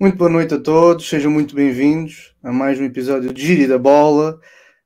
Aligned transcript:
Muito 0.00 0.16
boa 0.16 0.30
noite 0.30 0.54
a 0.54 0.58
todos, 0.58 1.06
sejam 1.06 1.30
muito 1.30 1.54
bem-vindos 1.54 2.34
a 2.42 2.50
mais 2.50 2.80
um 2.80 2.84
episódio 2.84 3.34
de 3.34 3.46
Giri 3.46 3.66
da 3.66 3.76
Bola, 3.76 4.40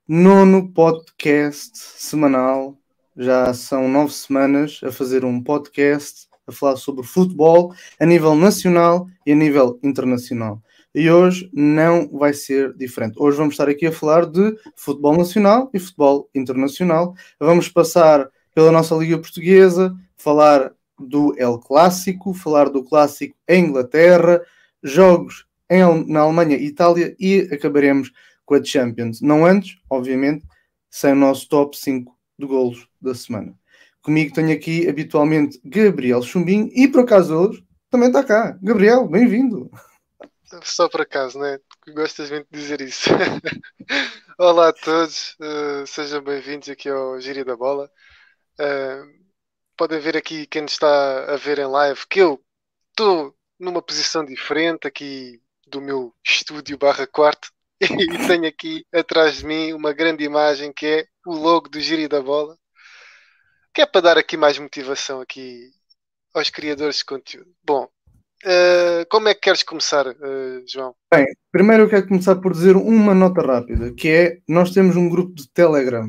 nono 0.09 0.73
podcast 0.73 1.79
semanal. 1.79 2.77
Já 3.17 3.55
são 3.55 3.89
nove 3.89 4.13
semanas 4.13 4.81
a 4.83 4.91
fazer 4.91 5.25
um 5.25 5.41
podcast 5.41 6.27
a 6.49 6.51
falar 6.51 6.75
sobre 6.75 7.07
futebol 7.07 7.73
a 8.01 8.05
nível 8.05 8.35
nacional 8.35 9.07
e 9.25 9.31
a 9.31 9.37
nível 9.37 9.79
internacional. 9.85 10.61
E 10.93 11.09
hoje 11.09 11.49
não 11.53 12.09
vai 12.09 12.35
ser 12.35 12.75
diferente. 12.75 13.15
Hoje 13.17 13.37
vamos 13.37 13.55
estar 13.55 13.69
aqui 13.69 13.87
a 13.87 13.93
falar 13.93 14.27
de 14.27 14.57
futebol 14.75 15.17
nacional 15.17 15.71
e 15.73 15.79
futebol 15.79 16.29
internacional. 16.35 17.15
Vamos 17.39 17.69
passar 17.69 18.29
pela 18.53 18.73
nossa 18.73 18.97
Liga 18.97 19.17
Portuguesa, 19.19 19.95
falar 20.17 20.73
do 20.99 21.37
El 21.39 21.61
Clássico, 21.61 22.35
falar 22.35 22.69
do 22.69 22.83
Clássico 22.83 23.37
em 23.47 23.67
Inglaterra, 23.67 24.43
jogos 24.85 25.47
em, 25.69 25.83
na 26.07 26.21
Alemanha 26.21 26.57
e 26.57 26.67
Itália 26.67 27.17
e 27.19 27.49
acabaremos 27.51 28.13
com 28.45 28.55
a 28.55 28.63
Champions. 28.63 29.21
Não 29.21 29.47
antes, 29.47 29.79
obviamente, 29.89 30.45
sem 30.91 31.13
o 31.13 31.17
nosso 31.17 31.49
top 31.49 31.77
5 31.77 32.15
de 32.39 32.47
golos 32.47 32.87
da 33.01 33.15
semana. 33.15 33.55
Comigo 34.03 34.35
tenho 34.35 34.53
aqui 34.53 34.87
habitualmente 34.87 35.59
Gabriel 35.65 36.23
Chumbinho 36.23 36.71
e 36.75 36.87
por 36.87 37.01
acaso 37.01 37.35
hoje 37.35 37.65
também 37.91 38.09
está 38.09 38.23
cá. 38.23 38.59
Gabriel, 38.63 39.09
bem-vindo. 39.09 39.71
Só 40.63 40.89
por 40.89 41.01
acaso, 41.01 41.39
né? 41.39 41.59
Gostas 41.95 42.31
muito 42.31 42.47
de 42.51 42.61
dizer 42.61 42.81
isso. 42.81 43.09
Olá 44.39 44.69
a 44.69 44.73
todos, 44.73 45.37
uh, 45.41 45.87
sejam 45.87 46.23
bem-vindos 46.23 46.69
aqui 46.69 46.89
ao 46.89 47.19
Gíria 47.21 47.45
da 47.45 47.57
Bola. 47.57 47.91
Uh, 48.61 49.25
podem 49.77 49.99
ver 50.01 50.17
aqui 50.17 50.47
quem 50.47 50.65
está 50.65 51.33
a 51.33 51.37
ver 51.37 51.59
em 51.59 51.67
live 51.67 52.01
que 52.09 52.21
eu 52.21 52.41
estou 52.91 53.35
numa 53.59 53.83
posição 53.83 54.25
diferente 54.25 54.87
aqui 54.87 55.41
do 55.67 55.81
meu 55.81 56.15
estúdio 56.25 56.79
barra 56.79 57.07
quarto 57.07 57.51
e 57.81 58.27
tenho 58.27 58.47
aqui 58.47 58.87
atrás 58.93 59.39
de 59.39 59.47
mim 59.47 59.73
uma 59.73 59.93
grande 59.93 60.25
imagem 60.25 60.73
que 60.73 60.87
é 60.87 61.07
o 61.27 61.35
logo 61.35 61.69
do 61.69 61.81
Giri 61.81 62.09
da 62.09 62.21
Bola 62.21 62.57
que 63.75 63.83
é 63.83 63.87
para 63.87 64.01
dar 64.01 64.19
aqui 64.19 64.37
mais 64.37 64.57
motivação 64.57 65.21
aqui 65.21 65.73
aos 66.33 66.49
criadores 66.49 66.99
de 66.99 67.05
conteúdo. 67.05 67.51
Bom, 67.65 67.85
uh, 68.45 69.07
como 69.11 69.29
é 69.29 69.35
que 69.35 69.41
queres 69.41 69.65
começar, 69.65 70.07
uh, 70.07 70.65
João? 70.67 70.95
Bem, 71.13 71.27
primeiro 71.51 71.83
eu 71.83 71.89
quero 71.89 72.07
começar 72.07 72.37
por 72.37 72.53
dizer 72.53 72.77
uma 72.77 73.15
nota 73.15 73.41
rápida, 73.41 73.93
que 73.93 74.09
é, 74.09 74.39
nós 74.49 74.71
temos 74.71 74.97
um 74.97 75.09
grupo 75.09 75.35
de 75.35 75.49
Telegram. 75.51 76.09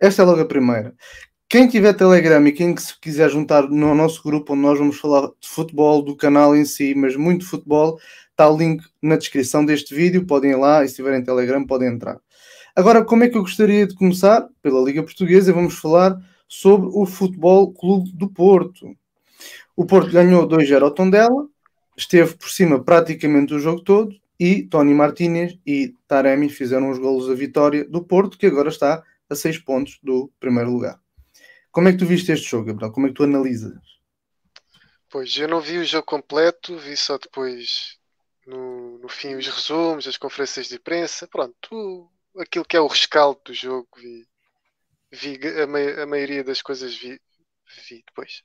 Esta 0.00 0.22
é 0.22 0.24
logo 0.24 0.40
a 0.40 0.46
primeira. 0.46 0.94
Quem 1.50 1.66
tiver 1.66 1.94
Telegram 1.94 2.46
e 2.46 2.52
quem 2.52 2.76
se 2.76 2.96
quiser 3.00 3.28
juntar 3.28 3.68
no 3.68 3.92
nosso 3.92 4.22
grupo, 4.22 4.52
onde 4.52 4.62
nós 4.62 4.78
vamos 4.78 5.00
falar 5.00 5.26
de 5.40 5.48
futebol, 5.48 6.00
do 6.00 6.14
canal 6.14 6.54
em 6.54 6.64
si, 6.64 6.94
mas 6.94 7.16
muito 7.16 7.44
futebol, 7.44 7.98
está 8.30 8.48
o 8.48 8.56
link 8.56 8.84
na 9.02 9.16
descrição 9.16 9.64
deste 9.64 9.92
vídeo. 9.92 10.24
Podem 10.24 10.52
ir 10.52 10.54
lá 10.54 10.84
e 10.84 10.88
se 10.88 10.94
tiverem 10.94 11.24
Telegram, 11.24 11.66
podem 11.66 11.88
entrar. 11.88 12.20
Agora, 12.76 13.04
como 13.04 13.24
é 13.24 13.28
que 13.28 13.36
eu 13.36 13.42
gostaria 13.42 13.84
de 13.84 13.96
começar? 13.96 14.48
Pela 14.62 14.80
Liga 14.80 15.02
Portuguesa, 15.02 15.52
vamos 15.52 15.74
falar 15.74 16.16
sobre 16.46 16.88
o 16.92 17.04
Futebol 17.04 17.72
Clube 17.72 18.12
do 18.14 18.28
Porto. 18.28 18.96
O 19.74 19.84
Porto 19.84 20.12
ganhou 20.12 20.46
2-0 20.46 20.84
ao 20.84 20.92
Tondela, 20.92 21.48
esteve 21.96 22.36
por 22.36 22.48
cima 22.48 22.80
praticamente 22.80 23.54
o 23.54 23.58
jogo 23.58 23.80
todo 23.80 24.14
e 24.38 24.62
Tony 24.62 24.94
Martínez 24.94 25.58
e 25.66 25.96
Taremi 26.06 26.48
fizeram 26.48 26.90
os 26.90 26.98
golos 27.00 27.26
da 27.26 27.34
vitória 27.34 27.84
do 27.84 28.04
Porto, 28.04 28.38
que 28.38 28.46
agora 28.46 28.68
está 28.68 29.02
a 29.28 29.34
6 29.34 29.58
pontos 29.58 29.98
do 30.00 30.30
primeiro 30.38 30.70
lugar. 30.70 30.99
Como 31.70 31.88
é 31.88 31.92
que 31.92 31.98
tu 31.98 32.06
viste 32.06 32.32
este 32.32 32.50
jogo, 32.50 32.66
Gabriel? 32.66 32.92
Como 32.92 33.06
é 33.06 33.10
que 33.10 33.16
tu 33.16 33.24
analisas? 33.24 33.78
Pois, 35.08 35.36
eu 35.36 35.48
não 35.48 35.60
vi 35.60 35.78
o 35.78 35.84
jogo 35.84 36.06
completo, 36.06 36.76
vi 36.76 36.96
só 36.96 37.18
depois 37.18 37.98
no, 38.46 38.98
no 38.98 39.08
fim 39.08 39.34
os 39.34 39.46
resumos, 39.46 40.06
as 40.06 40.16
conferências 40.16 40.68
de 40.68 40.76
imprensa, 40.76 41.28
pronto, 41.28 42.10
aquilo 42.38 42.64
que 42.64 42.76
é 42.76 42.80
o 42.80 42.86
rescaldo 42.86 43.40
do 43.44 43.54
jogo, 43.54 43.88
vi, 43.96 44.26
vi 45.10 45.38
a, 45.60 46.02
a 46.02 46.06
maioria 46.06 46.42
das 46.42 46.62
coisas 46.62 46.94
vi, 46.94 47.20
vi 47.88 48.04
depois. 48.06 48.42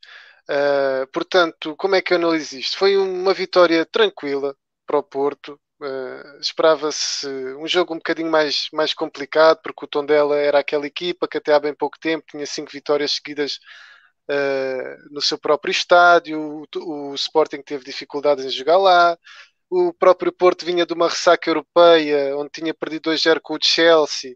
Uh, 0.49 1.07
portanto, 1.11 1.75
como 1.75 1.95
é 1.95 2.01
que 2.01 2.13
eu 2.13 2.17
analiso 2.17 2.57
isto? 2.57 2.77
Foi 2.77 2.95
uma 2.97 3.33
vitória 3.33 3.85
tranquila 3.85 4.55
para 4.85 4.99
o 4.99 5.03
Porto, 5.03 5.59
Uh, 5.81 6.39
Esperava-se 6.39 7.27
um 7.57 7.67
jogo 7.67 7.93
um 7.93 7.97
bocadinho 7.97 8.31
mais, 8.31 8.69
mais 8.71 8.93
complicado, 8.93 9.59
porque 9.61 9.83
o 9.85 9.87
Tondela 9.87 10.37
era 10.37 10.59
aquela 10.59 10.87
equipa 10.87 11.27
que 11.27 11.37
até 11.37 11.53
há 11.53 11.59
bem 11.59 11.73
pouco 11.73 11.99
tempo 11.99 12.25
tinha 12.29 12.45
cinco 12.45 12.71
vitórias 12.71 13.11
seguidas 13.13 13.59
uh, 14.29 15.13
no 15.13 15.21
seu 15.21 15.37
próprio 15.37 15.71
estádio, 15.71 16.39
o, 16.39 17.11
o, 17.11 17.15
Sporting 17.15 17.61
teve 17.61 17.83
dificuldades 17.83 18.45
em 18.45 18.49
jogar 18.49 18.77
lá, 18.77 19.17
o 19.69 19.93
próprio 19.93 20.31
Porto 20.31 20.65
vinha 20.65 20.85
de 20.85 20.93
uma 20.93 21.09
ressaca 21.09 21.49
europeia, 21.49 22.37
onde 22.37 22.51
tinha 22.51 22.73
perdido 22.73 23.09
2-0 23.11 23.41
com 23.41 23.55
o 23.55 23.59
Chelsea, 23.61 24.31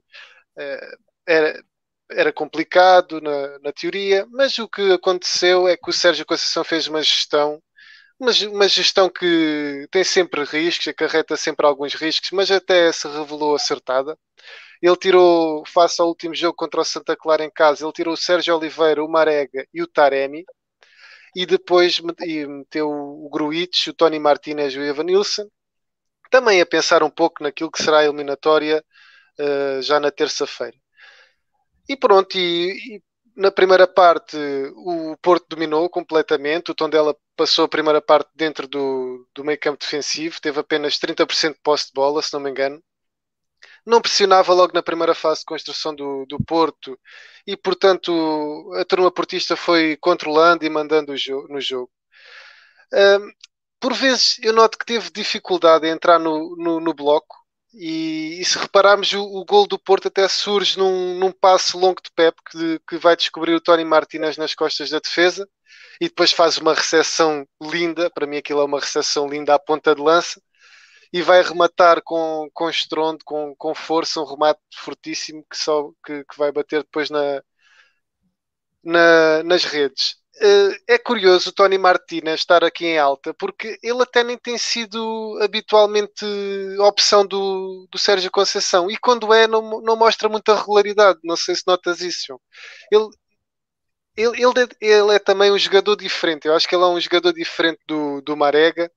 uh, 0.57 0.97
era, 1.25 1.63
era 2.11 2.33
complicado 2.33 3.21
na, 3.21 3.59
na 3.59 3.71
teoria, 3.71 4.25
mas 4.29 4.57
o 4.59 4.67
que 4.67 4.91
aconteceu 4.91 5.67
é 5.69 5.77
que 5.77 5.89
o 5.89 5.93
Sérgio 5.93 6.25
Conceição 6.25 6.63
fez 6.65 6.87
uma 6.87 7.01
gestão 7.01 7.61
uma, 8.19 8.67
gestão 8.67 9.09
que 9.09 9.87
tem 9.91 10.03
sempre 10.03 10.43
riscos, 10.43 10.87
acarreta 10.87 11.37
sempre 11.37 11.65
alguns 11.65 11.93
riscos, 11.93 12.29
mas 12.31 12.51
até 12.51 12.91
se 12.91 13.07
revelou 13.07 13.55
acertada. 13.55 14.17
Ele 14.81 14.95
tirou, 14.97 15.65
face 15.65 16.01
ao 16.01 16.07
último 16.07 16.35
jogo 16.35 16.55
contra 16.55 16.81
o 16.81 16.85
Santa 16.85 17.15
Clara 17.15 17.43
em 17.43 17.51
casa, 17.51 17.85
ele 17.85 17.93
tirou 17.93 18.13
o 18.13 18.17
Sérgio 18.17 18.55
Oliveira, 18.57 19.03
o 19.03 19.09
Marega 19.09 19.65
e 19.73 19.81
o 19.81 19.87
Taremi. 19.87 20.43
E 21.35 21.45
depois 21.45 21.99
meteu 21.99 22.89
o 22.89 23.29
Gruitch, 23.31 23.87
o 23.87 23.93
Tony 23.93 24.19
Martinez 24.19 24.73
e 24.73 24.79
o 24.79 24.83
Evan 24.83 25.03
Nilsson. 25.03 25.47
Também 26.31 26.61
a 26.61 26.65
pensar 26.65 27.03
um 27.03 27.09
pouco 27.09 27.43
naquilo 27.43 27.71
que 27.71 27.81
será 27.83 27.99
a 27.99 28.05
eliminatória 28.05 28.83
uh, 29.39 29.81
já 29.81 29.99
na 29.99 30.11
terça-feira. 30.11 30.77
E 31.87 31.95
pronto, 31.97 32.37
e, 32.37 32.97
e 32.97 33.03
na 33.35 33.51
primeira 33.51 33.87
parte 33.87 34.37
o 34.75 35.15
Porto 35.21 35.47
dominou 35.49 35.89
completamente, 35.89 36.71
o 36.71 36.75
Tondela 36.75 37.15
passou 37.39 37.63
a 37.63 37.69
primeira 37.69 38.01
parte 38.01 38.29
dentro 38.35 38.67
do, 38.67 39.25
do 39.33 39.45
meio 39.45 39.57
campo 39.57 39.79
defensivo, 39.79 40.41
teve 40.41 40.59
apenas 40.59 40.99
30% 40.99 41.53
de 41.53 41.61
posse 41.61 41.85
de 41.85 41.93
bola, 41.93 42.21
se 42.21 42.33
não 42.33 42.41
me 42.41 42.49
engano. 42.49 42.83
Não 43.85 44.01
pressionava 44.01 44.53
logo 44.53 44.73
na 44.73 44.83
primeira 44.83 45.15
fase 45.15 45.39
de 45.39 45.45
construção 45.45 45.95
do, 45.95 46.25
do 46.25 46.37
Porto 46.43 46.99
e, 47.47 47.55
portanto, 47.55 48.73
a 48.75 48.83
turma 48.83 49.09
portista 49.09 49.55
foi 49.55 49.95
controlando 50.01 50.65
e 50.65 50.69
mandando 50.69 51.15
jo 51.15 51.47
no 51.49 51.61
jogo. 51.61 51.89
Um, 52.93 53.31
por 53.79 53.93
vezes 53.93 54.37
eu 54.43 54.51
noto 54.51 54.77
que 54.77 54.85
teve 54.85 55.09
dificuldade 55.09 55.87
em 55.87 55.91
entrar 55.91 56.19
no, 56.19 56.57
no, 56.57 56.81
no 56.81 56.93
bloco, 56.93 57.37
e, 57.73 58.41
e, 58.41 58.45
se 58.45 58.57
repararmos, 58.57 59.13
o, 59.13 59.21
o 59.21 59.45
gol 59.45 59.67
do 59.67 59.79
Porto 59.79 60.07
até 60.09 60.27
surge 60.27 60.77
num, 60.77 61.17
num 61.19 61.31
passo 61.31 61.77
longo 61.77 62.01
de 62.01 62.11
Pep 62.11 62.35
que, 62.51 62.79
que 62.87 62.97
vai 62.97 63.15
descobrir 63.15 63.53
o 63.53 63.61
Tony 63.61 63.85
Martinez 63.85 64.37
nas 64.37 64.55
costas 64.55 64.89
da 64.89 64.99
defesa 64.99 65.47
e 65.99 66.07
depois 66.07 66.31
faz 66.31 66.57
uma 66.57 66.73
recepção 66.73 67.45
linda. 67.61 68.09
Para 68.09 68.27
mim, 68.27 68.37
aquilo 68.37 68.61
é 68.61 68.65
uma 68.65 68.79
recepção 68.79 69.27
linda 69.27 69.55
à 69.55 69.59
ponta 69.59 69.93
de 69.95 70.01
lança 70.01 70.41
e 71.11 71.21
vai 71.21 71.41
rematar 71.41 72.01
com, 72.03 72.49
com 72.53 72.69
estrondo, 72.69 73.19
com, 73.25 73.55
com 73.57 73.73
força, 73.75 74.21
um 74.21 74.25
remate 74.25 74.59
fortíssimo 74.75 75.43
que, 75.49 75.57
só, 75.57 75.91
que, 76.05 76.23
que 76.23 76.37
vai 76.37 76.51
bater 76.51 76.83
depois 76.83 77.09
na, 77.09 77.41
na, 78.83 79.43
nas 79.43 79.63
redes. 79.63 80.17
Uh, 80.41 80.71
é 80.87 80.97
curioso 80.97 81.49
o 81.49 81.53
Tony 81.53 81.77
Martinez 81.77 82.39
estar 82.39 82.63
aqui 82.63 82.85
em 82.85 82.97
alta, 82.97 83.33
porque 83.33 83.77
ele 83.83 84.01
até 84.01 84.23
nem 84.23 84.37
tem 84.37 84.57
sido 84.57 85.37
habitualmente 85.41 86.25
opção 86.79 87.25
do, 87.25 87.87
do 87.91 87.97
Sérgio 87.97 88.31
Conceição, 88.31 88.89
e 88.89 88.97
quando 88.97 89.33
é, 89.33 89.47
não, 89.47 89.81
não 89.81 89.97
mostra 89.97 90.29
muita 90.29 90.55
regularidade. 90.55 91.19
Não 91.23 91.35
sei 91.35 91.55
se 91.55 91.63
notas 91.67 91.99
isso. 92.01 92.39
Ele, 92.91 93.09
ele, 94.15 94.43
ele, 94.43 94.53
é, 94.59 94.85
ele 94.85 95.15
é 95.15 95.19
também 95.19 95.51
um 95.51 95.57
jogador 95.57 95.95
diferente. 95.95 96.47
Eu 96.47 96.55
acho 96.55 96.67
que 96.67 96.75
ele 96.75 96.83
é 96.83 96.87
um 96.87 96.99
jogador 96.99 97.33
diferente 97.33 97.79
do, 97.87 98.21
do 98.21 98.35
Marega, 98.35 98.91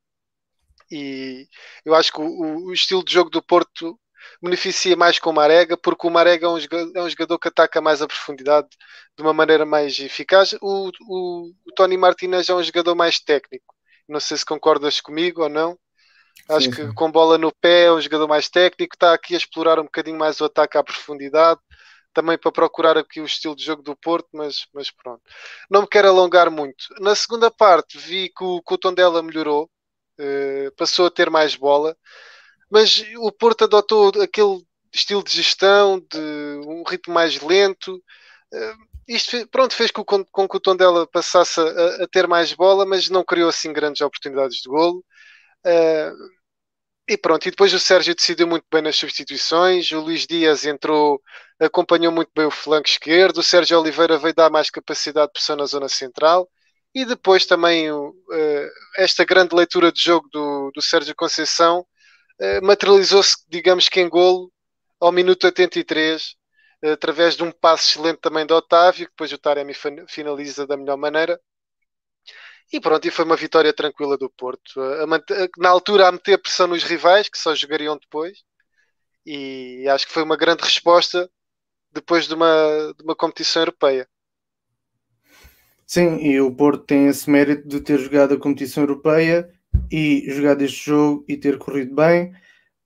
e 0.90 1.48
eu 1.84 1.94
acho 1.94 2.12
que 2.12 2.20
o, 2.20 2.66
o 2.66 2.72
estilo 2.72 3.04
de 3.04 3.12
jogo 3.12 3.30
do 3.30 3.42
Porto 3.42 3.98
beneficia 4.42 4.96
mais 4.96 5.18
com 5.18 5.30
o 5.30 5.32
Marega, 5.32 5.76
porque 5.76 6.06
o 6.06 6.10
Marega 6.10 6.46
é 6.46 6.50
um, 6.50 6.60
jogador, 6.60 6.92
é 6.94 7.02
um 7.02 7.08
jogador 7.08 7.38
que 7.38 7.48
ataca 7.48 7.80
mais 7.80 8.02
a 8.02 8.06
profundidade 8.06 8.68
de 9.16 9.22
uma 9.22 9.32
maneira 9.32 9.64
mais 9.64 9.98
eficaz. 9.98 10.52
O, 10.60 10.90
o, 11.08 11.52
o 11.66 11.72
Tony 11.74 11.96
Martinez 11.96 12.48
é 12.48 12.54
um 12.54 12.62
jogador 12.62 12.94
mais 12.94 13.18
técnico. 13.18 13.74
Não 14.08 14.20
sei 14.20 14.36
se 14.36 14.44
concordas 14.44 15.00
comigo 15.00 15.42
ou 15.42 15.48
não. 15.48 15.78
Acho 16.48 16.66
sim, 16.66 16.70
que 16.72 16.94
com 16.94 17.10
bola 17.10 17.38
no 17.38 17.52
pé 17.52 17.84
é 17.84 17.92
um 17.92 18.00
jogador 18.00 18.26
mais 18.26 18.48
técnico, 18.48 18.94
está 18.94 19.14
aqui 19.14 19.34
a 19.34 19.36
explorar 19.36 19.78
um 19.78 19.84
bocadinho 19.84 20.18
mais 20.18 20.40
o 20.40 20.44
ataque 20.44 20.76
à 20.76 20.82
profundidade, 20.82 21.60
também 22.12 22.38
para 22.38 22.52
procurar 22.52 22.96
aqui 22.98 23.20
o 23.20 23.26
estilo 23.26 23.56
de 23.56 23.64
jogo 23.64 23.82
do 23.82 23.96
Porto, 23.96 24.28
mas, 24.32 24.66
mas 24.72 24.90
pronto. 24.90 25.22
Não 25.70 25.82
me 25.82 25.88
quero 25.88 26.08
alongar 26.08 26.50
muito. 26.50 26.86
Na 27.00 27.14
segunda 27.14 27.50
parte 27.50 27.98
vi 27.98 28.28
que 28.28 28.44
o, 28.44 28.62
que 28.62 28.74
o 28.74 29.22
melhorou, 29.22 29.70
uh, 30.20 30.72
passou 30.76 31.06
a 31.06 31.10
ter 31.10 31.30
mais 31.30 31.56
bola, 31.56 31.96
mas 32.70 33.04
o 33.18 33.32
Porto 33.32 33.64
adotou 33.64 34.12
aquele 34.22 34.64
estilo 34.92 35.22
de 35.22 35.32
gestão, 35.32 36.00
de 36.00 36.18
um 36.66 36.82
ritmo 36.84 37.14
mais 37.14 37.40
lento. 37.40 37.96
Uh, 38.52 38.92
isto 39.08 39.46
pronto, 39.48 39.74
fez 39.74 39.90
com, 39.90 40.04
com, 40.04 40.24
com 40.24 40.48
que 40.48 40.56
o 40.56 40.60
Tondela 40.60 41.06
passasse 41.06 41.60
a, 41.60 42.04
a, 42.04 42.08
ter 42.08 42.26
mais 42.28 42.52
bola, 42.52 42.86
mas 42.86 43.08
não 43.10 43.24
criou 43.24 43.48
assim 43.48 43.72
grandes 43.72 44.00
oportunidades 44.00 44.58
de 44.58 44.68
golo. 44.68 45.04
Uh, 45.66 46.42
e 47.08 47.16
pronto, 47.18 47.46
e 47.46 47.50
depois 47.50 47.74
o 47.74 47.80
Sérgio 47.80 48.14
decidiu 48.14 48.46
muito 48.46 48.64
bem 48.72 48.80
nas 48.80 48.96
substituições, 48.96 49.90
o 49.90 50.00
Luís 50.00 50.26
Dias 50.26 50.64
entrou, 50.64 51.20
acompanhou 51.62 52.12
muito 52.12 52.30
bem 52.34 52.46
o 52.46 52.50
flanco 52.50 52.88
esquerdo, 52.88 53.38
o 53.38 53.42
Sérgio 53.42 53.78
Oliveira 53.80 54.18
veio 54.18 54.34
dar 54.34 54.50
mais 54.50 54.70
capacidade 54.70 55.28
de 55.28 55.32
pressão 55.34 55.56
na 55.56 55.66
zona 55.66 55.88
central, 55.88 56.48
e 56.94 57.04
depois 57.04 57.46
também 57.46 57.90
uh, 57.90 58.12
esta 58.96 59.24
grande 59.24 59.54
leitura 59.54 59.92
de 59.92 60.00
jogo 60.02 60.28
do, 60.30 60.70
do 60.74 60.82
Sérgio 60.82 61.14
Conceição 61.14 61.80
uh, 62.40 62.64
materializou-se, 62.66 63.36
digamos 63.48 63.88
que 63.88 64.00
em 64.00 64.08
golo, 64.08 64.52
ao 65.00 65.12
minuto 65.12 65.44
83, 65.44 66.34
uh, 66.84 66.90
através 66.90 67.36
de 67.36 67.44
um 67.44 67.52
passo 67.52 67.90
excelente 67.90 68.20
também 68.20 68.44
do 68.44 68.54
Otávio, 68.54 69.06
que 69.06 69.12
depois 69.12 69.32
o 69.32 69.38
Taremi 69.38 69.72
finaliza 70.08 70.66
da 70.66 70.76
melhor 70.76 70.96
maneira, 70.96 71.40
e 72.72 72.80
pronto, 72.80 73.06
e 73.06 73.10
foi 73.10 73.24
uma 73.24 73.36
vitória 73.36 73.72
tranquila 73.72 74.16
do 74.16 74.30
Porto. 74.30 74.80
Na 75.58 75.68
altura, 75.68 76.08
a 76.08 76.12
meter 76.12 76.38
pressão 76.38 76.66
nos 76.66 76.82
rivais, 76.82 77.28
que 77.28 77.36
só 77.36 77.54
jogariam 77.54 77.98
depois. 77.98 78.38
E 79.26 79.86
acho 79.88 80.06
que 80.06 80.12
foi 80.12 80.22
uma 80.22 80.38
grande 80.38 80.62
resposta 80.62 81.30
depois 81.92 82.26
de 82.26 82.34
uma, 82.34 82.94
de 82.96 83.04
uma 83.04 83.14
competição 83.14 83.62
europeia. 83.62 84.08
Sim, 85.86 86.16
e 86.18 86.40
o 86.40 86.50
Porto 86.50 86.84
tem 86.84 87.06
esse 87.06 87.28
mérito 87.28 87.68
de 87.68 87.80
ter 87.80 87.98
jogado 87.98 88.34
a 88.34 88.38
competição 88.38 88.82
europeia 88.82 89.50
e 89.90 90.24
jogado 90.28 90.62
este 90.62 90.86
jogo 90.86 91.24
e 91.28 91.36
ter 91.36 91.58
corrido 91.58 91.94
bem. 91.94 92.32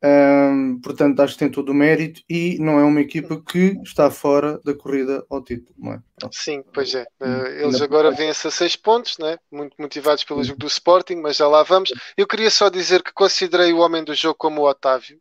Um, 0.04 0.78
portanto, 0.80 1.20
acho 1.20 1.32
que 1.32 1.38
tem 1.38 1.50
todo 1.50 1.70
o 1.70 1.74
mérito 1.74 2.20
e 2.28 2.58
não 2.60 2.78
é 2.78 2.84
uma 2.84 3.00
equipa 3.00 3.40
que 3.40 3.78
está 3.82 4.10
fora 4.10 4.60
da 4.64 4.74
corrida 4.74 5.24
ao 5.30 5.42
título. 5.42 5.74
É? 5.92 6.00
Sim, 6.30 6.62
pois 6.72 6.94
é. 6.94 7.06
Uh, 7.20 7.46
eles 7.62 7.80
agora 7.80 8.10
vêm-se 8.10 8.46
a 8.46 8.50
seis 8.50 8.76
pontos, 8.76 9.18
né? 9.18 9.38
muito 9.50 9.74
motivados 9.78 10.22
pelo 10.22 10.44
jogo 10.44 10.58
do 10.58 10.66
Sporting, 10.66 11.16
mas 11.16 11.36
já 11.36 11.48
lá 11.48 11.62
vamos. 11.62 11.92
Eu 12.16 12.26
queria 12.26 12.50
só 12.50 12.68
dizer 12.68 13.02
que 13.02 13.12
considerei 13.12 13.72
o 13.72 13.78
homem 13.78 14.04
do 14.04 14.14
jogo 14.14 14.34
como 14.34 14.62
o 14.62 14.68
Otávio. 14.68 15.18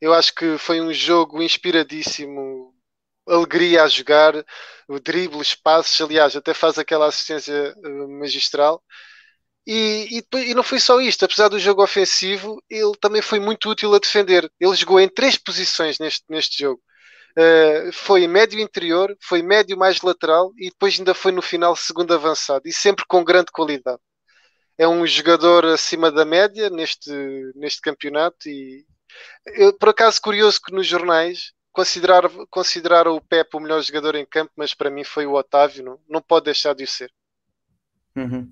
Eu 0.00 0.12
acho 0.12 0.34
que 0.34 0.58
foi 0.58 0.80
um 0.80 0.92
jogo 0.92 1.42
inspiradíssimo, 1.42 2.74
alegria 3.26 3.82
a 3.82 3.88
jogar, 3.88 4.34
o 4.88 5.00
drible, 5.00 5.38
os 5.38 5.54
passos, 5.54 6.00
aliás, 6.00 6.36
até 6.36 6.54
faz 6.54 6.78
aquela 6.78 7.06
assistência 7.06 7.74
uh, 7.76 8.08
magistral. 8.18 8.82
E, 9.66 10.20
e, 10.32 10.50
e, 10.50 10.54
não 10.54 10.62
foi 10.62 10.78
só 10.78 11.00
isto, 11.00 11.24
apesar 11.24 11.48
do 11.48 11.58
jogo 11.58 11.82
ofensivo, 11.82 12.62
ele 12.70 12.92
também 13.00 13.20
foi 13.20 13.40
muito 13.40 13.68
útil 13.68 13.94
a 13.94 13.98
defender. 13.98 14.50
Ele 14.60 14.76
jogou 14.76 15.00
em 15.00 15.08
três 15.08 15.36
posições 15.36 15.98
neste, 15.98 16.24
neste 16.28 16.62
jogo. 16.62 16.80
Uh, 17.38 17.92
foi 17.92 18.26
médio 18.26 18.60
interior, 18.60 19.14
foi 19.20 19.42
médio 19.42 19.76
mais 19.76 20.00
lateral 20.00 20.52
e 20.56 20.70
depois 20.70 20.98
ainda 20.98 21.12
foi 21.14 21.32
no 21.32 21.42
final 21.42 21.76
segundo 21.76 22.14
avançado 22.14 22.62
e 22.66 22.72
sempre 22.72 23.04
com 23.06 23.24
grande 23.24 23.52
qualidade. 23.52 24.00
É 24.78 24.88
um 24.88 25.06
jogador 25.06 25.66
acima 25.66 26.10
da 26.10 26.24
média 26.24 26.70
neste, 26.70 27.10
neste 27.54 27.80
campeonato 27.80 28.48
e 28.48 28.86
eu, 29.46 29.72
por 29.74 29.90
acaso 29.90 30.20
curioso 30.20 30.60
que 30.62 30.72
nos 30.72 30.86
jornais 30.86 31.52
consideraram, 31.76 32.30
consideraram 32.48 33.14
o 33.14 33.20
Pepe 33.20 33.54
o 33.54 33.60
melhor 33.60 33.82
jogador 33.82 34.14
em 34.14 34.24
campo, 34.24 34.50
mas 34.56 34.72
para 34.72 34.90
mim 34.90 35.04
foi 35.04 35.26
o 35.26 35.34
Otávio, 35.34 35.84
não, 35.84 35.98
não 36.08 36.22
pode 36.22 36.46
deixar 36.46 36.74
de 36.74 36.84
o 36.84 36.88
ser. 36.88 37.12
Uhum. 38.16 38.50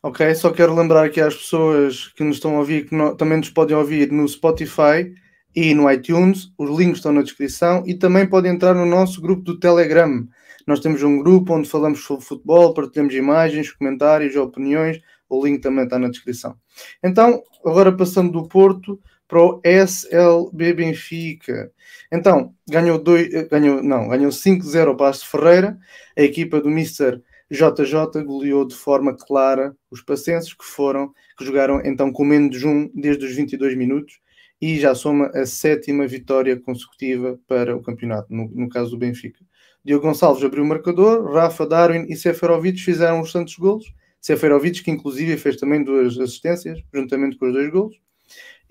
Ok, 0.00 0.32
só 0.36 0.52
quero 0.52 0.72
lembrar 0.72 1.04
aqui 1.04 1.20
às 1.20 1.34
pessoas 1.34 2.06
que 2.14 2.22
nos 2.22 2.36
estão 2.36 2.54
a 2.54 2.60
ouvir 2.60 2.88
que 2.88 2.96
também 3.16 3.38
nos 3.38 3.50
podem 3.50 3.76
ouvir 3.76 4.12
no 4.12 4.28
Spotify 4.28 5.12
e 5.56 5.74
no 5.74 5.90
iTunes. 5.90 6.52
Os 6.56 6.78
links 6.78 6.98
estão 6.98 7.10
na 7.10 7.22
descrição 7.22 7.82
e 7.84 7.94
também 7.94 8.28
podem 8.28 8.52
entrar 8.52 8.74
no 8.74 8.86
nosso 8.86 9.20
grupo 9.20 9.42
do 9.42 9.58
Telegram. 9.58 10.24
Nós 10.64 10.78
temos 10.78 11.02
um 11.02 11.18
grupo 11.18 11.54
onde 11.54 11.68
falamos 11.68 12.04
sobre 12.04 12.24
futebol, 12.24 12.74
partilhamos 12.74 13.12
imagens, 13.12 13.72
comentários, 13.72 14.36
opiniões. 14.36 15.00
O 15.28 15.44
link 15.44 15.60
também 15.60 15.82
está 15.82 15.98
na 15.98 16.08
descrição. 16.08 16.56
Então, 17.02 17.42
agora 17.64 17.90
passando 17.90 18.30
do 18.30 18.46
Porto 18.46 19.00
para 19.32 19.42
o 19.42 19.62
SLB 19.64 20.74
Benfica. 20.74 21.72
Então, 22.12 22.54
ganhou, 22.68 22.98
dois, 22.98 23.30
ganhou, 23.48 23.82
não, 23.82 24.08
ganhou 24.08 24.30
5-0 24.30 24.90
o 24.90 24.94
Passo 24.94 25.26
Ferreira, 25.26 25.78
a 26.14 26.20
equipa 26.20 26.60
do 26.60 26.68
Mr. 26.68 27.18
JJ 27.50 28.22
goleou 28.26 28.66
de 28.66 28.74
forma 28.74 29.16
clara 29.16 29.74
os 29.90 30.02
pacenses 30.02 30.52
que 30.52 30.66
foram, 30.66 31.14
que 31.38 31.46
jogaram 31.46 31.80
então 31.82 32.12
com 32.12 32.26
menos 32.26 32.62
um 32.62 32.90
desde 32.94 33.24
os 33.24 33.34
22 33.34 33.74
minutos 33.74 34.20
e 34.60 34.78
já 34.78 34.94
soma 34.94 35.28
a 35.28 35.46
sétima 35.46 36.06
vitória 36.06 36.60
consecutiva 36.60 37.40
para 37.48 37.74
o 37.74 37.82
campeonato, 37.82 38.26
no, 38.30 38.48
no 38.48 38.68
caso 38.68 38.90
do 38.90 38.98
Benfica. 38.98 39.40
Diogo 39.82 40.06
Gonçalves 40.06 40.44
abriu 40.44 40.62
o 40.62 40.66
marcador, 40.66 41.32
Rafa, 41.32 41.66
Darwin 41.66 42.04
e 42.06 42.16
Seferovic 42.16 42.82
fizeram 42.82 43.22
os 43.22 43.32
santos 43.32 43.56
golos. 43.56 43.94
Seferovic, 44.20 44.82
que 44.82 44.90
inclusive 44.90 45.38
fez 45.38 45.56
também 45.56 45.82
duas 45.82 46.18
assistências, 46.18 46.82
juntamente 46.92 47.38
com 47.38 47.46
os 47.46 47.54
dois 47.54 47.70
golos. 47.70 47.96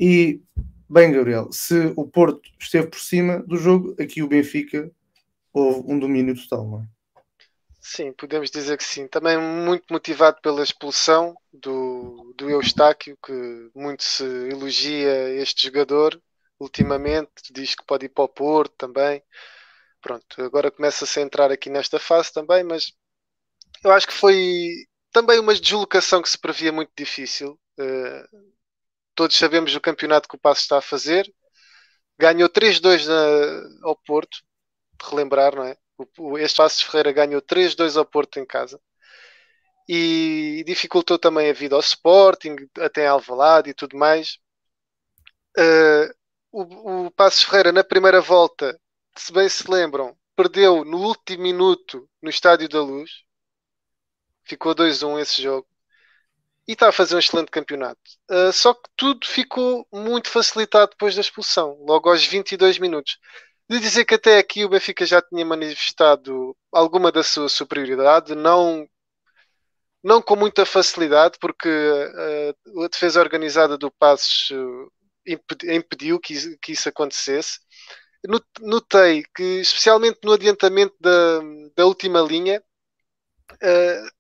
E, 0.03 0.42
bem, 0.89 1.12
Gabriel, 1.12 1.50
se 1.51 1.94
o 1.95 2.07
Porto 2.07 2.42
esteve 2.59 2.88
por 2.88 3.00
cima 3.00 3.38
do 3.44 3.56
jogo, 3.56 3.95
aqui 4.01 4.24
o 4.24 4.27
Benfica 4.27 4.92
houve 5.53 5.83
um 5.92 6.00
domínio 6.00 6.33
total, 6.36 6.68
não 6.68 6.81
é? 6.81 6.88
Sim, 7.80 8.12
podemos 8.13 8.50
dizer 8.50 8.80
que 8.80 8.83
sim. 8.83 9.07
Também 9.07 9.38
muito 9.38 9.86
motivado 9.92 10.42
pela 10.42 10.63
expulsão 10.63 11.36
do, 11.53 12.33
do 12.36 12.50
Eustáquio, 12.50 13.15
que 13.24 13.69
muito 13.75 14.03
se 14.03 14.24
elogia 14.24 15.30
este 15.36 15.68
jogador 15.68 16.19
ultimamente, 16.59 17.30
diz 17.51 17.75
que 17.75 17.86
pode 17.86 18.07
ir 18.07 18.09
para 18.09 18.24
o 18.24 18.30
Porto 18.30 18.74
também. 18.75 19.21
Pronto, 20.01 20.42
agora 20.42 20.71
começa-se 20.71 21.19
a 21.19 21.21
entrar 21.21 21.51
aqui 21.51 21.69
nesta 21.69 22.00
fase 22.00 22.33
também, 22.33 22.63
mas 22.63 22.92
eu 23.83 23.92
acho 23.92 24.07
que 24.07 24.13
foi 24.13 24.88
também 25.12 25.39
uma 25.39 25.53
deslocação 25.53 26.24
que 26.24 26.30
se 26.30 26.39
previa 26.39 26.71
muito 26.71 26.92
difícil. 26.98 27.59
Uh, 27.80 28.50
todos 29.15 29.37
sabemos 29.37 29.75
o 29.75 29.81
campeonato 29.81 30.27
que 30.27 30.35
o 30.35 30.39
Passo 30.39 30.61
está 30.61 30.77
a 30.77 30.81
fazer. 30.81 31.31
Ganhou 32.17 32.49
3-2 32.49 33.07
ao 33.83 33.95
Porto, 33.95 34.39
relembrar, 35.03 35.55
não 35.55 35.63
é? 35.63 35.75
O, 36.17 36.37
este 36.37 36.57
Passos 36.57 36.81
Ferreira 36.81 37.11
ganhou 37.11 37.41
3-2 37.41 37.97
ao 37.97 38.05
Porto 38.05 38.39
em 38.39 38.45
casa 38.45 38.79
e 39.88 40.63
dificultou 40.65 41.19
também 41.19 41.50
a 41.50 41.53
vida 41.53 41.75
ao 41.75 41.81
Sporting, 41.81 42.55
até 42.79 43.07
Alvalade 43.07 43.69
e 43.69 43.74
tudo 43.74 43.97
mais. 43.97 44.38
Uh, 45.57 46.13
o, 46.51 47.07
o 47.07 47.31
Ferreira 47.31 47.71
na 47.71 47.83
primeira 47.83 48.21
volta, 48.21 48.79
se 49.17 49.33
bem 49.33 49.50
se 49.50 49.69
lembram, 49.69 50.17
perdeu 50.36 50.86
no 50.86 50.97
último 50.97 51.43
minuto 51.43 52.09
no 52.21 52.29
Estádio 52.29 52.69
da 52.69 52.81
Luz. 52.81 53.12
Ficou 54.43 54.74
2-1 54.74 55.19
esse 55.19 55.41
jogo. 55.41 55.67
E 56.68 56.74
está 56.74 56.89
a 56.89 56.91
fazer 56.91 57.15
um 57.15 57.20
excelente 57.20 57.51
campeonato. 57.51 58.00
Uh, 58.30 58.53
só 58.53 58.74
que 58.74 58.89
tudo 58.96 59.27
ficou 59.27 59.86
muito 59.91 60.30
facilitado 60.30 60.91
depois 60.91 61.15
da 61.15 61.22
expulsão, 61.22 61.77
logo 61.88 62.10
aos 62.10 62.25
22 62.25 62.77
minutos 62.80 63.18
de 63.72 63.80
dizer 63.80 64.03
que 64.03 64.15
até 64.15 64.38
aqui 64.38 64.65
o 64.65 64.70
Benfica 64.70 65.06
já 65.06 65.22
tinha 65.22 65.46
manifestado 65.46 66.53
alguma 66.74 67.10
da 67.10 67.24
sua 67.24 67.48
superioridade, 67.48 68.36
não, 68.36 68.86
não 70.03 70.22
com 70.22 70.36
muita 70.36 70.65
facilidade, 70.65 71.38
porque 71.39 71.70
uh, 71.70 72.84
a 72.84 72.88
defesa 72.89 73.22
organizada 73.22 73.77
do 73.77 73.89
Passos 73.89 74.50
uh, 74.51 74.91
impediu 75.72 76.20
que, 76.20 76.58
que 76.58 76.74
isso 76.74 76.89
acontecesse. 76.89 77.60
Notei 78.60 79.24
que, 79.34 79.62
especialmente 79.62 80.20
no 80.22 80.34
adiantamento 80.34 80.96
da, 81.00 81.39
da 81.74 81.86
última 81.86 82.20
linha, 82.20 82.62
uh, 83.53 84.12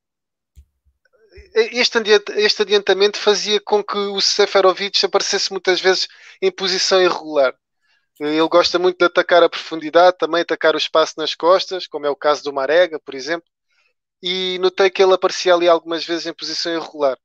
este, 1.53 2.61
adiantamento 2.61 3.17
fazia 3.17 3.59
com 3.61 3.83
que 3.83 3.97
o 3.97 4.21
Seferovic 4.21 5.05
aparecesse 5.05 5.51
muitas 5.51 5.81
vezes 5.81 6.07
em 6.41 6.51
posição 6.51 7.01
irregular. 7.01 7.53
Ele 8.19 8.47
gosta 8.47 8.77
muito 8.77 8.99
de 8.99 9.05
atacar 9.05 9.41
a 9.43 9.49
profundidade, 9.49 10.17
também 10.17 10.41
atacar 10.41 10.75
o 10.75 10.77
espaço 10.77 11.15
nas 11.17 11.33
costas, 11.33 11.87
como 11.87 12.05
é 12.05 12.09
o 12.09 12.15
caso 12.15 12.43
do 12.43 12.53
Marega, 12.53 12.99
por 12.99 13.15
exemplo. 13.15 13.47
E 14.21 14.59
notei 14.59 14.89
que 14.89 15.01
ele 15.01 15.13
aparecia 15.13 15.53
ali 15.53 15.67
algumas 15.67 16.05
vezes 16.05 16.27
em 16.27 16.33
posição 16.33 16.73
irregular. 16.73 17.17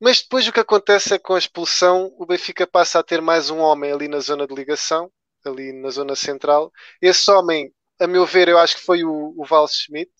Mas 0.00 0.22
depois 0.22 0.46
o 0.48 0.52
que 0.52 0.60
acontece 0.60 1.14
é 1.14 1.18
que 1.18 1.24
com 1.24 1.34
a 1.34 1.38
expulsão 1.38 2.14
o 2.18 2.26
Benfica 2.26 2.66
passa 2.66 2.98
a 2.98 3.02
ter 3.02 3.20
mais 3.20 3.50
um 3.50 3.58
homem 3.58 3.92
ali 3.92 4.08
na 4.08 4.20
zona 4.20 4.46
de 4.46 4.54
ligação, 4.54 5.10
ali 5.44 5.72
na 5.72 5.90
zona 5.90 6.16
central. 6.16 6.72
Esse 7.00 7.30
homem, 7.30 7.72
a 8.00 8.06
meu 8.06 8.26
ver, 8.26 8.48
eu 8.48 8.58
acho 8.58 8.76
que 8.76 8.82
foi 8.82 9.04
o, 9.04 9.34
o 9.36 9.44
Val 9.44 9.68
Schmidt, 9.68 10.10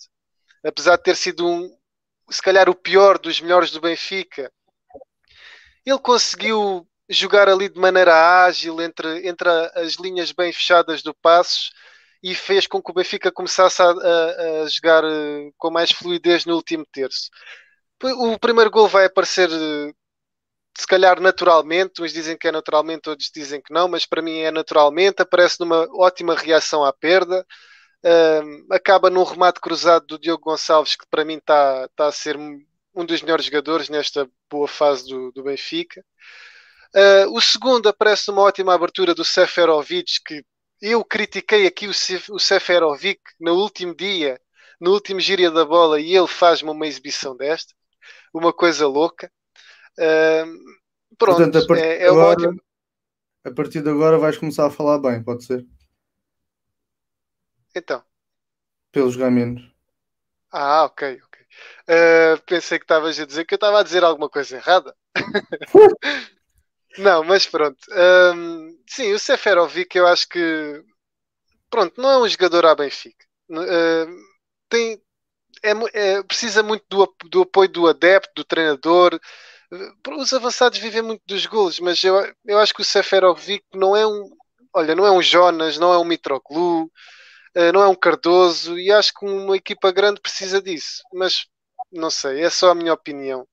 apesar 0.65 0.97
de 0.97 1.03
ter 1.03 1.17
sido 1.17 1.47
um, 1.47 1.71
se 2.31 2.43
calhar 2.43 2.69
o 2.69 2.75
pior 2.75 3.19
dos 3.19 3.41
melhores 3.41 3.71
do 3.71 3.81
Benfica. 3.81 4.51
Ele 5.85 5.99
conseguiu 5.99 6.87
jogar 7.09 7.49
ali 7.49 7.69
de 7.69 7.79
maneira 7.79 8.45
ágil 8.45 8.81
entre, 8.81 9.29
entre 9.29 9.49
as 9.75 9.95
linhas 9.95 10.33
bem 10.33 10.53
fechadas 10.53 11.03
do 11.03 11.15
Passos 11.15 11.71
e 12.23 12.35
fez 12.35 12.67
com 12.67 12.83
que 12.83 12.91
o 12.91 12.95
Benfica 12.95 13.31
começasse 13.31 13.83
a, 13.83 13.87
a, 13.87 14.63
a 14.63 14.69
jogar 14.69 15.05
eh, 15.05 15.51
com 15.59 15.71
mais 15.71 15.93
fluidez 15.93 16.47
no 16.47 16.55
último 16.55 16.87
terço. 16.91 17.29
O 18.03 18.39
primeiro 18.39 18.71
gol 18.71 18.89
vai 18.89 19.05
aparecer 19.05 19.51
eh, 19.51 19.93
se 20.77 20.87
calhar 20.87 21.21
naturalmente, 21.21 22.03
uns 22.03 22.13
dizem 22.13 22.37
que 22.37 22.49
é 22.49 22.53
naturalmente, 22.53 23.09
outros 23.09 23.31
dizem 23.33 23.61
que 23.61 23.73
não, 23.73 23.89
mas 23.89 24.07
para 24.07 24.23
mim 24.23 24.39
é 24.41 24.51
naturalmente, 24.51 25.23
aparece 25.23 25.61
numa 25.61 25.87
ótima 25.97 26.35
reação 26.35 26.85
à 26.85 26.93
perda, 26.93 27.47
acaba 28.71 29.09
num 29.09 29.25
remate 29.25 29.61
cruzado 29.61 30.07
do 30.07 30.19
Diogo 30.19 30.45
Gonçalves, 30.45 30.97
que 30.97 31.07
para 31.11 31.25
mim 31.25 31.37
está 31.37 31.89
tá 31.97 32.07
a 32.07 32.13
ser 32.13 32.37
um 32.95 33.05
dos 33.05 33.23
melhores 33.23 33.47
jogadores 33.47 33.89
nesta 33.89 34.29
boa 34.51 34.69
fase 34.69 35.09
do, 35.09 35.33
do 35.33 35.43
Benfica. 35.43 36.05
Uh, 36.95 37.37
o 37.37 37.41
segundo 37.41 37.89
aparece 37.89 38.29
numa 38.29 38.43
ótima 38.43 38.73
abertura 38.73 39.15
do 39.15 39.25
Seferovic, 39.25 40.23
que 40.25 40.45
eu 40.81 41.05
critiquei 41.05 41.67
aqui 41.67 41.89
o, 41.89 42.39
Seferovic 42.39 43.21
no 43.41 43.55
último 43.55 43.95
dia, 43.97 44.41
no 44.81 44.93
último 44.93 45.19
gíria 45.19 45.51
da 45.51 45.65
bola, 45.65 46.01
e 46.01 46.17
ele 46.17 46.29
faz-me 46.29 46.71
uma 46.71 46.87
exibição 46.87 47.37
desta, 47.37 47.75
uma 48.33 48.53
coisa 48.53 48.87
louca. 48.87 49.29
Uh, 49.99 50.47
pronto, 51.19 51.37
Portanto, 51.39 51.59
a 51.59 51.67
partir, 51.67 51.85
é, 51.85 52.03
é 52.03 52.09
agora, 52.09 52.31
ótima... 52.31 52.63
a 53.45 53.51
partir 53.51 53.83
de 53.83 53.91
agora 53.91 54.19
vais 54.19 54.39
começar 54.39 54.67
a 54.67 54.71
falar 54.71 54.99
bem, 54.99 55.21
pode 55.21 55.45
ser? 55.45 55.67
Então. 57.75 58.03
Pelos 58.93 59.15
jogar 59.15 59.31
menos. 59.31 59.63
Ah, 60.51 60.85
ok, 60.85 61.21
ok. 61.25 61.43
Uh, 61.89 62.43
pensei 62.47 62.79
que 62.79 62.85
estavas 62.85 63.19
a 63.19 63.27
dizer 63.27 63.45
que 63.45 63.55
eu 63.55 63.57
estava 63.57 63.81
a 63.81 63.83
dizer 63.83 64.05
alguma 64.05 64.29
coisa 64.29 64.57
errada. 64.57 64.95
Não, 66.99 67.25
mas 67.25 67.47
pronto. 67.47 67.79
Um, 67.91 68.79
sim, 68.89 69.13
o 69.13 69.19
Seferovic 69.19 69.97
eu 69.97 70.07
acho 70.07 70.29
que 70.29 70.85
pronto, 71.69 72.01
não 72.01 72.11
é 72.11 72.19
um 72.19 72.29
jogador 72.29 72.67
à 72.67 72.75
Benfica. 72.75 73.27
Uh, 73.51 74.07
tem, 74.69 75.03
é, 75.63 75.73
é, 75.93 76.23
precisa 76.23 76.63
muito 76.63 76.85
do, 76.89 77.15
do, 77.29 77.43
apoio 77.43 77.69
do 77.69 77.89
adepto, 77.89 78.31
do 78.37 78.45
treinador. 78.45 79.19
Os 80.17 80.33
avançados 80.33 80.79
vivem 80.79 81.03
muito 81.03 81.23
dos 81.27 81.47
golos, 81.47 81.81
mas 81.81 82.03
eu, 82.05 82.15
eu 82.45 82.59
acho 82.61 82.73
que 82.73 82.83
o 82.83 82.85
Seferovic 82.85 83.65
não 83.75 83.97
é 83.97 84.07
um. 84.07 84.31
Olha, 84.73 84.95
não 84.95 85.07
é 85.07 85.11
um 85.11 85.23
Jonas, 85.23 85.79
não 85.79 85.93
é 85.93 85.99
um 85.99 86.05
Mitroglou, 86.05 86.91
não 87.73 87.83
é 87.83 87.89
um 87.89 87.95
Cardoso, 87.95 88.79
e 88.79 88.91
acho 88.91 89.13
que 89.15 89.25
uma 89.25 89.57
equipa 89.57 89.93
grande 89.93 90.21
precisa 90.21 90.61
disso. 90.61 91.03
Mas 91.13 91.47
não 91.93 92.11
sei, 92.11 92.43
é 92.43 92.51
só 92.51 92.71
a 92.71 92.75
minha 92.75 92.93
opinião. 92.93 93.47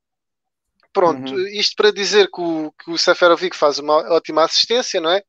Pronto, 0.94 1.34
uhum. 1.34 1.48
isto 1.48 1.76
para 1.76 1.92
dizer 1.92 2.30
que 2.30 2.42
o, 2.42 2.72
que 2.74 2.92
o 2.92 2.98
Seferovic 2.98 3.56
faz 3.56 3.80
uma 3.80 3.96
ótima 4.14 4.44
assistência, 4.44 5.00
não 5.00 5.12
é? 5.12 5.24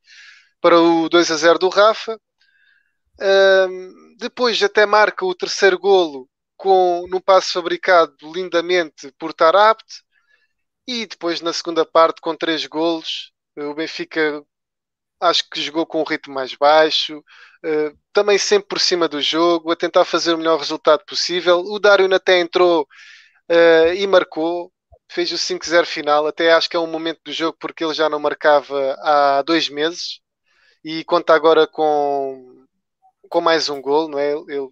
Para 0.61 0.81
o 0.81 1.09
2 1.09 1.31
a 1.31 1.37
0 1.37 1.59
do 1.59 1.69
Rafa. 1.69 2.19
Um, 3.21 4.17
depois 4.19 4.61
até 4.63 4.87
marca 4.87 5.25
o 5.25 5.35
terceiro 5.35 5.79
golo 5.79 6.29
com, 6.57 7.07
num 7.09 7.21
passo 7.21 7.53
fabricado 7.53 8.17
lindamente 8.33 9.13
por 9.19 9.33
Tarabt. 9.33 9.85
E 10.87 11.07
depois 11.07 11.41
na 11.41 11.53
segunda 11.53 11.87
parte 11.87 12.21
com 12.21 12.35
três 12.35 12.67
golos, 12.67 13.33
o 13.57 13.75
Benfica 13.75 14.43
acho 15.23 15.49
que 15.49 15.61
jogou 15.61 15.87
com 15.87 16.01
um 16.01 16.05
ritmo 16.05 16.35
mais 16.35 16.55
baixo, 16.55 17.19
uh, 17.19 17.99
também 18.13 18.39
sempre 18.39 18.69
por 18.69 18.81
cima 18.81 19.09
do 19.09 19.21
jogo, 19.23 19.71
a 19.71 19.77
tentar 19.77 20.05
fazer 20.05 20.35
o 20.35 20.39
melhor 20.39 20.59
resultado 20.59 21.05
possível. 21.07 21.61
O 21.61 21.79
Dário 21.79 22.13
até 22.15 22.41
entrou 22.41 22.83
uh, 23.51 23.95
e 23.95 24.07
marcou, 24.07 24.73
fez 25.11 25.31
o 25.33 25.37
5-0 25.37 25.87
final. 25.87 26.27
Até 26.27 26.53
acho 26.53 26.69
que 26.69 26.77
é 26.77 26.81
um 26.81 26.87
momento 26.87 27.21
do 27.25 27.33
jogo 27.33 27.57
porque 27.61 27.85
ele 27.85 27.95
já 27.95 28.09
não 28.09 28.19
marcava 28.19 28.97
há 29.01 29.43
dois 29.43 29.69
meses 29.69 30.21
e 30.85 31.05
conta 31.05 31.35
agora 31.35 31.67
com, 31.67 32.67
com 33.29 33.41
mais 33.41 33.69
um 33.69 33.81
gol, 33.81 34.09
não 34.09 34.19
é? 34.19 34.33
Ele, 34.33 34.69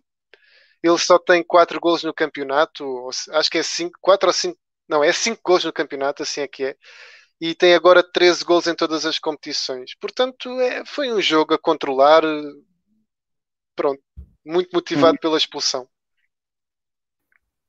ele 0.83 0.99
só 0.99 1.19
tem 1.19 1.43
quatro 1.43 1.81
gols 1.81 2.03
no 2.05 2.15
campeonato, 2.15 3.09
acho 3.33 3.51
que 3.51 3.59
é 3.59 3.63
cinco, 3.63 3.99
quatro 4.01 4.29
ou 4.29 4.33
cinco, 4.33 4.59
não, 4.89 5.05
é 5.05 5.13
cinco 5.13 5.41
gols 5.45 5.65
no 5.65 5.73
campeonato, 5.73 6.23
assim 6.23 6.41
é 6.43 6.49
que 6.49 6.65
é. 6.65 6.77
E 7.41 7.55
tem 7.55 7.75
agora 7.75 8.03
13 8.03 8.45
gols 8.45 8.67
em 8.67 8.75
todas 8.75 9.07
as 9.07 9.19
competições. 9.19 9.95
Portanto, 9.99 10.61
é, 10.61 10.85
foi 10.85 11.11
um 11.11 11.21
jogo 11.21 11.55
a 11.55 11.59
controlar. 11.59 12.23
Pronto, 13.75 14.03
muito 14.45 14.71
motivado 14.73 15.15
hum. 15.15 15.21
pela 15.21 15.39
expulsão. 15.39 15.89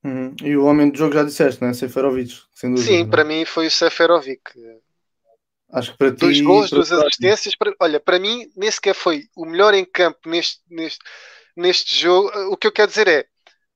Uhum. 0.04 0.36
E 0.44 0.58
o 0.58 0.66
homem 0.66 0.90
do 0.90 0.98
jogo 0.98 1.14
já 1.14 1.24
disseste, 1.24 1.62
não 1.62 1.70
é? 1.70 1.74
Seferovic, 1.74 2.42
sem 2.54 2.74
dúvida. 2.74 2.92
Sim, 2.92 3.10
para 3.10 3.24
mim 3.24 3.46
foi 3.46 3.68
o 3.68 3.72
Seferovic. 3.72 4.42
Acho 5.72 5.92
que 5.92 5.98
para 5.98 6.12
ti. 6.12 6.18
Dois 6.18 6.42
gols, 6.42 6.70
duas 6.70 6.92
assistências. 6.92 7.56
Para, 7.56 7.74
olha, 7.80 8.00
para 8.00 8.20
mim, 8.20 8.52
nem 8.56 8.70
sequer 8.70 8.96
foi 8.96 9.30
o 9.36 9.46
melhor 9.46 9.74
em 9.74 9.86
campo 9.86 10.28
neste, 10.28 10.60
neste, 10.70 11.00
neste 11.56 11.96
jogo. 11.96 12.30
O 12.52 12.58
que 12.58 12.68
eu 12.68 12.72
quero 12.72 12.90
dizer 12.90 13.08
é, 13.08 13.26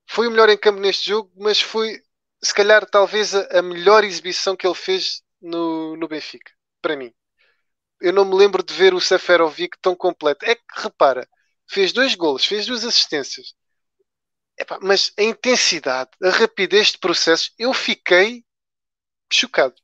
foi 0.07 0.27
o 0.27 0.31
melhor 0.31 0.49
em 0.49 0.57
campo 0.57 0.79
neste 0.79 1.09
jogo, 1.09 1.31
mas 1.37 1.61
foi, 1.61 2.01
se 2.43 2.53
calhar, 2.53 2.85
talvez 2.85 3.33
a 3.33 3.61
melhor 3.61 4.03
exibição 4.03 4.55
que 4.55 4.67
ele 4.67 4.75
fez 4.75 5.21
no, 5.41 5.95
no 5.95 6.07
Benfica. 6.07 6.51
Para 6.81 6.95
mim. 6.95 7.13
Eu 8.01 8.13
não 8.13 8.25
me 8.25 8.35
lembro 8.35 8.63
de 8.63 8.73
ver 8.73 8.93
o 8.93 9.01
Seferovic 9.01 9.77
tão 9.81 9.95
completo. 9.95 10.45
É 10.45 10.55
que, 10.55 10.63
repara, 10.75 11.27
fez 11.67 11.93
dois 11.93 12.15
gols, 12.15 12.45
fez 12.45 12.65
duas 12.65 12.83
assistências 12.83 13.55
Epá, 14.57 14.79
mas 14.81 15.11
a 15.19 15.23
intensidade, 15.23 16.11
a 16.23 16.29
rapidez 16.29 16.91
de 16.91 16.97
processo, 16.97 17.51
eu 17.59 17.73
fiquei 17.73 18.43
chocado. 19.31 19.75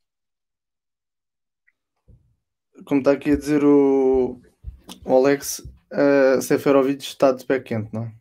Como 2.86 3.00
está 3.00 3.12
aqui 3.12 3.30
a 3.32 3.36
dizer 3.36 3.62
o, 3.64 4.40
o 5.04 5.16
Alex, 5.16 5.58
uh, 5.58 6.40
Seferovic 6.40 7.02
está 7.02 7.32
de 7.32 7.44
pé 7.44 7.60
quente, 7.60 7.92
não 7.92 8.04
é? 8.04 8.12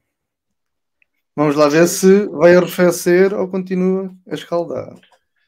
Vamos 1.34 1.56
lá 1.56 1.70
ver 1.70 1.88
se 1.88 2.28
vai 2.28 2.56
arrefecer 2.56 3.34
ou 3.34 3.48
continua 3.48 4.14
a 4.30 4.36
escaldar. 4.36 4.94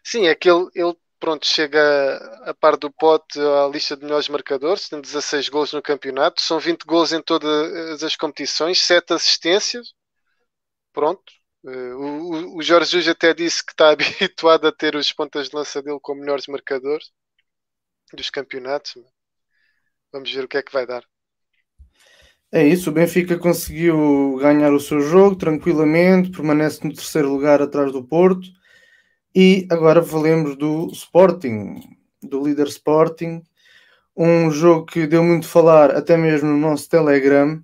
Sim, 0.02 0.28
é 0.28 0.34
que 0.34 0.50
ele, 0.50 0.70
ele 0.74 0.96
pronto, 1.24 1.48
chega 1.48 2.18
a 2.44 2.54
par 2.54 2.76
do 2.76 2.92
pote 2.92 3.40
à 3.40 3.70
lista 3.70 3.96
de 3.96 4.04
melhores 4.04 4.28
marcadores, 4.28 4.90
tem 4.90 5.00
16 5.00 5.48
gols 5.48 5.72
no 5.72 5.82
campeonato, 5.82 6.42
são 6.42 6.60
20 6.60 6.84
gols 6.84 7.14
em 7.14 7.22
todas 7.22 8.04
as 8.04 8.18
competições, 8.18 8.82
7 8.82 9.14
assistências 9.14 9.94
pronto. 10.92 11.32
Uh, 11.64 12.58
o, 12.58 12.62
Jorge 12.62 12.92
Jesus 12.92 13.08
até 13.08 13.34
disse 13.34 13.66
que 13.66 13.72
está 13.72 13.92
habituado 13.96 14.68
a 14.68 14.72
ter 14.74 14.98
os 14.98 15.14
pontas 15.14 15.48
de 15.48 15.56
lança 15.56 15.82
dele 15.82 15.98
como 16.02 16.20
melhores 16.20 16.46
marcadores 16.48 17.10
dos 18.14 18.30
campeonatos. 18.30 18.96
Vamos 20.12 20.30
ver 20.30 20.44
o 20.44 20.48
que 20.50 20.58
é 20.58 20.62
que 20.62 20.74
vai 20.74 20.86
dar. 20.86 21.06
É 22.52 22.68
isso, 22.68 22.90
o 22.90 22.94
Benfica 22.94 23.40
conseguiu 23.40 24.36
ganhar 24.42 24.74
o 24.74 24.80
seu 24.80 25.00
jogo 25.00 25.38
tranquilamente, 25.38 26.32
permanece 26.32 26.86
no 26.86 26.94
terceiro 26.94 27.30
lugar 27.30 27.62
atrás 27.62 27.94
do 27.94 28.04
Porto. 28.04 28.46
E 29.36 29.66
agora 29.72 30.04
falemos 30.04 30.56
do 30.56 30.90
Sporting, 30.92 31.98
do 32.22 32.44
líder 32.44 32.68
Sporting. 32.68 33.42
Um 34.16 34.52
jogo 34.52 34.86
que 34.86 35.08
deu 35.08 35.24
muito 35.24 35.48
falar 35.48 35.90
até 35.90 36.16
mesmo 36.16 36.50
no 36.50 36.58
nosso 36.58 36.88
Telegram. 36.88 37.60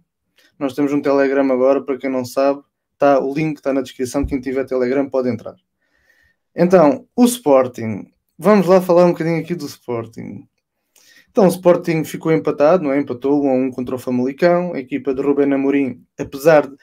Nós 0.57 0.73
temos 0.73 0.91
um 0.91 0.99
Telegram 0.99 1.49
agora, 1.51 1.79
para 1.83 1.97
quem 1.99 2.09
não 2.09 2.25
sabe. 2.25 2.63
Tá, 2.97 3.19
o 3.19 3.31
link 3.31 3.57
está 3.57 3.71
na 3.71 3.81
descrição. 3.81 4.25
Quem 4.25 4.41
tiver 4.41 4.65
Telegram 4.65 5.07
pode 5.07 5.29
entrar. 5.29 5.55
Então, 6.55 7.07
o 7.15 7.23
Sporting. 7.25 8.11
Vamos 8.35 8.65
lá 8.65 8.81
falar 8.81 9.05
um 9.05 9.11
bocadinho 9.11 9.39
aqui 9.39 9.53
do 9.53 9.67
Sporting. 9.67 10.47
Então, 11.29 11.45
o 11.45 11.49
Sporting 11.49 12.03
ficou 12.03 12.31
empatado, 12.31 12.83
não 12.83 12.91
é? 12.91 12.99
Empatou 12.99 13.43
1 13.45 13.47
a 13.49 13.53
1 13.53 13.71
contra 13.71 13.95
o 13.95 13.99
Famalicão. 13.99 14.73
A 14.73 14.79
equipa 14.79 15.13
de 15.13 15.21
Rubén 15.21 15.53
Amorim, 15.53 16.03
apesar 16.17 16.65
de, 16.65 16.75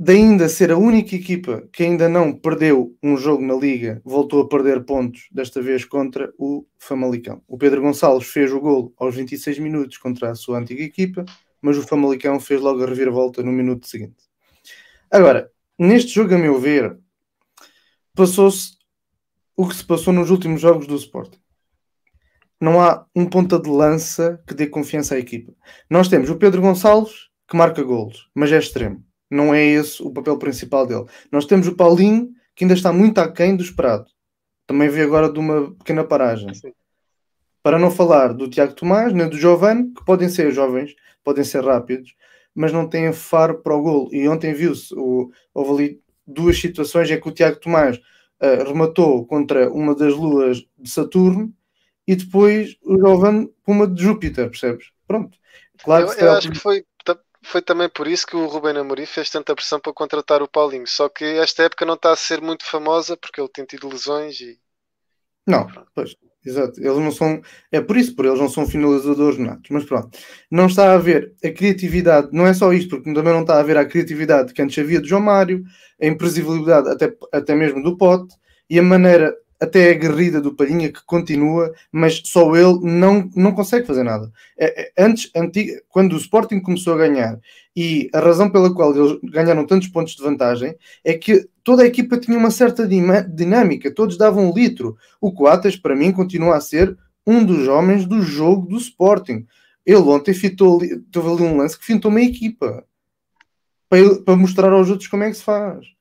de 0.00 0.12
ainda 0.12 0.48
ser 0.48 0.70
a 0.70 0.78
única 0.78 1.16
equipa 1.16 1.68
que 1.72 1.82
ainda 1.82 2.08
não 2.08 2.32
perdeu 2.32 2.96
um 3.02 3.16
jogo 3.16 3.44
na 3.44 3.54
Liga, 3.54 4.00
voltou 4.04 4.40
a 4.40 4.48
perder 4.48 4.84
pontos, 4.84 5.26
desta 5.32 5.60
vez 5.60 5.84
contra 5.84 6.32
o 6.38 6.64
Famalicão. 6.78 7.42
O 7.48 7.58
Pedro 7.58 7.82
Gonçalves 7.82 8.28
fez 8.28 8.52
o 8.52 8.60
gol 8.60 8.94
aos 8.96 9.16
26 9.16 9.58
minutos 9.58 9.98
contra 9.98 10.30
a 10.30 10.36
sua 10.36 10.58
antiga 10.58 10.84
equipa, 10.84 11.24
mas 11.60 11.76
o 11.76 11.82
Famalicão 11.82 12.38
fez 12.38 12.60
logo 12.60 12.80
a 12.80 12.86
reviravolta 12.86 13.42
no 13.42 13.50
minuto 13.50 13.88
seguinte. 13.88 14.28
Agora, 15.10 15.50
neste 15.76 16.14
jogo, 16.14 16.32
a 16.32 16.38
meu 16.38 16.60
ver, 16.60 16.96
passou-se 18.14 18.78
o 19.56 19.66
que 19.66 19.74
se 19.74 19.84
passou 19.84 20.12
nos 20.12 20.30
últimos 20.30 20.60
jogos 20.60 20.86
do 20.86 20.94
Sporting. 20.94 21.40
Não 22.60 22.80
há 22.80 23.04
um 23.16 23.26
ponta 23.26 23.60
de 23.60 23.68
lança 23.68 24.40
que 24.46 24.54
dê 24.54 24.68
confiança 24.68 25.16
à 25.16 25.18
equipa. 25.18 25.52
Nós 25.90 26.06
temos 26.06 26.30
o 26.30 26.36
Pedro 26.36 26.62
Gonçalves, 26.62 27.30
que 27.48 27.56
marca 27.56 27.82
golos, 27.82 28.30
mas 28.32 28.52
é 28.52 28.58
extremo. 28.58 29.07
Não 29.30 29.54
é 29.54 29.64
esse 29.64 30.02
o 30.02 30.10
papel 30.10 30.38
principal 30.38 30.86
dele. 30.86 31.04
Nós 31.30 31.44
temos 31.44 31.66
o 31.66 31.76
Paulinho, 31.76 32.30
que 32.54 32.64
ainda 32.64 32.74
está 32.74 32.92
muito 32.92 33.18
aquém 33.18 33.54
do 33.56 33.62
esperado. 33.62 34.06
Também 34.66 34.88
veio 34.88 35.06
agora 35.06 35.30
de 35.32 35.38
uma 35.38 35.74
pequena 35.74 36.04
paragem. 36.04 36.52
Sim. 36.54 36.72
Para 37.62 37.78
não 37.78 37.90
falar 37.90 38.32
do 38.32 38.48
Tiago 38.48 38.74
Tomás, 38.74 39.12
nem 39.12 39.28
do 39.28 39.36
Giovanni, 39.36 39.92
que 39.92 40.04
podem 40.04 40.28
ser 40.28 40.52
jovens, 40.52 40.94
podem 41.22 41.44
ser 41.44 41.64
rápidos, 41.64 42.14
mas 42.54 42.72
não 42.72 42.88
têm 42.88 43.12
faro 43.12 43.62
para 43.62 43.74
o 43.74 43.82
gol. 43.82 44.08
E 44.12 44.28
ontem 44.28 44.54
viu-se, 44.54 44.94
houve 45.54 45.70
ali 45.70 46.02
duas 46.26 46.58
situações, 46.58 47.10
é 47.10 47.16
que 47.16 47.28
o 47.28 47.32
Tiago 47.32 47.60
Tomás 47.60 47.96
uh, 47.96 48.64
rematou 48.66 49.26
contra 49.26 49.70
uma 49.70 49.94
das 49.94 50.14
luas 50.14 50.64
de 50.78 50.90
Saturno 50.90 51.52
e 52.06 52.16
depois 52.16 52.76
o 52.82 52.96
Giovanni 52.96 53.52
com 53.62 53.72
uma 53.72 53.86
de 53.86 54.02
Júpiter, 54.02 54.48
percebes? 54.48 54.90
Pronto. 55.06 55.38
Claro 55.82 56.06
eu, 56.06 56.12
eu 56.14 56.32
acho 56.32 56.50
que 56.50 56.58
foi, 56.58 56.84
foi 57.48 57.62
também 57.62 57.88
por 57.88 58.06
isso 58.06 58.26
que 58.26 58.36
o 58.36 58.46
Rubén 58.46 58.76
Amorim 58.76 59.06
fez 59.06 59.30
tanta 59.30 59.54
pressão 59.54 59.80
para 59.80 59.92
contratar 59.92 60.42
o 60.42 60.48
Paulinho. 60.48 60.86
Só 60.86 61.08
que 61.08 61.24
esta 61.24 61.62
época 61.64 61.86
não 61.86 61.94
está 61.94 62.12
a 62.12 62.16
ser 62.16 62.40
muito 62.40 62.64
famosa 62.64 63.16
porque 63.16 63.40
ele 63.40 63.48
tem 63.48 63.64
tido 63.64 63.88
lesões 63.88 64.40
e. 64.40 64.58
Não, 65.46 65.66
pois. 65.94 66.14
Exato, 66.46 66.80
eles 66.80 66.96
não 66.96 67.10
são, 67.10 67.42
é 67.70 67.80
por 67.80 67.96
isso, 67.96 68.14
por 68.14 68.24
eles 68.24 68.38
não 68.38 68.48
são 68.48 68.66
finalizadores 68.66 69.38
natos, 69.38 69.68
mas 69.70 69.84
pronto, 69.84 70.16
não 70.50 70.66
está 70.66 70.92
a 70.92 70.94
haver 70.94 71.34
a 71.44 71.50
criatividade, 71.50 72.28
não 72.32 72.46
é 72.46 72.54
só 72.54 72.72
isto, 72.72 72.88
porque 72.88 73.12
também 73.12 73.34
não 73.34 73.42
está 73.42 73.56
a 73.56 73.60
haver 73.60 73.76
a 73.76 73.84
criatividade 73.84 74.54
que 74.54 74.62
antes 74.62 74.78
havia 74.78 75.00
de 75.00 75.08
João 75.08 75.20
Mário, 75.20 75.62
a 76.00 76.06
imprevisibilidade 76.06 76.88
até, 76.88 77.12
até 77.32 77.54
mesmo 77.54 77.82
do 77.82 77.98
Pote 77.98 78.34
e 78.70 78.78
a 78.78 78.82
maneira 78.82 79.34
até 79.60 79.90
aguerrida 79.90 80.40
do 80.40 80.54
Palhinha 80.54 80.92
que 80.92 81.04
continua, 81.04 81.72
mas 81.90 82.22
só 82.24 82.54
ele 82.54 82.78
não, 82.82 83.28
não 83.34 83.52
consegue 83.52 83.86
fazer 83.86 84.04
nada. 84.04 84.30
É, 84.56 84.82
é, 84.82 84.92
antes, 85.04 85.30
quando 85.88 86.12
o 86.12 86.18
Sporting 86.18 86.60
começou 86.60 86.94
a 86.94 86.98
ganhar 86.98 87.38
e 87.74 88.08
a 88.14 88.20
razão 88.20 88.50
pela 88.50 88.72
qual 88.72 88.94
eles 88.96 89.18
ganharam 89.24 89.66
tantos 89.66 89.88
pontos 89.88 90.14
de 90.14 90.22
vantagem 90.22 90.76
é 91.04 91.14
que 91.14 91.48
toda 91.64 91.82
a 91.82 91.86
equipa 91.86 92.18
tinha 92.18 92.38
uma 92.38 92.50
certa 92.50 92.86
dinâmica, 92.86 93.92
todos 93.92 94.16
davam 94.16 94.50
um 94.50 94.54
litro. 94.54 94.96
O 95.20 95.32
Coates, 95.32 95.76
para 95.76 95.96
mim, 95.96 96.12
continua 96.12 96.56
a 96.56 96.60
ser 96.60 96.96
um 97.26 97.44
dos 97.44 97.66
homens 97.68 98.06
do 98.06 98.22
jogo 98.22 98.68
do 98.68 98.76
Sporting. 98.76 99.46
Ele 99.84 99.98
ontem 99.98 100.34
fitou, 100.34 100.78
teve 100.78 101.28
ali 101.28 101.42
um 101.42 101.56
lance 101.56 101.78
que 101.78 101.84
fintou 101.84 102.10
uma 102.10 102.22
equipa 102.22 102.84
para, 103.88 104.16
para 104.22 104.36
mostrar 104.36 104.72
aos 104.72 104.88
outros 104.88 105.08
como 105.08 105.24
é 105.24 105.30
que 105.30 105.36
se 105.36 105.42
faz. 105.42 105.97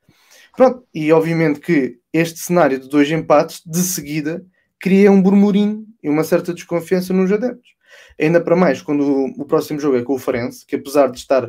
Pronto, 0.58 0.88
e 0.92 1.12
obviamente 1.12 1.60
que 1.60 2.00
este 2.12 2.40
cenário 2.40 2.80
de 2.80 2.90
dois 2.90 3.12
empates 3.12 3.62
de 3.64 3.78
seguida 3.78 4.44
cria 4.80 5.12
um 5.12 5.22
burburinho 5.22 5.86
e 6.02 6.10
uma 6.10 6.24
certa 6.24 6.52
desconfiança 6.52 7.14
nos 7.14 7.32
adeptos. 7.32 7.76
Ainda 8.20 8.42
para 8.42 8.56
mais 8.56 8.82
quando 8.82 9.02
o, 9.02 9.26
o 9.44 9.46
próximo 9.46 9.80
jogo 9.80 9.98
é 9.98 10.02
com 10.02 10.16
o 10.16 10.18
Farense, 10.18 10.66
que 10.66 10.76
apesar 10.76 11.12
de 11.12 11.20
estar 11.20 11.48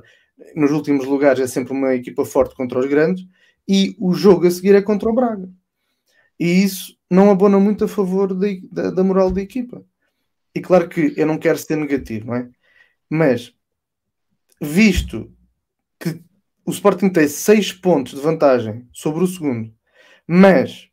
nos 0.55 0.71
últimos 0.73 1.07
lugares 1.07 1.41
é 1.41 1.47
sempre 1.47 1.73
uma 1.73 1.95
equipa 1.95 2.23
forte 2.23 2.55
contra 2.55 2.79
os 2.79 2.85
grandes, 2.85 3.27
e 3.67 3.97
o 3.99 4.13
jogo 4.13 4.47
a 4.47 4.51
seguir 4.51 4.75
é 4.75 4.83
contra 4.83 5.09
o 5.09 5.15
Braga. 5.15 5.49
E 6.39 6.63
isso 6.63 6.95
não 7.11 7.31
abona 7.31 7.59
muito 7.59 7.87
a 7.87 7.89
favor 7.89 8.35
de, 8.35 8.61
da, 8.71 8.91
da 8.91 9.03
moral 9.03 9.31
da 9.31 9.41
equipa. 9.41 9.83
E 10.55 10.61
claro 10.61 10.87
que 10.87 11.15
eu 11.17 11.27
não 11.27 11.39
quero 11.39 11.57
ser 11.57 11.77
negativo, 11.77 12.27
não 12.27 12.35
é? 12.35 12.51
Mas 13.09 13.55
visto 14.61 15.33
que 15.99 16.28
o 16.69 16.71
Sporting 16.71 17.09
tem 17.09 17.27
6 17.27 17.73
pontos 17.73 18.13
de 18.13 18.21
vantagem 18.21 18.87
sobre 18.93 19.25
o 19.25 19.27
segundo, 19.27 19.73
mas 20.27 20.91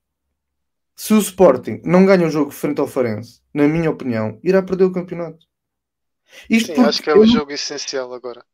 se 0.95 1.13
o 1.13 1.19
Sporting 1.19 1.81
não 1.83 2.05
ganha 2.05 2.25
um 2.25 2.31
jogo 2.31 2.49
frente 2.49 2.79
ao 2.79 2.87
Farense, 2.87 3.41
na 3.53 3.67
minha 3.67 3.91
opinião, 3.91 4.39
irá 4.41 4.63
perder 4.63 4.85
o 4.85 4.93
campeonato. 4.93 5.45
Isto 6.49 6.73
Sim, 6.73 6.81
acho 6.81 7.03
que 7.03 7.09
é 7.09 7.13
o 7.13 7.25
jogo 7.25 7.51
essencial 7.51 8.13
agora. 8.13 8.45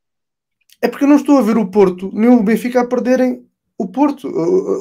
É 0.81 0.87
porque 0.87 1.03
eu 1.03 1.07
não 1.07 1.17
estou 1.17 1.37
a 1.37 1.43
ver 1.43 1.57
o 1.57 1.69
Porto 1.69 2.09
nem 2.11 2.27
o 2.27 2.41
Benfica 2.41 2.81
a 2.81 2.87
perderem 2.87 3.47
o 3.77 3.87
Porto, 3.87 4.27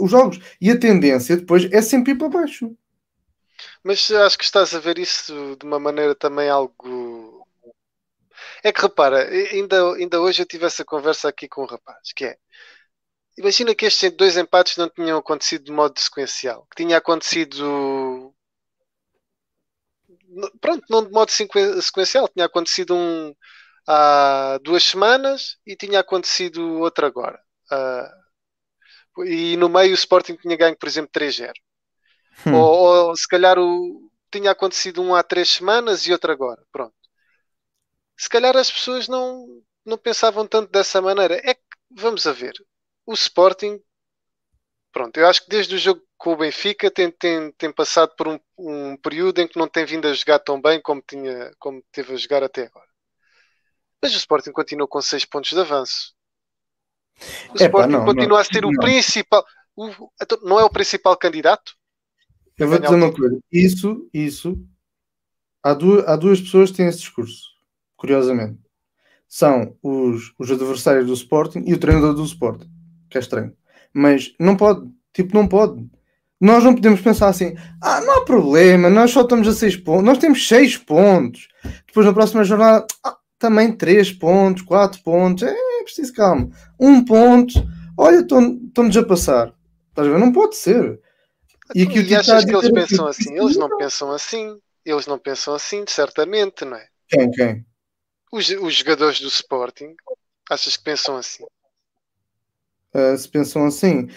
os 0.02 0.10
jogos. 0.10 0.40
E 0.58 0.70
a 0.70 0.80
tendência 0.80 1.36
depois 1.36 1.70
é 1.70 1.82
sempre 1.82 2.12
ir 2.12 2.16
para 2.16 2.30
baixo. 2.30 2.74
Mas 3.84 4.10
acho 4.10 4.38
que 4.38 4.44
estás 4.44 4.74
a 4.74 4.78
ver 4.78 4.98
isso 4.98 5.56
de 5.60 5.66
uma 5.66 5.78
maneira 5.78 6.14
também 6.14 6.48
algo 6.48 6.72
é 8.62 8.72
que 8.72 8.80
repara, 8.80 9.28
ainda, 9.28 9.94
ainda 9.94 10.20
hoje 10.20 10.42
eu 10.42 10.46
tive 10.46 10.66
essa 10.66 10.84
conversa 10.84 11.28
aqui 11.28 11.48
com 11.48 11.62
um 11.62 11.66
rapaz, 11.66 12.12
que 12.14 12.24
é 12.24 12.36
imagina 13.38 13.74
que 13.74 13.86
estes 13.86 14.10
dois 14.12 14.36
empates 14.36 14.76
não 14.76 14.88
tinham 14.88 15.18
acontecido 15.18 15.64
de 15.64 15.72
modo 15.72 15.98
sequencial, 15.98 16.66
que 16.70 16.82
tinha 16.82 16.98
acontecido 16.98 18.34
pronto, 20.60 20.84
não 20.90 21.04
de 21.04 21.10
modo 21.10 21.30
sequencial, 21.30 22.28
tinha 22.28 22.46
acontecido 22.46 22.94
um 22.94 23.34
há 23.86 24.58
duas 24.62 24.84
semanas 24.84 25.56
e 25.66 25.74
tinha 25.74 26.00
acontecido 26.00 26.80
outro 26.80 27.06
agora. 27.06 27.40
Uh, 27.72 29.24
e 29.24 29.56
no 29.56 29.68
meio 29.68 29.90
o 29.92 29.94
Sporting 29.94 30.36
tinha 30.36 30.56
ganho, 30.56 30.76
por 30.76 30.88
exemplo, 30.88 31.10
3-0. 31.12 31.52
Hum. 32.46 32.54
Ou, 32.54 33.08
ou, 33.08 33.16
se 33.16 33.26
calhar 33.26 33.58
o, 33.58 34.10
tinha 34.30 34.50
acontecido 34.52 35.02
um 35.02 35.14
há 35.14 35.22
três 35.22 35.48
semanas 35.48 36.06
e 36.06 36.12
outro 36.12 36.30
agora. 36.32 36.62
Pronto 36.72 36.94
se 38.20 38.28
calhar 38.28 38.54
as 38.54 38.70
pessoas 38.70 39.08
não, 39.08 39.46
não 39.82 39.96
pensavam 39.96 40.46
tanto 40.46 40.70
dessa 40.70 41.00
maneira. 41.00 41.40
É 41.42 41.54
que, 41.54 41.62
vamos 41.90 42.26
a 42.26 42.32
ver, 42.32 42.52
o 43.06 43.14
Sporting, 43.14 43.80
pronto, 44.92 45.16
eu 45.16 45.26
acho 45.26 45.42
que 45.42 45.48
desde 45.48 45.74
o 45.74 45.78
jogo 45.78 46.02
com 46.18 46.34
o 46.34 46.36
Benfica 46.36 46.90
tem, 46.90 47.10
tem, 47.10 47.50
tem 47.52 47.72
passado 47.72 48.14
por 48.14 48.28
um, 48.28 48.38
um 48.58 48.94
período 48.98 49.38
em 49.38 49.48
que 49.48 49.58
não 49.58 49.66
tem 49.66 49.86
vindo 49.86 50.06
a 50.06 50.12
jogar 50.12 50.38
tão 50.38 50.60
bem 50.60 50.82
como, 50.82 51.00
tinha, 51.00 51.50
como 51.58 51.82
teve 51.90 52.12
a 52.12 52.16
jogar 52.18 52.42
até 52.42 52.66
agora. 52.66 52.86
Mas 54.02 54.12
o 54.12 54.18
Sporting 54.18 54.52
continua 54.52 54.86
com 54.86 55.00
6 55.00 55.24
pontos 55.24 55.48
de 55.48 55.58
avanço. 55.58 56.14
O 57.48 57.54
Epa, 57.54 57.64
Sporting 57.64 57.92
não, 57.92 58.04
continua 58.04 58.28
não, 58.28 58.36
a 58.36 58.44
ser 58.44 58.60
não. 58.60 58.68
o 58.68 58.78
principal. 58.78 59.42
O, 59.74 60.10
então, 60.20 60.38
não 60.42 60.60
é 60.60 60.64
o 60.64 60.70
principal 60.70 61.16
candidato? 61.16 61.72
Eu 62.58 62.68
vou 62.68 62.78
dizer 62.78 62.94
uma 62.94 63.14
coisa. 63.14 63.40
Isso, 63.50 64.10
isso. 64.12 64.62
Há 65.62 65.72
duas, 65.72 66.06
há 66.06 66.16
duas 66.16 66.38
pessoas 66.38 66.70
que 66.70 66.76
têm 66.76 66.86
esse 66.86 66.98
discurso 66.98 67.49
curiosamente, 68.00 68.58
são 69.28 69.76
os, 69.82 70.32
os 70.38 70.50
adversários 70.50 71.06
do 71.06 71.12
Sporting 71.12 71.64
e 71.66 71.74
o 71.74 71.78
treinador 71.78 72.14
do 72.14 72.24
Sporting, 72.24 72.68
que 73.10 73.18
é 73.18 73.20
estranho. 73.20 73.52
Mas 73.92 74.32
não 74.40 74.56
pode, 74.56 74.88
tipo, 75.12 75.34
não 75.34 75.46
pode. 75.46 75.86
Nós 76.40 76.64
não 76.64 76.74
podemos 76.74 77.02
pensar 77.02 77.28
assim, 77.28 77.54
ah, 77.82 78.00
não 78.00 78.18
há 78.18 78.24
problema, 78.24 78.88
nós 78.88 79.10
só 79.10 79.20
estamos 79.20 79.46
a 79.46 79.52
6 79.52 79.76
pontos, 79.76 80.04
nós 80.04 80.16
temos 80.16 80.48
6 80.48 80.78
pontos. 80.78 81.46
Depois 81.86 82.06
na 82.06 82.14
próxima 82.14 82.42
jornada, 82.42 82.86
ah, 83.04 83.18
também 83.38 83.70
3 83.76 84.12
pontos, 84.12 84.62
4 84.62 85.02
pontos, 85.02 85.42
é, 85.42 85.54
é 85.54 85.84
preciso 85.84 86.14
calma. 86.14 86.48
Um 86.78 87.04
ponto, 87.04 87.52
olha, 87.98 88.20
estão-nos 88.20 88.96
a 88.96 89.04
passar. 89.04 89.54
Estás 89.90 90.08
a 90.08 90.10
ver? 90.10 90.18
Não 90.18 90.32
pode 90.32 90.56
ser. 90.56 90.98
E, 91.74 91.82
aqui 91.82 92.00
e 92.00 92.16
achas 92.16 92.46
que 92.46 92.54
eles 92.54 92.70
pensam 92.70 93.06
assim? 93.06 93.36
Eles 93.36 93.56
não 93.58 93.76
pensam 93.76 94.10
assim. 94.10 94.56
Eles 94.84 95.06
não 95.06 95.18
pensam 95.18 95.54
assim, 95.54 95.84
certamente, 95.86 96.64
não 96.64 96.78
é? 96.78 96.86
Quem, 97.06 97.30
quem? 97.30 97.66
Os, 98.32 98.48
os 98.48 98.74
jogadores 98.74 99.20
do 99.20 99.28
Sporting, 99.28 99.94
achas 100.48 100.76
que 100.76 100.84
pensam 100.84 101.16
assim? 101.16 101.44
Uh, 102.94 103.16
se 103.16 103.28
pensam 103.28 103.64
assim, 103.66 104.08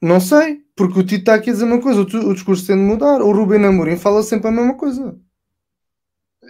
não 0.00 0.20
sei, 0.20 0.64
porque 0.74 0.98
o 0.98 1.02
Tito 1.02 1.20
está 1.20 1.34
aqui 1.34 1.50
a 1.50 1.52
dizer 1.52 1.64
uma 1.64 1.80
coisa, 1.80 2.00
o, 2.00 2.30
o 2.30 2.34
discurso 2.34 2.66
tem 2.66 2.76
de 2.76 2.82
mudar. 2.82 3.22
O 3.22 3.32
Ruben 3.32 3.64
Amorim 3.64 3.96
fala 3.96 4.22
sempre 4.22 4.48
a 4.48 4.50
mesma 4.50 4.76
coisa. 4.76 5.16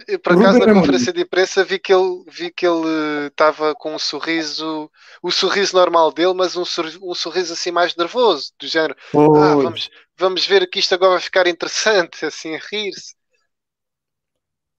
Eu, 0.07 0.19
por 0.19 0.33
acaso, 0.33 0.57
na 0.57 0.73
conferência 0.73 1.13
de 1.13 1.21
imprensa 1.21 1.63
vi 1.63 1.77
que 1.77 1.93
ele 1.93 2.23
vi 2.27 2.49
que 2.49 2.65
ele 2.65 3.27
estava 3.27 3.75
com 3.75 3.93
um 3.93 3.99
sorriso, 3.99 4.89
o 5.21 5.31
sorriso 5.31 5.75
normal 5.75 6.11
dele, 6.11 6.33
mas 6.33 6.57
um, 6.57 6.65
sorriso, 6.65 6.99
um 7.03 7.13
sorriso 7.13 7.53
assim 7.53 7.69
mais 7.69 7.95
nervoso, 7.95 8.51
do 8.59 8.67
género. 8.67 8.95
Ah, 9.13 9.55
vamos, 9.55 9.91
vamos 10.17 10.47
ver 10.47 10.67
que 10.67 10.79
isto 10.79 10.95
agora 10.95 11.11
vai 11.11 11.21
ficar 11.21 11.45
interessante, 11.45 12.25
assim, 12.25 12.55
a 12.55 12.59
rir-se. 12.59 13.13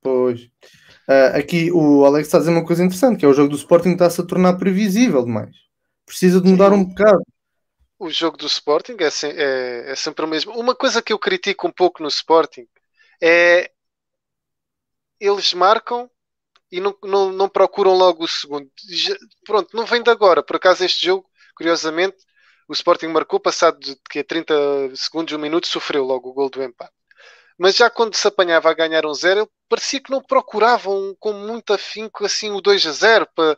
Pois. 0.02 0.50
Uh, 1.08 1.36
aqui 1.36 1.70
o 1.70 2.04
Alex 2.06 2.28
está 2.28 2.38
a 2.38 2.40
dizer 2.40 2.52
uma 2.52 2.64
coisa 2.64 2.82
interessante, 2.82 3.18
que 3.18 3.24
é 3.24 3.28
o 3.28 3.34
jogo 3.34 3.50
do 3.50 3.56
Sporting 3.56 3.92
está-se 3.92 4.20
a 4.20 4.24
tornar 4.24 4.54
previsível 4.54 5.22
demais. 5.24 5.54
Precisa 6.06 6.40
de 6.40 6.50
mudar 6.50 6.70
Sim. 6.70 6.76
um 6.76 6.84
bocado. 6.84 7.22
O 7.98 8.10
jogo 8.10 8.36
do 8.36 8.46
Sporting 8.46 8.96
é, 9.00 9.08
é, 9.26 9.92
é, 9.92 9.96
sempre 9.96 10.24
o 10.24 10.28
mesmo. 10.28 10.52
Uma 10.58 10.74
coisa 10.74 11.02
que 11.02 11.12
eu 11.12 11.18
critico 11.18 11.66
um 11.66 11.72
pouco 11.72 12.02
no 12.02 12.08
Sporting 12.08 12.66
é 13.22 13.70
eles 15.20 15.54
marcam 15.54 16.10
e 16.70 16.80
não, 16.80 16.96
não, 17.04 17.32
não 17.32 17.48
procuram 17.48 17.94
logo 17.94 18.24
o 18.24 18.28
segundo. 18.28 18.70
Já, 18.88 19.14
pronto, 19.46 19.76
não 19.76 19.86
vem 19.86 20.02
de 20.02 20.10
agora. 20.10 20.42
Por 20.42 20.56
acaso 20.56 20.84
este 20.84 21.06
jogo, 21.06 21.26
curiosamente, 21.56 22.16
o 22.66 22.72
Sporting 22.72 23.08
marcou, 23.08 23.38
passado 23.38 23.78
de 23.78 23.96
que 24.10 24.24
30 24.24 24.54
segundos, 24.96 25.32
um 25.34 25.38
minuto, 25.38 25.66
sofreu 25.66 26.04
logo 26.04 26.30
o 26.30 26.32
gol 26.32 26.50
do 26.50 26.62
empate 26.62 26.92
mas 27.58 27.76
já 27.76 27.88
quando 27.90 28.14
se 28.14 28.26
apanhava 28.26 28.70
a 28.70 28.74
ganhar 28.74 29.06
um 29.06 29.14
zero, 29.14 29.48
parecia 29.68 30.00
que 30.00 30.10
não 30.10 30.22
procuravam 30.22 31.14
com 31.18 31.32
muito 31.32 31.72
afinco 31.72 32.24
assim 32.24 32.50
o 32.50 32.60
2 32.60 32.86
a 32.86 32.92
0 32.92 33.28
para 33.34 33.56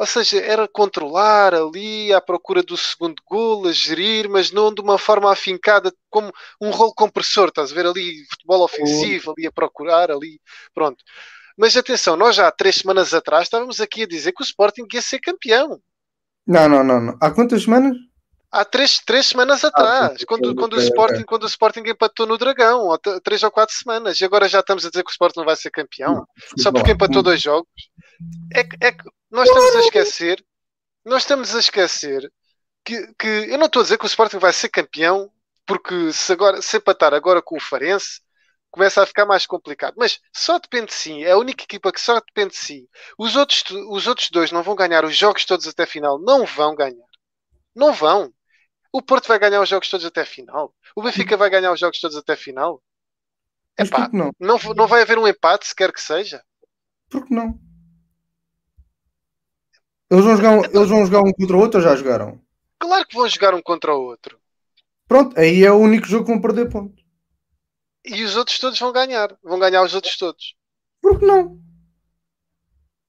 ou 0.00 0.06
seja, 0.06 0.40
era 0.40 0.66
controlar 0.66 1.54
ali 1.54 2.10
à 2.10 2.22
procura 2.22 2.62
do 2.62 2.74
segundo 2.74 3.22
gol, 3.28 3.68
a 3.68 3.72
gerir, 3.72 4.30
mas 4.30 4.50
não 4.50 4.72
de 4.72 4.80
uma 4.80 4.96
forma 4.96 5.30
afincada, 5.30 5.92
como 6.08 6.32
um 6.58 6.70
rolo 6.70 6.94
compressor, 6.94 7.48
estás 7.48 7.70
a 7.70 7.74
ver 7.74 7.84
ali, 7.84 8.24
futebol 8.30 8.62
ofensivo, 8.62 9.34
ali 9.36 9.46
a 9.46 9.52
procurar, 9.52 10.10
ali, 10.10 10.40
pronto. 10.72 11.04
Mas 11.54 11.76
atenção, 11.76 12.16
nós 12.16 12.34
já 12.34 12.48
há 12.48 12.50
três 12.50 12.76
semanas 12.76 13.12
atrás 13.12 13.42
estávamos 13.42 13.78
aqui 13.78 14.04
a 14.04 14.08
dizer 14.08 14.32
que 14.32 14.42
o 14.42 14.44
Sporting 14.44 14.86
ia 14.90 15.02
ser 15.02 15.18
campeão. 15.18 15.78
Não, 16.46 16.66
não, 16.66 16.82
não. 16.82 16.98
não. 16.98 17.18
Há 17.20 17.30
quantas 17.30 17.64
semanas? 17.64 17.94
Há 18.50 18.64
três, 18.64 18.98
três 18.98 19.26
semanas 19.26 19.64
ah, 19.64 19.68
atrás, 19.68 20.22
ah, 20.22 20.26
quando, 20.26 20.54
quando, 20.54 20.74
o 20.74 20.80
Sporting, 20.80 21.22
quando 21.22 21.44
o 21.44 21.46
Sporting 21.46 21.82
empatou 21.86 22.26
no 22.26 22.36
Dragão, 22.36 22.86
ou 22.86 22.98
três 22.98 23.42
ou 23.42 23.50
quatro 23.50 23.74
semanas, 23.74 24.20
e 24.20 24.24
agora 24.24 24.48
já 24.48 24.60
estamos 24.60 24.84
a 24.84 24.90
dizer 24.90 25.02
que 25.04 25.10
o 25.10 25.12
Sporting 25.12 25.38
não 25.38 25.46
vai 25.46 25.56
ser 25.56 25.70
campeão, 25.70 26.26
só 26.58 26.72
porque 26.72 26.92
empatou 26.92 27.22
dois 27.22 27.40
jogos. 27.40 27.70
É 28.52 28.64
que, 28.64 28.76
é 28.80 28.92
que 28.92 29.04
nós 29.30 29.48
estamos 29.48 29.76
a 29.76 29.80
esquecer, 29.80 30.44
nós 31.04 31.22
estamos 31.22 31.54
a 31.54 31.58
esquecer 31.58 32.30
que, 32.84 33.14
que 33.18 33.26
eu 33.26 33.58
não 33.58 33.66
estou 33.66 33.80
a 33.80 33.82
dizer 33.84 33.98
que 33.98 34.04
o 34.04 34.06
Sporting 34.06 34.38
vai 34.38 34.52
ser 34.52 34.68
campeão, 34.68 35.30
porque 35.66 36.12
se, 36.12 36.32
agora, 36.32 36.60
se 36.60 36.76
empatar 36.76 37.14
agora 37.14 37.40
com 37.40 37.56
o 37.56 37.60
Farense, 37.60 38.20
começa 38.70 39.02
a 39.02 39.06
ficar 39.06 39.26
mais 39.26 39.46
complicado. 39.46 39.94
Mas 39.96 40.20
só 40.34 40.58
depende 40.58 40.86
de 40.86 40.94
si. 40.94 41.24
É 41.24 41.32
a 41.32 41.38
única 41.38 41.64
equipa 41.64 41.92
que 41.92 42.00
só 42.00 42.20
depende 42.20 42.52
de 42.52 42.58
si. 42.58 42.88
Os 43.18 43.36
outros, 43.36 43.64
os 43.70 44.06
outros 44.06 44.30
dois 44.30 44.52
não 44.52 44.62
vão 44.62 44.74
ganhar 44.74 45.04
os 45.04 45.16
jogos 45.16 45.44
todos 45.44 45.66
até 45.66 45.84
a 45.84 45.86
final. 45.86 46.18
Não 46.18 46.44
vão 46.46 46.74
ganhar. 46.74 47.06
Não 47.74 47.92
vão. 47.92 48.32
O 48.92 49.02
Porto 49.02 49.28
vai 49.28 49.38
ganhar 49.38 49.60
os 49.60 49.68
jogos 49.68 49.88
todos 49.88 50.06
até 50.06 50.22
a 50.22 50.26
final. 50.26 50.74
O 50.96 51.02
Benfica 51.02 51.36
vai 51.36 51.48
ganhar 51.50 51.72
os 51.72 51.80
jogos 51.80 52.00
todos 52.00 52.16
até 52.16 52.32
a 52.32 52.36
final. 52.36 52.82
Epá, 53.78 54.08
não? 54.12 54.32
não? 54.38 54.58
Não 54.76 54.86
vai 54.86 55.02
haver 55.02 55.18
um 55.18 55.26
empate, 55.28 55.66
se 55.66 55.74
quer 55.74 55.92
que 55.92 56.00
seja. 56.00 56.42
Por 57.08 57.26
que 57.26 57.34
não? 57.34 57.58
Eles 60.10 60.24
vão, 60.24 60.36
jogar 60.36 60.50
um, 60.52 60.64
eles 60.64 60.88
vão 60.88 61.04
jogar 61.06 61.20
um 61.20 61.32
contra 61.32 61.56
o 61.56 61.60
outro 61.60 61.78
ou 61.78 61.84
já 61.84 61.94
jogaram? 61.96 62.40
Claro 62.78 63.06
que 63.06 63.14
vão 63.14 63.28
jogar 63.28 63.54
um 63.54 63.62
contra 63.62 63.94
o 63.94 64.02
outro. 64.02 64.38
Pronto, 65.06 65.38
aí 65.38 65.64
é 65.64 65.70
o 65.70 65.76
único 65.78 66.06
jogo 66.06 66.24
que 66.24 66.32
vão 66.32 66.40
perder 66.40 66.68
ponto. 66.68 67.00
e 68.04 68.22
os 68.24 68.36
outros 68.36 68.58
todos 68.58 68.78
vão 68.78 68.92
ganhar. 68.92 69.36
Vão 69.42 69.58
ganhar 69.58 69.82
os 69.82 69.94
outros 69.94 70.16
todos. 70.16 70.54
Por 71.00 71.18
que 71.18 71.26
não? 71.26 71.60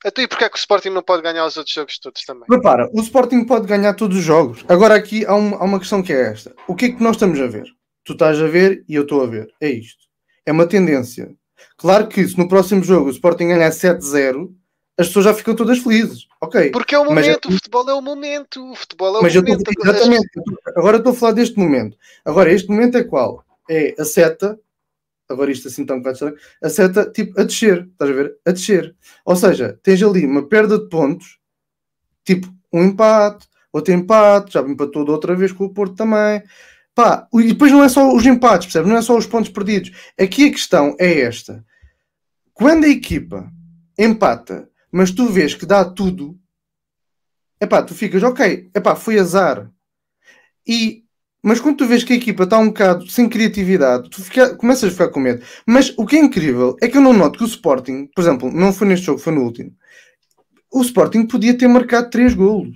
Então, 0.06 0.24
e 0.24 0.28
porquê 0.28 0.46
é 0.46 0.50
que 0.50 0.56
o 0.56 0.58
Sporting 0.58 0.90
não 0.90 1.04
pode 1.04 1.22
ganhar 1.22 1.46
os 1.46 1.58
outros 1.58 1.74
jogos 1.74 2.00
todos 2.00 2.24
também? 2.24 2.46
Repara, 2.50 2.90
o 2.94 3.02
Sporting 3.02 3.44
pode 3.46 3.68
ganhar 3.68 3.94
todos 3.94 4.18
os 4.18 4.24
jogos. 4.24 4.66
Agora 4.68 4.96
aqui 4.96 5.26
há, 5.26 5.36
um, 5.36 5.56
há 5.56 5.64
uma 5.64 5.80
questão 5.80 6.02
que 6.02 6.12
é 6.12 6.32
esta. 6.32 6.56
O 6.68 6.76
que 6.76 6.86
é 6.86 6.90
que 6.92 7.04
nós 7.04 7.16
estamos 7.16 7.40
a 7.40 7.48
ver? 7.48 7.66
Tu 8.04 8.14
estás 8.14 8.42
a 8.42 8.48
ver 8.48 8.84
e 8.90 8.96
eu 8.96 9.04
estou 9.04 9.22
a 9.24 9.28
ver. 9.28 9.54
É 9.62 9.70
isto. 9.70 10.02
É 10.46 10.52
uma 10.52 10.66
tendência. 10.66 11.32
Claro 11.78 12.08
que 12.08 12.28
se 12.28 12.38
no 12.38 12.48
próximo 12.48 12.84
jogo 12.84 13.08
o 13.08 13.12
Sporting 13.12 13.50
ganhar 13.50 13.70
7-0, 13.70 14.50
as 14.98 15.08
pessoas 15.08 15.26
já 15.26 15.34
ficam 15.36 15.56
todas 15.56 15.78
felizes. 15.80 16.26
Ok. 16.42 16.72
Porque 16.72 16.96
é 16.96 17.00
o 17.00 17.06
Mas- 17.06 17.26
momento, 17.26 17.48
o 17.50 17.52
futebol 17.52 17.90
é 17.90 17.94
o 17.94 18.02
momento, 18.02 18.72
o 18.72 18.76
futebol 18.76 19.16
é 19.16 19.20
o 19.20 19.22
Mas 19.22 19.36
eu 19.36 19.44
momento. 19.44 19.70
exatamente, 19.80 20.28
eu 20.36 20.42
estou- 20.42 20.74
agora 20.76 20.98
estou 20.98 21.12
a 21.12 21.16
falar 21.16 21.32
deste 21.34 21.58
momento. 21.60 21.96
Agora, 22.26 22.52
este 22.52 22.68
momento 22.70 22.98
é 22.98 23.04
qual? 23.04 23.46
É 23.70 23.94
a 24.00 24.04
seta, 24.06 24.60
agora 25.32 25.52
isto 25.52 25.68
assim 25.68 25.84
está 25.84 25.94
um 25.94 25.98
bocado 25.98 26.14
estranho, 26.14 26.36
a 26.64 26.70
seta 26.70 27.12
tipo 27.12 27.40
a 27.40 27.44
descer, 27.44 27.88
estás 27.92 28.12
a 28.12 28.14
ver? 28.14 28.38
A 28.46 28.52
descer. 28.52 28.96
Ou 29.26 29.36
seja, 29.36 29.80
tens 29.84 30.02
ali 30.04 30.26
uma 30.26 30.48
perda 30.48 30.78
de 30.78 30.90
pontos, 30.90 31.40
tipo 32.24 32.48
um 32.74 32.84
empate, 32.84 33.48
outro 33.72 33.94
empate, 33.94 34.54
já 34.54 34.62
me 34.62 34.74
empatou 34.74 35.06
da 35.06 35.12
outra 35.12 35.36
vez 35.36 35.52
com 35.52 35.66
o 35.66 35.74
Porto 35.74 35.96
também. 35.96 36.44
Pá, 36.94 37.28
e 37.34 37.48
depois 37.48 37.72
não 37.72 37.84
é 37.84 37.90
só 37.90 38.14
os 38.14 38.26
empates, 38.26 38.68
percebes? 38.68 38.90
Não 38.90 38.98
é 38.98 39.02
só 39.02 39.18
os 39.18 39.26
pontos 39.26 39.52
perdidos. 39.52 39.92
Aqui 40.20 40.48
a 40.48 40.52
questão 40.52 40.96
é 41.00 41.22
esta. 41.22 41.66
Quando 42.54 42.84
a 42.84 42.90
equipa 42.90 43.50
empata, 43.98 44.70
mas 44.92 45.12
tu 45.12 45.28
vês 45.28 45.56
que 45.56 45.66
dá 45.66 45.86
tudo, 45.86 46.38
epá, 47.60 47.82
tu 47.82 47.96
ficas, 47.96 48.22
ok, 48.24 48.70
epá, 48.76 48.96
foi 48.96 49.20
azar. 49.20 49.72
E, 50.68 51.01
mas 51.44 51.60
quando 51.60 51.78
tu 51.78 51.88
vês 51.88 52.04
que 52.04 52.14
a 52.14 52.16
equipa 52.16 52.44
está 52.44 52.58
um 52.60 52.68
bocado 52.68 53.10
sem 53.10 53.28
criatividade, 53.30 54.10
tu 54.10 54.22
fica, 54.24 54.56
começas 54.56 54.90
a 54.90 54.92
ficar 54.92 55.10
com 55.10 55.20
medo. 55.20 55.44
Mas 55.66 55.94
o 55.98 56.06
que 56.06 56.16
é 56.16 56.20
incrível 56.20 56.76
é 56.82 56.88
que 56.88 56.98
eu 56.98 57.02
não 57.02 57.14
noto 57.14 57.38
que 57.40 57.44
o 57.44 57.48
Sporting, 57.48 58.08
por 58.16 58.22
exemplo, 58.22 58.52
não 58.52 58.72
foi 58.74 58.88
neste 58.88 59.06
jogo, 59.08 59.20
foi 59.20 59.34
no 59.34 59.44
último. 59.44 59.72
O 60.72 60.82
Sporting 60.82 61.26
podia 61.28 61.58
ter 61.58 61.68
marcado 61.68 62.10
3 62.10 62.34
golos, 62.34 62.76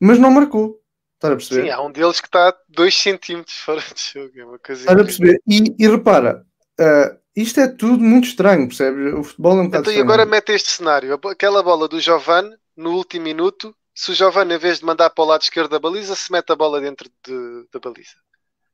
mas 0.00 0.18
não 0.18 0.30
marcou. 0.30 0.78
Estás 1.14 1.32
a 1.32 1.36
perceber? 1.36 1.62
Sim, 1.64 1.70
há 1.70 1.80
um 1.82 1.90
deles 1.90 2.20
que 2.20 2.28
está 2.28 2.54
2 2.68 2.94
centímetros 2.94 3.56
fora 3.56 3.80
de 3.80 4.12
jogo. 4.14 4.32
É 4.38 4.44
uma 4.44 4.58
coisa 4.58 4.82
Estás 4.82 5.00
a 5.00 5.04
perceber? 5.04 5.40
E, 5.48 5.74
e 5.78 5.88
repara, 5.88 6.44
ah, 6.78 7.16
isto 7.34 7.58
é 7.60 7.66
tudo 7.68 7.98
muito 8.04 8.28
estranho, 8.28 8.68
percebes? 8.68 9.14
O 9.14 9.24
futebol 9.24 9.58
é 9.58 9.62
um 9.62 9.64
bocado 9.66 9.82
Então, 9.82 9.92
e 9.92 9.96
estranho. 9.96 10.02
agora 10.02 10.26
mete 10.26 10.52
este 10.52 10.70
cenário: 10.70 11.18
aquela 11.28 11.62
bola 11.62 11.88
do 11.88 12.00
Giovanni 12.00 12.54
no 12.76 12.92
último 12.92 13.24
minuto. 13.24 13.74
Se 13.98 14.12
o 14.12 14.14
Giovanni, 14.14 14.54
em 14.54 14.58
vez 14.58 14.78
de 14.78 14.84
mandar 14.84 15.10
para 15.10 15.24
o 15.24 15.26
lado 15.26 15.42
esquerdo 15.42 15.70
da 15.70 15.80
baliza, 15.80 16.14
se 16.14 16.30
mete 16.30 16.52
a 16.52 16.56
bola 16.56 16.80
dentro 16.80 17.10
de- 17.26 17.68
da 17.72 17.80
baliza. 17.80 18.14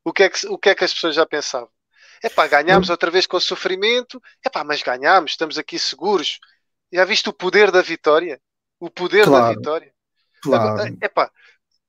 O 0.03 0.13
que, 0.13 0.21
é 0.23 0.29
que, 0.29 0.45
o 0.47 0.55
que 0.55 0.69
é 0.69 0.75
que 0.75 0.83
as 0.83 0.93
pessoas 0.93 1.15
já 1.15 1.25
pensavam? 1.25 1.69
É 2.21 2.29
pá, 2.29 2.45
ganhámos 2.47 2.91
outra 2.91 3.09
vez 3.09 3.25
com 3.25 3.39
sofrimento. 3.39 4.21
É 4.45 4.49
pá, 4.49 4.63
mas 4.63 4.83
ganhámos, 4.83 5.31
estamos 5.31 5.57
aqui 5.57 5.79
seguros. 5.79 6.39
Já 6.93 7.03
viste 7.05 7.27
o 7.27 7.33
poder 7.33 7.71
da 7.71 7.81
vitória? 7.81 8.39
O 8.79 8.87
poder 8.87 9.25
da 9.25 9.31
Claro. 9.31 9.55
vitória. 9.57 9.91
Claro. 10.43 10.97
É 11.01 11.07
pá, 11.07 11.31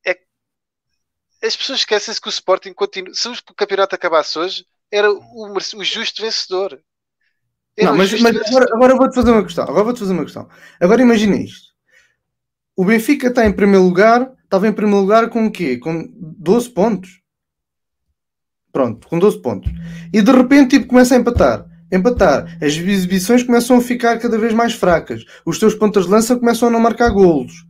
é... 0.07 0.19
as 1.43 1.55
pessoas 1.55 1.81
esquecem-se 1.81 2.21
que 2.21 2.29
o 2.29 2.31
Sporting 2.31 2.73
continua. 2.73 3.13
Se 3.15 3.29
o 3.29 3.37
campeonato 3.55 3.95
acabasse 3.95 4.39
hoje, 4.39 4.67
era 4.91 5.13
o, 5.13 5.53
o 5.53 5.85
justo 5.85 6.23
vencedor. 6.23 6.81
Era 7.77 7.89
Não, 7.89 7.95
o 7.95 7.99
mas, 7.99 8.19
mas 8.19 8.35
agora, 8.49 8.67
agora 8.73 8.97
vou-te 8.97 9.15
fazer 9.15 9.31
uma 9.31 9.45
questão. 9.45 9.65
Agora 9.65 9.85
vou-te 9.85 10.01
fazer 10.01 10.13
uma 10.15 10.25
questão. 10.25 10.49
Agora 10.81 11.03
imagina 11.03 11.37
isto. 11.37 11.76
O 12.77 12.85
Benfica 12.85 13.29
está 13.29 13.47
em 13.47 13.53
primeiro 13.53 13.85
lugar, 13.85 14.31
estava 14.45 14.69
em 14.69 14.73
primeiro 14.73 15.01
lugar 15.01 15.31
com 15.31 15.47
o 15.47 15.51
quê? 15.51 15.79
Com 15.79 16.07
12 16.15 16.69
pontos. 16.71 17.23
Pronto, 18.71 19.09
com 19.09 19.19
12 19.19 19.41
pontos. 19.41 19.73
E 20.13 20.21
de 20.21 20.31
repente 20.31 20.77
tipo, 20.77 20.89
começa 20.89 21.15
a 21.15 21.19
empatar. 21.19 21.67
Empatar. 21.91 22.59
As 22.61 22.77
exibições 22.77 23.43
começam 23.43 23.79
a 23.79 23.81
ficar 23.81 24.19
cada 24.19 24.37
vez 24.37 24.53
mais 24.53 24.75
fracas. 24.75 25.25
Os 25.47 25.59
teus 25.59 25.75
pontas 25.75 26.05
de 26.05 26.11
lança 26.11 26.37
começam 26.37 26.69
a 26.69 26.71
não 26.71 26.81
marcar 26.81 27.09
golos. 27.09 27.65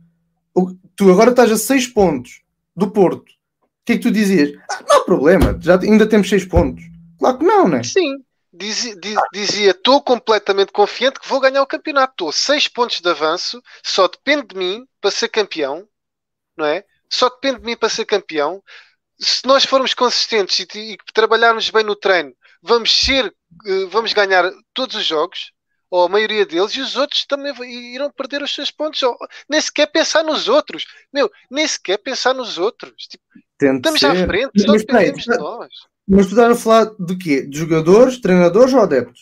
Tu 0.95 1.09
agora 1.09 1.29
estás 1.29 1.51
a 1.51 1.57
6 1.57 1.87
pontos 1.87 2.41
do 2.75 2.91
Porto. 2.91 3.31
O 3.61 3.85
que 3.85 3.93
é 3.93 3.95
que 3.95 4.01
tu 4.03 4.11
dizias? 4.11 4.51
Ah, 4.69 4.83
não 4.85 4.97
há 4.97 5.03
problema, 5.05 5.57
já 5.61 5.79
ainda 5.79 6.05
temos 6.05 6.27
6 6.27 6.43
pontos. 6.45 6.83
Claro 7.17 7.37
que 7.37 7.45
não, 7.45 7.67
né? 7.69 7.81
Sim. 7.83 8.17
Dizia, 8.57 8.95
di- 8.95 9.15
dizia, 9.33 9.71
estou 9.71 10.01
completamente 10.01 10.71
confiante 10.71 11.19
que 11.19 11.27
vou 11.27 11.39
ganhar 11.39 11.61
o 11.61 11.67
campeonato. 11.67 12.11
Estou 12.13 12.31
6 12.31 12.67
pontos 12.67 12.99
de 13.01 13.09
avanço, 13.09 13.61
só 13.83 14.07
depende 14.07 14.47
de 14.47 14.55
mim 14.57 14.87
para 14.99 15.11
ser 15.11 15.29
campeão, 15.29 15.87
não 16.57 16.65
é? 16.65 16.83
Só 17.09 17.29
depende 17.29 17.59
de 17.59 17.65
mim 17.65 17.77
para 17.77 17.89
ser 17.89 18.05
campeão. 18.05 18.63
Se 19.19 19.45
nós 19.45 19.63
formos 19.63 19.93
consistentes 19.93 20.59
e, 20.73 20.93
e 20.93 20.97
trabalharmos 21.13 21.69
bem 21.69 21.83
no 21.83 21.95
treino, 21.95 22.33
vamos 22.61 22.91
ser, 22.91 23.25
eh, 23.65 23.85
vamos 23.89 24.13
ganhar 24.13 24.51
todos 24.73 24.95
os 24.95 25.05
jogos, 25.05 25.51
ou 25.89 26.03
a 26.05 26.09
maioria 26.09 26.45
deles, 26.45 26.71
e 26.73 26.81
os 26.81 26.95
outros 26.97 27.25
também 27.25 27.53
irão 27.93 28.11
perder 28.11 28.41
os 28.41 28.53
seus 28.53 28.71
pontos. 28.71 29.01
Ou- 29.03 29.17
nem 29.47 29.61
sequer 29.61 29.87
pensar 29.87 30.23
nos 30.23 30.47
outros. 30.49 30.85
Meu, 31.13 31.31
nem 31.49 31.67
sequer 31.67 31.97
pensar 31.97 32.33
nos 32.33 32.57
outros. 32.57 33.07
Tipo, 33.07 33.23
estamos 33.77 34.03
à 34.03 34.15
ser. 34.15 34.27
frente, 34.27 34.51
Mas 34.55 34.65
só 34.65 34.71
dependemos 34.73 35.23
de 35.23 35.37
nós. 35.37 35.71
Mas 36.13 36.25
tu 36.27 36.31
estás 36.33 36.51
a 36.51 36.61
falar 36.63 36.85
de 37.07 37.15
quê? 37.17 37.41
De 37.47 37.57
jogadores, 37.59 38.19
treinadores 38.19 38.73
ou 38.73 38.81
adeptos? 38.81 39.21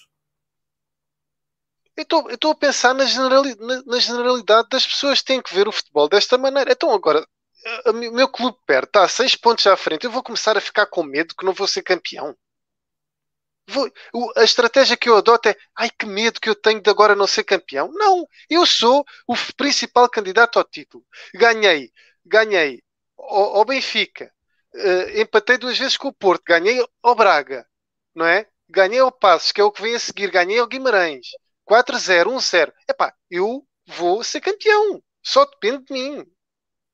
Eu 1.98 2.04
estou- 2.04 2.52
a 2.52 2.56
pensar 2.56 2.94
na, 2.94 3.06
generali- 3.06 3.56
na- 3.60 3.84
na 3.86 4.00
generalidade 4.00 4.70
das 4.70 4.88
pessoas 4.88 5.20
que 5.20 5.26
têm 5.26 5.42
que 5.42 5.54
ver 5.54 5.68
o 5.68 5.74
futebol 5.74 6.08
desta 6.08 6.38
maneira. 6.38 6.72
Então 6.72 6.90
agora, 6.94 7.26
o 7.88 7.94
meu 7.94 8.30
clube 8.30 8.58
perto 8.66 8.88
está 8.88 9.04
a 9.04 9.10
6 9.10 9.36
pontos 9.36 9.68
à 9.68 9.76
frente. 9.76 10.06
Eu 10.06 10.12
vou 10.12 10.24
começar 10.24 10.58
a 10.58 10.62
ficar 10.62 10.86
com 10.86 11.04
medo 11.04 11.36
que 11.36 11.46
não 11.46 11.54
vou 11.54 11.68
ser 11.68 11.82
campeão. 11.84 12.34
Vou- 13.68 13.92
a 14.38 14.44
estratégia 14.44 14.98
que 14.98 15.10
eu 15.10 15.18
adoto 15.18 15.50
é 15.50 15.56
ai 15.76 15.90
que 15.90 16.06
medo 16.06 16.40
que 16.40 16.50
eu 16.50 16.56
tenho 16.56 16.82
de 16.82 16.90
agora 16.90 17.16
não 17.16 17.28
ser 17.28 17.44
campeão. 17.44 17.92
Não, 17.92 18.28
eu 18.50 18.66
sou 18.66 19.04
o 19.28 19.36
principal 19.58 20.10
candidato 20.10 20.58
ao 20.60 20.64
título. 20.66 21.04
Ganhei, 21.34 21.92
ganhei 22.26 22.82
ao, 23.18 23.58
ao 23.58 23.66
Benfica, 23.66 24.32
eh, 24.76 25.22
empatei 25.22 25.58
duas 25.58 25.78
vezes 25.78 25.98
com 25.98 26.08
o 26.10 26.14
Porto, 26.14 26.44
ganhei 26.48 26.84
ao 27.04 27.16
Braga, 27.16 27.66
não 28.14 28.26
é? 28.26 28.48
Ganhei 28.70 29.00
ao 29.00 29.12
Passos, 29.12 29.52
que 29.52 29.62
é 29.62 29.64
o 29.64 29.72
que 29.72 29.82
vem 29.82 29.96
a 29.96 30.00
seguir, 30.00 30.32
ganhei 30.32 30.60
ao 30.60 30.68
Guimarães. 30.68 31.28
4-0, 31.66 32.28
1-0. 32.30 32.72
Epá, 32.90 33.14
eu 33.30 33.66
vou 33.88 34.24
ser 34.24 34.42
campeão. 34.42 35.02
Só 35.24 35.46
depende 35.46 35.86
de 35.86 35.94
mim. 35.94 36.26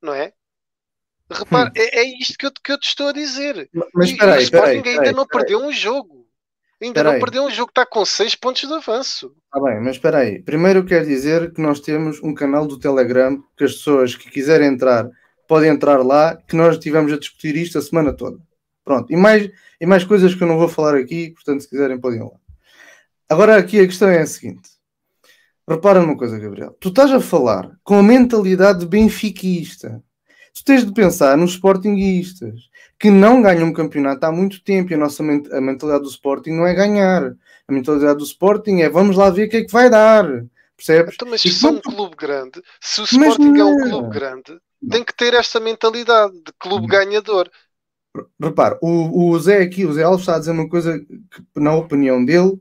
Não 0.01 0.13
é? 0.13 0.33
Repare, 1.31 1.69
Hum. 1.69 1.73
é, 1.75 1.99
é 2.01 2.19
isto 2.19 2.37
que 2.37 2.45
eu, 2.45 2.51
que 2.51 2.71
eu 2.71 2.79
te 2.79 2.87
estou 2.89 3.07
a 3.09 3.13
dizer. 3.13 3.69
Mas 3.93 4.09
espera 4.09 4.31
e 4.31 4.35
o 4.35 4.35
aí, 4.35 4.39
aí, 4.39 4.43
Sporting 4.43 4.77
espera 4.77 4.91
ainda 4.95 5.09
aí, 5.09 5.13
não 5.13 5.23
espera 5.23 5.43
aí. 5.43 5.47
perdeu 5.47 5.59
um 5.59 5.71
jogo. 5.71 6.27
Ainda 6.81 7.01
Espera 7.01 7.13
não 7.13 7.19
perdeu 7.19 7.43
um 7.43 7.51
jogo. 7.51 7.69
Está 7.69 7.85
com 7.85 8.03
6 8.03 8.35
pontos 8.35 8.67
de 8.67 8.73
avanço. 8.73 9.35
Está 9.45 9.59
bem, 9.61 9.79
mas 9.81 9.95
espera 9.97 10.19
aí. 10.19 10.41
Primeiro 10.41 10.79
eu 10.79 10.85
quero 10.85 11.05
dizer 11.05 11.53
que 11.53 11.61
nós 11.61 11.79
temos 11.79 12.21
um 12.23 12.33
canal 12.33 12.65
do 12.67 12.79
Telegram 12.79 13.41
que 13.57 13.63
as 13.63 13.73
pessoas 13.73 14.15
que 14.15 14.29
quiserem 14.29 14.67
entrar 14.67 15.07
podem 15.51 15.69
entrar 15.69 16.01
lá, 16.01 16.37
que 16.47 16.55
nós 16.55 16.77
estivemos 16.77 17.11
a 17.11 17.19
discutir 17.19 17.57
isto 17.57 17.77
a 17.77 17.81
semana 17.81 18.13
toda. 18.13 18.39
Pronto. 18.85 19.11
E 19.11 19.17
mais, 19.17 19.51
e 19.81 19.85
mais 19.85 20.05
coisas 20.05 20.33
que 20.33 20.41
eu 20.41 20.47
não 20.47 20.57
vou 20.57 20.69
falar 20.69 20.95
aqui, 20.95 21.31
portanto, 21.31 21.59
se 21.59 21.69
quiserem 21.69 21.99
podem 21.99 22.19
ir 22.19 22.23
lá. 22.23 22.31
Agora 23.27 23.57
aqui 23.57 23.77
a 23.81 23.85
questão 23.85 24.07
é 24.07 24.21
a 24.21 24.25
seguinte. 24.25 24.69
Repara 25.67 25.99
numa 25.99 26.15
coisa, 26.15 26.39
Gabriel. 26.39 26.73
Tu 26.79 26.87
estás 26.87 27.11
a 27.11 27.19
falar 27.19 27.69
com 27.83 27.95
a 27.95 28.03
mentalidade 28.03 28.79
de 28.79 28.85
benfiquista. 28.85 30.01
Tu 30.53 30.63
tens 30.63 30.85
de 30.85 30.93
pensar 30.93 31.37
nos 31.37 31.51
sportinguistas 31.51 32.69
que 32.97 33.09
não 33.09 33.41
ganham 33.41 33.67
um 33.67 33.73
campeonato 33.73 34.25
há 34.25 34.31
muito 34.31 34.63
tempo 34.63 34.93
e 34.93 34.95
a 34.95 34.97
nossa 34.97 35.21
ment- 35.21 35.51
a 35.51 35.59
mentalidade 35.59 36.05
do 36.05 36.09
Sporting 36.09 36.51
não 36.51 36.65
é 36.65 36.73
ganhar. 36.73 37.35
A 37.67 37.73
mentalidade 37.73 38.19
do 38.19 38.23
Sporting 38.23 38.79
é 38.79 38.87
vamos 38.87 39.17
lá 39.17 39.29
ver 39.29 39.47
o 39.47 39.49
que 39.49 39.57
é 39.57 39.65
que 39.65 39.71
vai 39.73 39.89
dar. 39.89 40.45
Percebes? 40.77 41.15
Então, 41.15 41.27
mas 41.29 41.41
se 41.41 41.51
são 41.51 41.73
um 41.73 41.81
clube 41.81 42.15
grande, 42.15 42.61
se 42.79 43.01
o 43.01 43.03
Sporting 43.03 43.57
é 43.57 43.65
um 43.65 43.89
clube 43.89 44.09
grande, 44.13 44.51
Não. 44.51 44.70
Tem 44.89 45.03
que 45.03 45.13
ter 45.13 45.33
esta 45.33 45.59
mentalidade 45.59 46.33
de 46.43 46.53
clube 46.59 46.87
Não. 46.87 46.87
ganhador. 46.87 47.49
Repara, 48.41 48.77
o, 48.81 49.29
o 49.31 49.39
Zé 49.39 49.61
aqui, 49.61 49.85
o 49.85 49.93
Zé 49.93 50.03
Alves 50.03 50.21
está 50.21 50.35
a 50.35 50.39
dizer 50.39 50.51
uma 50.51 50.67
coisa 50.67 50.99
que, 50.99 51.43
na 51.61 51.73
opinião 51.75 52.23
dele, 52.23 52.59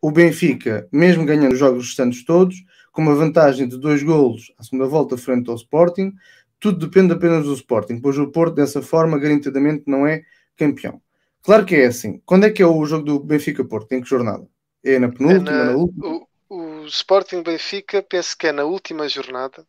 o 0.00 0.10
Benfica, 0.10 0.88
mesmo 0.92 1.24
ganhando 1.26 1.52
os 1.52 1.58
jogos 1.58 1.86
restantes 1.88 2.24
todos, 2.24 2.56
com 2.92 3.02
uma 3.02 3.14
vantagem 3.14 3.68
de 3.68 3.78
dois 3.78 4.02
golos 4.02 4.52
à 4.58 4.64
segunda 4.64 4.86
volta 4.86 5.16
frente 5.16 5.50
ao 5.50 5.56
Sporting, 5.56 6.12
tudo 6.60 6.86
depende 6.88 7.12
apenas 7.12 7.44
do 7.44 7.54
Sporting, 7.54 8.00
pois 8.00 8.18
o 8.18 8.28
Porto, 8.30 8.54
dessa 8.54 8.82
forma, 8.82 9.18
garantidamente 9.18 9.84
não 9.86 10.06
é 10.06 10.22
campeão. 10.56 11.00
Claro 11.42 11.66
que 11.66 11.76
é 11.76 11.86
assim. 11.86 12.20
Quando 12.26 12.46
é 12.46 12.50
que 12.50 12.62
é 12.62 12.66
o 12.66 12.84
jogo 12.86 13.04
do 13.04 13.20
Benfica-Porto? 13.20 13.92
Em 13.92 14.00
que 14.02 14.08
jornada? 14.08 14.46
É 14.84 14.98
na 14.98 15.10
penúltima, 15.10 15.64
É 15.64 15.64
na- 15.64 15.72
na 15.72 15.76
última? 15.76 16.04
O, 16.10 16.26
o 16.48 16.86
Sporting 16.86 17.42
Benfica, 17.42 18.02
penso 18.02 18.36
que 18.36 18.48
é 18.48 18.52
na 18.52 18.64
última 18.64 19.08
jornada. 19.08 19.64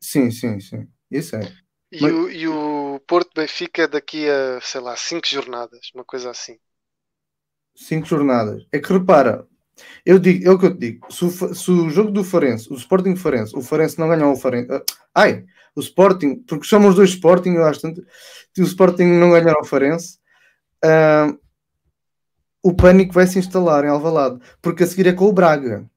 Sim, 0.00 0.30
sim, 0.30 0.60
sim. 0.60 0.88
Isso 1.10 1.36
é. 1.36 1.52
E, 1.90 2.00
Mas- 2.00 2.12
o, 2.12 2.28
e 2.30 2.46
o 2.46 3.00
Porto 3.06 3.30
Benfica 3.34 3.82
é 3.84 3.88
daqui 3.88 4.28
a, 4.28 4.60
sei 4.60 4.80
lá, 4.82 4.94
5 4.96 5.26
jornadas, 5.26 5.90
uma 5.94 6.04
coisa 6.04 6.30
assim. 6.30 6.58
cinco 7.76 8.06
jornadas. 8.06 8.64
É 8.72 8.78
que 8.78 8.92
repara, 8.92 9.46
eu 10.06 10.18
digo, 10.18 10.48
é 10.48 10.52
o 10.52 10.58
que 10.58 10.66
eu 10.66 10.74
te 10.74 10.80
digo. 10.80 11.12
Se 11.12 11.24
o, 11.24 11.30
se 11.54 11.70
o 11.70 11.90
jogo 11.90 12.10
do 12.10 12.24
Farense, 12.24 12.72
o 12.72 12.76
Sporting 12.76 13.16
Farense, 13.16 13.56
o 13.56 13.62
Farense 13.62 13.98
não 13.98 14.08
ganhar 14.08 14.28
o 14.30 14.36
Farense. 14.36 14.72
ah, 14.72 14.84
ai, 15.14 15.44
o 15.76 15.80
Sporting, 15.80 16.36
porque 16.48 16.66
somos 16.66 16.90
os 16.90 16.96
dois 16.96 17.10
Sporting, 17.10 17.52
eu 17.54 17.64
acho 17.66 17.80
tanto. 17.82 18.02
Se 18.54 18.62
o 18.62 18.64
Sporting 18.66 19.04
não 19.04 19.30
ganhar 19.32 19.56
o 19.60 19.64
Farense, 19.64 20.18
ah, 20.84 21.34
o 22.62 22.74
pânico 22.74 23.12
vai 23.14 23.26
se 23.26 23.38
instalar 23.38 23.84
em 23.84 23.88
Alvalade, 23.88 24.40
porque 24.60 24.82
a 24.84 24.86
seguir 24.86 25.06
é 25.06 25.12
com 25.12 25.26
o 25.26 25.32
Braga. 25.32 25.88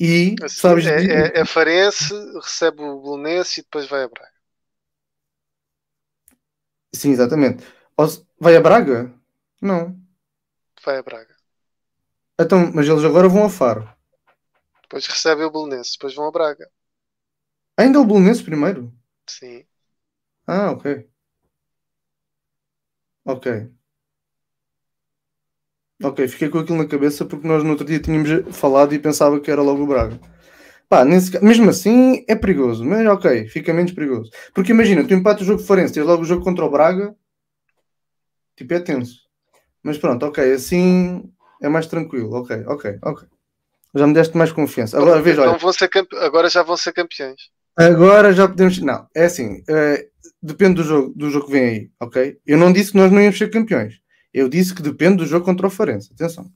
E 0.00 0.42
Assim, 0.42 0.60
sabes 0.60 0.84
é, 0.84 0.96
de- 0.96 1.32
é, 1.38 1.40
é 1.40 1.44
Farense, 1.46 2.12
recebe 2.42 2.82
o 2.82 3.00
Bolonense 3.00 3.60
e 3.60 3.62
depois 3.62 3.86
vai 3.88 4.02
a 4.04 4.08
Braga. 4.08 4.32
Sim, 6.94 7.10
exatamente. 7.12 7.64
Vai 8.38 8.56
a 8.56 8.60
Braga? 8.60 9.12
Não. 9.60 9.96
Vai 10.84 10.98
a 10.98 11.02
Braga. 11.02 11.34
Então, 12.38 12.70
mas 12.74 12.86
eles 12.86 13.04
agora 13.04 13.26
vão 13.28 13.44
a 13.44 13.48
Faro. 13.50 13.88
Depois 14.82 15.08
recebe 15.08 15.42
o 15.44 15.50
Bolonense, 15.50 15.94
depois 15.94 16.14
vão 16.14 16.28
a 16.28 16.30
Braga. 16.30 16.70
Ainda 17.76 18.00
o 18.00 18.06
Bolonense 18.06 18.42
primeiro? 18.42 18.90
Sim. 19.26 19.66
Ah, 20.46 20.70
ok. 20.72 20.86
Ok. 23.24 23.46
Ok, 26.02 26.26
fiquei 26.28 26.48
com 26.48 26.58
aquilo 26.58 26.78
na 26.78 26.86
cabeça 26.86 27.24
porque 27.24 27.46
nós 27.46 27.62
no 27.62 27.70
outro 27.70 27.84
dia 27.86 28.00
tínhamos 28.00 28.28
falado 28.56 28.94
e 28.94 28.98
pensava 28.98 29.40
que 29.40 29.50
era 29.50 29.62
logo 29.62 29.82
o 29.82 29.86
Braga. 29.86 30.18
Pá, 30.88 31.04
nesse 31.04 31.42
mesmo 31.42 31.70
assim 31.70 32.24
é 32.28 32.34
perigoso, 32.36 32.84
mas 32.84 33.06
ok, 33.06 33.46
fica 33.48 33.72
menos 33.72 33.92
perigoso. 33.92 34.30
Porque 34.54 34.72
imagina, 34.72 35.04
tu 35.06 35.14
empatas 35.14 35.42
o 35.42 35.46
jogo 35.46 35.62
Farense, 35.62 35.94
tens 35.94 36.04
logo 36.06 36.22
o 36.22 36.26
jogo 36.26 36.44
contra 36.44 36.64
o 36.64 36.70
Braga, 36.70 37.14
tipo 38.56 38.74
é 38.74 38.80
tenso. 38.80 39.20
Mas 39.82 39.98
pronto, 39.98 40.26
ok, 40.26 40.52
assim 40.52 41.24
é 41.62 41.68
mais 41.68 41.86
tranquilo. 41.86 42.32
Ok, 42.34 42.64
ok, 42.66 42.98
ok. 43.02 43.28
Já 43.94 44.06
me 44.06 44.14
deste 44.14 44.36
mais 44.36 44.52
confiança. 44.52 44.98
Agora 44.98 45.20
veja, 45.20 45.40
Então 45.40 45.52
olha, 45.52 45.60
vão 45.60 45.72
ser 45.72 45.88
campe- 45.88 46.16
Agora 46.16 46.48
já 46.48 46.62
vão 46.62 46.76
ser 46.76 46.92
campeões. 46.92 47.50
Agora 47.76 48.32
já 48.32 48.46
podemos. 48.48 48.78
Não, 48.78 49.06
é 49.14 49.24
assim. 49.24 49.62
eh, 49.68 50.08
depende 50.42 50.74
do 50.74 50.82
jogo, 50.84 51.12
do 51.16 51.30
jogo 51.30 51.46
que 51.46 51.52
vem 51.52 51.64
aí, 51.64 51.90
ok? 52.00 52.38
Eu 52.46 52.58
não 52.58 52.72
disse 52.72 52.92
que 52.92 52.98
nós 52.98 53.10
não 53.10 53.20
íamos 53.20 53.38
ser 53.38 53.50
campeões. 53.50 54.01
Eu 54.32 54.48
disse 54.48 54.74
que 54.74 54.82
depende 54.82 55.18
do 55.18 55.26
jogo 55.26 55.44
contra 55.44 55.66
o 55.66 55.70
Farense. 55.70 56.12
Atenção. 56.12 56.50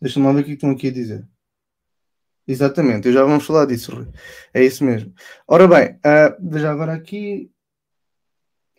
Deixa-me 0.00 0.26
lá 0.26 0.32
ver 0.32 0.40
o 0.42 0.44
que 0.44 0.52
estão 0.52 0.70
aqui 0.70 0.88
a 0.88 0.92
dizer. 0.92 1.26
Exatamente, 2.46 3.08
eu 3.08 3.12
já 3.14 3.24
vamos 3.24 3.46
falar 3.46 3.64
disso, 3.64 3.94
Rui. 3.94 4.06
É 4.52 4.62
isso 4.62 4.84
mesmo. 4.84 5.14
Ora 5.48 5.66
bem, 5.66 5.98
ah, 6.04 6.36
já 6.58 6.70
agora 6.70 6.92
aqui. 6.92 7.50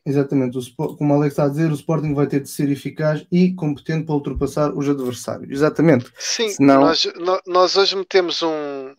Exatamente, 0.05 0.55
o, 0.55 0.95
como 0.97 1.13
o 1.13 1.17
Alex 1.17 1.33
está 1.33 1.45
a 1.45 1.49
dizer, 1.49 1.71
o 1.71 1.73
Sporting 1.73 2.13
vai 2.13 2.27
ter 2.27 2.41
de 2.41 2.49
ser 2.49 2.69
eficaz 2.69 3.25
e 3.31 3.55
competente 3.55 4.05
para 4.05 4.13
ultrapassar 4.13 4.71
os 4.71 4.87
adversários. 4.87 5.49
Exatamente. 5.49 6.11
Sim, 6.19 6.49
Senão- 6.49 6.81
nós, 6.81 7.07
nós 7.47 7.75
hoje 7.75 7.95
metemos 7.95 8.43
um, 8.43 8.93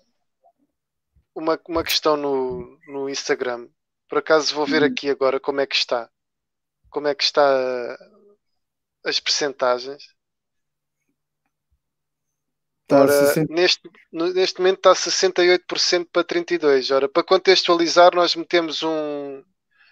uma, 1.33 1.61
uma 1.69 1.85
questão 1.85 2.17
no, 2.17 2.77
no 2.89 3.09
Instagram. 3.09 3.69
Por 4.09 4.19
acaso 4.19 4.53
vou 4.53 4.67
ver 4.67 4.83
Hum. 4.83 4.87
aqui 4.87 5.09
agora 5.09 5.39
como 5.39 5.61
é 5.61 5.67
que 5.67 5.77
está. 5.77 6.11
Como 6.91 7.07
é 7.07 7.15
que 7.15 7.23
está 7.23 7.41
uh, 7.41 8.16
as 9.07 9.21
percentagens. 9.21 10.03
A 12.91 13.01
Ora, 13.01 13.27
60 13.27 13.53
neste, 13.53 13.91
neste 14.13 14.59
momento 14.59 14.79
está 14.79 14.93
68% 14.93 16.09
para 16.13 16.25
32%. 16.25 16.95
Ora, 16.95 17.09
para 17.09 17.23
contextualizar, 17.23 18.15
nós 18.15 18.35
metemos 18.37 18.83
um, 18.83 19.43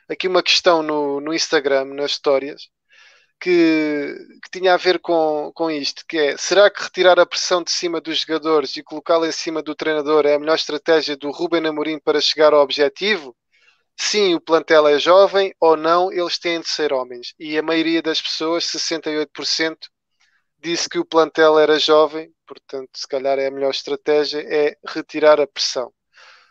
aqui 0.08 0.28
uma 0.28 0.42
questão 0.42 0.82
no, 0.82 1.20
no 1.20 1.32
Instagram, 1.34 1.86
nas 1.86 2.12
histórias, 2.12 2.68
que, 3.40 4.14
que 4.42 4.58
tinha 4.58 4.74
a 4.74 4.76
ver 4.76 5.00
com, 5.00 5.50
com 5.54 5.70
isto, 5.70 6.04
que 6.08 6.18
é, 6.18 6.36
será 6.36 6.70
que 6.70 6.82
retirar 6.82 7.18
a 7.18 7.26
pressão 7.26 7.62
de 7.62 7.70
cima 7.70 8.00
dos 8.00 8.18
jogadores 8.20 8.76
e 8.76 8.82
colocá-la 8.82 9.28
em 9.28 9.32
cima 9.32 9.62
do 9.62 9.74
treinador 9.74 10.26
é 10.26 10.34
a 10.34 10.38
melhor 10.38 10.54
estratégia 10.54 11.16
do 11.16 11.30
Ruben 11.30 11.66
Amorim 11.66 11.98
para 11.98 12.20
chegar 12.20 12.52
ao 12.52 12.62
objetivo? 12.62 13.36
Sim, 13.96 14.34
o 14.34 14.40
plantel 14.40 14.88
é 14.88 14.98
jovem 14.98 15.54
ou 15.60 15.76
não, 15.76 16.12
eles 16.12 16.38
têm 16.38 16.60
de 16.60 16.68
ser 16.68 16.92
homens. 16.92 17.34
E 17.38 17.56
a 17.56 17.62
maioria 17.62 18.02
das 18.02 18.20
pessoas, 18.20 18.64
68%, 18.64 19.88
disse 20.60 20.88
que 20.88 20.98
o 20.98 21.04
plantel 21.04 21.58
era 21.58 21.78
jovem, 21.78 22.30
portanto, 22.46 22.90
se 22.94 23.06
calhar 23.06 23.38
é 23.38 23.46
a 23.46 23.50
melhor 23.50 23.70
estratégia 23.70 24.44
é 24.48 24.76
retirar 24.86 25.40
a 25.40 25.46
pressão. 25.46 25.92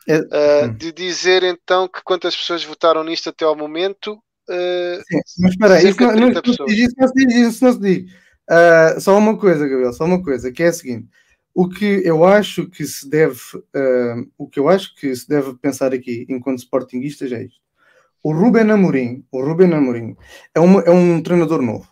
É- 0.08 0.20
Uh, 0.20 0.74
de 0.78 0.92
dizer 0.92 1.44
então 1.44 1.88
que 1.88 2.02
quantas 2.04 2.36
pessoas 2.36 2.64
votaram 2.64 3.04
nisto 3.06 3.30
até 3.30 3.46
ao 3.46 3.56
momento, 3.56 4.16
uh, 4.50 5.02
Sim, 5.08 5.20
mas 5.40 5.52
espera 5.52 5.76
aí, 5.76 5.90
isso 5.90 6.02
não, 6.02 6.14
de 6.14 6.20
não, 6.20 6.32
30 6.34 6.42
não 6.46 6.54
se 6.54 6.76
diz, 6.76 6.94
isso 7.48 7.64
não 7.64 7.72
se 7.74 7.80
diz. 7.80 8.14
Ah, 8.50 9.00
só 9.00 9.18
uma 9.18 9.38
coisa, 9.38 9.68
Gabriel, 9.68 9.94
só 9.94 10.04
uma 10.04 10.22
coisa, 10.22 10.52
que 10.52 10.64
é 10.64 10.68
a 10.68 10.74
seguinte: 10.74 11.08
o 11.54 11.70
que 11.70 12.02
eu 12.04 12.26
acho 12.26 12.68
que 12.70 12.86
se 12.86 13.10
deve, 13.10 13.40
ah, 13.76 14.16
o 14.38 14.48
que 14.48 14.60
eu 14.60 14.68
acho 14.68 14.96
que 14.96 15.16
se 15.16 15.28
deve 15.28 15.54
pensar 15.56 15.94
aqui, 15.94 16.26
enquanto 16.30 16.60
sportinguistas, 16.60 17.32
é 17.32 17.44
isto. 17.44 17.62
O 18.24 18.34
Ruben 18.34 18.72
Amorim, 18.72 19.26
o 19.32 19.42
Ruben 19.42 19.74
Amorim 19.74 20.16
é, 20.56 20.60
uma, 20.60 20.82
é 20.82 20.90
um 20.90 21.22
treinador 21.22 21.62
novo. 21.62 21.88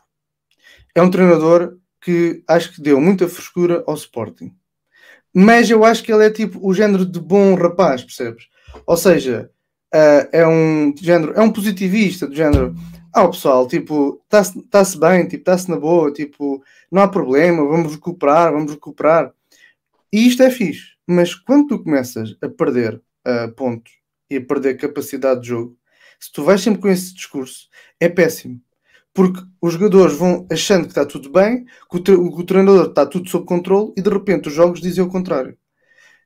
É 0.96 1.02
um 1.02 1.12
treinador 1.12 1.78
que 2.02 2.44
acho 2.48 2.74
que 2.74 2.82
deu 2.82 3.00
muita 3.00 3.28
frescura 3.28 3.84
ao 3.86 3.96
Sporting. 3.96 4.54
Mas 5.34 5.70
eu 5.70 5.86
acho 5.86 6.04
que 6.04 6.12
ele 6.12 6.26
é 6.26 6.30
tipo 6.30 6.60
o 6.66 6.74
género 6.74 7.06
de 7.06 7.20
bom 7.20 7.54
rapaz, 7.56 8.04
percebes? 8.04 8.46
Ou 8.86 8.98
seja, 8.98 9.52
ah, 9.94 10.28
é 10.32 10.48
um 10.48 10.94
género, 11.00 11.34
é 11.34 11.42
um 11.42 11.52
positivista 11.52 12.28
do 12.28 12.36
género. 12.36 12.76
Ah, 13.14 13.28
pessoal, 13.28 13.68
tipo, 13.68 14.22
está-se 14.24 14.62
tá-se 14.64 14.98
bem, 14.98 15.28
tipo, 15.28 15.42
está-se 15.42 15.70
na 15.70 15.78
boa, 15.78 16.12
tipo, 16.14 16.64
não 16.90 17.02
há 17.02 17.08
problema, 17.10 17.68
vamos 17.68 17.94
recuperar, 17.94 18.54
vamos 18.54 18.72
recuperar. 18.72 19.34
E 20.12 20.28
isto 20.28 20.44
é 20.44 20.52
fixe. 20.52 20.92
Mas 21.08 21.34
quando 21.36 21.68
tu 21.68 21.84
começas 21.84 22.36
a 22.42 22.50
perder 22.50 23.02
ah, 23.26 23.48
pontos 23.56 23.92
e 24.30 24.38
a 24.38 24.46
perder 24.46 24.76
capacidade 24.78 25.42
de 25.42 25.48
jogo, 25.50 25.78
se 26.20 26.32
tu 26.32 26.44
vais 26.44 26.62
sempre 26.62 26.82
com 26.82 26.88
esse 26.90 27.14
discurso, 27.14 27.68
é 28.00 28.08
péssimo. 28.10 28.62
Porque 29.14 29.42
os 29.62 29.74
jogadores 29.74 30.16
vão 30.16 30.48
achando 30.52 30.84
que 30.84 30.90
está 30.92 31.06
tudo 31.06 31.30
bem, 31.32 31.66
que 31.66 31.98
o, 31.98 32.00
tre- 32.00 32.16
o 32.16 32.44
treinador 32.44 32.88
está 32.90 33.06
tudo 33.06 33.30
sob 33.30 33.46
controle 33.46 33.94
e 33.98 34.02
de 34.02 34.10
repente 34.10 34.48
os 34.48 34.54
jogos 34.54 34.80
dizem 34.82 35.04
o 35.04 35.10
contrário. 35.10 35.58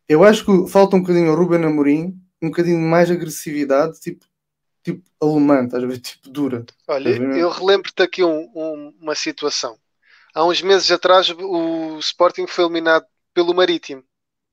Eu 0.07 0.23
acho 0.23 0.45
que 0.45 0.71
falta 0.71 0.95
um 0.95 1.01
bocadinho 1.01 1.31
ao 1.31 1.35
Ruben 1.37 1.63
Amorim, 1.65 2.19
um 2.41 2.49
bocadinho 2.49 2.79
mais 2.79 3.09
agressividade, 3.09 3.99
tipo, 3.99 4.25
tipo 4.83 5.03
alemã, 5.21 5.65
estás 5.65 5.83
a 5.83 5.87
ver? 5.87 5.99
Tipo 6.01 6.29
dura. 6.29 6.65
olha, 6.87 7.09
eu 7.09 7.49
relembro-te 7.49 8.01
aqui 8.03 8.23
um- 8.23 8.49
um- 8.55 8.93
uma 9.01 9.15
situação. 9.15 9.77
Há 10.33 10.45
uns 10.45 10.61
meses 10.61 10.91
atrás 10.91 11.29
o 11.31 11.97
Sporting 11.99 12.45
foi 12.47 12.65
eliminado 12.65 13.05
pelo 13.35 13.53
Marítimo 13.53 14.03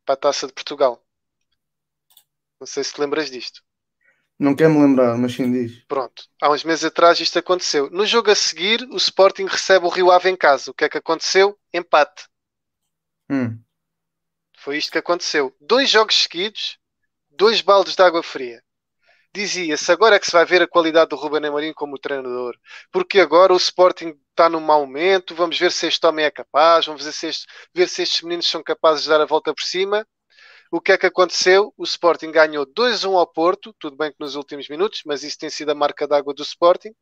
para 0.04 0.14
a 0.14 0.18
Taça 0.18 0.46
de 0.46 0.52
Portugal. 0.52 1.02
Não 2.60 2.66
sei 2.66 2.82
se 2.82 2.92
te 2.92 3.00
lembras 3.00 3.30
disto. 3.30 3.62
Não 4.38 4.56
quero 4.56 4.70
me 4.70 4.80
lembrar, 4.82 5.16
mas 5.16 5.34
sim 5.34 5.50
diz. 5.52 5.84
Pronto, 5.84 6.24
há 6.40 6.50
uns 6.50 6.64
meses 6.64 6.84
atrás 6.84 7.20
isto 7.20 7.38
aconteceu. 7.38 7.88
No 7.90 8.04
jogo 8.04 8.30
a 8.30 8.34
seguir, 8.34 8.82
o 8.90 8.96
Sporting 8.96 9.44
recebe 9.44 9.86
o 9.86 9.88
Rio 9.88 10.10
Ave 10.10 10.28
em 10.28 10.36
casa. 10.36 10.72
O 10.72 10.74
que 10.74 10.84
é 10.84 10.88
que 10.88 10.98
aconteceu? 10.98 11.56
Empate. 11.72 12.26
Hum. 13.30 13.62
Foi 14.58 14.76
isto 14.76 14.90
que 14.90 14.98
aconteceu. 14.98 15.54
Dois 15.60 15.88
jogos 15.88 16.16
seguidos, 16.22 16.78
dois 17.30 17.60
baldes 17.60 17.94
de 17.94 18.02
água 18.02 18.22
fria. 18.22 18.62
Dizia-se 19.34 19.90
agora 19.90 20.16
é 20.16 20.18
que 20.18 20.26
se 20.26 20.32
vai 20.32 20.44
ver 20.44 20.62
a 20.62 20.68
qualidade 20.68 21.08
do 21.10 21.16
Ruben 21.16 21.46
Amorim 21.46 21.72
como 21.72 21.98
treinador, 21.98 22.54
porque 22.90 23.18
agora 23.20 23.52
o 23.52 23.56
Sporting 23.56 24.14
está 24.30 24.48
num 24.48 24.60
mau 24.60 24.80
momento, 24.86 25.34
vamos 25.34 25.58
ver 25.58 25.72
se 25.72 25.86
este 25.86 26.06
homem 26.06 26.24
é 26.26 26.30
capaz, 26.30 26.86
vamos 26.86 27.02
ver 27.04 27.12
se, 27.12 27.26
este- 27.28 27.46
ver 27.74 27.88
se 27.88 28.02
estes 28.02 28.22
meninos 28.22 28.46
são 28.46 28.62
capazes 28.62 29.04
de 29.04 29.08
dar 29.08 29.20
a 29.20 29.26
volta 29.26 29.54
por 29.54 29.62
cima. 29.64 30.06
O 30.72 30.80
que 30.80 30.92
é 30.92 30.98
que 30.98 31.06
aconteceu? 31.06 31.72
O 31.78 31.84
Sporting 31.84 32.32
ganhou 32.32 32.66
2-1 32.66 33.16
ao 33.18 33.26
Porto, 33.26 33.74
tudo 33.78 33.96
bem 33.96 34.10
que 34.12 34.18
nos 34.20 34.36
últimos 34.36 34.68
minutos, 34.68 35.02
mas 35.06 35.22
isso 35.24 35.38
tem 35.38 35.50
sido 35.50 35.70
a 35.70 35.74
marca 35.74 36.06
d'água 36.08 36.34
do 36.34 36.42
Sporting. 36.42 36.92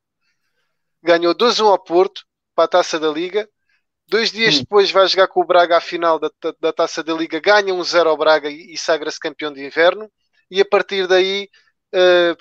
Ganhou 1.02 1.34
2-1 1.34 1.68
ao 1.68 1.78
Porto 1.82 2.24
para 2.54 2.64
a 2.64 2.68
Taça 2.68 2.98
da 2.98 3.08
Liga. 3.10 3.48
Dois 4.08 4.32
dias 4.32 4.56
Hum. 4.56 4.60
depois 4.60 4.90
vai 4.90 5.06
jogar 5.08 5.28
com 5.28 5.40
o 5.42 5.46
Braga 5.46 5.76
à 5.78 5.80
final 5.80 6.18
da, 6.18 6.30
da, 6.60 6.72
Taça 6.72 7.02
da 7.04 7.14
Liga, 7.14 7.40
ganha 7.40 7.74
um 7.74 7.82
0 7.84 8.10
ao 8.10 8.16
Braga 8.18 8.50
e, 8.50 8.74
e 8.74 8.78
sagra-se 8.78 9.20
campeão 9.20 9.52
de 9.52 9.64
inverno. 9.64 10.10
E 10.50 10.60
a 10.60 10.64
partir 10.66 11.06
daí 11.08 11.48
eh, 11.92 12.36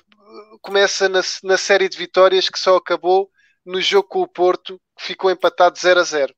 começa 0.62 1.08
na, 1.08 1.20
na 1.44 1.56
série 1.58 1.88
de 1.88 1.96
vitórias 1.98 2.48
que 2.48 2.58
só 2.58 2.76
acabou 2.76 3.30
no 3.64 3.80
jogo 3.80 4.08
com 4.08 4.22
o 4.22 4.28
Porto, 4.28 4.80
que 4.98 5.06
ficou 5.06 5.30
empatado 5.30 5.78
0 5.78 6.00
a 6.00 6.04
0. 6.04 6.34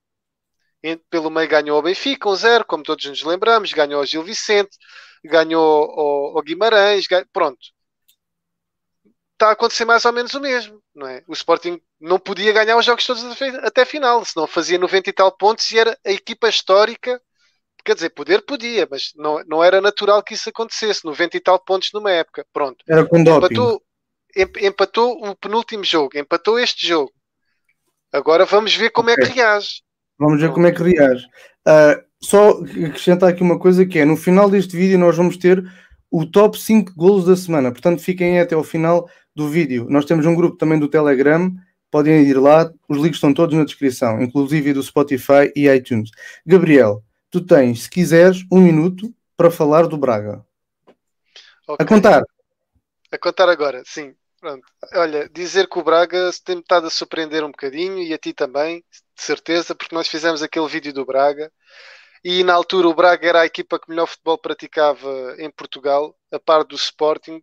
E 0.82 0.96
Pelo 1.10 1.30
meio 1.30 1.48
ganhou 1.48 1.76
ao 1.76 1.82
Benfica, 1.82 2.28
um 2.28 2.36
0, 2.36 2.64
como 2.66 2.84
todos 2.84 3.04
nos 3.06 3.22
lembramos, 3.24 3.72
ganhou 3.72 4.00
ao 4.00 4.06
Gil 4.06 4.22
Vicente, 4.24 4.76
ganhou 5.24 5.90
ao 6.36 6.42
Guimarães, 6.42 7.06
gan- 7.08 7.26
pronto. 7.32 7.60
Está 9.34 9.48
a 9.48 9.52
acontecer 9.52 9.84
mais 9.84 10.04
ou 10.04 10.12
menos 10.12 10.34
o 10.34 10.40
mesmo, 10.40 10.80
não 10.94 11.06
é? 11.06 11.22
O 11.26 11.32
Sporting 11.32 11.80
não 12.00 12.18
podia 12.18 12.52
ganhar 12.52 12.76
os 12.76 12.84
jogos 12.84 13.04
todos 13.04 13.24
até 13.64 13.84
final, 13.84 14.24
senão 14.24 14.46
fazia 14.46 14.78
90 14.78 15.10
e 15.10 15.12
tal 15.12 15.32
pontos 15.36 15.68
e 15.72 15.78
era 15.78 15.98
a 16.06 16.12
equipa 16.12 16.48
histórica. 16.48 17.20
Quer 17.84 17.94
dizer, 17.94 18.10
poder 18.10 18.42
podia, 18.42 18.86
mas 18.90 19.12
não, 19.16 19.42
não 19.46 19.62
era 19.64 19.80
natural 19.80 20.22
que 20.22 20.34
isso 20.34 20.48
acontecesse. 20.48 21.04
90 21.04 21.36
e 21.36 21.40
tal 21.40 21.58
pontos 21.58 21.90
numa 21.92 22.10
época. 22.10 22.46
Pronto. 22.52 22.84
Era 22.88 23.04
com 23.04 23.22
doping. 23.22 23.46
Empatou, 23.54 23.82
em- 24.36 24.66
empatou 24.66 25.26
o 25.28 25.36
penúltimo 25.36 25.84
jogo, 25.84 26.16
empatou 26.16 26.58
este 26.58 26.86
jogo. 26.86 27.12
Agora 28.12 28.44
vamos 28.44 28.74
ver 28.74 28.90
como 28.90 29.10
é 29.10 29.14
Ok. 29.14 29.26
que 29.26 29.32
reage. 29.34 29.82
Vamos 30.18 30.40
ver 30.40 30.52
como 30.52 30.66
é 30.66 30.72
que 30.72 30.82
reage. 30.82 31.26
Ah, 31.66 32.00
só 32.22 32.50
acrescentar 32.86 33.30
aqui 33.30 33.42
uma 33.42 33.58
coisa 33.58 33.84
que 33.86 33.98
é, 33.98 34.04
no 34.04 34.16
final 34.16 34.48
deste 34.48 34.76
vídeo 34.76 34.98
nós 34.98 35.16
vamos 35.16 35.36
ter 35.36 35.64
o 36.10 36.26
top 36.26 36.58
5 36.58 36.92
golos 36.94 37.24
da 37.24 37.34
semana. 37.36 37.72
Portanto, 37.72 38.00
fiquem 38.02 38.38
até 38.38 38.54
ao 38.54 38.62
final 38.62 39.08
do 39.34 39.48
vídeo. 39.48 39.86
Nós 39.88 40.04
temos 40.04 40.26
um 40.26 40.34
grupo 40.34 40.56
também 40.56 40.78
do 40.78 40.88
Telegram 40.88 41.50
podem 41.90 42.22
ir 42.22 42.38
lá, 42.40 42.72
os 42.88 42.96
links 42.96 43.16
estão 43.18 43.34
todos 43.34 43.54
na 43.54 43.64
descrição, 43.66 44.18
inclusive 44.22 44.72
do 44.72 44.82
Spotify 44.82 45.52
e 45.54 45.68
iTunes. 45.68 46.08
Gabriel, 46.46 47.02
tu 47.32 47.40
tens, 47.40 47.84
se 47.84 47.90
quiseres, 47.90 48.44
um 48.52 48.60
minuto 48.60 49.12
para 49.36 49.50
falar 49.50 49.88
do 49.88 49.96
Braga. 49.96 50.44
Okay. 51.66 51.76
A 51.78 51.84
contar. 51.86 52.22
A 53.10 53.18
contar 53.18 53.48
agora, 53.48 53.82
sim. 53.86 54.14
Pronto. 54.38 54.66
Olha, 54.94 55.28
dizer 55.30 55.66
que 55.66 55.78
o 55.78 55.82
Braga 55.82 56.30
se 56.30 56.44
tem 56.44 56.58
estado 56.58 56.86
a 56.86 56.90
surpreender 56.90 57.42
um 57.42 57.50
bocadinho 57.50 57.98
e 58.02 58.12
a 58.12 58.18
ti 58.18 58.34
também, 58.34 58.84
de 58.90 59.22
certeza, 59.22 59.74
porque 59.74 59.94
nós 59.94 60.08
fizemos 60.08 60.42
aquele 60.42 60.68
vídeo 60.68 60.92
do 60.92 61.06
Braga 61.06 61.50
e 62.22 62.44
na 62.44 62.52
altura 62.52 62.88
o 62.88 62.94
Braga 62.94 63.26
era 63.26 63.40
a 63.40 63.46
equipa 63.46 63.78
que 63.78 63.88
melhor 63.88 64.06
futebol 64.06 64.36
praticava 64.36 65.34
em 65.38 65.50
Portugal, 65.50 66.14
a 66.30 66.38
par 66.38 66.64
do 66.64 66.76
Sporting. 66.76 67.42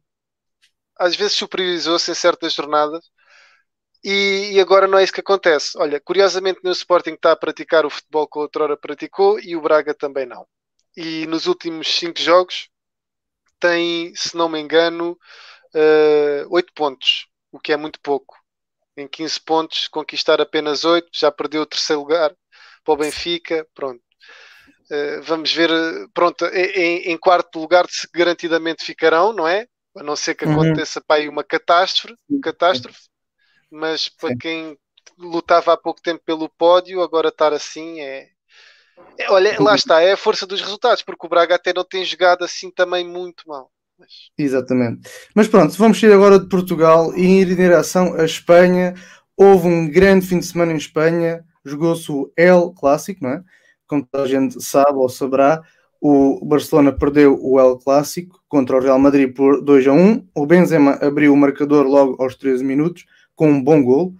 Às 0.98 1.16
vezes 1.16 1.34
superiorizou-se 1.34 2.12
em 2.12 2.16
certas 2.16 2.54
jornadas 2.54 3.10
e, 4.04 4.52
e, 4.54 4.60
agora 4.60 4.88
não 4.88 4.98
é 4.98 5.04
isso 5.04 5.14
que 5.14 5.20
acontece. 5.20 5.78
Olha, 5.78 6.00
curiosamente 6.00 6.62
no 6.64 6.72
Sporting 6.72 7.14
está 7.14 7.32
a 7.34 7.36
praticar 7.36 7.86
o 7.86 7.90
futebol 7.90 8.28
que 8.28 8.40
outrora 8.40 8.78
praticou 8.78 9.40
e 9.40 9.56
o 9.56 9.62
Braga 9.62 9.94
também 9.94 10.26
não. 10.26 10.48
E 10.96 11.26
nos 11.28 11.48
últimos 11.48 11.88
cinco 11.88 12.20
jogos 12.20 12.70
tem, 13.60 14.14
se 14.16 14.36
não 14.36 14.48
me 14.48 14.60
engano, 14.60 15.18
uh, 15.76 16.48
8 16.50 16.74
pontos, 16.74 17.28
o 17.52 17.60
que 17.60 17.74
é 17.74 17.78
muito 17.78 18.00
pouco. 18.02 18.38
Em 18.96 19.08
15 19.08 19.40
pontos, 19.42 19.88
conquistar 19.88 20.42
apenas 20.42 20.84
8, 20.86 21.10
já 21.14 21.32
perdeu 21.32 21.62
o 21.64 21.66
terceiro 21.66 22.02
lugar 22.02 22.34
para 22.84 22.94
o 22.94 22.98
Benfica, 22.98 23.68
pronto. 23.74 24.02
Uh, 24.92 25.22
vamos 25.22 25.54
ver, 25.54 25.70
pronto, 26.14 26.46
em, 26.46 27.12
em, 27.12 27.18
quarto 27.18 27.60
lugar 27.60 27.86
garantidamente 28.14 28.84
ficarão, 28.84 29.34
não 29.34 29.48
é? 29.48 29.68
A 29.96 30.04
não 30.04 30.16
ser 30.16 30.36
que 30.36 30.46
uhum. 30.46 30.54
aconteça 30.54 31.00
uhum. 31.00 31.04
para 31.06 31.22
aí 31.22 31.30
uma 31.30 31.44
catástrofe, 31.44 32.18
catástrofe. 32.42 33.09
Mas 33.72 34.10
para 34.10 34.30
Sim. 34.30 34.38
quem 34.38 34.78
lutava 35.18 35.74
há 35.74 35.78
pouco 35.78 36.02
tempo 36.02 36.22
pelo 36.26 36.50
pódio, 36.50 37.02
agora 37.02 37.30
estar 37.30 37.54
assim 37.54 38.00
é, 38.00 38.30
é, 39.18 39.32
olha, 39.32 39.62
lá 39.62 39.76
está, 39.76 40.02
é 40.02 40.14
a 40.14 40.18
força 40.18 40.46
dos 40.46 40.62
resultados, 40.62 41.04
porque 41.04 41.26
o 41.26 41.30
Braga 41.30 41.56
até 41.56 41.74
não 41.74 41.84
tem 41.84 42.04
jogado 42.06 42.44
assim 42.44 42.72
também 42.72 43.06
muito 43.06 43.48
mal. 43.48 43.70
Mas... 43.98 44.10
Exatamente. 44.38 45.10
Mas 45.36 45.48
pronto, 45.48 45.76
vamos 45.78 46.00
sair 46.00 46.14
agora 46.14 46.40
de 46.40 46.48
Portugal 46.48 47.14
e 47.16 47.42
ir 47.42 47.52
em 47.52 47.56
direção 47.56 48.14
à 48.14 48.24
Espanha. 48.24 48.94
Houve 49.36 49.68
um 49.68 49.90
grande 49.90 50.26
fim 50.26 50.40
de 50.40 50.46
semana 50.46 50.72
em 50.72 50.78
Espanha, 50.78 51.44
jogou-se 51.66 52.10
o 52.12 52.32
El 52.38 52.72
Clássico, 52.72 53.24
não 53.24 53.32
é? 53.32 53.44
Como 53.88 54.06
toda 54.10 54.24
a 54.24 54.28
gente 54.28 54.62
sabe 54.64 54.94
ou 54.94 55.10
saberá, 55.10 55.62
o 56.00 56.46
Barcelona 56.46 56.94
perdeu 56.94 57.38
o 57.42 57.60
El 57.60 57.78
Clássico 57.78 58.42
contra 58.48 58.78
o 58.78 58.80
Real 58.80 59.00
Madrid 59.00 59.34
por 59.34 59.62
2 59.62 59.88
a 59.88 59.92
1. 59.92 60.30
O 60.34 60.46
Benzema 60.46 60.94
abriu 61.02 61.34
o 61.34 61.38
marcador 61.38 61.86
logo 61.86 62.22
aos 62.24 62.36
13 62.36 62.64
minutos 62.64 63.06
com 63.40 63.50
um 63.50 63.64
bom 63.64 63.82
gol. 63.82 64.14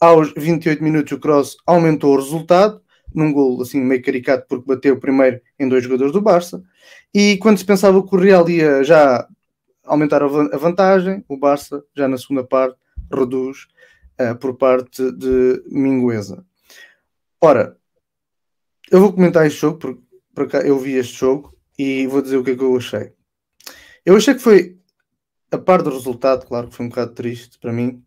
Aos 0.00 0.32
28 0.36 0.82
minutos 0.82 1.12
o 1.12 1.20
Cross 1.20 1.56
aumentou 1.64 2.12
o 2.12 2.16
resultado 2.16 2.82
num 3.14 3.32
gol 3.32 3.62
assim 3.62 3.80
meio 3.80 4.02
caricato 4.02 4.44
porque 4.48 4.66
bateu 4.66 4.98
primeiro 4.98 5.40
em 5.56 5.68
dois 5.68 5.84
jogadores 5.84 6.12
do 6.12 6.20
Barça. 6.20 6.60
E 7.14 7.36
quando 7.36 7.58
se 7.58 7.64
pensava 7.64 8.04
que 8.04 8.14
o 8.14 8.18
Real 8.18 8.50
ia 8.50 8.82
já 8.82 9.26
aumentar 9.84 10.20
a 10.20 10.26
vantagem, 10.26 11.24
o 11.28 11.38
Barça 11.38 11.80
já 11.94 12.08
na 12.08 12.18
segunda 12.18 12.42
parte 12.42 12.76
reduz 13.10 13.68
uh, 14.20 14.34
por 14.36 14.56
parte 14.56 15.12
de 15.12 15.62
Mingueza. 15.70 16.44
Ora, 17.40 17.76
eu 18.90 19.00
vou 19.00 19.12
comentar 19.12 19.46
este 19.46 19.60
jogo 19.60 19.78
porque 19.78 20.02
por 20.34 20.48
cá 20.48 20.58
eu 20.58 20.76
vi 20.76 20.94
este 20.94 21.16
jogo 21.16 21.56
e 21.78 22.08
vou 22.08 22.20
dizer 22.20 22.36
o 22.36 22.42
que 22.42 22.50
é 22.50 22.56
que 22.56 22.64
eu 22.64 22.76
achei. 22.76 23.12
Eu 24.04 24.16
achei 24.16 24.34
que 24.34 24.40
foi, 24.40 24.76
a 25.52 25.56
par 25.56 25.82
do 25.82 25.90
resultado, 25.90 26.44
claro 26.46 26.68
que 26.68 26.74
foi 26.74 26.84
um 26.84 26.88
bocado 26.88 27.14
triste 27.14 27.58
para 27.60 27.72
mim, 27.72 28.04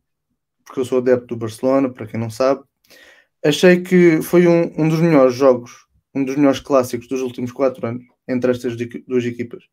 porque 0.69 0.81
eu 0.81 0.85
sou 0.85 0.99
adepto 0.99 1.25
do 1.25 1.35
Barcelona, 1.35 1.89
para 1.89 2.05
quem 2.05 2.19
não 2.19 2.29
sabe, 2.29 2.61
achei 3.43 3.81
que 3.81 4.21
foi 4.21 4.47
um, 4.47 4.71
um 4.77 4.87
dos 4.87 4.99
melhores 4.99 5.33
jogos, 5.33 5.87
um 6.13 6.23
dos 6.23 6.35
melhores 6.35 6.59
clássicos 6.59 7.07
dos 7.07 7.21
últimos 7.21 7.51
quatro 7.51 7.87
anos 7.87 8.03
entre 8.27 8.51
estas 8.51 8.75
duas 9.07 9.25
equipas. 9.25 9.63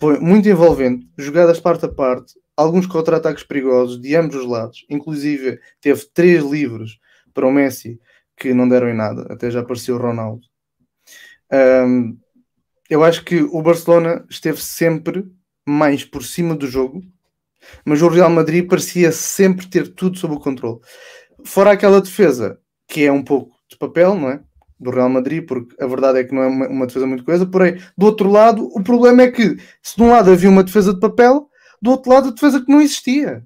Foi 0.00 0.18
muito 0.18 0.48
envolvente, 0.48 1.08
jogadas 1.16 1.60
parte 1.60 1.84
a 1.84 1.88
parte, 1.88 2.34
alguns 2.56 2.86
contra-ataques 2.86 3.44
perigosos 3.44 4.00
de 4.00 4.16
ambos 4.16 4.34
os 4.34 4.44
lados, 4.44 4.84
inclusive 4.90 5.60
teve 5.80 6.04
três 6.12 6.42
livros 6.42 6.98
para 7.32 7.46
o 7.46 7.52
Messi 7.52 8.00
que 8.36 8.52
não 8.52 8.68
deram 8.68 8.88
em 8.88 8.96
nada, 8.96 9.32
até 9.32 9.48
já 9.48 9.60
apareceu 9.60 9.94
o 9.94 10.00
Ronaldo. 10.00 10.42
Um, 11.52 12.18
eu 12.90 13.04
acho 13.04 13.24
que 13.24 13.42
o 13.42 13.62
Barcelona 13.62 14.26
esteve 14.28 14.60
sempre 14.60 15.24
mais 15.64 16.04
por 16.04 16.24
cima 16.24 16.56
do 16.56 16.66
jogo, 16.66 17.00
mas 17.84 18.02
o 18.02 18.08
Real 18.08 18.30
Madrid 18.30 18.68
parecia 18.68 19.12
sempre 19.12 19.66
ter 19.66 19.88
tudo 19.94 20.18
sob 20.18 20.34
o 20.34 20.40
controle. 20.40 20.80
Fora 21.44 21.72
aquela 21.72 22.00
defesa 22.00 22.58
que 22.88 23.04
é 23.04 23.12
um 23.12 23.22
pouco 23.22 23.54
de 23.70 23.76
papel, 23.76 24.14
não 24.14 24.30
é? 24.30 24.40
Do 24.78 24.90
Real 24.90 25.08
Madrid, 25.08 25.46
porque 25.46 25.74
a 25.82 25.86
verdade 25.86 26.18
é 26.18 26.24
que 26.24 26.34
não 26.34 26.42
é 26.42 26.46
uma, 26.46 26.68
uma 26.68 26.86
defesa 26.86 27.06
muito 27.06 27.24
coisa. 27.24 27.46
Porém, 27.46 27.80
do 27.96 28.06
outro 28.06 28.30
lado, 28.30 28.68
o 28.74 28.82
problema 28.82 29.22
é 29.22 29.30
que 29.30 29.56
se 29.82 29.96
de 29.96 30.02
um 30.02 30.10
lado 30.10 30.30
havia 30.30 30.50
uma 30.50 30.64
defesa 30.64 30.92
de 30.92 31.00
papel, 31.00 31.48
do 31.80 31.92
outro 31.92 32.12
lado 32.12 32.28
a 32.28 32.32
defesa 32.32 32.60
que 32.60 32.70
não 32.70 32.80
existia. 32.80 33.44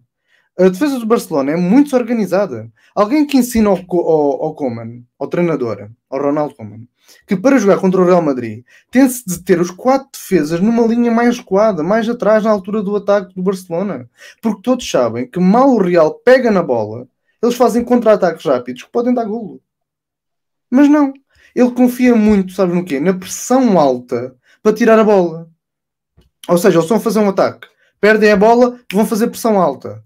A 0.58 0.68
defesa 0.68 0.98
do 0.98 1.06
Barcelona 1.06 1.52
é 1.52 1.56
muito 1.56 1.86
desorganizada. 1.86 2.70
Alguém 2.94 3.26
que 3.26 3.36
ensina 3.36 3.68
ao, 3.68 3.76
ao, 3.76 4.44
ao 4.44 4.54
Koeman, 4.54 5.04
ao 5.18 5.28
treinador, 5.28 5.90
ao 6.08 6.20
Ronaldo 6.20 6.54
Koeman, 6.54 6.88
que 7.26 7.36
para 7.36 7.58
jogar 7.58 7.78
contra 7.78 8.00
o 8.00 8.04
Real 8.04 8.22
Madrid 8.22 8.64
tem-se 8.90 9.24
de 9.26 9.42
ter 9.42 9.60
os 9.60 9.70
quatro 9.70 10.08
defesas 10.12 10.60
numa 10.60 10.86
linha 10.86 11.10
mais 11.10 11.38
recuada, 11.38 11.82
mais 11.82 12.08
atrás 12.08 12.44
na 12.44 12.50
altura 12.50 12.82
do 12.82 12.94
ataque 12.94 13.34
do 13.34 13.42
Barcelona. 13.42 14.08
Porque 14.40 14.62
todos 14.62 14.88
sabem 14.88 15.28
que 15.28 15.40
mal 15.40 15.70
o 15.70 15.82
Real 15.82 16.14
pega 16.14 16.50
na 16.50 16.62
bola, 16.62 17.08
eles 17.42 17.56
fazem 17.56 17.84
contra-ataques 17.84 18.44
rápidos 18.44 18.84
que 18.84 18.90
podem 18.90 19.12
dar 19.12 19.24
golo. 19.24 19.60
Mas 20.70 20.88
não. 20.88 21.12
Ele 21.54 21.70
confia 21.70 22.14
muito, 22.14 22.52
sabe 22.52 22.74
no 22.74 22.84
quê? 22.84 23.00
Na 23.00 23.14
pressão 23.14 23.78
alta 23.78 24.36
para 24.62 24.74
tirar 24.74 24.98
a 24.98 25.04
bola. 25.04 25.48
Ou 26.48 26.58
seja, 26.58 26.78
eles 26.78 26.88
vão 26.88 27.00
fazer 27.00 27.18
um 27.18 27.28
ataque, 27.28 27.66
perdem 28.00 28.30
a 28.30 28.36
bola, 28.36 28.78
vão 28.92 29.06
fazer 29.06 29.28
pressão 29.28 29.60
alta. 29.60 30.04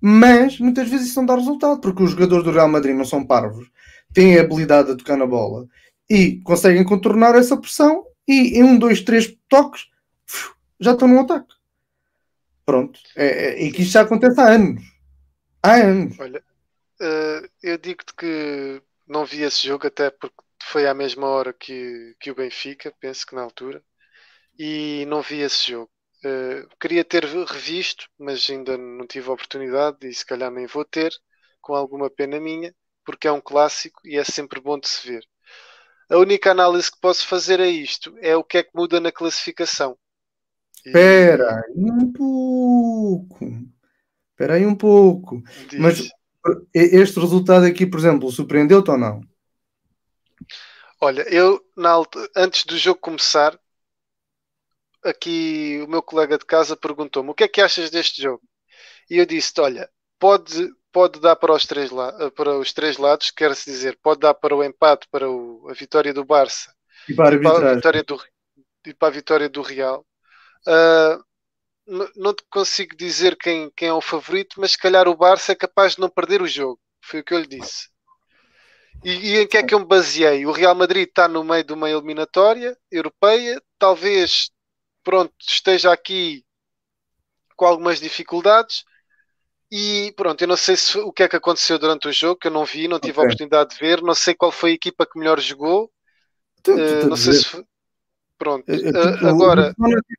Mas 0.00 0.58
muitas 0.58 0.88
vezes 0.88 1.08
isso 1.08 1.18
não 1.18 1.26
dá 1.26 1.34
resultado, 1.34 1.80
porque 1.80 2.02
os 2.02 2.10
jogadores 2.10 2.44
do 2.44 2.52
Real 2.52 2.68
Madrid 2.68 2.94
não 2.94 3.04
são 3.04 3.24
parvos, 3.24 3.70
têm 4.12 4.38
a 4.38 4.42
habilidade 4.42 4.90
de 4.90 4.96
tocar 4.96 5.16
na 5.16 5.26
bola 5.26 5.66
e 6.08 6.40
conseguem 6.42 6.84
contornar 6.84 7.34
essa 7.34 7.56
pressão 7.56 8.06
e 8.26 8.58
em 8.58 8.62
um, 8.62 8.78
dois, 8.78 9.00
três 9.00 9.36
toques 9.48 9.86
já 10.80 10.92
estão 10.92 11.08
no 11.08 11.20
ataque. 11.20 11.54
Pronto. 12.64 13.00
É, 13.16 13.26
é, 13.26 13.62
e 13.62 13.72
que 13.72 13.82
isto 13.82 13.92
já 13.92 14.02
acontece 14.02 14.40
há 14.40 14.48
anos. 14.48 14.82
Há 15.62 15.74
anos. 15.76 16.18
Olha, 16.20 16.42
Uh, 17.00 17.48
eu 17.62 17.78
digo-te 17.78 18.12
que 18.14 18.82
não 19.06 19.24
vi 19.24 19.42
esse 19.42 19.66
jogo, 19.66 19.86
até 19.86 20.10
porque 20.10 20.36
foi 20.62 20.86
à 20.88 20.94
mesma 20.94 21.28
hora 21.28 21.52
que, 21.52 22.16
que 22.18 22.30
o 22.30 22.34
Benfica, 22.34 22.92
penso 23.00 23.24
que 23.26 23.36
na 23.36 23.42
altura, 23.42 23.82
e 24.58 25.04
não 25.06 25.22
vi 25.22 25.40
esse 25.40 25.70
jogo. 25.72 25.90
Uh, 26.24 26.68
queria 26.80 27.04
ter 27.04 27.24
revisto, 27.24 28.08
mas 28.18 28.48
ainda 28.50 28.76
não 28.76 29.06
tive 29.06 29.28
a 29.30 29.32
oportunidade 29.32 30.08
e 30.08 30.12
se 30.14 30.26
calhar 30.26 30.50
nem 30.50 30.66
vou 30.66 30.84
ter, 30.84 31.12
com 31.60 31.74
alguma 31.74 32.10
pena 32.10 32.40
minha, 32.40 32.74
porque 33.04 33.28
é 33.28 33.32
um 33.32 33.40
clássico 33.40 34.00
e 34.04 34.18
é 34.18 34.24
sempre 34.24 34.60
bom 34.60 34.78
de 34.78 34.88
se 34.88 35.06
ver. 35.06 35.24
A 36.10 36.16
única 36.16 36.50
análise 36.50 36.90
que 36.90 37.00
posso 37.00 37.26
fazer 37.26 37.60
a 37.60 37.66
isto 37.66 38.16
é 38.20 38.36
o 38.36 38.44
que 38.44 38.58
é 38.58 38.62
que 38.62 38.70
muda 38.74 38.98
na 38.98 39.12
classificação. 39.12 39.96
Espera 40.84 41.64
aí 41.66 41.84
um 41.84 42.12
pouco. 42.12 43.38
Espera 44.30 44.54
aí 44.54 44.64
um 44.64 44.74
pouco. 44.74 45.42
Diz. 45.68 45.80
Mas 45.80 46.08
este 46.72 47.20
resultado 47.20 47.66
aqui, 47.66 47.86
por 47.86 47.98
exemplo, 47.98 48.30
surpreendeu-te 48.30 48.90
ou 48.90 48.98
não? 48.98 49.20
Olha, 51.00 51.22
eu 51.32 51.60
na, 51.76 52.00
antes 52.34 52.64
do 52.64 52.76
jogo 52.76 53.00
começar, 53.00 53.58
aqui 55.04 55.80
o 55.84 55.88
meu 55.88 56.02
colega 56.02 56.38
de 56.38 56.44
casa 56.44 56.76
perguntou-me 56.76 57.30
o 57.30 57.34
que 57.34 57.44
é 57.44 57.48
que 57.48 57.60
achas 57.60 57.90
deste 57.90 58.22
jogo? 58.22 58.42
E 59.10 59.18
eu 59.18 59.26
disse: 59.26 59.52
olha, 59.60 59.88
pode, 60.18 60.70
pode 60.92 61.20
dar 61.20 61.36
para 61.36 61.52
os, 61.52 61.66
três 61.66 61.90
para 62.34 62.58
os 62.58 62.72
três 62.72 62.96
lados, 62.96 63.30
quer-se 63.30 63.70
dizer, 63.70 63.98
pode 64.02 64.20
dar 64.20 64.34
para 64.34 64.54
o 64.54 64.64
empate, 64.64 65.06
para 65.10 65.28
o, 65.30 65.68
a 65.68 65.72
vitória 65.72 66.12
do 66.12 66.24
Barça 66.24 66.74
e 67.08 67.14
para 67.14 67.30
a, 67.30 67.34
e 67.34 67.40
para 67.40 67.70
a 67.70 67.74
vitória 67.74 68.02
do, 68.02 68.22
e 68.86 68.94
para 68.94 69.08
a 69.08 69.10
vitória 69.10 69.48
do 69.48 69.62
Real. 69.62 70.04
Uh, 70.66 71.24
não 72.16 72.34
te 72.34 72.44
consigo 72.50 72.94
dizer 72.94 73.36
quem, 73.36 73.70
quem 73.74 73.88
é 73.88 73.92
o 73.92 74.00
favorito, 74.00 74.60
mas 74.60 74.72
se 74.72 74.78
calhar 74.78 75.08
o 75.08 75.16
Barça 75.16 75.52
é 75.52 75.54
capaz 75.54 75.94
de 75.94 76.00
não 76.00 76.10
perder 76.10 76.42
o 76.42 76.46
jogo. 76.46 76.78
Foi 77.00 77.20
o 77.20 77.24
que 77.24 77.32
eu 77.32 77.40
lhe 77.40 77.46
disse. 77.46 77.88
E, 79.02 79.12
e 79.12 79.38
em 79.38 79.46
que 79.46 79.56
é 79.56 79.62
que 79.62 79.72
eu 79.72 79.78
me 79.78 79.86
baseei? 79.86 80.44
O 80.44 80.52
Real 80.52 80.74
Madrid 80.74 81.08
está 81.08 81.28
no 81.28 81.44
meio 81.44 81.64
de 81.64 81.72
uma 81.72 81.88
eliminatória 81.88 82.76
europeia, 82.90 83.62
talvez 83.78 84.50
pronto, 85.02 85.32
esteja 85.40 85.92
aqui 85.92 86.44
com 87.56 87.64
algumas 87.64 88.00
dificuldades. 88.00 88.84
E 89.70 90.12
pronto, 90.16 90.40
eu 90.40 90.48
não 90.48 90.56
sei 90.56 90.76
se, 90.76 90.96
o 90.98 91.12
que 91.12 91.22
é 91.22 91.28
que 91.28 91.36
aconteceu 91.36 91.78
durante 91.78 92.08
o 92.08 92.12
jogo, 92.12 92.40
que 92.40 92.48
eu 92.48 92.52
não 92.52 92.64
vi, 92.64 92.88
não 92.88 92.98
tive 92.98 93.12
okay. 93.12 93.22
a 93.22 93.26
oportunidade 93.26 93.70
de 93.70 93.78
ver, 93.78 94.02
não 94.02 94.14
sei 94.14 94.34
qual 94.34 94.50
foi 94.50 94.70
a 94.70 94.74
equipa 94.74 95.06
que 95.06 95.18
melhor 95.18 95.38
jogou. 95.40 95.90
Uh, 96.66 97.08
não 97.08 97.16
sei 97.16 97.34
se. 97.34 97.64
Pronto, 98.38 98.64
uh, 98.70 99.26
agora. 99.26 99.74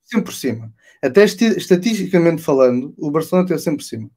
Sempre 0.06 0.26
por 0.26 0.34
cima 0.34 0.74
até 1.02 1.24
estatisticamente 1.24 2.41
falando, 2.41 2.93
o 2.97 3.10
Barcelona 3.10 3.47
teve 3.47 3.60
sempre 3.60 3.78
por 3.78 3.86
cima. 3.86 4.10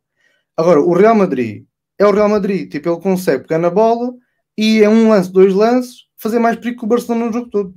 Agora, 0.56 0.80
o 0.80 0.92
Real 0.92 1.14
Madrid 1.14 1.64
é 1.98 2.06
o 2.06 2.10
Real 2.10 2.28
Madrid. 2.28 2.70
Tipo, 2.70 2.90
ele 2.90 3.00
consegue 3.00 3.42
pegar 3.44 3.58
na 3.58 3.70
bola 3.70 4.12
e 4.56 4.82
é 4.82 4.88
um 4.88 5.08
lance, 5.08 5.32
dois 5.32 5.54
lances, 5.54 6.06
fazer 6.16 6.38
mais 6.38 6.56
perigo 6.56 6.80
que 6.80 6.84
o 6.84 6.88
Barcelona 6.88 7.26
no 7.26 7.32
jogo 7.32 7.48
todo. 7.48 7.74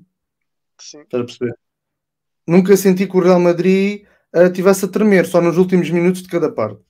Sim. 0.80 1.02
Estás 1.02 1.22
a 1.22 1.26
perceber? 1.26 1.54
Nunca 2.48 2.76
senti 2.76 3.08
que 3.08 3.18
o 3.18 3.22
Real 3.22 3.40
Madrid 3.40 4.06
uh, 4.36 4.52
tivesse 4.52 4.86
a 4.86 4.88
tremer, 4.88 5.26
só 5.26 5.40
nos 5.40 5.58
últimos 5.58 5.90
minutos 5.90 6.22
de 6.22 6.30
cada 6.30 6.52
parte. 6.52 6.82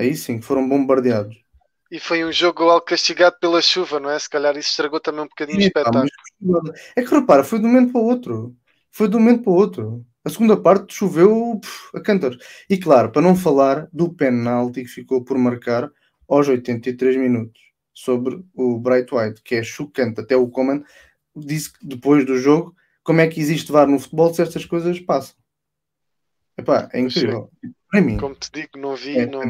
Aí 0.00 0.16
sim, 0.16 0.40
foram 0.40 0.66
bombardeados. 0.66 1.36
E 1.92 2.00
foi 2.00 2.24
um 2.24 2.32
jogo 2.32 2.62
algo 2.62 2.86
castigado 2.86 3.36
pela 3.38 3.60
chuva, 3.60 4.00
não 4.00 4.08
é? 4.08 4.18
Se 4.18 4.30
calhar 4.30 4.56
isso 4.56 4.70
estragou 4.70 4.98
também 4.98 5.20
um 5.20 5.28
bocadinho 5.28 5.58
o 5.58 5.72
pá, 5.72 5.80
espetáculo. 5.80 6.72
É 6.96 7.02
que 7.02 7.14
repara, 7.14 7.44
foi 7.44 7.58
de 7.58 7.66
um 7.66 7.68
momento 7.68 7.92
para 7.92 8.00
o 8.00 8.04
outro. 8.04 8.56
Foi 8.90 9.08
de 9.08 9.16
um 9.16 9.18
momento 9.18 9.42
para 9.42 9.52
o 9.52 9.56
outro. 9.56 10.06
A 10.24 10.30
segunda 10.30 10.56
parte 10.56 10.94
choveu 10.94 11.60
puf, 11.60 11.94
a 11.94 12.00
cantar. 12.00 12.30
E 12.68 12.78
claro, 12.78 13.12
para 13.12 13.20
não 13.20 13.36
falar 13.36 13.88
do 13.92 14.10
penalti 14.10 14.84
que 14.84 14.88
ficou 14.88 15.22
por 15.22 15.36
marcar 15.36 15.90
aos 16.26 16.48
83 16.48 17.16
minutos 17.18 17.60
sobre 17.92 18.42
o 18.54 18.78
Bright 18.78 19.14
White, 19.14 19.42
que 19.42 19.56
é 19.56 19.62
chocante. 19.62 20.20
Até 20.20 20.34
o 20.34 20.48
Coman 20.48 20.82
disse 21.36 21.74
que 21.74 21.86
depois 21.86 22.24
do 22.24 22.38
jogo 22.38 22.74
como 23.02 23.20
é 23.20 23.28
que 23.28 23.38
existe 23.38 23.70
VAR 23.70 23.86
no 23.86 23.98
futebol 23.98 24.32
se 24.32 24.40
estas 24.40 24.64
coisas 24.64 24.98
passam. 25.00 25.34
Epá, 26.56 26.88
é 26.90 27.00
incrível. 27.00 27.50
Para 27.90 28.00
mim, 28.00 28.16
Como 28.16 28.34
te 28.34 28.50
digo, 28.50 28.78
não 28.78 28.96
vi, 28.96 29.18
é 29.18 29.26
não... 29.26 29.42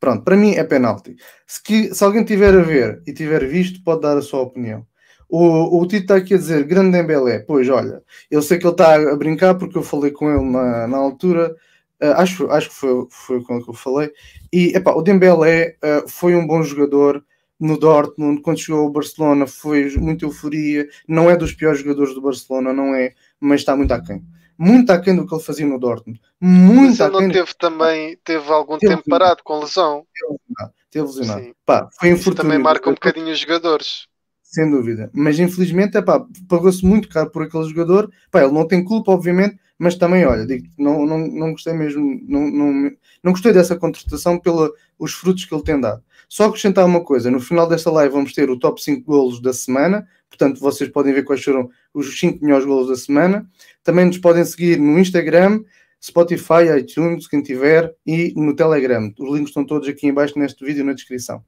Pronto, 0.00 0.22
para 0.24 0.36
mim 0.36 0.52
é 0.54 0.62
penalti. 0.64 1.16
Se, 1.46 1.62
que- 1.62 1.94
se 1.94 2.04
alguém 2.04 2.24
tiver 2.24 2.54
a 2.56 2.62
ver 2.62 3.02
e 3.06 3.12
tiver 3.12 3.44
visto, 3.46 3.82
pode 3.82 4.02
dar 4.02 4.16
a 4.16 4.22
sua 4.22 4.40
opinião. 4.42 4.86
O, 5.28 5.80
o 5.80 5.86
Tito 5.86 6.02
está 6.02 6.16
aqui 6.16 6.34
a 6.34 6.38
dizer 6.38 6.64
grande 6.64 6.92
Dembélé. 6.92 7.40
Pois 7.40 7.68
olha, 7.68 8.02
eu 8.30 8.40
sei 8.40 8.58
que 8.58 8.64
ele 8.64 8.72
está 8.72 8.94
a 8.94 9.16
brincar 9.16 9.54
porque 9.56 9.76
eu 9.76 9.82
falei 9.82 10.10
com 10.10 10.30
ele 10.30 10.50
na, 10.50 10.86
na 10.86 10.96
altura. 10.98 11.54
Ah, 12.00 12.22
acho, 12.22 12.48
acho 12.50 12.68
que 12.70 12.74
foi, 12.76 13.06
foi 13.10 13.42
com 13.42 13.54
ele 13.56 13.64
que 13.64 13.70
eu 13.70 13.74
falei. 13.74 14.10
E 14.52 14.76
epá, 14.76 14.92
o 14.92 15.02
Dembélé 15.02 15.76
ah, 15.82 16.04
foi 16.08 16.34
um 16.34 16.46
bom 16.46 16.62
jogador 16.62 17.22
no 17.60 17.76
Dortmund. 17.78 18.40
Quando 18.42 18.58
chegou 18.60 18.82
ao 18.82 18.90
Barcelona, 18.90 19.46
foi 19.46 19.90
muita 19.96 20.24
euforia. 20.24 20.88
Não 21.08 21.28
é 21.30 21.36
dos 21.36 21.52
piores 21.52 21.80
jogadores 21.80 22.14
do 22.14 22.22
Barcelona, 22.22 22.72
não 22.72 22.94
é, 22.94 23.14
mas 23.40 23.60
está 23.60 23.76
muito 23.76 23.92
aquém. 23.92 24.22
Muito 24.58 24.90
aquém 24.90 25.14
do 25.14 25.24
que 25.24 25.34
ele 25.34 25.42
fazia 25.42 25.66
no 25.66 25.78
Dortmund. 25.78 26.20
Mas 26.40 26.50
Muito 26.50 27.02
ele 27.02 27.12
não 27.12 27.30
teve 27.30 27.54
também, 27.54 28.18
teve 28.24 28.50
algum 28.50 28.76
Teve, 28.76 28.96
tempo 28.96 29.08
parado 29.08 29.42
com 29.44 29.60
lesão. 29.60 30.04
lesionado, 30.28 30.74
Teve 30.90 31.06
lesionado. 31.06 31.56
Pá, 31.64 31.88
foi 31.98 32.10
Isso 32.10 32.34
também 32.34 32.58
marca 32.58 32.90
um 32.90 32.94
bocadinho 32.94 33.30
os 33.30 33.38
jogadores. 33.38 34.08
Sem 34.42 34.68
dúvida. 34.70 35.10
Mas 35.14 35.38
infelizmente, 35.38 35.96
é 35.96 36.02
pá, 36.02 36.24
pagou-se 36.48 36.84
muito 36.84 37.08
caro 37.08 37.30
por 37.30 37.42
aquele 37.42 37.68
jogador. 37.68 38.10
Pá, 38.30 38.42
ele 38.42 38.52
não 38.52 38.66
tem 38.66 38.82
culpa, 38.82 39.12
obviamente, 39.12 39.58
mas 39.78 39.94
também, 39.94 40.26
olha, 40.26 40.44
digo, 40.44 40.66
não, 40.76 41.06
não, 41.06 41.18
não 41.18 41.52
gostei 41.52 41.72
mesmo, 41.74 42.20
não, 42.26 42.50
não, 42.50 42.90
não 43.22 43.32
gostei 43.32 43.52
dessa 43.52 43.76
contratação 43.76 44.40
pelos 44.40 45.12
frutos 45.12 45.44
que 45.44 45.54
ele 45.54 45.62
tem 45.62 45.80
dado. 45.80 46.02
Só 46.28 46.46
acrescentar 46.46 46.84
uma 46.84 47.04
coisa: 47.04 47.30
no 47.30 47.40
final 47.40 47.68
desta 47.68 47.90
live 47.90 48.12
vamos 48.12 48.32
ter 48.32 48.50
o 48.50 48.58
top 48.58 48.82
5 48.82 49.04
golos 49.04 49.40
da 49.40 49.52
semana. 49.52 50.06
Portanto, 50.28 50.60
vocês 50.60 50.90
podem 50.90 51.12
ver 51.12 51.24
quais 51.24 51.42
foram 51.42 51.68
os 51.92 52.18
5 52.18 52.44
melhores 52.44 52.66
golos 52.66 52.88
da 52.88 52.96
semana. 52.96 53.48
Também 53.82 54.04
nos 54.04 54.18
podem 54.18 54.44
seguir 54.44 54.78
no 54.78 54.98
Instagram, 54.98 55.62
Spotify, 56.02 56.78
iTunes, 56.78 57.26
quem 57.26 57.42
tiver, 57.42 57.94
e 58.06 58.32
no 58.36 58.54
Telegram. 58.54 59.12
Os 59.18 59.34
links 59.34 59.50
estão 59.50 59.64
todos 59.64 59.88
aqui 59.88 60.06
embaixo 60.06 60.38
neste 60.38 60.64
vídeo 60.64 60.84
na 60.84 60.92
descrição. 60.92 61.42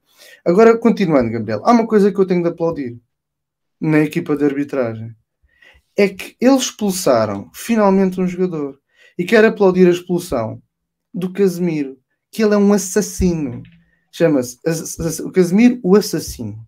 Agora, 0.45 0.77
continuando, 0.77 1.31
Gabriel, 1.31 1.63
há 1.65 1.73
uma 1.73 1.87
coisa 1.87 2.11
que 2.13 2.19
eu 2.19 2.27
tenho 2.27 2.43
de 2.43 2.49
aplaudir 2.49 2.99
na 3.81 4.01
equipa 4.01 4.37
de 4.37 4.45
arbitragem. 4.45 5.15
É 5.97 6.09
que 6.09 6.37
eles 6.41 6.63
expulsaram 6.63 7.51
finalmente 7.55 8.21
um 8.21 8.27
jogador. 8.27 8.79
E 9.17 9.25
quero 9.25 9.49
aplaudir 9.49 9.87
a 9.87 9.91
expulsão 9.91 10.63
do 11.13 11.33
Casemiro, 11.33 11.99
que 12.31 12.43
ele 12.43 12.55
é 12.55 12.57
um 12.59 12.73
assassino. 12.73 13.63
Chama-se 14.11 14.59
o 15.23 15.31
Casemiro, 15.31 15.79
o 15.83 15.95
assassino. 15.97 16.67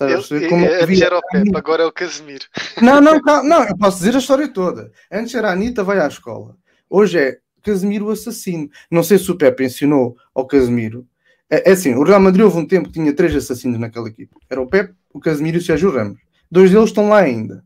Ele? 0.00 0.48
Como 0.48 0.64
é, 0.64 0.82
havia- 0.82 0.84
antes 0.84 1.00
era 1.02 1.18
o 1.18 1.22
Pepe, 1.22 1.56
agora 1.56 1.82
é 1.82 1.86
o 1.86 1.92
Casemiro. 1.92 2.44
não, 2.82 3.00
não, 3.00 3.18
não, 3.24 3.42
não, 3.42 3.64
eu 3.64 3.76
posso 3.78 3.98
dizer 3.98 4.14
a 4.14 4.18
história 4.18 4.48
toda. 4.48 4.92
Antes 5.10 5.34
era 5.34 5.48
a 5.48 5.52
Anitta 5.52 5.82
vai 5.82 5.98
à 5.98 6.06
escola. 6.06 6.56
Hoje 6.88 7.18
é 7.18 7.38
Casemiro 7.62 8.06
o 8.06 8.10
assassino. 8.10 8.68
Não 8.90 9.02
sei 9.02 9.18
se 9.18 9.30
o 9.30 9.36
Pepe 9.36 9.64
ensinou 9.64 10.16
ao 10.34 10.46
Casemiro. 10.46 11.06
É, 11.50 11.70
é 11.70 11.72
assim, 11.72 11.94
o 11.94 12.02
Real 12.02 12.20
Madrid 12.20 12.44
houve 12.44 12.58
um 12.58 12.66
tempo 12.66 12.88
que 12.88 12.94
tinha 12.94 13.12
três 13.12 13.34
assassinos 13.34 13.78
naquela 13.78 14.08
equipe. 14.08 14.34
Era 14.50 14.60
o 14.60 14.66
Pepe, 14.66 14.94
o 15.12 15.20
Casemiro 15.20 15.56
e 15.56 15.60
o 15.60 15.64
Sérgio 15.64 15.90
Ramos. 15.90 16.18
Dois 16.50 16.70
deles 16.70 16.90
estão 16.90 17.08
lá 17.08 17.20
ainda. 17.20 17.64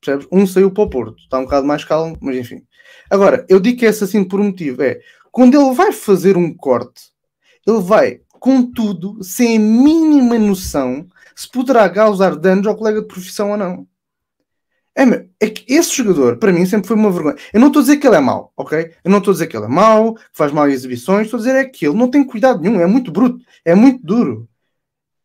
Percebes? 0.00 0.26
Um 0.32 0.46
saiu 0.46 0.70
para 0.70 0.84
o 0.84 0.90
Porto. 0.90 1.18
Está 1.18 1.38
um 1.38 1.44
bocado 1.44 1.66
mais 1.66 1.84
calmo, 1.84 2.16
mas 2.20 2.36
enfim. 2.36 2.62
Agora, 3.10 3.44
eu 3.48 3.60
digo 3.60 3.78
que 3.78 3.86
é 3.86 3.88
assassino 3.88 4.26
por 4.26 4.40
um 4.40 4.44
motivo. 4.44 4.82
É, 4.82 5.00
quando 5.30 5.60
ele 5.60 5.74
vai 5.74 5.92
fazer 5.92 6.36
um 6.36 6.52
corte, 6.54 7.10
ele 7.66 7.80
vai 7.80 8.20
com 8.30 8.70
tudo, 8.70 9.22
sem 9.22 9.56
a 9.56 9.60
mínima 9.60 10.38
noção 10.38 11.06
se 11.34 11.48
poderá 11.48 11.88
causar 11.88 12.36
danos 12.36 12.66
ao 12.66 12.76
colega 12.76 13.00
de 13.00 13.08
profissão 13.08 13.50
ou 13.50 13.56
não. 13.56 13.86
É, 14.94 15.04
é 15.40 15.48
que 15.48 15.64
esse 15.72 15.96
jogador, 15.96 16.36
para 16.36 16.52
mim, 16.52 16.66
sempre 16.66 16.86
foi 16.86 16.96
uma 16.96 17.10
vergonha. 17.10 17.36
Eu 17.52 17.60
não 17.60 17.68
estou 17.68 17.80
a 17.80 17.82
dizer 17.82 17.96
que 17.96 18.06
ele 18.06 18.16
é 18.16 18.20
mau, 18.20 18.52
ok? 18.56 18.92
Eu 19.02 19.10
não 19.10 19.18
estou 19.18 19.32
a 19.32 19.34
dizer 19.34 19.46
que 19.46 19.56
ele 19.56 19.64
é 19.64 19.68
mau, 19.68 20.14
que 20.14 20.22
faz 20.32 20.52
mal 20.52 20.68
em 20.68 20.72
exibições. 20.72 21.26
Estou 21.26 21.38
a 21.38 21.42
dizer 21.42 21.54
é 21.56 21.64
que 21.64 21.86
ele 21.86 21.96
não 21.96 22.10
tem 22.10 22.22
cuidado 22.22 22.60
nenhum, 22.60 22.80
é 22.80 22.86
muito 22.86 23.10
bruto, 23.10 23.42
é 23.64 23.74
muito 23.74 24.04
duro. 24.04 24.48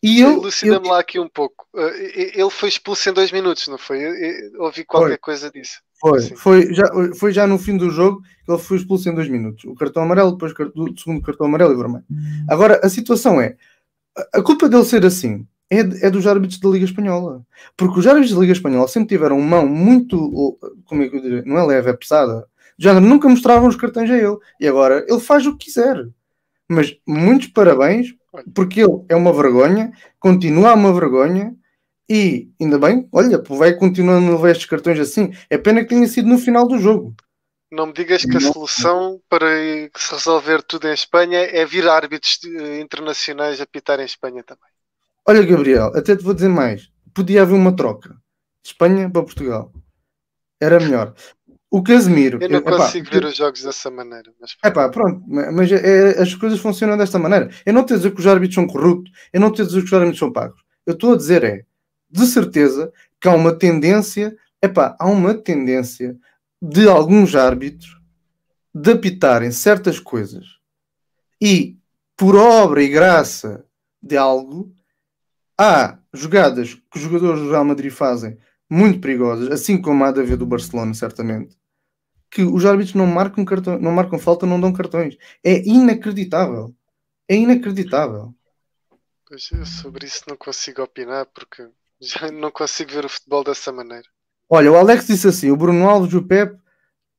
E 0.02 0.22
eu 0.22 0.38
Elucida-me 0.38 0.88
lá 0.88 1.00
aqui 1.00 1.20
um 1.20 1.28
pouco. 1.28 1.68
Uh, 1.74 1.82
e- 1.82 2.32
Ele 2.36 2.50
foi 2.50 2.70
expulso 2.70 3.10
em 3.10 3.14
dois 3.14 3.32
minutos, 3.32 3.68
não 3.68 3.78
foi? 3.78 3.98
Eu, 3.98 4.14
eu 4.14 4.62
ouvi 4.62 4.86
qualquer 4.86 5.10
Foi. 5.10 5.18
coisa 5.18 5.52
disso. 5.52 5.82
foi, 6.00 6.22
foi, 6.22 6.74
já, 6.74 6.86
foi 7.16 7.34
já 7.34 7.48
no 7.48 7.58
fim 7.58 7.76
do 7.76 7.90
jogo 7.90 8.22
que 8.46 8.52
ele 8.52 8.62
foi 8.62 8.78
expulso 8.78 9.10
em 9.10 9.16
dois 9.16 9.28
minutos. 9.28 9.66
O 9.66 9.76
cartão 9.76 10.04
amarelo, 10.04 10.32
depois 10.32 10.54
do 10.54 10.98
segundo 10.98 11.22
cartão 11.22 11.48
amarelo 11.48 11.74
e 11.74 11.78
vermelho. 11.78 12.06
Agora, 12.48 12.80
a 12.84 12.90
situação 12.90 13.42
é, 13.42 13.58
a 14.34 14.42
culpa 14.42 14.70
dele 14.70 14.86
ser 14.86 15.06
assim 15.06 15.46
é, 15.70 15.80
é 15.80 16.10
dos 16.10 16.26
árbitros 16.26 16.60
da 16.60 16.70
Liga 16.70 16.86
Espanhola. 16.86 17.46
Porque 17.76 18.00
os 18.00 18.08
árbitros 18.08 18.34
da 18.34 18.42
Liga 18.42 18.54
Espanhola 18.54 18.88
sempre 18.88 19.10
tiveram 19.10 19.40
mão 19.42 19.68
muito, 19.68 20.58
como 20.86 21.04
é 21.04 21.10
que 21.10 21.16
eu 21.16 21.22
diria, 21.22 21.44
não 21.46 21.58
é 21.58 21.66
leve, 21.66 21.90
é 21.90 21.94
pesada. 21.94 22.48
Já 22.78 23.00
nunca 23.00 23.28
mostravam 23.28 23.68
os 23.68 23.76
cartões 23.76 24.10
a 24.10 24.18
ele. 24.18 24.38
E 24.60 24.68
agora 24.68 25.06
ele 25.08 25.20
faz 25.20 25.46
o 25.46 25.58
que 25.58 25.66
quiser. 25.66 26.08
Mas 26.70 26.98
muitos 27.08 27.48
parabéns, 27.48 28.14
porque 28.54 28.82
ele 28.82 29.04
é 29.10 29.16
uma 29.16 29.34
vergonha, 29.34 29.92
continua 30.20 30.74
uma 30.74 30.94
vergonha. 30.94 31.56
E 32.10 32.50
ainda 32.60 32.80
bem, 32.80 33.08
olha, 33.12 33.42
vai 33.50 33.74
continuando 33.74 34.28
a 34.28 34.32
levar 34.32 34.52
estes 34.52 34.68
cartões 34.68 35.00
assim. 35.00 35.34
É 35.50 35.58
pena 35.58 35.82
que 35.82 35.90
tenha 35.90 36.08
sido 36.08 36.30
no 36.30 36.38
final 36.38 36.68
do 36.68 36.78
jogo. 36.78 37.14
Não 37.70 37.88
me 37.88 37.94
digas 37.94 38.24
que 38.24 38.38
a 38.38 38.40
solução 38.40 39.22
para 39.28 39.46
se 39.98 40.12
resolver 40.14 40.64
tudo 40.64 40.88
em 40.88 40.94
Espanha 40.94 41.40
é 41.40 41.66
vir 41.66 41.86
árbitros 41.86 42.40
eh, 42.46 42.80
internacionais 42.80 43.60
a 43.60 43.66
pitar 43.66 44.00
em 44.00 44.06
Espanha 44.06 44.42
também. 44.42 44.77
Olha, 45.28 45.46
Gabriel, 45.46 45.92
até 45.94 46.16
te 46.16 46.24
vou 46.24 46.34
dizer 46.34 46.48
mais. 46.48 46.90
Podia 47.14 47.42
haver 47.42 47.54
uma 47.54 47.76
troca. 47.76 48.10
De 48.64 48.70
Espanha 48.70 49.10
para 49.10 49.24
Portugal. 49.24 49.74
Era 50.60 50.80
melhor. 50.80 51.14
O 51.70 51.84
Casemiro. 51.84 52.40
Eu 52.42 52.50
não 52.50 52.60
epá, 52.60 52.78
consigo 52.78 53.10
ver 53.12 53.26
os 53.26 53.36
jogos 53.36 53.62
dessa 53.62 53.92
maneira. 53.92 54.34
Mas 54.40 54.56
Epá, 54.64 54.88
pronto, 54.88 55.22
mas 55.28 55.70
é- 55.72 56.22
as 56.22 56.34
coisas 56.34 56.60
funcionam 56.60 56.98
desta 56.98 57.20
maneira. 57.20 57.50
Eu 57.66 57.74
não 57.74 57.82
estou 57.82 57.96
a 57.96 57.98
dizer 57.98 58.12
que 58.12 58.20
os 58.22 58.28
árbitros 58.28 58.56
são 58.56 58.66
corruptos, 58.66 59.12
eu 59.34 59.42
não 59.42 59.50
estou 59.50 59.64
a 59.64 59.68
dizer 59.68 59.80
que 59.82 59.88
os 59.88 59.94
árbitros 59.94 60.20
são 60.20 60.32
pagos. 60.32 60.62
Eu 60.86 60.94
estou 60.94 61.14
a 61.14 61.18
dizer 61.18 61.44
é, 61.44 61.66
de 62.10 62.26
certeza, 62.26 62.92
que 63.20 63.28
há 63.28 63.34
uma 63.36 63.52
tendência, 63.52 64.34
epá, 64.62 64.96
há 64.98 65.08
uma 65.08 65.34
tendência 65.34 66.18
de 66.62 66.88
alguns 66.88 67.36
árbitros 67.36 68.00
de 68.74 68.92
apitarem 68.92 69.52
certas 69.52 70.00
coisas 70.00 70.46
e, 71.42 71.78
por 72.16 72.36
obra 72.36 72.82
e 72.82 72.88
graça 72.88 73.66
de 74.02 74.16
algo, 74.16 74.74
há 75.58 75.98
jogadas 76.14 76.74
que 76.74 76.98
os 76.98 77.02
jogadores 77.02 77.42
do 77.42 77.50
Real 77.50 77.66
Madrid 77.66 77.92
fazem 77.92 78.38
muito 78.70 79.00
perigosas, 79.00 79.50
assim 79.52 79.82
como 79.82 80.04
há 80.04 80.12
de 80.12 80.20
haver 80.20 80.38
do 80.38 80.46
Barcelona, 80.46 80.94
certamente, 80.94 81.58
que 82.30 82.44
os 82.44 82.66
árbitros 82.66 82.96
não 82.96 83.08
marcam, 83.08 83.46
cartão, 83.46 83.80
não 83.80 83.92
marcam 83.92 84.20
falta, 84.20 84.46
não 84.46 84.60
dão 84.60 84.74
cartões. 84.74 85.18
É 85.44 85.66
inacreditável. 85.68 86.76
É 87.28 87.36
inacreditável. 87.36 88.34
pois 89.28 89.50
eu 89.52 89.66
sobre 89.66 90.06
isso 90.06 90.24
não 90.28 90.38
consigo 90.38 90.82
opinar 90.82 91.26
porque 91.28 91.68
já 92.00 92.32
não 92.32 92.52
consigo 92.52 92.92
ver 92.92 93.06
o 93.06 93.10
futebol 93.10 93.44
dessa 93.44 93.72
maneira. 93.72 94.08
Olha, 94.50 94.72
o 94.72 94.76
Alex 94.76 95.08
disse 95.08 95.28
assim: 95.28 95.52
o 95.52 95.58
Bruno 95.58 95.90
Alves 95.90 96.14
e 96.14 96.18
o 96.18 96.26
Pep 96.26 96.58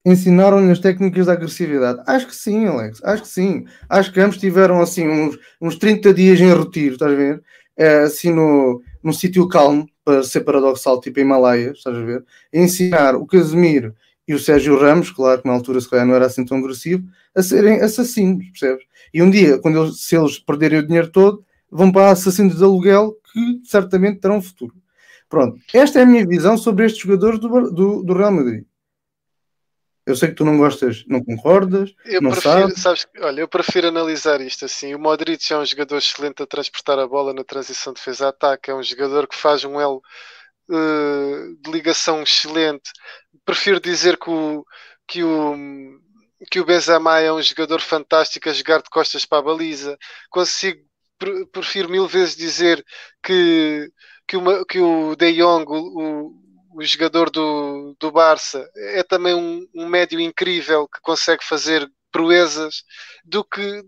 ensinaram-lhe 0.05 0.70
as 0.70 0.78
técnicas 0.78 1.26
da 1.26 1.32
agressividade. 1.32 2.03
Acho 2.07 2.26
que 2.26 2.36
sim, 2.36 2.66
Alex, 2.66 3.03
acho 3.05 3.22
que 3.22 3.28
sim. 3.28 3.66
Acho 3.89 4.12
que 4.12 4.20
ambos 4.20 4.39
tiveram 4.39 4.80
assim 4.80 5.07
uns, 5.07 5.39
uns 5.61 5.76
30 5.76 6.14
dias 6.14 6.41
em 6.41 6.55
retiro, 6.55 6.95
estás 6.95 7.12
a 7.12 7.16
ver? 7.16 7.43
É, 7.79 8.01
assim 8.01 8.33
no, 8.33 8.83
num 9.03 9.12
sítio 9.12 9.47
calmo, 9.47 9.89
para 10.05 10.22
ser 10.22 10.41
paradoxal, 10.41 11.01
tipo 11.01 11.20
Himalaias, 11.20 11.79
estás 11.79 11.97
a 11.97 12.01
ver? 12.01 12.24
Ensinar 12.53 13.14
o 13.14 13.26
Casemiro 13.26 13.95
e 14.26 14.35
o 14.35 14.39
Sérgio 14.39 14.79
Ramos, 14.79 15.11
claro 15.11 15.41
que 15.41 15.49
na 15.49 15.55
altura 15.55 15.81
se 15.81 15.89
calhar 15.89 16.05
não 16.05 16.14
era 16.14 16.26
assim 16.26 16.45
tão 16.45 16.59
agressivo, 16.59 17.07
a 17.35 17.43
serem 17.43 17.81
assassinos, 17.81 18.45
percebes? 18.51 18.85
E 19.14 19.22
um 19.22 19.31
dia, 19.31 19.59
quando 19.59 19.83
eles, 19.83 20.01
se 20.01 20.16
eles 20.16 20.39
perderem 20.39 20.81
o 20.81 20.87
dinheiro 20.87 21.11
todo, 21.11 21.45
vão 21.70 21.93
para 21.93 22.11
assassinos 22.11 22.57
de 22.57 22.64
aluguel 22.64 23.14
que 23.33 23.61
certamente 23.64 24.20
terão 24.20 24.43
futuro. 24.43 24.74
Pronto, 25.29 25.61
esta 25.72 26.01
é 26.01 26.03
a 26.03 26.07
minha 26.07 26.26
visão 26.26 26.57
sobre 26.57 26.87
estes 26.87 27.03
jogadores 27.03 27.39
do, 27.39 27.70
do, 27.70 28.03
do 28.03 28.14
Real 28.14 28.33
Madrid. 28.33 28.64
Eu 30.09 30.16
sei 30.16 30.30
que 30.30 30.36
tu 30.36 30.44
não 30.44 30.56
gostas, 30.56 31.04
não 31.06 31.22
concordas, 31.22 31.94
eu 32.06 32.22
não 32.22 32.30
prefiro, 32.30 32.61
sabes. 32.61 32.80
sabes, 32.80 33.06
olha, 33.20 33.42
eu 33.42 33.48
prefiro 33.48 33.88
analisar 33.88 34.40
isto 34.40 34.64
assim. 34.64 34.94
O 34.94 34.98
Modric 34.98 35.52
é 35.52 35.59
um 35.59 35.66
jogador 35.66 35.98
excelente 35.98 36.42
a 36.42 36.46
transportar 36.46 36.98
a 36.98 37.06
bola 37.06 37.34
na 37.34 37.44
transição 37.44 37.92
de 37.92 37.98
defesa-ataque, 37.98 38.70
é 38.70 38.74
um 38.74 38.82
jogador 38.82 39.28
que 39.28 39.36
faz 39.36 39.64
um 39.64 39.78
elo 39.78 40.02
uh, 40.70 41.56
de 41.62 41.70
ligação 41.70 42.22
excelente. 42.22 42.90
Prefiro 43.44 43.78
dizer 43.78 44.16
que 44.16 44.30
o, 44.30 44.64
que 45.06 45.22
o, 45.22 45.54
que 46.50 46.59
o 46.59 46.64
Benzema 46.64 47.20
é 47.20 47.30
um 47.30 47.42
jogador 47.42 47.82
fantástico 47.82 48.48
a 48.48 48.52
jogar 48.54 48.78
de 48.80 48.88
costas 48.88 49.26
para 49.26 49.40
a 49.40 49.42
baliza. 49.42 49.98
Consigo, 50.30 50.80
prefiro 51.52 51.90
mil 51.90 52.06
vezes 52.09 52.34
dizer 52.34 52.82
que, 53.22 53.92
que, 54.26 54.38
uma, 54.38 54.64
que 54.64 54.80
o 54.80 55.14
De 55.14 55.34
Jong, 55.34 55.66
o, 55.68 56.47
o 56.79 56.85
jogador 56.85 57.29
do, 57.31 57.97
do 57.99 58.12
Barça, 58.12 58.70
é 58.76 59.03
também 59.03 59.35
um, 59.35 59.66
um 59.74 59.87
médio 59.89 60.20
incrível 60.20 60.87
que 60.89 61.01
consegue 61.01 61.45
fazer 61.45 61.91
proezas 62.12 62.85
do 63.24 63.45
que 63.45 63.85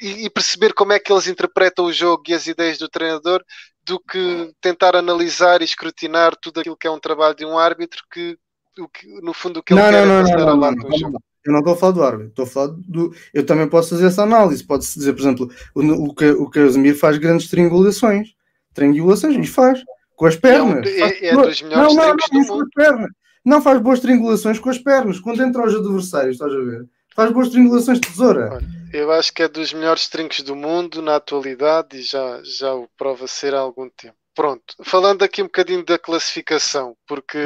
e, 0.00 0.26
e, 0.26 0.30
perceber 0.30 0.72
como 0.72 0.92
é 0.92 0.98
que 0.98 1.12
eles 1.12 1.26
interpretam 1.26 1.84
o 1.86 1.92
jogo 1.92 2.22
e 2.28 2.34
as 2.34 2.46
ideias 2.46 2.78
do 2.78 2.88
treinador 2.88 3.42
do 3.84 3.98
que 3.98 4.52
tentar 4.60 4.96
analisar 4.96 5.60
e 5.60 5.64
escrutinar 5.64 6.34
tudo 6.36 6.60
aquilo 6.60 6.76
que 6.76 6.86
é 6.86 6.90
um 6.90 7.00
trabalho 7.00 7.34
de 7.34 7.44
um 7.44 7.58
árbitro 7.58 8.02
que, 8.10 8.38
o 8.78 8.88
que 8.88 9.06
no 9.22 9.32
fundo 9.34 9.60
o 9.60 9.62
que 9.62 9.72
ele 9.74 9.80
Não, 9.80 9.90
quer 9.90 10.06
não, 10.06 10.14
é 10.14 10.22
não, 10.22 10.22
passar 10.22 10.38
não, 10.38 10.56
não, 10.56 10.70
não, 10.72 10.88
não, 10.88 10.98
jogo. 10.98 11.22
Eu 11.44 11.52
não 11.52 11.60
estou 11.60 11.72
a 11.72 11.76
falar 11.76 11.92
do 11.92 12.02
árbitro, 12.02 12.28
estou 12.28 12.44
a 12.44 12.48
falar 12.48 12.66
do. 12.86 13.14
Eu 13.32 13.46
também 13.46 13.68
posso 13.68 13.90
fazer 13.90 14.06
essa 14.06 14.22
análise. 14.22 14.62
Pode-se 14.64 14.98
dizer, 14.98 15.14
por 15.14 15.20
exemplo, 15.20 15.50
o, 15.74 15.80
o, 16.08 16.14
que- 16.14 16.30
o 16.32 16.50
Casemiro 16.50 16.96
faz 16.98 17.16
grandes 17.16 17.48
triangulações. 17.48 18.34
Triangulações, 18.74 19.36
e 19.36 19.48
faz. 19.48 19.82
Com 20.20 20.26
as 20.26 20.36
pernas. 20.36 20.86
é- 20.86 20.98
Faz 20.98 21.22
é 21.22 21.34
dos 21.34 21.62
melhores 21.62 21.94
não, 21.94 22.02
não, 22.04 22.14
não, 22.14 22.40
isso 22.42 22.52
com 22.52 22.60
as 22.60 22.68
pernas. 22.74 23.10
Não 23.42 23.62
faz 23.62 23.80
boas 23.80 24.00
triangulações 24.00 24.58
com 24.58 24.68
as 24.68 24.76
pernas. 24.76 25.18
Quando 25.18 25.42
entra 25.42 25.62
aos 25.62 25.74
adversários, 25.74 26.34
estás 26.34 26.52
a 26.52 26.58
ver? 26.58 26.86
Faz 27.16 27.32
boas 27.32 27.48
triangulações 27.48 27.98
de 27.98 28.06
tesoura. 28.06 28.50
Olha, 28.52 28.66
Eu 28.92 29.10
acho 29.12 29.32
que 29.32 29.42
é 29.42 29.48
dos 29.48 29.72
melhores 29.72 30.08
trincos 30.08 30.42
do 30.42 30.54
mundo 30.54 31.00
na 31.00 31.16
atualidade 31.16 31.96
e 31.96 32.02
já, 32.02 32.38
já 32.44 32.74
o 32.74 32.86
prova 32.98 33.26
ser 33.26 33.54
há 33.54 33.60
algum 33.60 33.88
tempo. 33.88 34.14
Pronto, 34.34 34.74
falando 34.84 35.22
aqui 35.22 35.40
um 35.40 35.46
bocadinho 35.46 35.84
da 35.86 35.98
classificação, 35.98 36.94
porque 37.08 37.38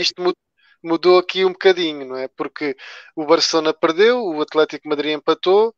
isto 0.00 0.20
mu- 0.20 0.32
mudou 0.82 1.18
aqui 1.18 1.44
um 1.44 1.52
bocadinho, 1.52 2.06
não 2.08 2.16
é? 2.16 2.26
Porque 2.36 2.76
o 3.14 3.24
Barcelona 3.24 3.72
perdeu, 3.72 4.18
o 4.24 4.40
Atlético 4.42 4.88
Madrid 4.88 5.12
empatou, 5.14 5.72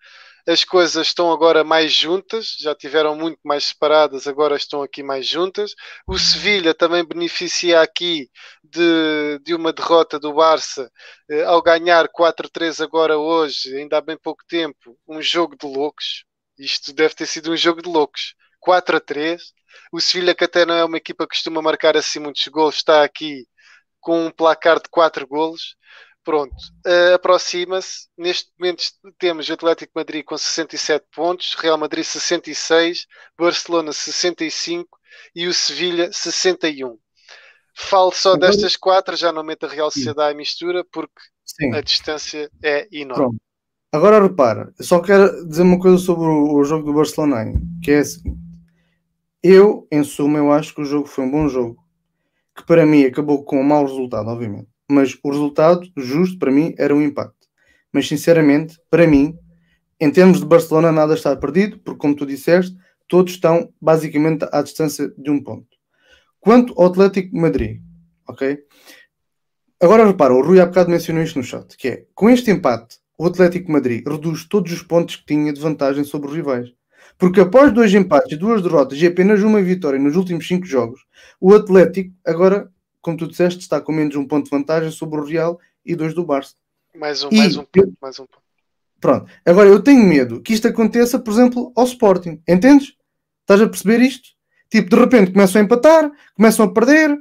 as 0.48 0.64
coisas 0.64 1.08
estão 1.08 1.30
agora 1.30 1.62
mais 1.62 1.92
juntas, 1.92 2.56
já 2.58 2.74
tiveram 2.74 3.14
muito 3.14 3.38
mais 3.44 3.64
separadas, 3.66 4.26
agora 4.26 4.56
estão 4.56 4.82
aqui 4.82 5.02
mais 5.02 5.26
juntas. 5.26 5.74
O 6.06 6.18
Sevilha 6.18 6.72
também 6.74 7.04
beneficia 7.04 7.82
aqui 7.82 8.30
de, 8.64 9.38
de 9.44 9.54
uma 9.54 9.74
derrota 9.74 10.18
do 10.18 10.32
Barça 10.32 10.90
eh, 11.30 11.44
ao 11.44 11.60
ganhar 11.62 12.08
4-3 12.08 12.80
agora 12.80 13.18
hoje, 13.18 13.76
ainda 13.76 13.98
há 13.98 14.00
bem 14.00 14.16
pouco 14.16 14.42
tempo, 14.48 14.98
um 15.06 15.20
jogo 15.20 15.54
de 15.54 15.66
loucos. 15.66 16.24
Isto 16.58 16.94
deve 16.94 17.14
ter 17.14 17.26
sido 17.26 17.52
um 17.52 17.56
jogo 17.56 17.82
de 17.82 17.88
loucos. 17.90 18.34
4 18.58 18.96
a 18.96 19.00
3. 19.00 19.42
O 19.92 20.00
Sevilha, 20.00 20.34
que 20.34 20.44
até 20.44 20.64
não 20.64 20.74
é 20.74 20.84
uma 20.84 20.96
equipa 20.96 21.24
que 21.26 21.34
costuma 21.34 21.60
marcar 21.62 21.96
assim 21.96 22.18
muitos 22.20 22.46
gols, 22.48 22.76
está 22.76 23.04
aqui 23.04 23.46
com 24.00 24.26
um 24.26 24.30
placar 24.30 24.76
de 24.80 24.88
4 24.90 25.26
golos. 25.26 25.76
Pronto, 26.28 26.54
eh, 26.84 27.14
aproxima-se. 27.14 28.06
Neste 28.14 28.50
momento 28.58 28.82
temos 29.18 29.48
o 29.48 29.52
Atlético 29.54 29.92
Madrid 29.94 30.22
com 30.22 30.36
67 30.36 31.06
pontos, 31.10 31.56
Real 31.58 31.78
Madrid 31.78 32.04
66, 32.04 33.06
Barcelona 33.38 33.94
65 33.94 34.98
e 35.34 35.46
o 35.46 35.54
Sevilha 35.54 36.12
61. 36.12 36.98
Falo 37.74 38.12
só 38.12 38.34
Agora- 38.34 38.50
destas 38.50 38.76
quatro, 38.76 39.16
já 39.16 39.32
não 39.32 39.42
meto 39.42 39.64
a 39.64 39.70
Real 39.70 39.90
Sociedade 39.90 40.34
à 40.34 40.36
mistura, 40.36 40.84
porque 40.92 41.18
Sim. 41.46 41.72
a 41.72 41.80
distância 41.80 42.50
é 42.62 42.86
enorme. 42.92 43.24
Pronto. 43.24 43.42
Agora 43.90 44.22
repara, 44.22 44.70
eu 44.78 44.84
só 44.84 45.00
quero 45.00 45.48
dizer 45.48 45.62
uma 45.62 45.78
coisa 45.78 45.96
sobre 45.96 46.28
o, 46.28 46.62
jogo 46.62 46.84
do 46.84 46.92
Barcelona, 46.92 47.58
que 47.82 47.90
é 47.90 48.00
a 48.00 48.04
seguinte. 48.04 48.38
Eu, 49.42 49.88
em 49.90 50.04
suma, 50.04 50.38
eu 50.38 50.52
acho 50.52 50.74
que 50.74 50.82
o 50.82 50.84
jogo 50.84 51.08
foi 51.08 51.24
um 51.24 51.30
bom 51.30 51.48
jogo, 51.48 51.82
que 52.54 52.66
para 52.66 52.84
mim 52.84 53.04
acabou 53.04 53.42
com 53.42 53.58
um 53.58 53.64
mau 53.64 53.82
resultado, 53.86 54.28
obviamente. 54.28 54.68
Mas 54.88 55.18
o 55.22 55.30
resultado 55.30 55.88
justo 55.96 56.38
para 56.38 56.50
mim 56.50 56.74
era 56.78 56.94
um 56.94 57.02
empate. 57.02 57.34
Mas 57.92 58.08
sinceramente, 58.08 58.78
para 58.90 59.06
mim, 59.06 59.36
em 60.00 60.10
termos 60.10 60.40
de 60.40 60.46
Barcelona, 60.46 60.92
nada 60.92 61.14
está 61.14 61.34
perdido, 61.36 61.78
porque 61.78 61.98
como 61.98 62.14
tu 62.14 62.24
disseste, 62.24 62.76
todos 63.08 63.32
estão 63.32 63.72
basicamente 63.80 64.46
à 64.52 64.62
distância 64.62 65.12
de 65.16 65.30
um 65.30 65.42
ponto. 65.42 65.66
Quanto 66.40 66.72
ao 66.80 66.86
Atlético 66.86 67.36
Madrid, 67.36 67.80
ok? 68.28 68.58
Agora 69.80 70.06
repara, 70.06 70.34
o 70.34 70.42
Rui 70.42 70.60
há 70.60 70.66
bocado 70.66 70.90
mencionou 70.90 71.22
isto 71.22 71.38
no 71.38 71.44
chat, 71.44 71.76
que 71.76 71.88
é, 71.88 72.06
com 72.14 72.28
este 72.30 72.50
empate, 72.50 72.98
o 73.16 73.26
Atlético 73.26 73.72
Madrid 73.72 74.06
reduz 74.06 74.44
todos 74.44 74.72
os 74.72 74.82
pontos 74.82 75.16
que 75.16 75.26
tinha 75.26 75.52
de 75.52 75.60
vantagem 75.60 76.04
sobre 76.04 76.28
os 76.28 76.34
rivais. 76.34 76.68
Porque 77.16 77.40
após 77.40 77.72
dois 77.72 77.92
empates 77.94 78.32
e 78.32 78.36
duas 78.36 78.62
derrotas 78.62 79.00
e 79.00 79.06
apenas 79.06 79.42
uma 79.42 79.60
vitória 79.60 79.98
nos 79.98 80.14
últimos 80.14 80.46
cinco 80.46 80.66
jogos, 80.66 81.00
o 81.40 81.52
Atlético, 81.54 82.14
agora, 82.24 82.70
como 83.00 83.16
tu 83.16 83.26
disseste, 83.28 83.60
está 83.60 83.80
com 83.80 83.92
menos 83.92 84.16
um 84.16 84.26
ponto 84.26 84.44
de 84.44 84.50
vantagem 84.50 84.90
sobre 84.90 85.20
o 85.20 85.24
Real 85.24 85.58
e 85.84 85.94
dois 85.94 86.14
do 86.14 86.24
Barça. 86.24 86.54
Mais 86.94 87.22
um, 87.22 87.28
E- 87.30 87.36
mais 87.38 87.56
um 87.56 87.64
ponto, 87.64 87.92
mais 88.00 88.18
um 88.18 88.26
ponto. 88.26 88.42
Pronto. 89.00 89.30
Agora, 89.46 89.68
eu 89.68 89.80
tenho 89.82 90.02
medo 90.04 90.40
que 90.42 90.52
isto 90.52 90.66
aconteça, 90.66 91.18
por 91.20 91.30
exemplo, 91.32 91.72
ao 91.76 91.84
Sporting. 91.84 92.42
Entendes? 92.48 92.94
Estás 93.42 93.60
a 93.60 93.68
perceber 93.68 94.00
isto? 94.00 94.30
Tipo, 94.70 94.90
de 94.90 94.96
repente 94.96 95.32
começam 95.32 95.60
a 95.60 95.64
empatar, 95.64 96.10
começam 96.34 96.66
a 96.66 96.72
perder, 96.72 97.16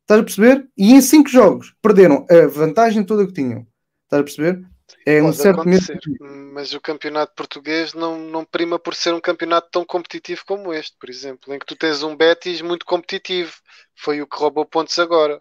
estás 0.00 0.20
a 0.20 0.24
perceber? 0.24 0.66
E 0.76 0.94
em 0.94 1.00
cinco 1.02 1.28
jogos 1.28 1.74
perderam 1.82 2.26
a 2.30 2.46
vantagem 2.48 3.04
toda 3.04 3.26
que 3.26 3.32
tinham. 3.34 3.66
Estás 4.04 4.20
a 4.20 4.24
perceber? 4.24 4.64
É 5.06 5.22
um 5.22 5.32
certo 5.32 5.68
acontecer, 5.68 5.98
mas 6.20 6.72
o 6.72 6.80
campeonato 6.80 7.34
português 7.34 7.92
não, 7.94 8.18
não 8.18 8.44
prima 8.44 8.78
por 8.78 8.94
ser 8.94 9.12
um 9.14 9.20
campeonato 9.20 9.68
tão 9.70 9.84
competitivo 9.84 10.42
como 10.46 10.72
este, 10.72 10.96
por 10.98 11.10
exemplo, 11.10 11.52
em 11.54 11.58
que 11.58 11.66
tu 11.66 11.76
tens 11.76 12.02
um 12.02 12.16
Betis 12.16 12.60
muito 12.62 12.86
competitivo, 12.86 13.52
foi 13.96 14.22
o 14.22 14.26
que 14.26 14.36
roubou 14.38 14.64
pontos 14.64 14.98
agora. 14.98 15.40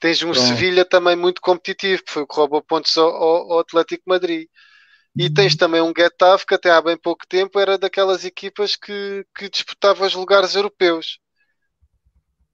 Tens 0.00 0.22
um 0.22 0.32
Pronto. 0.32 0.48
Sevilha 0.48 0.84
também 0.84 1.16
muito 1.16 1.40
competitivo, 1.40 2.04
que 2.04 2.12
foi 2.12 2.22
o 2.24 2.26
que 2.28 2.36
roubou 2.36 2.62
pontos 2.62 2.96
ao, 2.98 3.08
ao- 3.10 3.60
Atlético 3.60 4.04
Madrid. 4.06 4.48
E 5.18 5.30
tens 5.30 5.56
também 5.56 5.82
um 5.82 5.92
Getafe 5.96 6.46
que 6.46 6.54
até 6.54 6.70
há 6.70 6.82
bem 6.82 6.96
pouco 6.98 7.26
tempo 7.28 7.58
era 7.60 7.78
daquelas 7.78 8.24
equipas 8.24 8.76
que, 8.76 9.26
que 9.36 9.50
disputava 9.50 10.06
os 10.06 10.14
lugares 10.14 10.54
europeus. 10.56 11.18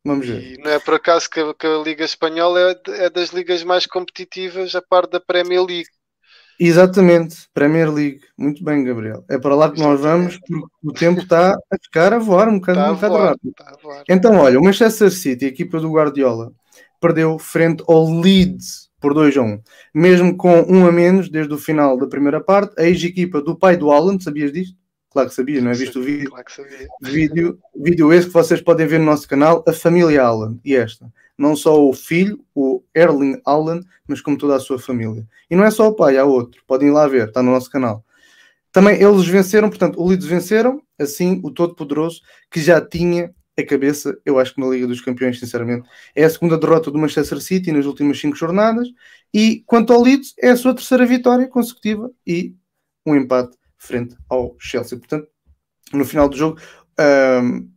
Vamos 0.05 0.27
ver. 0.27 0.43
E 0.43 0.59
não 0.59 0.71
é 0.71 0.79
por 0.81 0.95
acaso 0.95 1.29
que 1.31 1.41
a, 1.41 1.55
que 1.55 1.67
a 1.67 1.79
Liga 1.79 2.05
Espanhola 2.05 2.73
é, 2.73 3.05
é 3.05 3.11
das 3.11 3.31
ligas 3.31 3.63
mais 3.63 3.87
competitivas, 3.87 4.75
a 4.75 4.83
par 4.83 5.07
da 5.07 5.21
Premier 5.21 5.63
League. 5.65 5.89
Exatamente, 6.65 7.49
Premier 7.53 7.93
League. 7.93 8.21
Muito 8.39 8.63
bem, 8.63 8.85
Gabriel. 8.85 9.25
É 9.29 9.37
para 9.37 9.57
lá 9.57 9.69
que 9.69 9.81
nós 9.81 10.01
vamos, 10.01 10.39
porque 10.39 10.65
o 10.85 10.93
tempo 10.93 11.21
está 11.21 11.55
a 11.55 11.77
ficar 11.83 12.13
a 12.13 12.21
voar 12.21 12.49
um 12.49 12.61
bocado, 12.61 12.79
a 12.79 12.93
um 12.93 12.95
bocado 12.95 13.15
voar, 13.15 13.29
rápido. 13.31 13.53
Então, 14.09 14.37
olha, 14.37 14.61
o 14.61 14.63
Manchester 14.63 15.11
City, 15.11 15.45
a 15.45 15.49
equipa 15.49 15.81
do 15.81 15.91
Guardiola, 15.91 16.53
perdeu 17.01 17.37
frente 17.37 17.83
ao 17.89 18.09
Leeds 18.09 18.89
por 19.01 19.13
2 19.13 19.37
a 19.39 19.43
1. 19.43 19.61
Mesmo 19.93 20.37
com 20.37 20.61
um 20.69 20.87
a 20.87 20.93
menos 20.93 21.29
desde 21.29 21.53
o 21.53 21.59
final 21.59 21.99
da 21.99 22.07
primeira 22.07 22.41
parte, 22.41 22.81
a 22.81 22.85
ex-equipa 22.85 23.43
do 23.43 23.59
pai 23.59 23.77
do 23.77 23.91
Alan, 23.91 24.21
sabias 24.21 24.53
disto? 24.53 24.77
Claro 25.13 25.29
que 25.29 25.35
sabias, 25.35 25.63
não 25.63 25.71
é? 25.71 25.75
Viste 25.75 25.99
o 25.99 26.03
vídeo? 26.03 26.31
Claro 26.31 26.45
que 26.45 26.53
sabia. 26.53 26.89
Vídeo, 27.03 27.59
vídeo 27.77 28.13
esse 28.13 28.29
que 28.29 28.33
vocês 28.33 28.63
podem 28.63 28.87
ver 28.87 28.99
no 28.99 29.05
nosso 29.05 29.29
canal, 29.29 29.63
a 29.69 29.73
família 29.73 30.23
Allen. 30.23 30.59
E 30.65 30.75
esta. 30.75 31.13
Não 31.37 31.55
só 31.55 31.87
o 31.87 31.93
filho, 31.93 32.43
o 32.55 32.83
Erling 32.95 33.41
Allen, 33.45 33.83
mas 34.09 34.23
como 34.23 34.39
toda 34.39 34.57
a 34.57 34.61
sua 34.61 34.79
família. 34.79 35.27
E 35.51 35.57
não 35.57 35.65
é 35.65 35.71
só 35.71 35.87
o 35.89 35.95
pai, 35.95 36.17
há 36.17 36.25
outro. 36.25 36.63
Podem 36.67 36.89
ir 36.89 36.93
lá 36.93 37.07
ver, 37.07 37.29
está 37.29 37.43
no 37.43 37.51
nosso 37.51 37.71
canal. 37.71 38.05
Também 38.71 39.03
eles 39.03 39.27
venceram, 39.27 39.69
portanto, 39.69 40.01
o 40.01 40.09
Leeds 40.09 40.27
venceram, 40.27 40.81
assim, 40.99 41.41
o 41.45 41.51
Todo-Poderoso, 41.51 42.23
que 42.51 42.61
já 42.61 42.81
tinha 42.81 43.35
a 43.59 43.63
cabeça, 43.63 44.17
eu 44.25 44.39
acho 44.39 44.55
que 44.55 44.61
na 44.63 44.69
Liga 44.69 44.87
dos 44.87 45.03
Campeões, 45.03 45.39
sinceramente, 45.39 45.87
é 46.17 46.25
a 46.25 46.31
segunda 46.31 46.57
derrota 46.57 46.91
do 46.91 46.99
Manchester 46.99 47.39
City 47.39 47.71
nas 47.71 47.85
últimas 47.85 48.19
cinco 48.19 48.35
jornadas. 48.35 48.89
E 49.33 49.63
quanto 49.67 49.93
ao 49.93 50.01
Leeds, 50.01 50.33
é 50.39 50.51
a 50.51 50.57
sua 50.57 50.75
terceira 50.75 51.05
vitória 51.05 51.47
consecutiva 51.49 52.11
e 52.27 52.55
um 53.05 53.15
empate 53.15 53.59
frente 53.83 54.17
ao 54.29 54.57
Chelsea. 54.59 54.97
Portanto, 54.97 55.29
no 55.93 56.05
final 56.05 56.29
do 56.29 56.37
jogo, 56.37 56.61
ahm, 56.99 57.69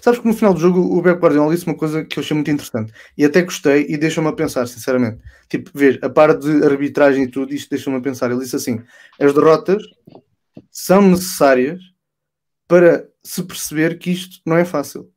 sabes 0.00 0.18
que 0.20 0.26
no 0.26 0.34
final 0.34 0.54
do 0.54 0.60
jogo 0.60 0.80
o 0.80 1.02
Pep 1.02 1.20
Guardiola 1.20 1.54
disse 1.54 1.66
uma 1.66 1.76
coisa 1.76 2.04
que 2.04 2.18
eu 2.18 2.22
achei 2.22 2.34
muito 2.34 2.50
interessante 2.50 2.92
e 3.16 3.24
até 3.24 3.42
gostei 3.42 3.86
e 3.88 3.98
deixa-me 3.98 4.28
a 4.28 4.32
pensar, 4.32 4.66
sinceramente. 4.66 5.22
Tipo, 5.48 5.70
veja, 5.74 5.98
a 6.02 6.08
par 6.08 6.36
de 6.36 6.64
arbitragem 6.64 7.24
e 7.24 7.28
tudo, 7.28 7.52
isto 7.54 7.68
deixa-me 7.70 7.96
a 7.96 8.00
pensar. 8.00 8.30
Ele 8.30 8.40
disse 8.40 8.56
assim: 8.56 8.82
as 9.20 9.34
derrotas 9.34 9.82
são 10.70 11.02
necessárias 11.02 11.80
para 12.66 13.06
se 13.22 13.42
perceber 13.42 13.98
que 13.98 14.10
isto 14.10 14.40
não 14.46 14.56
é 14.56 14.64
fácil. 14.64 15.12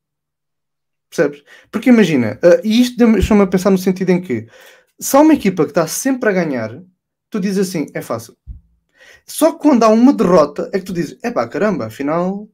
Percebes? 1.09 1.43
Porque 1.71 1.89
imagina, 1.89 2.38
ah, 2.43 2.59
e 2.63 2.81
isto 2.81 2.97
deixa-me 2.97 3.41
a 3.41 3.47
pensar 3.47 3.71
no 3.71 3.77
sentido 3.77 4.09
em 4.09 4.21
que 4.21 4.47
se 4.99 5.15
há 5.15 5.21
uma 5.21 5.33
equipa 5.33 5.63
que 5.63 5.71
está 5.71 5.88
sempre 5.88 6.29
a 6.29 6.33
ganhar, 6.33 6.81
tu 7.29 7.39
dizes 7.39 7.69
assim, 7.69 7.88
é 7.93 8.01
fácil. 8.01 8.36
Só 9.28 9.53
quando 9.53 9.84
há 9.84 9.89
uma 9.89 10.13
derrota 10.13 10.70
é 10.74 10.80
que 10.80 10.86
tu 10.86 10.93
dizes, 10.93 11.18
é 11.24 11.32
pá, 11.32 11.47
caramba, 11.47 11.88
afinal, 11.88 12.47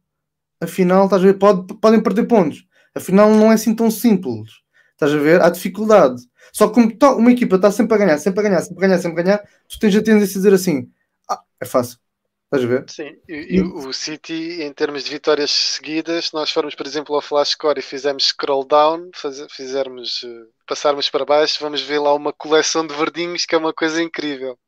afinal, 0.62 1.06
estás 1.06 1.22
a 1.24 1.26
ver, 1.26 1.36
pode- 1.40 1.74
podem 1.80 2.02
perder 2.02 2.28
pontos. 2.28 2.66
Afinal, 2.96 3.32
não 3.32 3.52
é 3.52 3.56
assim 3.56 3.76
tão 3.76 3.92
simples. 3.92 4.50
Estás 4.94 5.14
a 5.14 5.18
ver? 5.18 5.42
Há 5.42 5.50
dificuldade. 5.50 6.22
Só 6.54 6.68
que 6.70 6.76
como 6.98 7.20
uma 7.20 7.32
equipa 7.32 7.56
está 7.58 7.72
sempre 7.72 7.96
a 7.96 7.98
ganhar, 7.98 8.18
sempre 8.20 8.42
a 8.42 8.44
ganhar, 8.44 8.62
sempre 8.62 8.86
a 8.86 8.88
ganhar, 8.88 9.00
sempre 9.02 9.22
a 9.22 9.24
ganhar, 9.24 9.40
tu 9.70 9.80
tens 9.80 9.96
a 9.96 10.04
tendência 10.04 10.34
a 10.36 10.40
dizer 10.42 10.54
assim: 10.54 10.90
ah, 11.30 11.42
é 11.62 11.66
fácil. 11.66 11.98
Estás 12.46 12.64
a 12.66 12.68
ver? 12.68 12.90
Sim, 12.90 13.16
e, 13.28 13.56
e 13.58 13.62
o 13.62 13.94
City, 13.94 14.62
em 14.64 14.74
termos 14.74 15.06
de 15.06 15.10
vitórias 15.12 15.50
seguidas, 15.52 16.26
se 16.26 16.34
nós 16.34 16.52
formos, 16.52 16.76
por 16.76 16.86
exemplo, 16.86 17.16
ao 17.16 17.22
Flash 17.22 17.52
Score 17.52 17.80
e 17.80 17.82
fizermos 17.84 18.26
scroll 18.26 18.66
down, 18.66 19.10
faz, 19.16 19.40
fizermos, 19.52 20.22
uh, 20.24 20.48
passarmos 20.68 21.10
para 21.10 21.24
baixo, 21.26 21.58
vamos 21.62 21.82
ver 21.82 22.00
lá 22.00 22.14
uma 22.14 22.34
coleção 22.34 22.86
de 22.86 22.94
verdinhos 22.94 23.46
que 23.46 23.56
é 23.56 23.58
uma 23.58 23.74
coisa 23.74 24.02
incrível. 24.04 24.60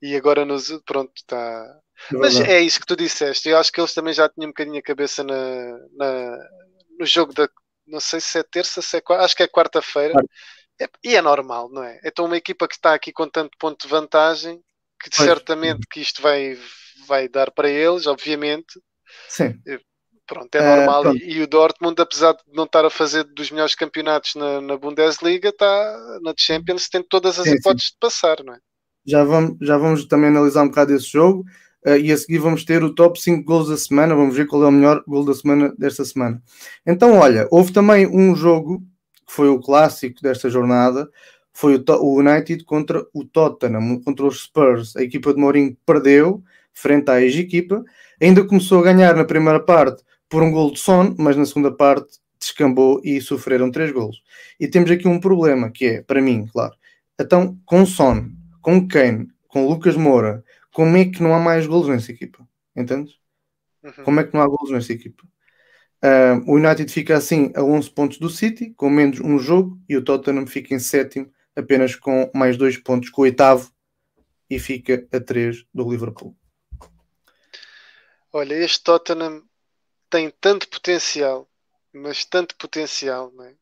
E 0.00 0.16
agora 0.16 0.44
nos. 0.44 0.70
Pronto, 0.84 1.12
está. 1.16 1.80
Mas 2.12 2.38
é 2.40 2.60
isso 2.60 2.80
que 2.80 2.86
tu 2.86 2.96
disseste. 2.96 3.48
Eu 3.48 3.58
acho 3.58 3.72
que 3.72 3.80
eles 3.80 3.92
também 3.92 4.14
já 4.14 4.28
tinham 4.28 4.48
um 4.48 4.52
bocadinho 4.52 4.78
a 4.78 4.82
cabeça 4.82 5.24
na, 5.24 5.78
na 5.92 6.38
no 6.98 7.06
jogo 7.06 7.32
da. 7.32 7.48
Não 7.86 8.00
sei 8.00 8.20
se 8.20 8.38
é 8.38 8.42
terça, 8.42 8.82
se 8.82 8.98
é 8.98 9.00
quarta, 9.00 9.24
acho 9.24 9.36
que 9.36 9.42
é 9.42 9.48
quarta-feira. 9.48 10.14
É, 10.80 10.86
e 11.02 11.16
é 11.16 11.22
normal, 11.22 11.70
não 11.70 11.82
é? 11.82 11.98
Então 12.04 12.26
uma 12.26 12.36
equipa 12.36 12.68
que 12.68 12.74
está 12.74 12.94
aqui 12.94 13.12
com 13.12 13.28
tanto 13.28 13.56
ponto 13.58 13.82
de 13.82 13.88
vantagem, 13.88 14.62
que 15.02 15.10
pois. 15.10 15.26
certamente 15.26 15.86
que 15.90 16.00
isto 16.00 16.20
vai, 16.22 16.56
vai 17.06 17.28
dar 17.28 17.50
para 17.50 17.68
eles, 17.68 18.06
obviamente. 18.06 18.80
Sim. 19.28 19.58
Pronto, 20.28 20.54
é 20.54 20.76
normal. 20.76 21.06
Uh, 21.06 21.16
e, 21.16 21.38
e, 21.38 21.42
o 21.42 21.46
Dortmund, 21.46 22.00
apesar 22.00 22.34
de 22.34 22.42
não 22.48 22.64
estar 22.64 22.84
a 22.84 22.90
fazer 22.90 23.24
dos 23.24 23.50
melhores 23.50 23.74
campeonatos 23.74 24.34
na, 24.34 24.60
na 24.60 24.76
Bundesliga, 24.76 25.48
está 25.48 26.18
na 26.22 26.34
Champions, 26.36 26.88
tem 26.90 27.02
todas 27.02 27.38
as 27.38 27.48
sim, 27.48 27.54
hipóteses 27.54 27.88
sim. 27.88 27.94
de 27.94 27.98
passar, 27.98 28.44
não 28.44 28.52
é? 28.52 28.58
Já 29.08 29.24
vamos, 29.24 29.56
já 29.62 29.78
vamos 29.78 30.04
também 30.04 30.28
analisar 30.28 30.62
um 30.62 30.68
bocado 30.68 30.94
esse 30.94 31.10
jogo. 31.10 31.44
Uh, 31.86 31.96
e 31.96 32.12
a 32.12 32.16
seguir 32.16 32.38
vamos 32.38 32.64
ter 32.64 32.84
o 32.84 32.94
top 32.94 33.18
5 33.18 33.42
gols 33.42 33.68
da 33.68 33.76
semana. 33.76 34.14
Vamos 34.14 34.36
ver 34.36 34.46
qual 34.46 34.64
é 34.64 34.66
o 34.66 34.70
melhor 34.70 35.02
gol 35.06 35.24
da 35.24 35.32
semana 35.32 35.74
desta 35.78 36.04
semana. 36.04 36.42
Então, 36.86 37.16
olha, 37.16 37.48
houve 37.50 37.72
também 37.72 38.06
um 38.06 38.36
jogo 38.36 38.80
que 39.26 39.32
foi 39.32 39.48
o 39.48 39.58
clássico 39.58 40.20
desta 40.20 40.50
jornada. 40.50 41.08
Foi 41.54 41.76
o, 41.76 41.84
o 42.02 42.18
United 42.18 42.64
contra 42.64 43.06
o 43.14 43.24
Tottenham, 43.24 44.00
contra 44.02 44.26
os 44.26 44.42
Spurs. 44.42 44.94
A 44.96 45.02
equipa 45.02 45.32
de 45.32 45.40
Mourinho 45.40 45.76
perdeu 45.86 46.42
frente 46.74 47.10
à 47.10 47.20
ex-equipa. 47.22 47.82
Ainda 48.20 48.44
começou 48.44 48.80
a 48.80 48.82
ganhar 48.82 49.16
na 49.16 49.24
primeira 49.24 49.60
parte 49.60 50.02
por 50.28 50.42
um 50.42 50.52
gol 50.52 50.72
de 50.72 50.80
Son, 50.80 51.14
mas 51.18 51.34
na 51.34 51.46
segunda 51.46 51.72
parte 51.72 52.18
descambou 52.38 53.00
e 53.02 53.20
sofreram 53.20 53.70
três 53.70 53.90
gols. 53.90 54.22
E 54.60 54.68
temos 54.68 54.90
aqui 54.90 55.08
um 55.08 55.18
problema 55.18 55.70
que 55.70 55.86
é, 55.86 56.02
para 56.02 56.20
mim, 56.20 56.46
claro. 56.52 56.74
Então, 57.18 57.58
com 57.64 57.84
Son, 57.84 58.26
com 58.68 58.86
Kane, 58.86 59.28
com 59.46 59.66
Lucas 59.66 59.96
Moura, 59.96 60.44
como 60.74 60.94
é 60.98 61.06
que 61.06 61.22
não 61.22 61.34
há 61.34 61.38
mais 61.38 61.66
gols 61.66 61.88
nessa 61.88 62.12
equipa? 62.12 62.46
Entendes? 62.76 63.14
Uhum. 63.82 64.04
Como 64.04 64.20
é 64.20 64.24
que 64.24 64.34
não 64.34 64.42
há 64.42 64.46
gols 64.46 64.70
nessa 64.70 64.92
equipa? 64.92 65.26
Uh, 66.04 66.44
o 66.46 66.56
United 66.56 66.92
fica 66.92 67.16
assim 67.16 67.50
a 67.56 67.62
11 67.62 67.90
pontos 67.90 68.18
do 68.18 68.28
City, 68.28 68.74
com 68.74 68.90
menos 68.90 69.20
um 69.20 69.38
jogo, 69.38 69.80
e 69.88 69.96
o 69.96 70.04
Tottenham 70.04 70.46
fica 70.46 70.74
em 70.74 70.78
sétimo, 70.78 71.32
apenas 71.56 71.96
com 71.96 72.30
mais 72.34 72.58
dois 72.58 72.76
pontos 72.76 73.08
com 73.08 73.22
o 73.22 73.24
oitavo, 73.24 73.72
e 74.50 74.58
fica 74.58 75.08
a 75.10 75.18
3 75.18 75.64
do 75.72 75.90
Liverpool. 75.90 76.36
Olha, 78.30 78.52
este 78.52 78.84
Tottenham 78.84 79.44
tem 80.10 80.30
tanto 80.42 80.68
potencial, 80.68 81.48
mas 81.90 82.26
tanto 82.26 82.54
potencial, 82.54 83.32
não 83.34 83.44
é? 83.44 83.54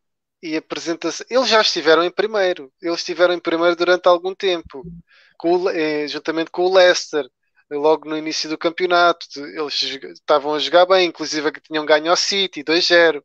E 0.47 0.57
apresenta-se. 0.57 1.27
Eles 1.29 1.49
já 1.49 1.61
estiveram 1.61 2.05
em 2.05 2.11
primeiro, 2.11 2.73
eles 2.81 3.01
estiveram 3.01 3.35
em 3.35 3.41
primeiro 3.41 3.75
durante 3.75 4.07
algum 4.07 4.33
tempo, 4.33 4.85
com 5.37 5.57
o, 5.65 5.71
eh, 5.71 6.07
juntamente 6.07 6.53
com 6.53 6.63
o 6.63 6.73
Leicester, 6.73 7.29
logo 7.69 8.09
no 8.09 8.17
início 8.17 8.49
do 8.49 8.57
campeonato. 8.57 9.27
Eles 9.41 9.83
estavam 9.83 10.55
a 10.55 10.61
jogar 10.61 10.87
bem, 10.87 11.09
inclusive 11.09 11.51
que 11.51 11.61
tinham 11.61 11.85
ganho 11.85 12.11
ao 12.11 12.17
City 12.17 12.63
2-0. 12.63 13.25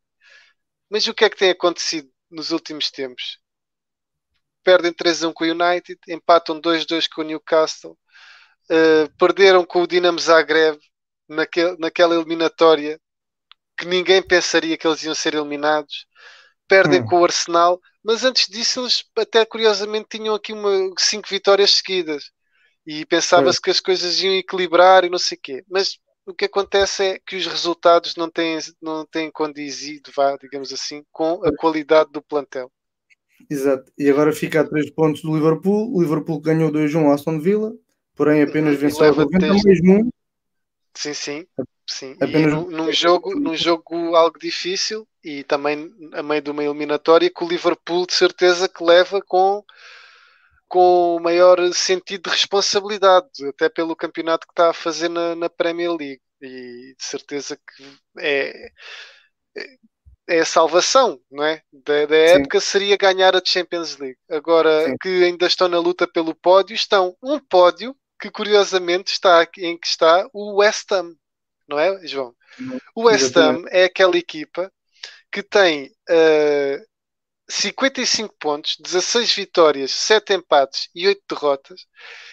Mas 0.89 1.07
o 1.07 1.13
que 1.13 1.26
é 1.26 1.30
que 1.30 1.38
tem 1.38 1.51
acontecido 1.51 2.09
nos 2.30 2.51
últimos 2.51 2.89
tempos? 2.89 3.38
Perdem 4.63 4.91
3-1 4.93 5.32
com 5.34 5.43
o 5.45 5.47
United, 5.47 5.99
empatam 6.07 6.59
2-2 6.59 7.07
com 7.07 7.22
o 7.22 7.24
Newcastle, 7.24 7.97
uh, 8.72 9.11
perderam 9.17 9.63
com 9.65 9.84
o 9.84 9.88
Dinamo 9.88 10.19
Zagreb 10.19 10.80
naquele, 11.30 11.78
naquela 11.78 12.15
eliminatória 12.15 12.99
que 13.78 13.86
ninguém 13.86 14.22
pensaria 14.24 14.78
que 14.78 14.88
eles 14.88 15.03
iam 15.03 15.15
ser 15.15 15.36
eliminados. 15.36 16.07
Perdem 16.72 17.01
hum. 17.01 17.05
com 17.05 17.19
o 17.19 17.26
Arsenal, 17.26 17.82
mas 18.01 18.24
antes 18.24 18.47
disso 18.47 18.80
eles 18.80 19.03
até 19.17 19.43
curiosamente 19.43 20.07
tinham 20.09 20.34
aqui 20.34 20.53
uma, 20.53 20.72
cinco 20.97 21.28
vitórias 21.28 21.72
seguidas 21.72 22.32
e 22.88 23.05
pensava-se 23.05 23.61
que 23.61 23.69
as 23.69 23.82
coisas 23.82 24.17
iam 24.24 24.36
equilibrar 24.36 25.03
e 25.03 25.09
não 25.09 25.17
sei 25.17 25.38
o 25.38 25.41
quê. 25.43 25.65
Mas 25.69 25.99
o 26.26 26.34
que 26.34 26.45
acontece 26.45 27.03
é 27.03 27.19
que 27.19 27.36
os 27.36 27.45
resultados 27.45 28.15
não 28.15 28.30
têm, 28.30 28.57
não 28.82 29.05
têm 29.05 29.30
condizido, 29.30 30.11
vá, 30.15 30.38
digamos 30.38 30.72
assim, 30.72 31.03
com 31.11 31.45
a 31.45 31.53
qualidade 31.53 32.09
do 32.13 32.22
plantel. 32.22 32.72
Exato. 33.49 33.91
E 33.97 34.09
agora 34.09 34.32
fica 34.32 34.61
a 34.61 34.63
3 34.67 34.91
pontos 34.91 35.22
do 35.24 35.36
Liverpool. 35.36 35.93
O 35.93 36.01
Liverpool 36.01 36.39
ganhou 36.39 36.72
2-1 36.72 37.05
ao 37.05 37.11
Aston 37.11 37.38
Villa, 37.38 37.74
porém 38.15 38.43
apenas 38.43 38.76
uhum. 38.76 38.80
venceu 38.80 39.11
o 39.11 39.15
90 39.15 39.53
mesmo 39.65 40.09
Sim, 40.93 41.13
sim. 41.13 41.47
Sim. 41.88 42.13
Apenas... 42.13 42.36
E 42.36 42.45
num, 42.47 42.69
num, 42.69 42.91
jogo, 42.91 43.34
num 43.39 43.55
jogo 43.55 44.15
algo 44.15 44.39
difícil 44.39 45.07
e 45.23 45.43
também 45.43 45.91
a 46.13 46.23
meio 46.23 46.41
de 46.41 46.51
uma 46.51 46.63
eliminatória 46.63 47.29
que 47.29 47.43
o 47.43 47.47
Liverpool 47.47 48.05
de 48.05 48.13
certeza 48.13 48.67
que 48.67 48.84
leva 48.84 49.21
com 49.21 49.63
com 50.71 51.17
o 51.17 51.19
maior 51.19 51.57
sentido 51.73 52.29
de 52.29 52.29
responsabilidade, 52.29 53.45
até 53.45 53.67
pelo 53.67 53.93
campeonato 53.93 54.47
que 54.47 54.53
está 54.53 54.69
a 54.69 54.73
fazer 54.73 55.09
na, 55.09 55.36
na 55.36 55.49
Premier 55.49 55.91
League. 55.91 56.21
E 56.41 56.95
de 56.97 57.03
certeza 57.03 57.57
que 57.57 57.99
é, 58.17 58.71
é 60.29 60.39
a 60.39 60.45
salvação, 60.45 61.19
não 61.29 61.43
é? 61.43 61.61
Da, 61.73 62.05
da 62.05 62.15
época 62.15 62.61
seria 62.61 62.95
ganhar 62.95 63.36
a 63.36 63.41
Champions 63.43 63.97
League. 63.97 64.17
Agora 64.29 64.86
Sim. 64.86 64.95
que 65.01 65.23
ainda 65.25 65.45
estão 65.45 65.67
na 65.67 65.77
luta 65.77 66.07
pelo 66.07 66.34
pódio, 66.34 66.73
estão 66.73 67.17
um 67.21 67.38
pódio 67.38 67.93
que 68.17 68.32
curiosamente 68.32 69.11
está 69.11 69.45
em 69.57 69.77
que 69.77 69.88
está 69.88 70.25
o 70.32 70.59
West 70.59 70.89
Ham, 70.93 71.13
não 71.72 71.80
é, 71.80 72.05
João? 72.05 72.36
O 72.95 73.03
West 73.03 73.36
Ham 73.36 73.63
é 73.69 73.86
aquela 73.86 74.17
equipa 74.17 74.72
que 75.32 75.41
tem 75.41 75.88
uh, 76.09 76.86
55 77.49 78.36
pontos, 78.39 78.78
16 78.80 79.36
vitórias, 79.36 79.91
7 79.91 80.34
empates 80.34 80.89
e 80.93 81.07
8 81.07 81.22
derrotas 81.30 81.86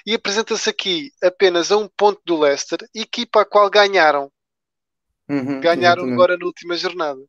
e 0.06 0.14
apresenta-se 0.14 0.68
aqui 0.68 1.10
apenas 1.22 1.72
a 1.72 1.76
um 1.76 1.88
ponto 1.88 2.20
do 2.24 2.38
Leicester, 2.38 2.78
equipa 2.94 3.42
a 3.42 3.44
qual 3.44 3.70
ganharam. 3.70 4.30
Uhum, 5.28 5.60
ganharam 5.60 6.02
exatamente. 6.02 6.12
agora 6.12 6.36
na 6.36 6.46
última 6.46 6.76
jornada. 6.76 7.20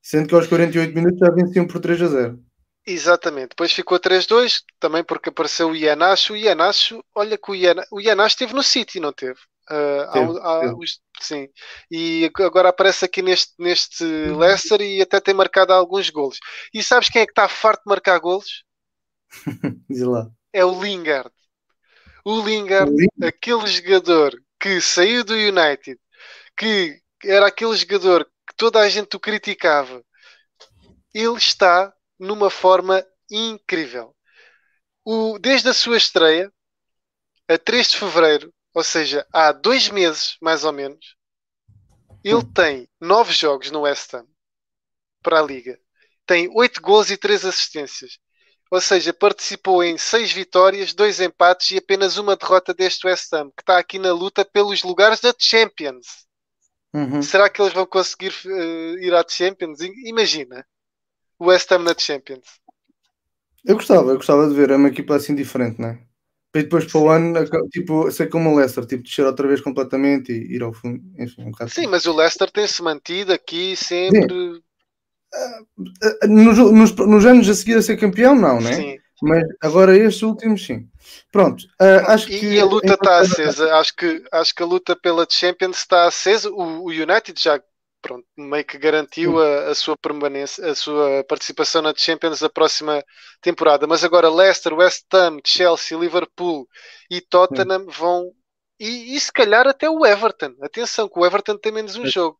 Sendo 0.00 0.28
que 0.28 0.34
aos 0.34 0.46
48 0.46 0.94
minutos 0.94 1.18
já 1.18 1.30
venciam 1.30 1.66
por 1.66 1.80
3 1.80 2.02
a 2.02 2.06
0. 2.06 2.44
Exatamente. 2.86 3.50
Depois 3.50 3.72
ficou 3.72 3.98
3-2, 3.98 4.62
também 4.80 5.04
porque 5.04 5.28
apareceu 5.28 5.70
o 5.70 5.76
Ianacho. 5.76 6.32
O 6.32 6.36
Ianacho, 6.36 7.04
olha 7.14 7.38
que 7.38 7.50
o 7.50 7.54
Ianacho, 7.54 7.88
o 7.92 8.00
Ianacho 8.00 8.34
esteve 8.34 8.54
no 8.54 8.62
City, 8.62 8.98
não 8.98 9.12
teve? 9.12 9.38
Uh, 9.70 10.12
teve, 10.12 10.38
há, 10.40 10.70
há, 10.70 10.74
sim. 11.22 11.48
E 11.90 12.30
agora 12.38 12.68
aparece 12.68 13.04
aqui 13.04 13.22
neste, 13.22 13.52
neste 13.58 14.04
uhum. 14.04 14.38
Leicester 14.38 14.80
e 14.80 15.00
até 15.00 15.20
tem 15.20 15.34
marcado 15.34 15.72
alguns 15.72 16.10
golos. 16.10 16.38
E 16.72 16.82
sabes 16.82 17.08
quem 17.08 17.22
é 17.22 17.26
que 17.26 17.32
está 17.32 17.48
farto 17.48 17.82
de 17.84 17.88
marcar 17.88 18.18
golos? 18.18 18.64
Diz 19.88 20.02
lá. 20.02 20.30
É 20.52 20.64
o 20.64 20.82
Lingard. 20.82 21.32
O 22.24 22.40
Lingard, 22.40 22.90
o 22.90 22.96
Lingard, 22.96 23.26
aquele 23.26 23.66
jogador 23.66 24.40
que 24.60 24.80
saiu 24.80 25.24
do 25.24 25.34
United, 25.34 25.98
que 26.56 27.00
era 27.24 27.46
aquele 27.46 27.74
jogador 27.74 28.24
que 28.24 28.54
toda 28.56 28.80
a 28.80 28.88
gente 28.88 29.16
o 29.16 29.20
criticava, 29.20 30.04
ele 31.12 31.36
está 31.36 31.92
numa 32.18 32.50
forma 32.50 33.04
incrível. 33.30 34.14
O, 35.04 35.38
desde 35.38 35.68
a 35.68 35.74
sua 35.74 35.96
estreia, 35.96 36.52
a 37.48 37.58
3 37.58 37.90
de 37.90 37.96
fevereiro, 37.96 38.54
ou 38.74 38.82
seja, 38.82 39.26
há 39.32 39.52
dois 39.52 39.88
meses 39.88 40.36
mais 40.40 40.64
ou 40.64 40.72
menos, 40.72 41.16
ele 42.24 42.44
tem 42.54 42.88
nove 43.00 43.32
jogos 43.32 43.70
no 43.70 43.80
West 43.80 44.14
Ham 44.14 44.26
para 45.22 45.40
a 45.40 45.42
Liga. 45.42 45.78
Tem 46.26 46.48
oito 46.54 46.80
gols 46.80 47.10
e 47.10 47.16
três 47.16 47.44
assistências. 47.44 48.18
Ou 48.70 48.80
seja, 48.80 49.12
participou 49.12 49.84
em 49.84 49.98
seis 49.98 50.32
vitórias, 50.32 50.94
dois 50.94 51.20
empates 51.20 51.72
e 51.72 51.78
apenas 51.78 52.16
uma 52.16 52.36
derrota 52.36 52.72
deste 52.72 53.06
West 53.06 53.30
Ham, 53.32 53.50
que 53.50 53.62
está 53.62 53.78
aqui 53.78 53.98
na 53.98 54.12
luta 54.12 54.44
pelos 54.44 54.82
lugares 54.82 55.20
da 55.20 55.34
Champions. 55.38 56.26
Uhum. 56.94 57.22
Será 57.22 57.50
que 57.50 57.60
eles 57.60 57.72
vão 57.72 57.86
conseguir 57.86 58.32
uh, 58.46 58.98
ir 58.98 59.14
à 59.14 59.24
Champions? 59.28 59.80
Imagina. 59.80 60.66
West 61.40 61.70
Ham 61.72 61.80
na 61.80 61.94
Champions. 61.98 62.46
Eu 63.64 63.76
gostava, 63.76 64.10
eu 64.10 64.16
gostava 64.16 64.48
de 64.48 64.54
ver, 64.54 64.70
é 64.70 64.76
uma 64.76 64.88
equipa 64.88 65.16
assim 65.16 65.34
diferente, 65.34 65.80
não 65.80 65.90
é? 65.90 66.02
E 66.54 66.62
depois 66.62 66.84
para 66.84 67.00
o 67.00 67.08
ano, 67.08 67.34
tipo, 67.70 68.10
ser 68.10 68.28
como 68.28 68.50
o 68.50 68.56
Leicester, 68.56 68.84
tipo, 68.84 69.02
descer 69.02 69.24
outra 69.24 69.48
vez 69.48 69.60
completamente 69.62 70.32
e 70.32 70.54
ir 70.54 70.62
ao 70.62 70.72
fundo. 70.72 71.02
Enfim, 71.18 71.44
um 71.46 71.52
Sim, 71.54 71.64
assim. 71.64 71.86
mas 71.86 72.04
o 72.04 72.14
Leicester 72.14 72.50
tem-se 72.50 72.82
mantido 72.82 73.32
aqui 73.32 73.74
sempre. 73.74 74.34
Uh, 74.34 76.28
nos, 76.28 76.58
nos, 76.58 76.92
nos, 76.94 77.24
anos 77.24 77.48
a 77.48 77.54
seguir 77.54 77.78
a 77.78 77.82
ser 77.82 77.96
campeão, 77.96 78.34
não, 78.34 78.60
né? 78.60 78.74
Sim. 78.74 78.98
Mas 79.22 79.44
agora 79.62 79.96
estes 79.96 80.22
últimos, 80.22 80.66
sim. 80.66 80.86
Pronto, 81.30 81.64
uh, 81.80 82.10
acho 82.10 82.30
e, 82.30 82.38
que. 82.38 82.46
E 82.46 82.60
a 82.60 82.64
luta 82.66 82.94
está 82.94 83.20
acesa. 83.20 83.74
Acho 83.76 83.96
que, 83.96 84.22
acho 84.30 84.54
que 84.54 84.62
a 84.62 84.66
luta 84.66 84.94
pela 84.94 85.26
Champions 85.28 85.78
está 85.78 86.06
acesa. 86.06 86.50
O, 86.50 86.84
o 86.84 86.88
United 86.88 87.40
já 87.40 87.58
pronto, 88.02 88.26
meio 88.36 88.64
que 88.64 88.76
garantiu 88.76 89.40
a, 89.40 89.70
a, 89.70 89.74
sua 89.74 89.96
permanência, 89.96 90.70
a 90.70 90.74
sua 90.74 91.24
participação 91.24 91.80
na 91.80 91.94
Champions 91.96 92.40
da 92.40 92.50
próxima 92.50 93.02
temporada. 93.40 93.86
Mas 93.86 94.02
agora 94.02 94.28
Leicester, 94.28 94.74
West 94.74 95.06
Ham, 95.14 95.38
Chelsea, 95.44 95.96
Liverpool 95.96 96.68
e 97.08 97.20
Tottenham 97.20 97.86
vão 97.86 98.32
e, 98.80 99.14
e, 99.14 99.20
se 99.20 99.32
calhar 99.32 99.66
até 99.68 99.88
o 99.88 100.04
Everton. 100.04 100.56
Atenção, 100.60 101.08
que 101.08 101.16
o 101.16 101.24
Everton 101.24 101.56
tem 101.56 101.70
menos 101.70 101.94
um 101.94 102.04
jogo. 102.04 102.38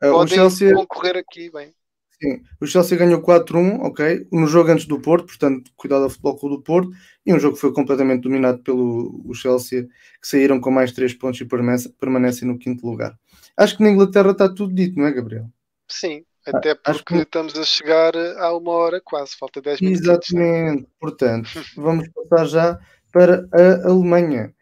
Uh, 0.00 0.12
Podem 0.12 0.36
Chelsea... 0.36 0.72
concorrer 0.72 1.16
aqui 1.16 1.50
bem. 1.50 1.74
Sim, 2.22 2.42
o 2.60 2.66
Chelsea 2.66 2.96
ganhou 2.96 3.20
4-1, 3.20 3.80
ok, 3.80 4.28
no 4.30 4.46
jogo 4.46 4.70
antes 4.70 4.86
do 4.86 5.00
Porto, 5.00 5.26
portanto, 5.26 5.72
cuidado 5.76 6.04
ao 6.04 6.10
Futebol 6.10 6.38
Clube 6.38 6.56
do 6.56 6.62
Porto, 6.62 6.90
e 7.26 7.34
um 7.34 7.40
jogo 7.40 7.56
que 7.56 7.60
foi 7.60 7.72
completamente 7.72 8.22
dominado 8.22 8.62
pelo 8.62 9.20
o 9.26 9.34
Chelsea, 9.34 9.82
que 10.22 10.28
saíram 10.28 10.60
com 10.60 10.70
mais 10.70 10.92
3 10.92 11.12
pontos 11.14 11.40
e 11.40 11.44
permanecem 11.44 12.46
no 12.46 12.56
quinto 12.56 12.86
lugar. 12.86 13.18
Acho 13.56 13.76
que 13.76 13.82
na 13.82 13.90
Inglaterra 13.90 14.30
está 14.32 14.48
tudo 14.48 14.74
dito, 14.74 14.98
não 14.98 15.06
é, 15.06 15.12
Gabriel? 15.12 15.48
Sim, 15.88 16.24
até 16.46 16.74
porque 16.74 17.14
que... 17.14 17.22
estamos 17.22 17.56
a 17.56 17.64
chegar 17.64 18.14
a 18.16 18.56
uma 18.56 18.72
hora 18.72 19.00
quase, 19.00 19.36
falta 19.36 19.62
10 19.62 19.80
minutos. 19.80 20.02
Exatamente, 20.02 20.88
portanto, 21.00 21.50
vamos 21.76 22.08
passar 22.08 22.46
já 22.46 22.80
para 23.12 23.46
a 23.52 23.88
Alemanha. 23.88 24.52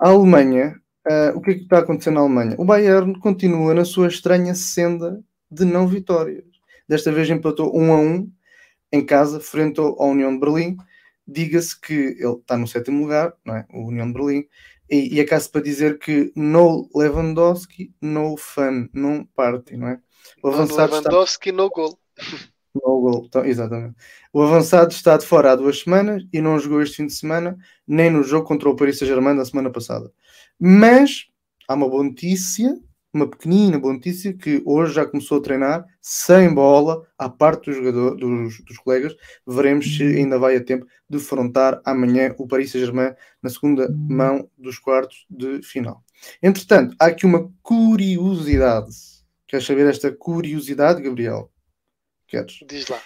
A 0.00 0.08
Alemanha, 0.08 0.74
uh, 1.06 1.36
o 1.36 1.40
que 1.40 1.52
é 1.52 1.54
que 1.54 1.62
está 1.62 1.78
acontecendo 1.78 2.14
na 2.14 2.20
Alemanha? 2.20 2.56
O 2.58 2.64
Bayern 2.64 3.18
continua 3.20 3.72
na 3.72 3.84
sua 3.84 4.08
estranha 4.08 4.54
senda 4.54 5.22
de 5.50 5.64
não 5.64 5.86
vitórias. 5.86 6.44
Desta 6.88 7.12
vez 7.12 7.30
empatou 7.30 7.74
1 7.74 7.92
a 7.92 7.96
1 7.96 8.32
em 8.92 9.04
casa, 9.04 9.40
frente 9.40 9.80
ao 9.80 10.08
União 10.08 10.32
de 10.34 10.40
Berlim. 10.40 10.76
Diga-se 11.26 11.80
que 11.80 11.94
ele 11.94 12.34
está 12.34 12.58
no 12.58 12.66
sétimo 12.66 13.02
lugar, 13.02 13.32
não 13.44 13.56
é? 13.56 13.64
O 13.72 13.86
União 13.86 14.06
de 14.06 14.12
Berlim. 14.12 14.44
E, 14.90 15.14
e 15.16 15.20
é 15.20 15.24
caso 15.24 15.50
para 15.50 15.62
dizer 15.62 15.98
que 15.98 16.32
no 16.36 16.88
Lewandowski, 16.94 17.94
no 18.00 18.36
fun, 18.36 18.88
no 18.92 19.26
party, 19.34 19.76
não 19.76 19.88
é? 19.88 20.00
O 20.42 20.48
avançado 20.48 20.92
no 20.92 20.98
Lewandowski, 20.98 21.50
está... 21.50 21.62
no 21.62 21.70
gol. 21.70 21.98
No 22.74 23.00
gol, 23.00 23.24
então, 23.26 23.44
exatamente. 23.44 23.94
O 24.32 24.42
avançado 24.42 24.92
está 24.92 25.16
de 25.16 25.24
fora 25.24 25.52
há 25.52 25.56
duas 25.56 25.80
semanas 25.80 26.24
e 26.32 26.40
não 26.40 26.58
jogou 26.58 26.82
este 26.82 26.96
fim 26.96 27.06
de 27.06 27.14
semana, 27.14 27.56
nem 27.86 28.10
no 28.10 28.22
jogo 28.22 28.46
contra 28.46 28.68
o 28.68 28.76
Paris 28.76 28.98
Saint-Germain 28.98 29.36
da 29.36 29.44
semana 29.44 29.70
passada. 29.70 30.12
Mas 30.58 31.26
há 31.68 31.74
uma 31.74 31.88
boa 31.88 32.02
notícia 32.02 32.78
uma 33.14 33.28
pequenina 33.28 33.78
boa 33.78 33.94
notícia 33.94 34.32
que 34.32 34.62
hoje 34.64 34.94
já 34.94 35.06
começou 35.06 35.38
a 35.38 35.42
treinar 35.42 35.86
sem 36.00 36.52
bola 36.52 37.06
à 37.16 37.28
parte 37.28 37.70
do 37.70 37.76
jogador, 37.76 38.16
dos, 38.16 38.60
dos 38.64 38.76
colegas. 38.78 39.14
Veremos 39.46 39.96
se 39.96 40.02
uhum. 40.02 40.16
ainda 40.16 40.38
vai 40.38 40.56
a 40.56 40.64
tempo 40.64 40.86
de 41.08 41.18
frontar 41.18 41.80
amanhã 41.84 42.34
o 42.38 42.46
Paris 42.46 42.72
Saint-Germain 42.72 43.14
na 43.42 43.48
segunda 43.48 43.88
uhum. 43.88 44.06
mão 44.10 44.50
dos 44.58 44.78
quartos 44.78 45.24
de 45.30 45.62
final. 45.62 46.04
Entretanto, 46.42 46.96
há 46.98 47.06
aqui 47.06 47.24
uma 47.24 47.50
curiosidade. 47.62 48.90
Queres 49.46 49.66
saber 49.66 49.86
esta 49.86 50.10
curiosidade, 50.10 51.02
Gabriel? 51.02 51.50
Queres? 52.26 52.58
Diz 52.68 52.88
lá. 52.88 53.00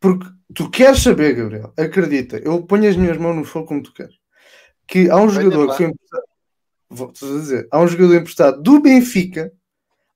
Porque 0.00 0.26
tu 0.54 0.68
queres 0.70 1.02
saber, 1.02 1.34
Gabriel, 1.34 1.72
acredita, 1.78 2.36
eu 2.38 2.62
ponho 2.62 2.88
as 2.88 2.96
minhas 2.96 3.16
mãos 3.16 3.36
no 3.36 3.44
fogo 3.44 3.66
como 3.66 3.82
tu 3.82 3.94
queres. 3.94 4.16
Que 4.86 5.08
há 5.08 5.16
um 5.16 5.30
jogador 5.30 5.70
que 5.70 5.76
foi 5.76 5.86
vou 6.94 7.12
dizer, 7.12 7.66
há 7.70 7.80
um 7.80 7.88
jogador 7.88 8.14
emprestado 8.16 8.62
do 8.62 8.80
Benfica 8.80 9.52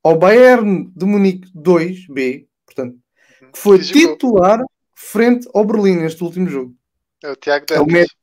ao 0.03 0.17
Bayern 0.19 0.91
de 0.95 1.05
Munique 1.05 1.51
2B, 1.55 2.47
portanto, 2.65 2.97
uhum. 3.43 3.53
que 3.53 3.59
foi 3.59 3.79
titular 3.79 4.63
frente 4.95 5.49
ao 5.55 5.65
Berlim 5.65 5.97
neste 5.97 6.23
último 6.23 6.49
jogo. 6.49 6.75
É 7.23 7.31
o 7.31 7.37
Tiago 7.37 7.67
Dantas. 7.67 7.77
É 7.79 7.81
o 7.81 7.87
médio, 7.87 8.15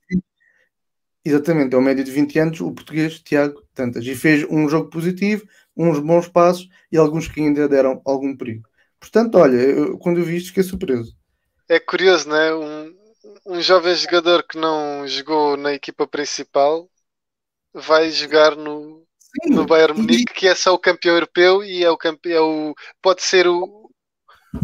exatamente, 1.24 1.74
é 1.74 1.78
o 1.78 1.82
médio 1.82 2.04
de 2.04 2.10
20 2.10 2.38
anos, 2.38 2.60
o 2.60 2.72
português 2.72 3.20
Tiago 3.20 3.62
Dantas. 3.74 4.04
E 4.04 4.14
fez 4.14 4.44
um 4.50 4.68
jogo 4.68 4.90
positivo, 4.90 5.46
uns 5.76 5.98
bons 5.98 6.28
passos 6.28 6.68
e 6.90 6.96
alguns 6.96 7.28
que 7.28 7.40
ainda 7.40 7.68
deram 7.68 8.00
algum 8.04 8.36
perigo. 8.36 8.66
Portanto, 8.98 9.36
olha, 9.36 9.56
eu, 9.56 9.98
quando 9.98 10.18
eu 10.18 10.24
vi 10.24 10.36
isto 10.36 10.48
fiquei 10.48 10.62
surpreso. 10.62 11.14
É 11.68 11.78
curioso, 11.78 12.28
não 12.28 12.36
é? 12.36 12.54
Um, 12.54 12.96
um 13.46 13.60
jovem 13.60 13.94
jogador 13.94 14.42
que 14.42 14.58
não 14.58 15.06
jogou 15.06 15.56
na 15.56 15.74
equipa 15.74 16.06
principal 16.06 16.88
vai 17.76 18.10
jogar 18.10 18.56
no, 18.56 19.06
Sim, 19.18 19.54
no 19.54 19.66
Bayern 19.66 20.00
Munique, 20.00 20.32
que 20.32 20.48
é 20.48 20.54
só 20.54 20.74
o 20.74 20.78
campeão 20.78 21.14
europeu 21.14 21.62
e 21.62 21.84
é 21.84 21.90
o 21.90 21.96
campeão, 21.96 22.70
é 22.70 22.82
pode 23.02 23.22
ser 23.22 23.46
o, 23.46 23.90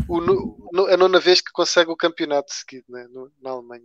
o, 0.09 0.21
no, 0.21 0.87
a 0.89 0.97
nona 0.97 1.21
vez 1.21 1.41
que 1.41 1.53
consegue 1.53 1.91
o 1.91 1.97
campeonato 1.97 2.53
seguido 2.53 2.87
né, 2.89 3.07
no, 3.11 3.31
na 3.43 3.51
Alemanha. 3.51 3.85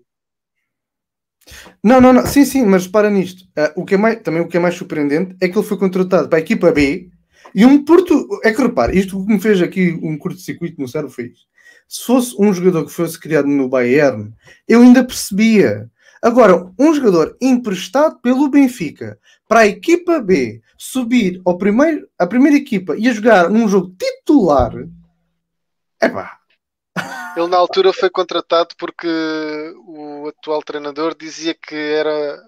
Não, 1.84 2.02
não, 2.02 2.12
não, 2.12 2.26
sim, 2.26 2.44
sim, 2.46 2.66
mas 2.66 2.88
para 2.88 3.10
nisto. 3.10 3.44
Uh, 3.58 3.82
o 3.82 3.86
que 3.86 3.96
é 3.96 3.98
mais, 3.98 4.22
também 4.22 4.42
o 4.42 4.48
que 4.48 4.58
é 4.58 4.60
mais 4.60 4.76
surpreendente 4.76 5.36
é 5.42 5.48
que 5.48 5.58
ele 5.58 5.68
foi 5.68 5.78
contratado 5.78 6.28
para 6.28 6.38
a 6.38 6.42
equipa 6.42 6.72
B 6.72 7.10
e 7.56 7.66
um 7.66 7.84
Porto. 7.84 8.28
É 8.44 8.52
que 8.52 8.62
repare, 8.62 8.98
isto 8.98 9.26
que 9.26 9.34
me 9.34 9.40
fez 9.40 9.62
aqui 9.62 9.98
um 10.02 10.18
curto-circuito 10.18 10.80
no 10.80 10.88
cérebro 10.88 11.14
foi 11.14 11.28
isto. 11.28 11.48
Se 11.88 12.06
fosse 12.06 12.36
um 12.38 12.54
jogador 12.54 12.86
que 12.86 12.92
fosse 12.92 13.18
criado 13.18 13.48
no 13.48 13.70
Bayern, 13.70 14.34
eu 14.68 14.82
ainda 14.82 15.04
percebia. 15.04 15.90
Agora, 16.22 16.72
um 16.80 16.94
jogador 16.94 17.38
emprestado 17.42 18.20
pelo 18.20 18.50
Benfica 18.50 19.20
para 19.48 19.62
a 19.62 19.68
equipa 19.68 20.20
B 20.20 20.62
subir 20.78 21.42
ao 21.46 21.58
primeiro, 21.58 22.08
a 22.18 22.28
primeira 22.28 22.58
equipa 22.58 22.96
e 22.98 23.08
a 23.08 23.14
jogar 23.14 23.50
num 23.50 23.68
jogo 23.68 23.96
titular, 23.98 24.74
é 26.00 26.10
pá. 26.10 26.38
Ele 27.36 27.48
na 27.48 27.58
altura 27.58 27.94
foi 27.94 28.10
contratado 28.10 28.76
porque 28.78 29.08
o 29.86 30.28
atual 30.28 30.62
treinador 30.64 31.16
dizia 31.16 31.54
que 31.54 31.76
era, 31.76 32.42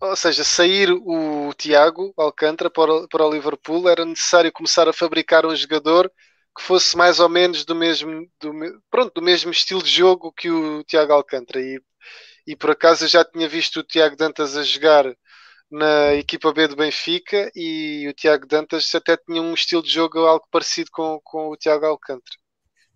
ou 0.00 0.14
seja, 0.14 0.44
sair 0.44 0.92
o 0.92 1.52
Tiago 1.54 2.14
Alcântara 2.16 2.70
para, 2.70 3.08
para 3.08 3.26
o 3.26 3.30
Liverpool 3.30 3.88
era 3.88 4.04
necessário 4.04 4.52
começar 4.52 4.88
a 4.88 4.92
fabricar 4.92 5.44
um 5.44 5.56
jogador 5.56 6.10
que 6.56 6.62
fosse 6.62 6.96
mais 6.96 7.20
ou 7.20 7.28
menos 7.28 7.64
do 7.64 7.74
mesmo, 7.74 8.26
do, 8.40 8.52
pronto, 8.90 9.12
do 9.14 9.22
mesmo 9.22 9.50
estilo 9.50 9.82
de 9.82 9.90
jogo 9.90 10.32
que 10.32 10.50
o 10.50 10.82
Tiago 10.84 11.12
Alcântara. 11.12 11.60
E 11.60 11.80
e 12.46 12.54
por 12.54 12.70
acaso 12.70 13.04
eu 13.04 13.08
já 13.08 13.24
tinha 13.24 13.48
visto 13.48 13.80
o 13.80 13.84
Tiago 13.84 14.16
Dantas 14.16 14.56
a 14.56 14.62
jogar 14.62 15.04
na 15.70 16.14
equipa 16.14 16.52
B 16.52 16.68
do 16.68 16.76
Benfica 16.76 17.50
e 17.54 18.06
o 18.08 18.14
Tiago 18.14 18.46
Dantas 18.46 18.94
até 18.94 19.16
tinha 19.16 19.42
um 19.42 19.52
estilo 19.52 19.82
de 19.82 19.90
jogo 19.90 20.20
algo 20.20 20.46
parecido 20.50 20.90
com, 20.92 21.20
com 21.24 21.48
o 21.48 21.56
Tiago 21.56 21.86
Alcântara. 21.86 22.36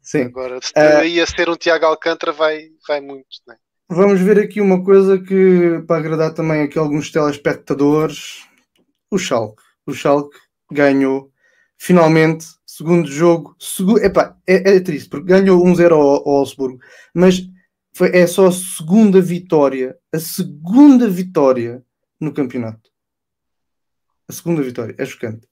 Sim. 0.02 0.22
Agora, 0.22 0.60
se 0.62 0.72
uh, 0.76 0.98
aí 0.98 1.20
a 1.20 1.26
ser 1.26 1.48
um 1.48 1.56
Tiago 1.56 1.86
Alcântara 1.86 2.32
vai, 2.32 2.68
vai 2.86 3.00
muito. 3.00 3.26
Né? 3.46 3.56
Vamos 3.88 4.20
ver 4.20 4.38
aqui 4.38 4.60
uma 4.60 4.84
coisa 4.84 5.18
que 5.18 5.82
para 5.86 5.98
agradar 5.98 6.32
também 6.32 6.62
aqui 6.62 6.78
alguns 6.78 7.10
telespectadores. 7.10 8.46
O 9.10 9.18
Schalke. 9.18 9.62
O 9.84 9.92
Schalke 9.92 10.38
ganhou 10.70 11.30
finalmente, 11.76 12.46
segundo 12.64 13.10
jogo. 13.10 13.56
Segu... 13.58 13.98
Epá, 13.98 14.36
é, 14.46 14.76
é 14.76 14.80
triste, 14.80 15.08
porque 15.08 15.26
ganhou 15.26 15.64
1-0 15.64 15.92
ao, 15.92 16.00
ao 16.00 16.36
Augsburgo, 16.36 16.78
mas 17.12 17.42
foi, 17.92 18.16
é 18.16 18.26
só 18.26 18.46
a 18.46 18.52
segunda 18.52 19.20
vitória, 19.20 19.98
a 20.12 20.18
segunda 20.18 21.08
vitória 21.08 21.84
no 22.20 22.32
campeonato. 22.32 22.90
A 24.28 24.32
segunda 24.32 24.62
vitória, 24.62 24.94
é 24.98 25.04
chocante. 25.04 25.48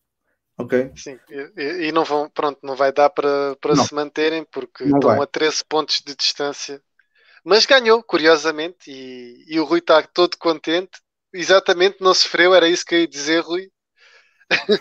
Ok? 0.57 0.91
Sim, 0.97 1.19
e, 1.57 1.89
e 1.89 1.93
não 1.93 2.05
vão, 2.05 2.29
pronto, 2.29 2.59
não 2.65 2.75
vai 2.75 2.93
dar 2.93 3.11
para, 3.11 3.57
para 3.61 3.77
se 3.77 3.95
manterem 3.95 4.45
porque 4.45 4.85
não 4.85 4.99
estão 4.99 5.11
vai. 5.11 5.21
a 5.21 5.27
13 5.27 5.65
pontos 5.69 6.03
de 6.05 6.17
distância. 6.17 6.83
Mas 7.45 7.65
ganhou, 7.65 8.03
curiosamente, 8.03 8.91
e, 8.91 9.45
e 9.47 9.61
o 9.61 9.65
Rui 9.65 9.79
está 9.79 10.03
todo 10.03 10.37
contente. 10.37 11.01
Exatamente, 11.33 11.99
não 12.01 12.13
sofreu, 12.13 12.55
era 12.55 12.69
isso 12.69 12.85
que 12.85 12.95
eu 12.95 13.01
ia 13.01 13.09
dizer, 13.09 13.41
Rui. 13.41 13.71
uh, 14.53 14.79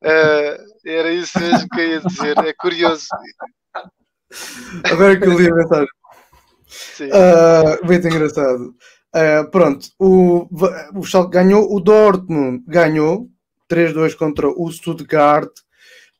era 0.86 1.10
isso 1.12 1.38
mesmo 1.40 1.68
que 1.68 1.80
eu 1.80 1.88
ia 1.88 2.00
dizer, 2.00 2.38
é 2.38 2.52
curioso. 2.52 3.08
Agora 4.84 5.18
que 5.18 5.26
eu 5.26 5.38
li 5.38 5.50
a 5.50 5.54
mensagem. 5.54 5.88
Uh, 7.00 7.86
muito 7.86 8.06
engraçado. 8.06 8.74
Uh, 9.14 9.50
pronto, 9.50 9.88
o, 9.98 10.48
o 10.94 11.02
Schalke 11.02 11.32
ganhou, 11.32 11.72
o 11.74 11.80
Dortmund 11.80 12.62
ganhou 12.66 13.28
3-2 13.70 14.14
contra 14.14 14.48
o 14.48 14.70
Stuttgart 14.70 15.50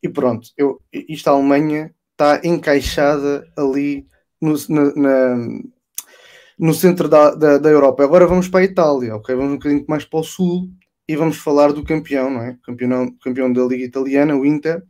e 0.03 0.09
pronto, 0.09 0.49
eu, 0.57 0.81
isto 0.93 1.29
a 1.29 1.33
Alemanha 1.33 1.95
está 2.13 2.41
encaixada 2.45 3.47
ali 3.57 4.07
no, 4.41 4.55
na, 4.69 4.95
na, 4.95 5.37
no 6.59 6.75
centro 6.75 7.09
da, 7.09 7.35
da, 7.35 7.59
da, 7.59 7.69
Europa. 7.69 8.03
Agora 8.03 8.27
vamos 8.27 8.49
para 8.49 8.61
a 8.61 8.65
Itália, 8.65 9.15
ok? 9.17 9.35
Vamos 9.35 9.53
um 9.53 9.57
bocadinho 9.57 9.85
mais 9.89 10.05
para 10.05 10.21
o 10.21 10.25
sul 10.25 10.69
e 11.09 11.17
vamos 11.17 11.39
falar 11.39 11.73
do 11.73 11.85
campeão, 11.85 12.31
não 12.31 12.43
é? 12.43 12.57
Campeão, 12.63 13.13
campeão 13.23 13.53
da 13.53 13.63
Liga 13.65 13.85
Italiana, 13.85 14.37
o 14.37 14.45
Inter. 14.45 14.83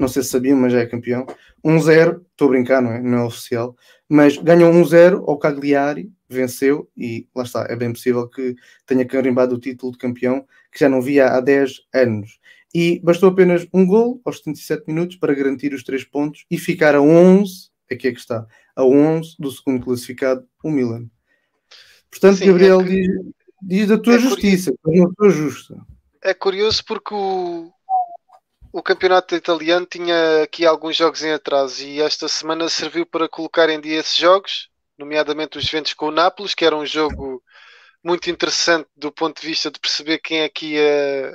Não 0.00 0.08
sei 0.08 0.22
se 0.22 0.30
sabiam, 0.30 0.58
mas 0.58 0.72
já 0.72 0.80
é 0.80 0.86
campeão. 0.86 1.26
1-0, 1.64 2.22
estou 2.30 2.48
a 2.48 2.50
brincar, 2.50 2.82
não 2.82 2.90
é? 2.90 3.00
Não 3.00 3.18
é 3.18 3.24
oficial 3.24 3.76
mas 4.10 4.36
ganhou 4.36 4.72
1-0 4.72 5.22
ao 5.28 5.38
Cagliari, 5.38 6.12
venceu 6.28 6.90
e 6.96 7.28
lá 7.32 7.44
está, 7.44 7.64
é 7.70 7.76
bem 7.76 7.92
possível 7.92 8.28
que 8.28 8.56
tenha 8.84 9.06
carimbado 9.06 9.54
o 9.54 9.60
título 9.60 9.92
de 9.92 9.98
campeão 9.98 10.44
que 10.72 10.80
já 10.80 10.88
não 10.88 11.00
via 11.00 11.28
há 11.28 11.40
10 11.40 11.82
anos. 11.94 12.40
E 12.74 12.98
bastou 13.04 13.28
apenas 13.28 13.68
um 13.72 13.86
gol 13.86 14.20
aos 14.24 14.38
77 14.38 14.82
minutos 14.88 15.16
para 15.16 15.32
garantir 15.32 15.72
os 15.72 15.84
3 15.84 16.02
pontos 16.04 16.44
e 16.50 16.58
ficar 16.58 16.96
a 16.96 17.00
11, 17.00 17.70
aqui 17.88 18.08
é 18.08 18.12
que 18.12 18.18
está, 18.18 18.44
a 18.74 18.84
11 18.84 19.36
do 19.38 19.48
segundo 19.52 19.84
classificado, 19.84 20.44
o 20.64 20.72
Milan. 20.72 21.08
Portanto, 22.10 22.38
Sim, 22.38 22.46
Gabriel, 22.46 22.80
é 22.80 22.84
que... 22.84 22.90
diz, 22.90 23.08
diz, 23.62 23.86
da 23.86 23.98
tua 23.98 24.16
é 24.16 24.18
justiça, 24.18 24.72
da 24.84 25.10
tua 25.16 25.30
justa. 25.30 25.76
É 26.20 26.34
curioso 26.34 26.84
porque 26.84 27.14
o, 27.14 27.70
o 28.72 28.82
campeonato 28.82 29.34
italiano 29.34 29.86
tinha 29.86 30.42
aqui 30.42 30.64
alguns 30.64 30.96
jogos 30.96 31.22
em 31.22 31.32
atraso 31.32 31.84
e 31.84 32.00
esta 32.00 32.28
semana 32.28 32.68
serviu 32.68 33.04
para 33.04 33.28
colocar 33.28 33.68
em 33.68 33.80
dia 33.80 33.98
esses 33.98 34.16
jogos, 34.16 34.70
nomeadamente 34.96 35.58
os 35.58 35.64
Juventus 35.64 35.92
com 35.94 36.06
o 36.06 36.10
Nápoles, 36.10 36.54
que 36.54 36.64
era 36.64 36.76
um 36.76 36.86
jogo 36.86 37.42
muito 38.02 38.30
interessante 38.30 38.88
do 38.96 39.12
ponto 39.12 39.40
de 39.40 39.46
vista 39.46 39.70
de 39.70 39.80
perceber 39.80 40.18
quem 40.18 40.40
é 40.40 40.48
que 40.48 40.74
ia, 40.74 41.32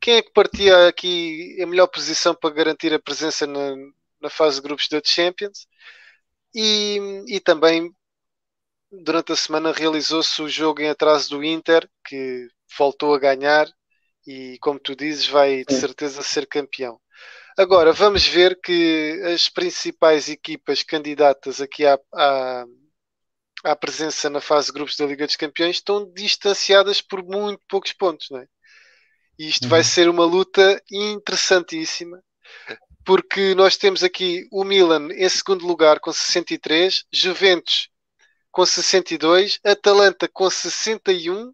quem 0.00 0.16
é 0.16 0.22
que 0.22 0.32
partia 0.32 0.88
aqui 0.88 1.58
a 1.62 1.66
melhor 1.66 1.88
posição 1.88 2.34
para 2.34 2.54
garantir 2.54 2.92
a 2.94 3.00
presença 3.00 3.46
na, 3.46 3.74
na 4.20 4.30
fase 4.30 4.56
de 4.56 4.62
grupos 4.62 4.88
da 4.88 5.00
Champions. 5.04 5.66
E, 6.54 6.98
e 7.28 7.40
também 7.40 7.92
durante 8.90 9.32
a 9.32 9.36
semana 9.36 9.72
realizou-se 9.72 10.40
o 10.40 10.48
jogo 10.48 10.80
em 10.80 10.88
atraso 10.88 11.30
do 11.30 11.44
Inter, 11.44 11.88
que 12.06 12.48
voltou 12.78 13.14
a 13.14 13.18
ganhar 13.18 13.66
e, 14.26 14.58
como 14.60 14.78
tu 14.78 14.94
dizes, 14.94 15.26
vai 15.26 15.64
de 15.64 15.74
certeza 15.74 16.22
ser 16.22 16.46
campeão. 16.46 17.00
Agora, 17.56 17.92
vamos 17.92 18.26
ver 18.26 18.60
que 18.60 19.20
as 19.32 19.48
principais 19.48 20.28
equipas 20.28 20.82
candidatas 20.82 21.60
aqui 21.60 21.86
à, 21.86 21.98
à, 22.12 22.64
à, 23.64 23.76
presença 23.76 24.28
na 24.28 24.40
fase 24.40 24.68
de 24.68 24.72
grupos 24.72 24.96
da 24.96 25.06
Liga 25.06 25.24
dos 25.24 25.36
Campeões 25.36 25.76
estão 25.76 26.10
distanciadas 26.12 27.00
por 27.00 27.22
muito 27.22 27.62
poucos 27.68 27.92
pontos, 27.92 28.28
não 28.30 28.40
é? 28.40 28.48
E 29.38 29.48
isto 29.48 29.64
uhum. 29.64 29.68
vai 29.68 29.84
ser 29.84 30.08
uma 30.08 30.24
luta 30.24 30.82
interessantíssima, 30.90 32.20
porque 33.04 33.54
nós 33.54 33.76
temos 33.76 34.02
aqui 34.02 34.46
o 34.50 34.64
Milan 34.64 35.08
em 35.12 35.28
segundo 35.28 35.66
lugar 35.66 36.00
com 36.00 36.12
63, 36.12 37.04
Juventus 37.12 37.88
com 38.50 38.64
62, 38.64 39.58
Atalanta 39.64 40.28
com 40.28 40.48
61 40.48 41.52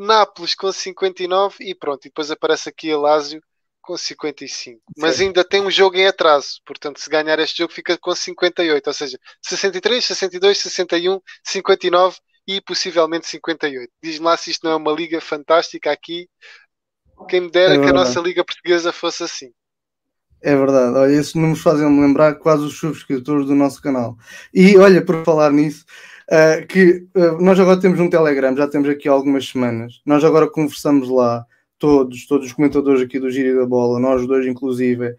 Nápoles 0.00 0.54
com 0.54 0.72
59 0.72 1.56
e 1.60 1.74
pronto. 1.74 2.06
E 2.06 2.08
depois 2.08 2.30
aparece 2.30 2.68
aqui 2.68 2.90
a 2.90 2.98
Lazio 2.98 3.42
com 3.82 3.96
55. 3.96 4.78
Sim. 4.78 4.80
Mas 4.96 5.20
ainda 5.20 5.44
tem 5.44 5.60
um 5.60 5.70
jogo 5.70 5.96
em 5.96 6.06
atraso. 6.06 6.60
Portanto, 6.64 6.98
se 6.98 7.10
ganhar 7.10 7.38
este 7.38 7.58
jogo, 7.58 7.72
fica 7.72 7.98
com 7.98 8.14
58. 8.14 8.86
Ou 8.86 8.94
seja, 8.94 9.18
63, 9.42 10.04
62, 10.04 10.58
61, 10.58 11.20
59 11.44 12.16
e 12.46 12.60
possivelmente 12.60 13.26
58. 13.26 13.92
Diz-me 14.02 14.24
lá 14.24 14.36
se 14.36 14.50
isto 14.50 14.64
não 14.64 14.72
é 14.72 14.76
uma 14.76 14.92
liga 14.92 15.20
fantástica 15.20 15.92
aqui. 15.92 16.28
Quem 17.28 17.42
me 17.42 17.50
dera 17.50 17.74
é 17.74 17.78
que 17.78 17.88
a 17.88 17.92
nossa 17.92 18.18
liga 18.20 18.44
portuguesa 18.44 18.92
fosse 18.92 19.22
assim. 19.22 19.52
É 20.42 20.56
verdade, 20.56 20.96
olha, 20.96 21.12
esses 21.12 21.34
números 21.34 21.60
fazem-me 21.60 22.00
lembrar 22.00 22.36
quase 22.36 22.64
os 22.64 22.78
subscritores 22.78 23.46
do 23.46 23.54
nosso 23.54 23.82
canal. 23.82 24.16
E 24.54 24.74
olha, 24.78 25.04
por 25.04 25.22
falar 25.22 25.52
nisso, 25.52 25.84
Uh, 26.30 26.64
que 26.68 27.08
uh, 27.16 27.42
nós 27.42 27.58
agora 27.58 27.80
temos 27.80 27.98
um 27.98 28.08
Telegram, 28.08 28.56
já 28.56 28.68
temos 28.68 28.88
aqui 28.88 29.08
algumas 29.08 29.48
semanas. 29.48 30.00
Nós 30.06 30.22
agora 30.22 30.48
conversamos 30.48 31.08
lá, 31.08 31.44
todos, 31.76 32.24
todos 32.28 32.46
os 32.46 32.52
comentadores 32.52 33.02
aqui 33.02 33.18
do 33.18 33.28
Giro 33.28 33.58
da 33.58 33.66
Bola, 33.66 33.98
nós 33.98 34.24
dois 34.28 34.46
inclusive. 34.46 35.16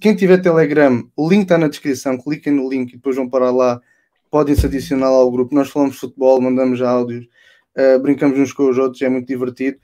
Quem 0.00 0.16
tiver 0.16 0.42
Telegram, 0.42 1.08
o 1.16 1.28
link 1.28 1.42
está 1.42 1.56
na 1.56 1.68
descrição, 1.68 2.18
cliquem 2.18 2.52
no 2.52 2.68
link 2.68 2.90
e 2.90 2.96
depois 2.96 3.14
vão 3.14 3.28
parar 3.28 3.52
lá, 3.52 3.80
podem 4.28 4.56
se 4.56 4.66
adicionar 4.66 5.06
ao 5.06 5.30
grupo. 5.30 5.54
Nós 5.54 5.70
falamos 5.70 6.00
futebol, 6.00 6.40
mandamos 6.40 6.82
áudios, 6.82 7.26
uh, 7.78 8.00
brincamos 8.00 8.36
uns 8.36 8.52
com 8.52 8.68
os 8.68 8.76
outros, 8.76 9.00
é 9.02 9.08
muito 9.08 9.28
divertido. 9.28 9.78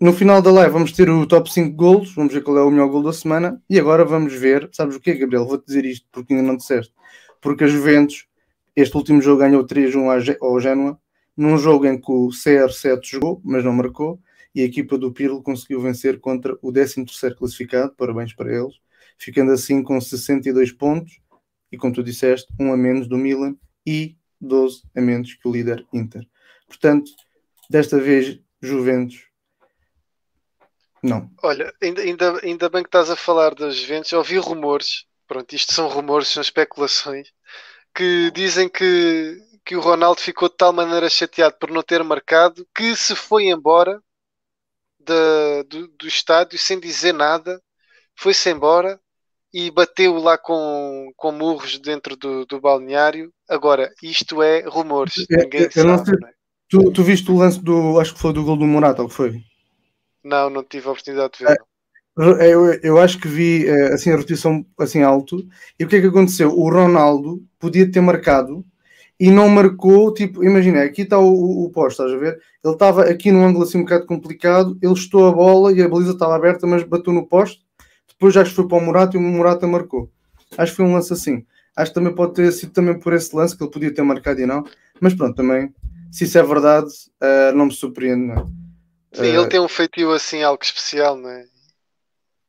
No 0.00 0.12
final 0.12 0.40
da 0.40 0.52
live 0.52 0.72
vamos 0.72 0.92
ter 0.92 1.10
o 1.10 1.26
top 1.26 1.52
5 1.52 1.76
golos, 1.76 2.14
vamos 2.14 2.32
ver 2.32 2.42
qual 2.44 2.56
é 2.58 2.62
o 2.62 2.70
melhor 2.70 2.88
gol 2.88 3.02
da 3.02 3.12
semana. 3.12 3.60
E 3.68 3.76
agora 3.76 4.04
vamos 4.04 4.34
ver, 4.34 4.68
sabes 4.72 4.94
o 4.94 5.00
que, 5.00 5.14
Gabriel? 5.14 5.46
Vou-te 5.46 5.66
dizer 5.66 5.84
isto 5.84 6.06
porque 6.12 6.32
ainda 6.32 6.46
não 6.46 6.56
disseste. 6.56 6.94
Porque 7.40 7.64
a 7.64 7.66
Juventus 7.66 8.29
este 8.80 8.96
último 8.96 9.20
jogo 9.20 9.40
ganhou 9.40 9.64
3-1 9.64 10.36
ao 10.40 10.60
Genoa, 10.60 10.98
num 11.36 11.56
jogo 11.56 11.86
em 11.86 12.00
que 12.00 12.10
o 12.10 12.28
CR7 12.28 13.00
jogou, 13.04 13.40
mas 13.44 13.64
não 13.64 13.72
marcou, 13.72 14.20
e 14.54 14.62
a 14.62 14.64
equipa 14.64 14.98
do 14.98 15.12
Pirlo 15.12 15.42
conseguiu 15.42 15.80
vencer 15.80 16.20
contra 16.20 16.56
o 16.60 16.72
13º 16.72 17.34
classificado, 17.34 17.94
parabéns 17.96 18.34
para 18.34 18.52
eles, 18.52 18.74
ficando 19.16 19.52
assim 19.52 19.82
com 19.82 20.00
62 20.00 20.72
pontos, 20.72 21.20
e 21.70 21.78
como 21.78 21.94
tu 21.94 22.02
disseste, 22.02 22.52
um 22.58 22.72
a 22.72 22.76
menos 22.76 23.06
do 23.06 23.16
Milan 23.16 23.54
e 23.86 24.16
12 24.40 24.82
a 24.96 25.00
menos 25.00 25.34
que 25.34 25.46
o 25.48 25.52
líder 25.52 25.86
Inter. 25.92 26.26
Portanto, 26.66 27.10
desta 27.68 27.98
vez, 27.98 28.40
Juventus 28.60 29.30
não. 31.02 31.30
Olha, 31.42 31.72
ainda, 31.82 32.02
ainda, 32.02 32.40
ainda 32.44 32.68
bem 32.68 32.82
que 32.82 32.88
estás 32.88 33.08
a 33.10 33.16
falar 33.16 33.54
das 33.54 33.76
Juventus, 33.76 34.12
ouvi 34.12 34.36
rumores, 34.36 35.06
pronto, 35.26 35.54
isto 35.54 35.72
são 35.72 35.88
rumores, 35.88 36.28
são 36.28 36.42
especulações, 36.42 37.28
que 37.94 38.30
dizem 38.30 38.68
que, 38.68 39.38
que 39.64 39.76
o 39.76 39.80
Ronaldo 39.80 40.20
ficou 40.20 40.48
de 40.48 40.56
tal 40.56 40.72
maneira 40.72 41.08
chateado 41.08 41.56
por 41.58 41.70
não 41.70 41.82
ter 41.82 42.02
marcado 42.02 42.66
que 42.74 42.96
se 42.96 43.14
foi 43.14 43.46
embora 43.48 44.00
da, 44.98 45.62
do, 45.68 45.88
do 45.88 46.06
estádio 46.06 46.58
sem 46.58 46.78
dizer 46.78 47.12
nada, 47.12 47.60
foi-se 48.14 48.50
embora 48.50 49.00
e 49.52 49.70
bateu 49.70 50.16
lá 50.18 50.38
com, 50.38 51.10
com 51.16 51.32
murros 51.32 51.78
dentro 51.78 52.16
do, 52.16 52.46
do 52.46 52.60
balneário. 52.60 53.32
Agora, 53.48 53.92
isto 54.02 54.42
é 54.42 54.60
rumores, 54.60 55.26
é, 55.30 55.36
ninguém 55.36 55.62
eu, 55.62 55.70
sabe. 55.72 56.04
Sei, 56.04 56.28
é? 56.28 56.32
tu, 56.68 56.92
tu 56.92 57.02
viste 57.02 57.30
o 57.30 57.36
lance 57.36 57.60
do, 57.60 57.98
acho 57.98 58.14
que 58.14 58.20
foi 58.20 58.32
do 58.32 58.44
gol 58.44 58.56
do 58.56 58.66
Morata, 58.66 59.02
ou 59.02 59.08
foi? 59.08 59.42
Não, 60.22 60.50
não 60.50 60.62
tive 60.62 60.86
a 60.86 60.90
oportunidade 60.90 61.38
de 61.38 61.44
ver. 61.44 61.52
É, 61.52 61.56
eu, 62.16 62.72
eu 62.82 62.98
acho 62.98 63.18
que 63.18 63.28
vi 63.28 63.66
eh, 63.66 63.94
assim 63.94 64.10
a 64.10 64.16
repetição 64.16 64.64
assim 64.78 65.02
alto. 65.02 65.46
E 65.78 65.84
o 65.84 65.88
que 65.88 65.96
é 65.96 66.00
que 66.00 66.06
aconteceu? 66.06 66.50
O 66.50 66.70
Ronaldo 66.70 67.42
podia 67.58 67.90
ter 67.90 68.00
marcado 68.00 68.64
e 69.18 69.30
não 69.30 69.48
marcou. 69.48 70.12
Tipo, 70.12 70.44
imagina, 70.44 70.82
aqui 70.82 71.02
está 71.02 71.18
o, 71.18 71.64
o 71.64 71.70
posto, 71.70 72.02
estás 72.02 72.12
a 72.12 72.18
ver? 72.18 72.40
Ele 72.64 72.74
estava 72.74 73.04
aqui 73.04 73.30
num 73.30 73.44
ângulo 73.44 73.64
assim 73.64 73.78
um 73.78 73.82
bocado 73.82 74.06
complicado. 74.06 74.78
Ele 74.82 74.92
estou 74.92 75.26
a 75.28 75.32
bola 75.32 75.72
e 75.72 75.82
a 75.82 75.88
baliza 75.88 76.12
estava 76.12 76.34
aberta, 76.34 76.66
mas 76.66 76.82
bateu 76.82 77.12
no 77.12 77.26
posto. 77.26 77.62
Depois 78.08 78.36
acho 78.36 78.50
que 78.50 78.56
foi 78.56 78.68
para 78.68 78.78
o 78.78 78.84
Morata 78.84 79.16
e 79.16 79.20
o 79.20 79.22
Morata 79.22 79.66
marcou. 79.66 80.10
Acho 80.58 80.72
que 80.72 80.76
foi 80.76 80.84
um 80.84 80.92
lance 80.92 81.12
assim. 81.12 81.46
Acho 81.76 81.90
que 81.92 81.94
também 81.94 82.14
pode 82.14 82.34
ter 82.34 82.52
sido 82.52 82.72
também 82.72 82.98
por 82.98 83.12
esse 83.12 83.34
lance 83.34 83.56
que 83.56 83.62
ele 83.62 83.70
podia 83.70 83.94
ter 83.94 84.02
marcado 84.02 84.40
e 84.40 84.46
não. 84.46 84.64
Mas 85.00 85.14
pronto, 85.14 85.34
também, 85.34 85.72
se 86.10 86.24
isso 86.24 86.36
é 86.36 86.42
verdade, 86.42 86.88
uh, 87.22 87.56
não 87.56 87.66
me 87.66 87.72
surpreende, 87.72 88.26
não 88.26 88.34
é? 88.34 88.44
Sim, 89.12 89.26
ele 89.26 89.48
tem 89.48 89.60
um 89.60 89.68
feitio 89.68 90.12
assim, 90.12 90.42
algo 90.42 90.62
especial, 90.62 91.16
não 91.16 91.30
é? 91.30 91.44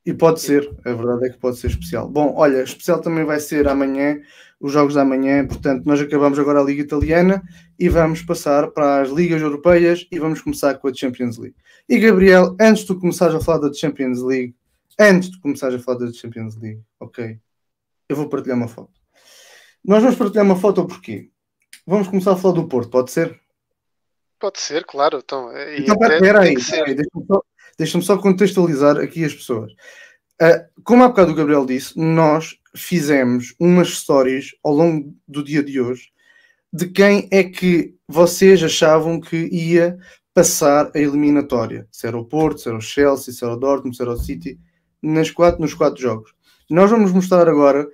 E 0.05 0.13
pode 0.13 0.41
ser, 0.41 0.67
a 0.83 0.93
verdade 0.93 1.27
é 1.27 1.29
que 1.29 1.37
pode 1.37 1.57
ser 1.57 1.67
especial. 1.67 2.07
Bom, 2.07 2.33
olha, 2.35 2.63
especial 2.63 2.99
também 2.99 3.23
vai 3.23 3.39
ser 3.39 3.67
amanhã, 3.67 4.19
os 4.59 4.71
jogos 4.71 4.95
da 4.95 5.05
manhã, 5.05 5.45
portanto, 5.45 5.85
nós 5.85 5.99
acabamos 5.99 6.39
agora 6.39 6.59
a 6.59 6.63
Liga 6.63 6.81
Italiana 6.81 7.41
e 7.77 7.87
vamos 7.89 8.21
passar 8.21 8.71
para 8.71 9.01
as 9.01 9.09
Ligas 9.09 9.41
Europeias 9.41 10.07
e 10.11 10.19
vamos 10.19 10.41
começar 10.41 10.75
com 10.75 10.87
a 10.87 10.93
Champions 10.93 11.37
League. 11.37 11.55
E 11.87 11.99
Gabriel, 11.99 12.55
antes 12.59 12.85
de 12.85 12.95
começares 12.95 13.35
a 13.35 13.39
falar 13.39 13.59
da 13.59 13.73
Champions 13.73 14.21
League, 14.21 14.55
antes 14.99 15.31
de 15.31 15.39
começares 15.39 15.75
a 15.75 15.79
falar 15.79 15.99
da 15.99 16.13
Champions 16.13 16.55
League, 16.57 16.81
ok? 16.99 17.39
Eu 18.09 18.15
vou 18.15 18.27
partilhar 18.27 18.57
uma 18.57 18.67
foto. 18.67 18.93
Nós 19.83 20.01
vamos 20.01 20.17
partilhar 20.17 20.45
uma 20.45 20.55
foto 20.55 20.85
porquê? 20.85 21.29
Vamos 21.85 22.07
começar 22.07 22.33
a 22.33 22.37
falar 22.37 22.55
do 22.55 22.67
Porto, 22.67 22.89
pode 22.89 23.11
ser? 23.11 23.39
Pode 24.39 24.59
ser, 24.59 24.85
claro. 24.85 25.21
Então, 25.23 25.51
então 25.77 25.97
aí 26.39 26.55
deixa-me 26.95 27.25
só, 27.27 27.43
Deixa-me 27.77 28.03
só 28.03 28.17
contextualizar 28.17 28.97
aqui 28.97 29.23
as 29.23 29.33
pessoas. 29.33 29.71
Uh, 30.41 30.81
como 30.83 31.03
há 31.03 31.07
bocado 31.07 31.31
o 31.31 31.35
Gabriel 31.35 31.65
disse, 31.65 31.97
nós 31.99 32.55
fizemos 32.75 33.53
umas 33.59 33.89
stories 33.89 34.51
ao 34.63 34.73
longo 34.73 35.15
do 35.27 35.43
dia 35.43 35.61
de 35.61 35.79
hoje 35.79 36.11
de 36.73 36.87
quem 36.87 37.27
é 37.31 37.43
que 37.43 37.95
vocês 38.07 38.63
achavam 38.63 39.19
que 39.19 39.49
ia 39.51 39.97
passar 40.33 40.89
a 40.95 40.99
eliminatória. 40.99 41.87
Se 41.91 42.07
era 42.07 42.17
o 42.17 42.25
Porto, 42.25 42.61
se 42.61 42.69
era 42.69 42.77
o 42.77 42.81
Chelsea, 42.81 43.33
se 43.33 43.43
era 43.43 43.53
o 43.53 43.57
Dortmund, 43.57 43.95
se 43.95 44.01
era 44.01 44.11
o 44.11 44.17
City, 44.17 44.57
nas 45.01 45.29
quatro, 45.29 45.59
nos 45.59 45.73
quatro 45.73 46.01
jogos. 46.01 46.33
Nós 46.69 46.89
vamos 46.89 47.11
mostrar 47.11 47.49
agora 47.49 47.87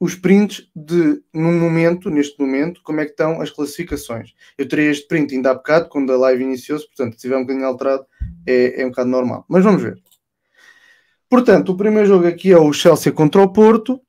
os 0.00 0.14
prints 0.14 0.66
de, 0.74 1.22
no 1.32 1.52
momento, 1.52 2.08
neste 2.08 2.40
momento, 2.40 2.80
como 2.82 3.00
é 3.00 3.04
que 3.04 3.10
estão 3.10 3.42
as 3.42 3.50
classificações. 3.50 4.32
Eu 4.56 4.66
terei 4.66 4.88
este 4.88 5.06
print 5.06 5.34
ainda 5.34 5.50
há 5.50 5.54
bocado, 5.54 5.90
quando 5.90 6.10
a 6.10 6.16
live 6.16 6.42
iniciou-se, 6.42 6.86
portanto, 6.86 7.10
se 7.10 7.16
estiver 7.18 7.36
um 7.36 7.42
bocadinho 7.42 7.66
alterado, 7.66 8.06
é, 8.46 8.80
é 8.80 8.86
um 8.86 8.88
bocado 8.88 9.10
normal. 9.10 9.44
Mas 9.46 9.62
vamos 9.62 9.82
ver. 9.82 10.00
Portanto, 11.28 11.72
o 11.72 11.76
primeiro 11.76 12.08
jogo 12.08 12.26
aqui 12.26 12.50
é 12.50 12.58
o 12.58 12.72
Chelsea 12.72 13.12
contra 13.12 13.42
o 13.42 13.52
Porto. 13.52 14.00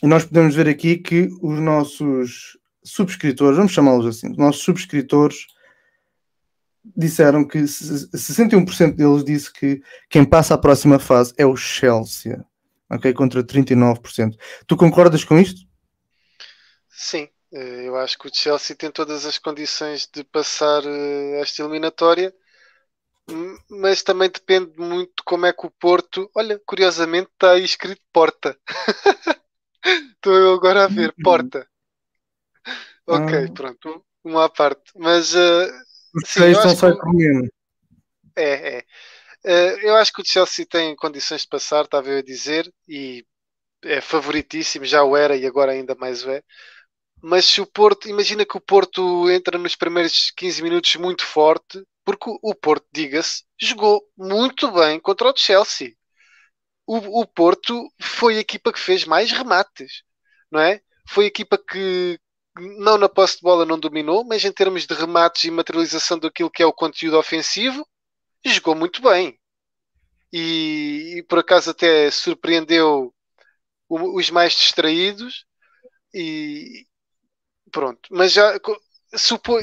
E 0.00 0.06
nós 0.06 0.24
podemos 0.24 0.54
ver 0.54 0.68
aqui 0.68 0.96
que 0.96 1.28
os 1.42 1.58
nossos 1.58 2.56
subscritores, 2.84 3.56
vamos 3.56 3.72
chamá-los 3.72 4.06
assim, 4.06 4.30
os 4.30 4.38
nossos 4.38 4.62
subscritores 4.62 5.46
disseram 6.96 7.44
que 7.44 7.58
61% 7.58 8.94
deles 8.94 9.24
disse 9.24 9.52
que 9.52 9.82
quem 10.08 10.24
passa 10.24 10.54
à 10.54 10.58
próxima 10.58 10.98
fase 10.98 11.34
é 11.36 11.44
o 11.44 11.56
Chelsea, 11.56 12.42
ok? 12.90 13.12
Contra 13.12 13.42
39%. 13.42 14.36
Tu 14.66 14.76
concordas 14.76 15.24
com 15.24 15.38
isto? 15.38 15.60
Sim, 16.88 17.28
eh, 17.52 17.88
eu 17.88 17.96
acho 17.96 18.18
que 18.18 18.28
o 18.28 18.30
Chelsea 18.34 18.76
tem 18.76 18.90
todas 18.90 19.24
as 19.24 19.38
condições 19.38 20.08
de 20.12 20.24
passar 20.24 20.82
eh, 20.84 21.40
esta 21.40 21.62
eliminatória 21.62 22.34
mas 23.68 24.02
também 24.02 24.30
depende 24.30 24.72
muito 24.78 25.12
de 25.18 25.22
como 25.24 25.46
é 25.46 25.52
que 25.52 25.66
o 25.66 25.70
Porto. 25.70 26.30
Olha, 26.34 26.60
curiosamente 26.64 27.28
está 27.32 27.52
aí 27.52 27.64
escrito 27.64 28.00
Porta. 28.12 28.56
Estou 30.14 30.34
eu 30.34 30.54
agora 30.54 30.84
a 30.84 30.88
ver, 30.88 31.14
Porta. 31.22 31.66
Ok, 33.06 33.44
ah. 33.44 33.52
pronto, 33.52 34.04
uma 34.24 34.46
à 34.46 34.48
parte. 34.48 34.92
Mas 34.96 35.34
uh, 35.34 35.70
sim, 36.24 36.50
estão 36.50 36.74
só 36.74 36.92
que... 36.92 37.50
É, 38.36 38.78
é. 38.78 38.84
Uh, 39.48 39.80
eu 39.80 39.96
acho 39.96 40.12
que 40.12 40.20
o 40.20 40.24
Chelsea 40.24 40.66
tem 40.66 40.94
condições 40.94 41.40
de 41.42 41.48
passar, 41.48 41.84
estava 41.86 42.10
eu 42.10 42.18
a 42.18 42.22
dizer, 42.22 42.70
e 42.86 43.24
é 43.82 43.98
favoritíssimo, 43.98 44.84
já 44.84 45.02
o 45.02 45.16
era 45.16 45.34
e 45.36 45.46
agora 45.46 45.72
ainda 45.72 45.94
mais 45.94 46.22
o 46.22 46.30
é. 46.30 46.42
Mas 47.22 47.46
se 47.46 47.60
o 47.60 47.66
Porto, 47.66 48.08
imagina 48.08 48.44
que 48.44 48.58
o 48.58 48.60
Porto 48.60 49.30
entra 49.30 49.56
nos 49.58 49.74
primeiros 49.74 50.30
15 50.36 50.62
minutos 50.62 50.94
muito 50.96 51.24
forte, 51.24 51.82
porque 52.04 52.30
o 52.42 52.54
Porto, 52.54 52.86
diga-se, 52.92 53.44
jogou 53.58 54.02
muito 54.16 54.70
bem 54.70 55.00
contra 55.00 55.30
o 55.30 55.36
Chelsea. 55.36 55.94
O, 56.86 57.22
o, 57.22 57.26
Porto 57.26 57.88
foi 58.00 58.36
a 58.36 58.40
equipa 58.40 58.72
que 58.72 58.80
fez 58.80 59.04
mais 59.06 59.32
remates, 59.32 60.02
não 60.50 60.60
é? 60.60 60.80
Foi 61.08 61.24
a 61.24 61.28
equipa 61.28 61.58
que, 61.58 62.18
não 62.78 62.98
na 62.98 63.08
posse 63.08 63.36
de 63.36 63.42
bola 63.42 63.64
não 63.66 63.78
dominou, 63.78 64.24
mas 64.24 64.44
em 64.44 64.52
termos 64.52 64.86
de 64.86 64.94
remates 64.94 65.44
e 65.44 65.50
materialização 65.50 66.18
daquilo 66.18 66.50
que 66.50 66.62
é 66.62 66.66
o 66.66 66.72
conteúdo 66.72 67.18
ofensivo, 67.18 67.86
jogou 68.46 68.74
muito 68.74 69.02
bem. 69.02 69.37
E, 70.32 71.18
e 71.18 71.22
por 71.22 71.38
acaso 71.38 71.70
até 71.70 72.10
surpreendeu 72.10 73.14
os 73.88 74.30
mais 74.30 74.52
distraídos 74.52 75.46
e 76.12 76.86
pronto. 77.70 78.08
Mas 78.10 78.32
já 78.32 78.58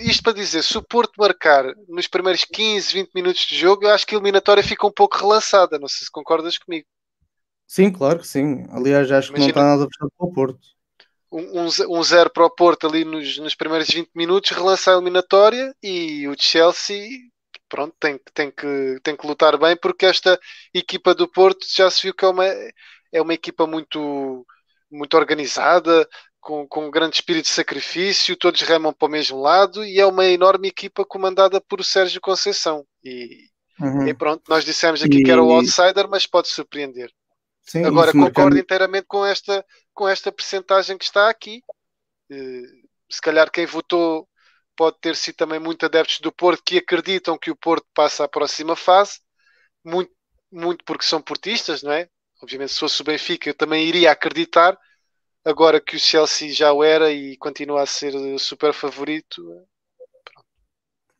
isto 0.01 0.23
para 0.23 0.33
dizer, 0.33 0.63
se 0.63 0.77
o 0.77 0.81
Porto 0.81 1.13
marcar 1.17 1.65
nos 1.87 2.07
primeiros 2.07 2.45
15, 2.45 2.93
20 2.93 3.11
minutos 3.13 3.45
de 3.45 3.55
jogo, 3.55 3.83
eu 3.83 3.91
acho 3.91 4.05
que 4.05 4.15
a 4.15 4.17
eliminatória 4.17 4.63
fica 4.63 4.87
um 4.87 4.91
pouco 4.91 5.17
relançada. 5.17 5.77
Não 5.77 5.87
sei 5.87 6.05
se 6.05 6.11
concordas 6.11 6.57
comigo. 6.57 6.87
Sim, 7.67 7.91
claro 7.91 8.19
que 8.19 8.27
sim. 8.27 8.65
Aliás, 8.71 9.11
acho 9.11 9.29
Imagina, 9.29 9.33
que 9.33 9.39
não 9.39 9.47
está 9.49 9.63
nada 9.63 9.87
fechado 9.91 10.11
para 10.17 10.27
o 10.27 10.33
Porto. 10.33 10.59
Um, 11.31 11.61
um, 11.61 11.99
um 11.99 12.03
zero 12.03 12.29
para 12.29 12.45
o 12.45 12.49
Porto 12.49 12.87
ali 12.87 13.03
nos, 13.03 13.37
nos 13.37 13.55
primeiros 13.55 13.89
20 13.89 14.09
minutos, 14.15 14.51
relança 14.51 14.91
a 14.91 14.93
eliminatória 14.95 15.75
e 15.81 16.27
o 16.27 16.35
Chelsea 16.39 17.07
pronto, 17.69 17.95
tem, 17.99 18.19
tem, 18.33 18.51
que, 18.51 18.99
tem 19.03 19.15
que 19.15 19.27
lutar 19.27 19.57
bem 19.57 19.75
porque 19.75 20.05
esta 20.05 20.39
equipa 20.73 21.13
do 21.13 21.27
Porto 21.27 21.65
já 21.69 21.89
se 21.89 22.03
viu 22.03 22.13
que 22.13 22.25
é 22.25 22.27
uma, 22.27 22.45
é 23.11 23.21
uma 23.21 23.33
equipa 23.33 23.65
muito, 23.65 24.45
muito 24.91 25.15
organizada, 25.17 26.07
com, 26.39 26.67
com 26.67 26.85
um 26.85 26.91
grande 26.91 27.15
espírito 27.15 27.45
de 27.45 27.51
sacrifício, 27.51 28.37
todos 28.37 28.61
remam 28.61 28.93
para 28.93 29.07
o 29.07 29.11
mesmo 29.11 29.41
lado 29.41 29.83
e 29.83 29.99
é 29.99 30.05
uma 30.05 30.25
enorme 30.25 30.67
equipa 30.67 31.03
comandada 31.03 31.59
por 31.59 31.83
Sérgio 31.83 32.21
Conceição. 32.21 32.85
E, 33.03 33.47
uhum. 33.79 34.07
e 34.07 34.13
pronto, 34.13 34.43
nós 34.47 34.63
dissemos 34.63 35.01
aqui 35.01 35.17
e... 35.17 35.23
que 35.23 35.31
era 35.31 35.41
o 35.41 35.51
outsider, 35.51 36.07
mas 36.07 36.27
pode 36.27 36.47
surpreender. 36.49 37.11
Sim, 37.61 37.83
Agora 37.83 38.11
concordo 38.11 38.59
inteiramente 38.59 39.05
com 39.07 39.25
esta, 39.25 39.65
com 39.91 40.07
esta 40.07 40.31
percentagem 40.31 40.99
que 40.99 41.05
está 41.05 41.31
aqui. 41.31 41.63
Uh, 42.31 42.85
se 43.09 43.19
calhar 43.19 43.49
quem 43.49 43.65
votou 43.65 44.27
pode 44.75 44.97
ter 44.99 45.15
sido 45.15 45.35
também 45.35 45.59
muito 45.59 45.85
adeptos 45.85 46.19
do 46.19 46.31
Porto 46.31 46.63
que 46.65 46.77
acreditam 46.77 47.37
que 47.37 47.51
o 47.51 47.55
Porto 47.55 47.87
passa 47.93 48.25
à 48.25 48.27
próxima 48.27 48.75
fase, 48.75 49.19
muito, 49.83 50.11
muito 50.51 50.83
porque 50.85 51.05
são 51.05 51.21
portistas, 51.21 51.83
não 51.83 51.91
é? 51.91 52.07
Obviamente, 52.41 52.73
se 52.73 52.79
fosse 52.79 53.01
o 53.01 53.05
Benfica, 53.05 53.49
eu 53.49 53.53
também 53.53 53.87
iria 53.87 54.11
acreditar, 54.11 54.77
agora 55.43 55.79
que 55.79 55.95
o 55.95 55.99
Chelsea 55.99 56.51
já 56.51 56.73
o 56.73 56.83
era 56.83 57.11
e 57.11 57.37
continua 57.37 57.83
a 57.83 57.85
ser 57.85 58.13
super 58.39 58.73
favorito. 58.73 59.41
Pronto. 60.23 60.45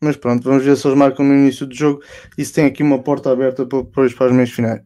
Mas 0.02 0.18
pronto, 0.18 0.44
vamos 0.44 0.64
ver 0.64 0.76
se 0.76 0.88
eles 0.88 0.98
marcam 0.98 1.26
no 1.26 1.34
início 1.34 1.66
do 1.66 1.76
jogo. 1.76 2.04
Isso 2.38 2.54
tem 2.54 2.66
aqui 2.66 2.84
uma 2.84 3.02
porta 3.02 3.32
aberta 3.32 3.66
para, 3.66 3.84
para 3.84 4.04
os 4.04 4.32
meios 4.32 4.52
finais. 4.52 4.82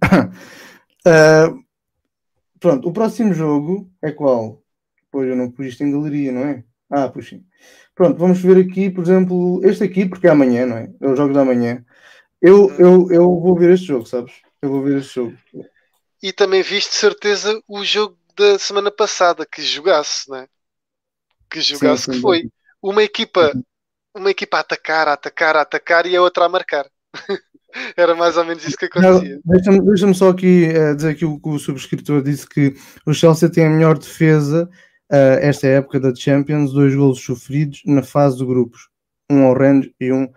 uh, 1.08 1.64
pronto, 2.60 2.88
o 2.88 2.94
próximo 2.94 3.34
jogo 3.34 3.92
é 4.02 4.12
qual? 4.12 4.64
Pois 5.12 5.28
eu 5.28 5.36
não 5.36 5.52
pus 5.52 5.68
isto 5.68 5.84
em 5.84 5.92
galeria, 5.92 6.32
não 6.32 6.42
é? 6.42 6.64
Ah, 6.90 7.10
puxei. 7.10 7.44
Pronto, 8.00 8.18
vamos 8.18 8.40
ver 8.40 8.66
aqui, 8.66 8.90
por 8.90 9.04
exemplo, 9.04 9.60
este 9.62 9.84
aqui, 9.84 10.06
porque 10.06 10.26
é 10.26 10.30
amanhã, 10.30 10.66
não 10.66 10.78
é? 10.78 10.90
É 11.02 11.06
o 11.10 11.18
jogo 11.18 11.34
da 11.34 11.44
manhã. 11.44 11.84
Eu, 12.42 12.72
eu, 12.80 13.12
eu 13.12 13.42
vou 13.42 13.60
ver 13.60 13.72
este 13.72 13.88
jogo, 13.88 14.06
sabes? 14.06 14.36
Eu 14.62 14.70
vou 14.70 14.82
ver 14.82 15.00
este 15.00 15.16
jogo. 15.16 15.38
E 16.24 16.32
também 16.32 16.62
viste, 16.62 16.92
de 16.92 16.96
certeza, 16.96 17.62
o 17.68 17.84
jogo 17.84 18.18
da 18.38 18.58
semana 18.58 18.90
passada 18.90 19.46
que 19.46 19.62
jogasse, 19.62 20.32
né? 20.32 20.48
Que 21.50 21.60
jogasse 21.60 22.04
sim, 22.04 22.12
sim, 22.14 22.18
que 22.18 22.22
foi 22.22 22.44
sim. 22.44 22.52
uma 22.82 23.04
equipa, 23.04 23.52
uma 24.16 24.32
equipa 24.32 24.56
a 24.56 24.62
atacar, 24.62 25.10
a 25.10 25.14
atacar, 25.14 25.58
a 25.58 25.62
atacar 25.64 26.06
e 26.06 26.16
a 26.16 26.22
outra 26.22 26.46
a 26.46 26.50
marcar. 26.50 26.90
Era 27.98 28.16
mais 28.16 28.38
ou 28.38 28.46
menos 28.46 28.66
isso 28.66 28.78
que 28.78 28.86
acontecia. 28.86 29.42
Deixa-me 29.44 29.82
deixa 29.82 30.14
só 30.14 30.30
aqui 30.30 30.70
uh, 30.70 30.96
dizer 30.96 31.16
que 31.16 31.26
o, 31.26 31.38
o 31.44 31.60
subscritor 31.60 32.24
disse 32.24 32.48
que 32.48 32.74
o 33.06 33.14
Chelsea 33.14 33.52
tem 33.52 33.66
a 33.66 33.70
melhor 33.70 33.98
defesa 33.98 34.70
uh, 35.12 35.40
esta 35.42 35.68
época 35.68 36.00
da 36.00 36.14
Champions, 36.14 36.74
dois 36.74 36.96
golos 36.96 37.22
sofridos 37.22 37.82
na 37.86 38.04
fase 38.04 38.38
de 38.38 38.46
grupos, 38.46 38.90
um 39.30 39.44
ao 39.44 39.54
Rennes 39.54 39.90
e 40.00 40.12
um 40.12 40.28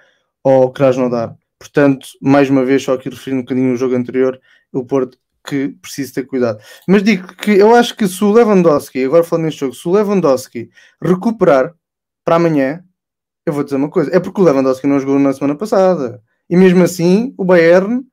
ao 0.44 0.72
Krasnodar. 0.72 1.36
Portanto, 1.58 2.08
mais 2.20 2.50
uma 2.50 2.64
vez, 2.64 2.82
só 2.82 2.94
aqui 2.94 3.08
referindo 3.08 3.40
um 3.40 3.44
bocadinho 3.44 3.72
o 3.72 3.76
jogo 3.76 3.94
anterior, 3.94 4.40
o 4.72 4.84
Porto 4.84 5.16
que 5.46 5.68
precisa 5.80 6.14
ter 6.14 6.26
cuidado. 6.26 6.60
Mas 6.86 7.02
digo 7.02 7.34
que 7.36 7.50
eu 7.52 7.74
acho 7.74 7.96
que 7.96 8.06
se 8.06 8.22
o 8.24 8.32
Lewandowski, 8.32 9.04
agora 9.04 9.24
falando 9.24 9.46
neste 9.46 9.60
jogo, 9.60 9.74
se 9.74 9.86
o 9.88 9.92
Lewandowski 9.92 10.70
recuperar 11.00 11.74
para 12.24 12.36
amanhã, 12.36 12.84
eu 13.44 13.52
vou 13.52 13.64
dizer 13.64 13.76
uma 13.76 13.90
coisa, 13.90 14.14
é 14.14 14.20
porque 14.20 14.40
o 14.40 14.44
Lewandowski 14.44 14.86
não 14.86 15.00
jogou 15.00 15.18
na 15.18 15.32
semana 15.32 15.56
passada. 15.56 16.22
E 16.48 16.56
mesmo 16.56 16.82
assim, 16.82 17.34
o 17.36 17.44
Bayern 17.44 18.04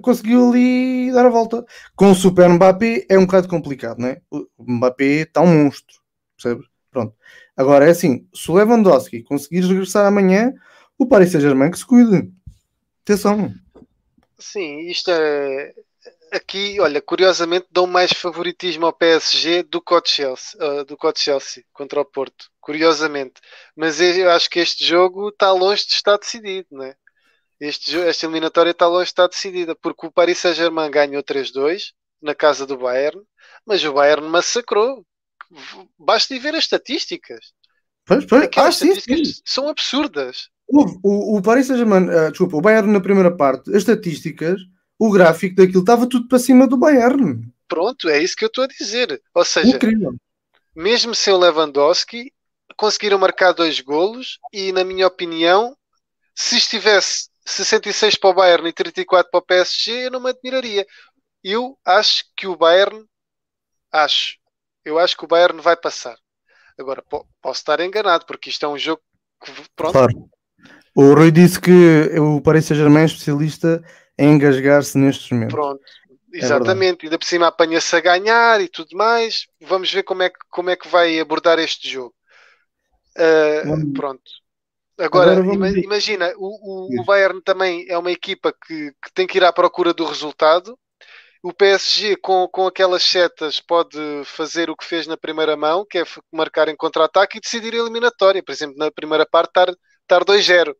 conseguiu 0.00 0.48
ali 0.48 1.12
dar 1.12 1.26
a 1.26 1.30
volta. 1.30 1.64
Com 1.94 2.10
o 2.10 2.14
Super 2.14 2.48
Mbappé 2.48 3.06
é 3.08 3.18
um 3.18 3.26
bocado 3.26 3.48
complicado, 3.48 3.98
não 3.98 4.08
é? 4.08 4.20
O 4.30 4.46
Mbappé 4.58 5.22
está 5.22 5.40
um 5.40 5.64
monstro, 5.64 5.96
percebes? 6.36 6.66
Pronto. 6.90 7.14
Agora 7.56 7.86
é 7.86 7.90
assim, 7.90 8.26
se 8.34 8.50
o 8.50 8.54
Lewandowski 8.54 9.22
conseguir 9.22 9.60
regressar 9.60 10.06
amanhã, 10.06 10.52
o 10.98 11.06
Paris 11.06 11.30
Saint-Germain 11.32 11.70
que 11.70 11.78
se 11.78 11.86
cuide. 11.86 12.30
Atenção. 13.02 13.52
Sim, 14.38 14.80
isto 14.88 15.10
é, 15.10 15.72
aqui, 16.32 16.80
olha, 16.80 17.00
curiosamente 17.00 17.66
dão 17.70 17.86
mais 17.86 18.12
favoritismo 18.12 18.86
ao 18.86 18.92
PSG 18.92 19.62
do 19.64 19.80
que 19.80 19.92
ao 19.92 20.02
Chelsea, 20.04 20.58
uh, 20.60 20.84
do 20.84 20.96
que 20.96 21.06
ao 21.06 21.12
Chelsea 21.14 21.62
contra 21.72 22.00
o 22.00 22.04
Porto. 22.04 22.50
Curiosamente. 22.60 23.40
Mas 23.76 24.00
eu 24.00 24.30
acho 24.30 24.48
que 24.48 24.58
este 24.58 24.84
jogo 24.84 25.28
está 25.28 25.52
longe 25.52 25.86
de 25.86 25.92
estar 25.92 26.16
decidido, 26.16 26.68
não 26.70 26.84
é? 26.84 26.96
Este, 27.62 27.96
esta 27.96 28.26
eliminatória 28.26 28.72
está 28.72 28.88
longe 28.88 29.12
decidida, 29.30 29.76
porque 29.76 30.04
o 30.04 30.10
Paris 30.10 30.38
Saint-Germain 30.38 30.90
ganhou 30.90 31.22
3-2 31.22 31.92
na 32.20 32.34
casa 32.34 32.66
do 32.66 32.76
Bayern, 32.76 33.22
mas 33.64 33.84
o 33.84 33.92
Bayern 33.92 34.26
massacrou. 34.26 35.06
Basta 35.96 36.34
ir 36.34 36.40
ver 36.40 36.56
as 36.56 36.64
estatísticas. 36.64 37.52
Pois, 38.04 38.24
pois. 38.24 38.48
Ah, 38.56 38.68
estatísticas 38.68 39.18
sim, 39.18 39.24
sim. 39.24 39.42
são 39.44 39.68
absurdas. 39.68 40.48
O, 40.66 40.84
o, 41.04 41.36
o 41.38 41.42
Paris 41.42 41.68
Saint-Germain, 41.68 42.08
uh, 42.08 42.30
desculpa, 42.30 42.56
o 42.56 42.60
Bayern 42.60 42.90
na 42.90 43.00
primeira 43.00 43.30
parte, 43.30 43.70
as 43.70 43.76
estatísticas 43.76 44.60
o 44.98 45.12
gráfico 45.12 45.54
daquilo 45.54 45.80
estava 45.80 46.08
tudo 46.08 46.26
para 46.26 46.40
cima 46.40 46.66
do 46.66 46.76
Bayern. 46.76 47.48
Pronto, 47.68 48.08
é 48.08 48.20
isso 48.20 48.34
que 48.34 48.44
eu 48.44 48.48
estou 48.48 48.64
a 48.64 48.66
dizer. 48.66 49.22
Ou 49.32 49.44
seja, 49.44 49.76
Incrível. 49.76 50.16
mesmo 50.74 51.14
sem 51.14 51.32
o 51.32 51.38
Lewandowski, 51.38 52.32
conseguiram 52.76 53.18
marcar 53.18 53.52
dois 53.52 53.80
golos 53.80 54.40
e, 54.52 54.72
na 54.72 54.82
minha 54.82 55.06
opinião, 55.06 55.76
se 56.34 56.56
estivesse 56.56 57.31
66 57.44 58.16
para 58.16 58.30
o 58.30 58.34
Bayern 58.34 58.68
e 58.68 58.72
34 58.72 59.30
para 59.30 59.38
o 59.38 59.42
PSG, 59.42 60.06
eu 60.06 60.10
não 60.10 60.20
me 60.20 60.30
admiraria. 60.30 60.86
Eu 61.42 61.76
acho 61.84 62.24
que 62.36 62.46
o 62.46 62.56
Bayern, 62.56 63.04
acho, 63.90 64.36
eu 64.84 64.98
acho 64.98 65.16
que 65.16 65.24
o 65.24 65.28
Bayern 65.28 65.60
vai 65.60 65.76
passar. 65.76 66.16
Agora, 66.78 67.02
posso 67.40 67.60
estar 67.60 67.80
enganado, 67.80 68.26
porque 68.26 68.50
isto 68.50 68.64
é 68.64 68.68
um 68.68 68.78
jogo 68.78 69.02
que, 69.44 69.52
pronto. 69.74 69.92
Claro. 69.92 70.30
O 70.94 71.14
Rui 71.14 71.30
disse 71.30 71.60
que 71.60 72.18
o 72.18 72.40
Paris 72.40 72.66
Saint-Germain 72.66 73.02
é 73.02 73.06
especialista 73.06 73.82
a 74.18 74.22
engasgar-se 74.22 74.98
nestes 74.98 75.30
momentos. 75.30 75.54
Pronto, 75.54 75.82
é 76.34 76.38
exatamente. 76.38 77.04
É 77.04 77.06
Ainda 77.06 77.18
por 77.18 77.24
cima 77.24 77.46
apanha-se 77.46 77.96
a 77.96 78.00
ganhar 78.00 78.60
e 78.60 78.68
tudo 78.68 78.96
mais. 78.96 79.46
Vamos 79.60 79.92
ver 79.92 80.02
como 80.02 80.22
é 80.22 80.30
que, 80.30 80.38
como 80.50 80.70
é 80.70 80.76
que 80.76 80.88
vai 80.88 81.18
abordar 81.18 81.58
este 81.58 81.88
jogo. 81.88 82.14
Uh, 83.16 83.92
pronto. 83.92 84.22
Agora, 85.02 85.32
Agora 85.32 85.70
imagina, 85.80 86.32
o, 86.36 86.96
o, 86.96 87.00
o, 87.00 87.04
Bayern 87.04 87.42
também 87.42 87.84
é 87.88 87.98
uma 87.98 88.12
equipa 88.12 88.52
que, 88.52 88.92
que, 89.02 89.12
tem 89.12 89.26
que 89.26 89.38
ir 89.38 89.44
à 89.44 89.52
procura 89.52 89.92
do 89.92 90.04
resultado. 90.04 90.78
O 91.42 91.52
PSG, 91.52 92.16
com, 92.16 92.46
com 92.46 92.68
aquelas 92.68 93.02
setas, 93.02 93.58
pode 93.58 93.98
fazer 94.24 94.70
o 94.70 94.76
que 94.76 94.84
fez 94.84 95.08
na 95.08 95.16
primeira 95.16 95.56
mão, 95.56 95.84
que 95.84 95.98
é 95.98 96.04
marcar 96.30 96.68
em 96.68 96.76
contra-ataque 96.76 97.38
e 97.38 97.40
decidir 97.40 97.74
a 97.74 97.78
eliminatória. 97.78 98.42
Por 98.42 98.52
exemplo, 98.52 98.76
na 98.78 98.92
primeira 98.92 99.26
parte, 99.26 99.48
estar, 99.48 99.74
estar 100.02 100.24
2-0 100.24 100.72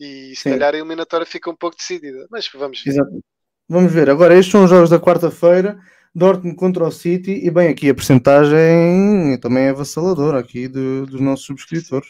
e 0.00 0.34
se 0.34 0.42
Sim. 0.42 0.50
calhar 0.50 0.74
a 0.74 0.78
eliminatória 0.78 1.26
fica 1.26 1.50
um 1.50 1.56
pouco 1.56 1.76
decidida, 1.76 2.26
mas 2.30 2.48
vamos 2.54 2.82
ver. 2.82 2.90
Exato. 2.90 3.20
Vamos 3.68 3.92
ver. 3.92 4.08
Agora, 4.08 4.34
estes 4.34 4.50
são 4.50 4.64
os 4.64 4.70
jogos 4.70 4.88
da 4.88 4.98
quarta-feira. 4.98 5.78
Dortmund 6.14 6.56
contra 6.56 6.84
o 6.84 6.90
City 6.90 7.32
e 7.44 7.50
bem 7.50 7.68
aqui 7.68 7.90
a 7.90 7.94
percentagem 7.94 9.38
também 9.40 9.64
é 9.64 9.70
avassaladora 9.70 10.38
aqui 10.38 10.66
do, 10.66 11.04
dos 11.04 11.20
nossos 11.20 11.44
subscritores. 11.44 12.08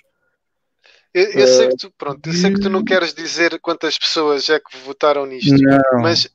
Eu, 1.19 1.33
eu 1.33 1.49
sei 1.49 1.69
que 1.69 1.77
tu, 1.77 1.93
pronto, 1.97 2.29
eu 2.29 2.33
sei 2.33 2.53
que 2.53 2.61
tu 2.61 2.71
não 2.71 2.85
queres 2.85 3.13
dizer 3.13 3.59
quantas 3.61 3.99
pessoas 3.99 4.49
é 4.49 4.61
que 4.61 4.77
votaram 4.79 5.27
nisto, 5.27 5.57
não. 5.57 6.03
mas 6.03 6.31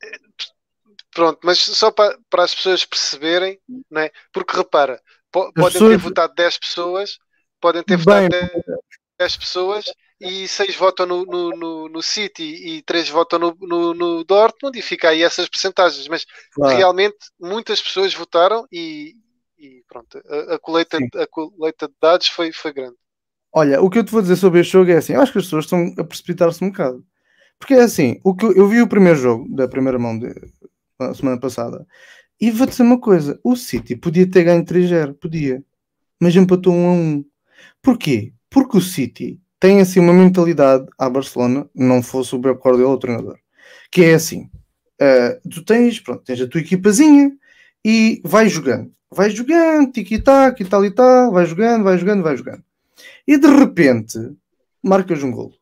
pronto, 1.13 1.39
mas 1.43 1.59
só 1.59 1.91
para, 1.91 2.17
para 2.29 2.43
as 2.43 2.53
pessoas 2.53 2.83
perceberem, 2.83 3.59
não 3.89 4.01
é? 4.01 4.11
porque 4.31 4.57
repara, 4.57 5.01
po, 5.31 5.53
podem 5.53 5.73
pessoas... 5.73 5.91
ter 5.91 5.97
votado 5.97 6.33
10 6.35 6.57
pessoas, 6.57 7.17
podem 7.61 7.83
ter 7.83 7.97
bem, 7.97 8.03
votado 8.03 8.29
10, 8.29 8.51
10 9.19 9.37
pessoas 9.37 9.85
e 10.19 10.47
seis 10.47 10.75
votam 10.75 11.05
no, 11.05 11.25
no, 11.25 11.49
no, 11.49 11.89
no 11.89 12.01
City 12.01 12.43
e 12.43 12.81
três 12.81 13.09
votam 13.09 13.39
no, 13.39 13.57
no, 13.61 13.93
no, 13.93 14.23
Dortmund 14.23 14.77
e 14.77 14.81
fica 14.81 15.09
aí 15.09 15.21
essas 15.21 15.49
percentagens. 15.49 16.07
Mas 16.07 16.25
claro. 16.53 16.75
realmente 16.75 17.17
muitas 17.39 17.81
pessoas 17.81 18.13
votaram 18.13 18.65
e, 18.71 19.15
e 19.57 19.83
pronto, 19.87 20.21
a, 20.25 20.55
a, 20.55 20.59
colheita, 20.59 20.97
a 20.97 21.27
colheita 21.27 21.87
de 21.87 21.93
dados 22.01 22.27
foi, 22.27 22.51
foi 22.51 22.71
grande. 22.71 22.95
Olha, 23.53 23.81
o 23.81 23.89
que 23.89 23.99
eu 23.99 24.03
te 24.03 24.11
vou 24.11 24.21
dizer 24.21 24.35
sobre 24.35 24.61
este 24.61 24.73
jogo 24.73 24.89
é 24.89 24.97
assim, 24.97 25.13
eu 25.13 25.21
acho 25.21 25.31
que 25.31 25.37
as 25.37 25.45
pessoas 25.45 25.65
estão 25.65 25.93
a 25.97 26.03
precipitar-se 26.03 26.63
um 26.63 26.69
bocado. 26.69 27.05
Porque 27.59 27.75
é 27.75 27.81
assim, 27.81 28.19
o 28.23 28.35
que 28.35 28.45
eu, 28.45 28.53
eu 28.53 28.67
vi 28.67 28.81
o 28.81 28.87
primeiro 28.87 29.17
jogo 29.17 29.47
da 29.55 29.67
primeira 29.67 29.99
mão 29.99 30.17
de, 30.17 30.33
semana 31.15 31.39
passada 31.39 31.85
e 32.41 32.51
vou 32.51 32.67
dizer 32.67 32.83
uma 32.83 32.99
coisa: 32.99 33.39
o 33.43 33.55
City 33.55 33.95
podia 33.95 34.29
ter 34.29 34.43
ganho 34.43 34.65
3-0, 34.65 35.13
podia, 35.15 35.63
mas 36.19 36.35
empatou 36.35 36.73
1 36.73 36.87
a 36.87 36.91
1. 36.93 37.25
Porquê? 37.81 38.33
Porque 38.49 38.77
o 38.77 38.81
City 38.81 39.39
tem 39.59 39.81
assim 39.81 39.99
uma 39.99 40.13
mentalidade 40.13 40.85
à 40.97 41.09
Barcelona, 41.09 41.69
não 41.75 42.01
fosse 42.03 42.35
o 42.35 42.41
Pep 42.41 42.59
Guardiola 42.59 42.95
o 42.95 42.99
treinador, 42.99 43.37
que 43.91 44.03
é 44.03 44.15
assim: 44.15 44.49
uh, 45.01 45.49
tu 45.49 45.63
tens, 45.63 45.99
pronto, 45.99 46.23
tens 46.23 46.41
a 46.41 46.47
tua 46.47 46.61
equipazinha 46.61 47.31
e 47.85 48.21
vai 48.25 48.49
jogando, 48.49 48.91
vai 49.11 49.29
jogando, 49.29 49.91
tic-tac 49.91 50.61
e 50.61 50.65
tal 50.65 50.85
e 50.85 50.91
tal, 50.91 51.31
vai 51.31 51.45
jogando, 51.45 51.83
vai 51.83 51.97
jogando, 51.97 52.23
vai 52.23 52.35
jogando, 52.35 52.63
e 53.27 53.37
de 53.37 53.47
repente 53.47 54.19
marcas 54.83 55.23
um 55.23 55.31
golo. 55.31 55.53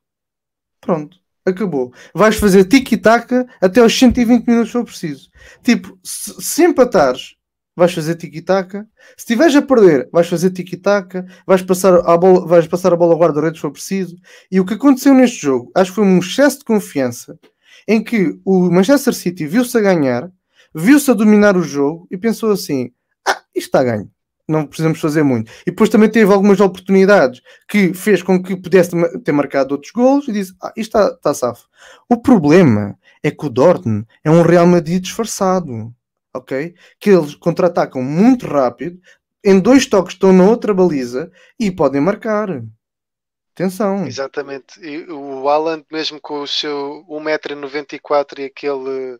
Pronto 0.80 1.22
acabou. 1.45 1.93
Vais 2.14 2.36
fazer 2.36 2.66
tiki-taka 2.66 3.47
até 3.59 3.82
aos 3.82 3.97
120 3.97 4.47
minutos 4.47 4.70
se 4.70 4.74
for 4.74 4.86
preciso. 4.86 5.30
Tipo, 5.64 5.97
se, 6.03 6.34
se 6.39 6.64
empatares, 6.64 7.36
vais 7.76 7.93
fazer 7.93 8.16
tiki-taka. 8.16 8.88
Se 9.18 9.24
estiveres 9.24 9.55
a 9.55 9.62
perder, 9.62 10.09
vais 10.12 10.28
fazer 10.28 10.51
tiki-taka. 10.51 11.26
Vais 11.45 11.62
passar 11.62 11.95
a 12.07 12.18
bola, 12.18 12.45
vais 12.45 12.68
passar 12.68 12.93
a 12.93 12.95
bola 12.95 13.14
ao 13.14 13.20
guarda-redes 13.20 13.57
se 13.57 13.62
for 13.62 13.72
preciso. 13.72 14.16
E 14.51 14.59
o 14.59 14.66
que 14.66 14.76
aconteceu 14.76 15.14
neste 15.14 15.41
jogo, 15.41 15.72
acho 15.76 15.91
que 15.91 15.95
foi 15.95 16.05
um 16.05 16.20
excesso 16.20 16.59
de 16.59 16.66
confiança 16.66 17.38
em 17.88 18.03
que 18.03 18.39
o 18.45 18.70
Manchester 18.70 19.14
City 19.14 19.47
viu-se 19.47 19.76
a 19.78 19.82
ganhar, 19.82 20.32
viu-se 20.74 21.09
a 21.09 21.14
dominar 21.14 21.57
o 21.57 21.64
jogo 21.64 22.07
e 22.12 22.18
pensou 22.18 22.51
assim: 22.51 22.91
ah, 23.28 23.41
isto 23.55 23.68
está 23.68 23.84
ganho 23.84 24.09
não 24.52 24.66
precisamos 24.66 24.99
fazer 24.99 25.24
muito. 25.24 25.52
E 25.62 25.72
depois 25.72 25.89
também 25.89 26.10
teve 26.10 26.32
algumas 26.32 26.60
oportunidades 26.60 27.41
que 27.68 27.93
fez 27.93 28.22
com 28.22 28.41
que 28.41 28.56
pudesse 28.56 28.91
ter 29.22 29.32
marcado 29.32 29.74
outros 29.74 29.91
gols 29.91 30.28
e 30.28 30.32
disse: 30.32 30.54
Ah, 30.62 30.74
isto 30.76 30.97
está, 30.97 31.14
está 31.16 31.34
safo. 31.34 31.68
O 32.10 32.22
problema 32.22 32.97
é 33.24 33.32
que 33.32 33.45
o 33.45 33.49
Dortmund 33.49 34.06
é 34.24 34.30
um 34.30 34.41
Real 34.41 34.68
Madrid 34.68 35.02
disfarçado, 35.02 35.93
ok? 36.34 36.76
Que 36.99 37.12
eles 37.12 37.36
contra-atacam 37.36 38.02
muito 38.02 38.47
rápido, 38.47 38.99
em 39.43 39.60
dois 39.60 39.86
toques 39.86 40.14
estão 40.14 40.32
na 40.32 40.43
outra 40.43 40.74
baliza 40.74 41.32
e 41.60 41.72
podem 41.72 42.02
marcar. 42.02 42.64
Atenção. 43.54 44.06
Exatamente. 44.08 44.80
E 44.80 45.12
o 45.12 45.47
Alan, 45.49 45.84
mesmo 45.91 46.20
com 46.22 46.41
o 46.41 46.47
seu 46.47 47.06
1,94m 47.10 48.39
e 48.39 48.45
aquele 48.45 49.20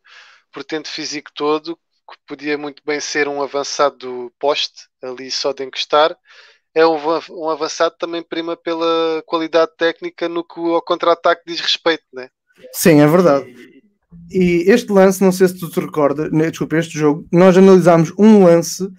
portento 0.52 0.88
físico 0.88 1.32
todo, 1.34 1.78
que 2.12 2.18
podia 2.28 2.58
muito 2.58 2.84
bem 2.86 3.00
ser 3.00 3.28
um 3.28 3.42
avançado 3.42 4.32
poste, 4.40 4.88
ali 5.02 5.32
só 5.32 5.54
de 5.54 5.64
encostar, 5.64 6.16
é 6.74 6.86
um, 6.86 6.98
um 7.32 7.50
avançado 7.50 7.96
também 7.98 8.22
prima 8.22 8.56
pela 8.56 9.24
qualidade 9.26 9.72
técnica 9.78 10.30
no 10.30 10.44
que 10.44 10.60
ao 10.60 10.82
contra-ataque 10.82 11.44
diz 11.46 11.60
respeito, 11.60 12.04
né? 12.14 12.30
Sim, 12.72 13.02
é 13.02 13.08
verdade. 13.08 13.54
E 14.30 14.66
este 14.68 14.92
lance, 14.92 15.22
não 15.22 15.32
sei 15.32 15.48
se 15.48 15.60
tu 15.60 15.70
te 15.70 15.80
recordas, 15.80 16.32
né, 16.32 16.50
desculpa, 16.50 16.78
este 16.78 16.98
jogo, 16.98 17.28
nós 17.32 17.58
analisámos 17.58 18.14
um 18.18 18.46
lance 18.46 18.90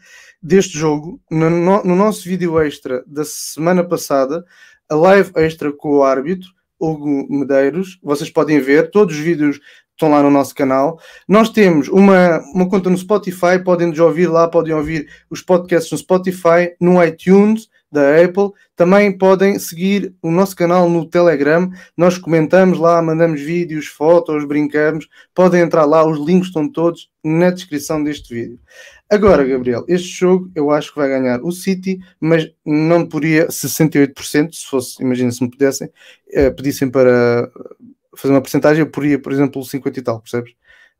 deste 0.43 0.77
jogo 0.77 1.21
no, 1.31 1.49
no, 1.49 1.97
nosso 1.97 2.25
vídeo 2.25 2.61
extra 2.61 3.05
da 3.07 3.25
semana 3.25 3.85
passada, 3.85 4.45
a 4.89 4.95
live 4.95 5.31
extra 5.37 5.73
com 5.73 5.97
o 5.97 6.03
árbitro, 6.03 6.49
Hugo 6.79 7.27
Medeiros. 7.31 7.99
Vocês 8.03 8.29
podem 8.29 8.61
ver, 8.61 8.91
todos 8.91 9.17
os 9.17 9.23
vídeos 9.23 9.61
estão 10.03 10.11
lá 10.11 10.23
no 10.23 10.31
nosso 10.31 10.55
canal. 10.55 10.99
Nós 11.29 11.49
temos 11.49 11.89
uma, 11.89 12.41
uma 12.53 12.69
conta 12.69 12.91
no 12.91 12.99
Spotify, 12.99 13.63
podem 13.65 13.87
nos 13.87 13.99
ouvir 14.01 14.27
lá, 14.27 14.49
podem 14.49 14.75
ouvir 14.75 15.09
os 15.31 15.41
podcasts 15.41 15.93
no 15.93 15.99
Spotify, 15.99 16.75
no 16.81 17.03
iTunes 17.03 17.69
da 17.91 18.21
Apple. 18.21 18.51
Também 18.75 19.17
podem 19.17 19.59
seguir 19.61 20.13
o 20.21 20.31
nosso 20.31 20.57
canal 20.57 20.89
no 20.89 21.09
Telegram. 21.09 21.71
Nós 21.97 22.19
comentamos 22.19 22.79
lá, 22.79 23.01
mandamos 23.01 23.41
vídeos, 23.41 23.87
fotos, 23.87 24.45
brincamos. 24.45 25.07
Podem 25.33 25.61
entrar 25.61 25.85
lá, 25.85 26.05
os 26.05 26.19
links 26.19 26.49
estão 26.49 26.69
todos 26.69 27.09
na 27.23 27.51
descrição 27.51 28.03
deste 28.03 28.35
vídeo. 28.35 28.59
Agora, 29.09 29.45
Gabriel, 29.45 29.85
este 29.87 30.09
jogo 30.09 30.51
eu 30.55 30.71
acho 30.71 30.91
que 30.91 30.99
vai 30.99 31.09
ganhar 31.09 31.41
o 31.43 31.53
City, 31.53 32.01
mas 32.19 32.51
não 32.65 33.07
poderia 33.07 33.47
68%, 33.47 34.55
se 34.55 34.65
fosse, 34.65 35.03
imagina 35.03 35.31
se 35.31 35.45
me 35.45 35.51
pudessem, 35.51 35.91
eh, 36.33 36.51
pedissem 36.51 36.91
para 36.91 37.49
fazer 38.17 38.33
uma 38.33 38.41
porcentagem, 38.41 38.81
eu 38.81 38.91
poria, 38.91 39.19
por 39.19 39.33
exemplo, 39.33 39.65
50 39.65 39.99
e 39.99 40.03
tal, 40.03 40.21
percebes? 40.21 40.55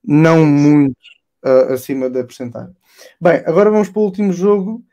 Não 0.05 0.45
muito 0.45 0.97
uh, 1.45 1.73
acima 1.73 2.09
da 2.09 2.25
porcentagem. 2.25 2.75
Bem, 3.21 3.43
agora 3.47 3.71
vamos 3.71 3.89
para 3.89 4.01
o 4.01 4.05
último 4.05 4.33
jogo, 4.33 4.85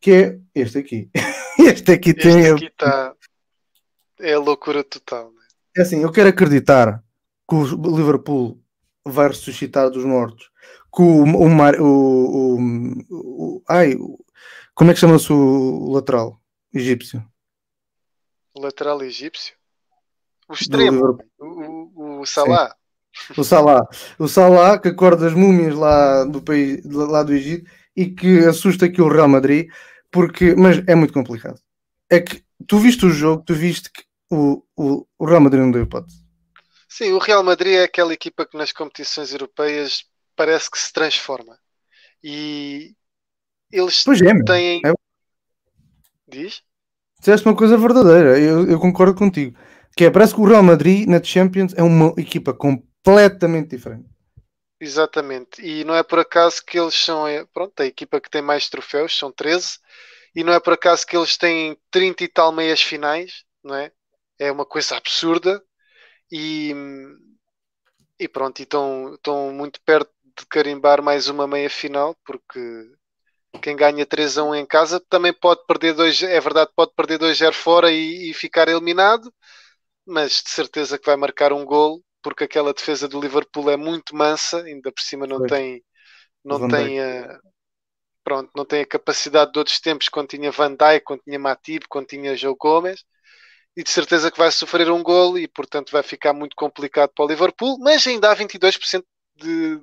que 0.00 0.10
é 0.10 0.38
este 0.54 0.78
aqui. 0.78 1.10
este 1.58 1.92
aqui 1.92 2.10
este 2.10 2.22
tem. 2.22 2.50
Aqui 2.50 2.70
tá... 2.76 3.14
É 4.18 4.34
a 4.34 4.38
loucura 4.38 4.84
total. 4.84 5.30
Né? 5.32 5.40
É 5.78 5.82
assim, 5.82 6.02
eu 6.02 6.12
quero 6.12 6.28
acreditar 6.28 7.02
que 7.48 7.54
o 7.54 7.96
Liverpool 7.96 8.60
vai 9.04 9.28
ressuscitar 9.28 9.90
dos 9.90 10.04
mortos. 10.04 10.50
Que 10.94 11.02
o, 11.02 11.24
o, 11.24 11.46
o, 11.80 12.56
o, 12.58 13.56
o 13.56 13.62
ai, 13.68 13.96
como 14.74 14.90
é 14.90 14.94
que 14.94 15.00
chama-se 15.00 15.32
o 15.32 15.90
lateral 15.92 16.40
egípcio? 16.72 17.24
Lateral 18.56 19.02
egípcio? 19.02 19.54
O 20.50 20.52
extremo, 20.52 21.16
o, 21.38 21.46
o, 21.46 22.20
o 22.22 22.26
Salah. 22.26 22.74
Sim. 23.14 23.40
O 23.40 23.44
Salah. 23.44 23.88
O 24.18 24.26
Salah 24.26 24.78
que 24.80 24.88
acorda 24.88 25.28
as 25.28 25.32
múmias 25.32 25.76
lá 25.76 26.24
do 26.24 26.42
país, 26.42 26.84
lá 26.84 27.22
do 27.22 27.32
Egito 27.32 27.70
e 27.96 28.10
que 28.10 28.40
assusta 28.40 28.86
aqui 28.86 29.00
o 29.00 29.08
Real 29.08 29.28
Madrid, 29.28 29.68
porque, 30.10 30.56
mas 30.56 30.82
é 30.88 30.94
muito 30.96 31.12
complicado. 31.12 31.60
É 32.10 32.18
que 32.18 32.42
tu 32.66 32.80
viste 32.80 33.06
o 33.06 33.10
jogo, 33.10 33.44
tu 33.46 33.54
viste 33.54 33.92
que 33.92 34.02
o, 34.28 34.64
o, 34.76 35.06
o 35.16 35.24
Real 35.24 35.40
Madrid 35.40 35.62
não 35.62 35.70
deu 35.70 35.84
hipótese. 35.84 36.18
Sim, 36.88 37.12
o 37.12 37.18
Real 37.18 37.44
Madrid 37.44 37.74
é 37.74 37.84
aquela 37.84 38.12
equipa 38.12 38.44
que 38.44 38.58
nas 38.58 38.72
competições 38.72 39.32
europeias 39.32 40.04
parece 40.34 40.68
que 40.68 40.78
se 40.80 40.92
transforma. 40.92 41.56
E 42.24 42.96
eles 43.70 44.02
pois 44.02 44.20
é, 44.20 44.42
têm. 44.42 44.82
É... 44.84 44.92
Diz? 46.26 46.60
Dizeste 47.20 47.46
uma 47.46 47.56
coisa 47.56 47.76
verdadeira, 47.76 48.36
eu, 48.36 48.68
eu 48.68 48.80
concordo 48.80 49.14
contigo 49.14 49.56
que 49.96 50.04
é, 50.04 50.10
parece 50.10 50.34
que 50.34 50.40
o 50.40 50.44
Real 50.44 50.62
Madrid 50.62 51.08
na 51.08 51.22
Champions 51.22 51.74
é 51.76 51.82
uma 51.82 52.14
equipa 52.16 52.52
completamente 52.52 53.70
diferente. 53.70 54.08
Exatamente, 54.80 55.60
e 55.60 55.84
não 55.84 55.94
é 55.94 56.02
por 56.02 56.18
acaso 56.18 56.64
que 56.64 56.78
eles 56.78 56.94
são 56.94 57.26
é, 57.26 57.44
pronto, 57.52 57.78
a 57.80 57.86
equipa 57.86 58.20
que 58.20 58.30
tem 58.30 58.40
mais 58.40 58.68
troféus, 58.68 59.16
são 59.16 59.30
13, 59.30 59.78
e 60.34 60.42
não 60.42 60.52
é 60.52 60.60
por 60.60 60.72
acaso 60.72 61.06
que 61.06 61.16
eles 61.16 61.36
têm 61.36 61.76
30 61.90 62.24
e 62.24 62.28
tal 62.28 62.50
meias 62.50 62.80
finais, 62.80 63.44
não 63.62 63.74
é? 63.74 63.92
É 64.38 64.50
uma 64.50 64.64
coisa 64.64 64.96
absurda 64.96 65.62
e, 66.32 66.74
e 68.18 68.28
pronto, 68.28 68.62
estão, 68.62 69.14
estão 69.14 69.52
muito 69.52 69.80
perto 69.82 70.10
de 70.38 70.46
carimbar 70.46 71.02
mais 71.02 71.28
uma 71.28 71.46
meia 71.46 71.68
final, 71.68 72.16
porque 72.24 72.60
quem 73.60 73.76
ganha 73.76 74.06
3 74.06 74.38
a 74.38 74.44
1 74.44 74.54
em 74.54 74.66
casa 74.66 75.00
também 75.08 75.32
pode 75.32 75.64
perder 75.66 75.94
2, 75.94 76.22
é 76.22 76.40
verdade, 76.40 76.70
pode 76.74 76.92
perder 76.94 77.18
2-0 77.18 77.52
fora 77.52 77.90
e, 77.90 78.30
e, 78.30 78.34
ficar 78.34 78.68
eliminado, 78.68 79.32
mas 80.06 80.42
de 80.42 80.50
certeza 80.50 80.98
que 80.98 81.06
vai 81.06 81.16
marcar 81.16 81.52
um 81.52 81.64
gol, 81.64 82.02
porque 82.22 82.44
aquela 82.44 82.74
defesa 82.74 83.08
do 83.08 83.20
Liverpool 83.20 83.70
é 83.70 83.76
muito 83.76 84.14
mansa, 84.14 84.62
ainda 84.62 84.92
por 84.92 85.02
cima 85.02 85.26
não 85.26 85.44
tem 85.46 85.82
não 86.44 86.66
tem 86.68 87.00
a, 87.00 87.38
pronto, 88.24 88.50
não 88.56 88.64
tem 88.64 88.82
a 88.82 88.86
capacidade 88.86 89.52
de 89.52 89.58
outros 89.58 89.80
tempos 89.80 90.08
quando 90.08 90.28
tinha 90.28 90.50
Van 90.50 90.70
Dijk, 90.74 91.02
quando 91.04 91.22
tinha 91.22 91.38
Matip, 91.38 91.86
quando 91.88 92.06
tinha 92.06 92.36
Joe 92.36 92.54
Gomes, 92.58 93.04
e 93.76 93.82
de 93.82 93.90
certeza 93.90 94.30
que 94.30 94.38
vai 94.38 94.50
sofrer 94.50 94.90
um 94.90 95.02
gol 95.02 95.38
e 95.38 95.46
portanto 95.48 95.90
vai 95.92 96.02
ficar 96.02 96.32
muito 96.32 96.56
complicado 96.56 97.10
para 97.14 97.24
o 97.24 97.28
Liverpool, 97.28 97.78
mas 97.80 98.06
ainda 98.06 98.30
há 98.30 98.36
22% 98.36 99.04
de, 99.36 99.80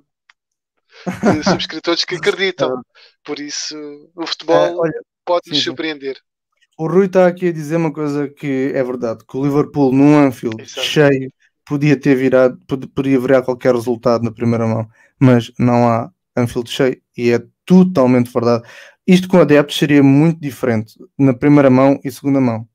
de 1.22 1.44
subscritores 1.44 2.06
que 2.06 2.16
acreditam. 2.16 2.82
Por 3.24 3.40
isso 3.40 3.76
o 4.16 4.26
futebol 4.26 4.86
é, 4.86 4.92
pode 5.26 5.50
nos 5.50 5.62
surpreender. 5.64 6.20
O 6.78 6.88
Rui 6.88 7.08
está 7.08 7.26
aqui 7.26 7.48
a 7.48 7.52
dizer 7.52 7.78
uma 7.78 7.92
coisa 7.92 8.30
que 8.30 8.72
é 8.74 8.84
verdade: 8.84 9.26
que 9.28 9.36
o 9.36 9.44
Liverpool 9.44 9.92
num 9.92 10.18
Anfield 10.18 10.62
Exato. 10.62 10.88
cheio 10.88 11.34
podia 11.66 12.00
ter 12.00 12.16
virado, 12.16 12.58
podia 12.96 13.20
virar 13.20 13.42
qualquer 13.42 13.74
resultado 13.74 14.24
na 14.24 14.32
primeira 14.32 14.66
mão, 14.66 14.88
mas 15.20 15.52
não 15.60 15.88
há 15.88 16.10
Anfield 16.36 16.70
cheio 16.70 17.02
e 17.18 17.32
é 17.32 17.44
totalmente 17.66 18.32
verdade. 18.32 18.64
Isto 19.06 19.28
com 19.28 19.40
adeptos 19.40 19.78
seria 19.78 20.04
muito 20.04 20.40
diferente 20.40 20.94
na 21.18 21.34
primeira 21.34 21.70
mão 21.70 22.00
e 22.04 22.12
segunda 22.12 22.40
mão. 22.40 22.68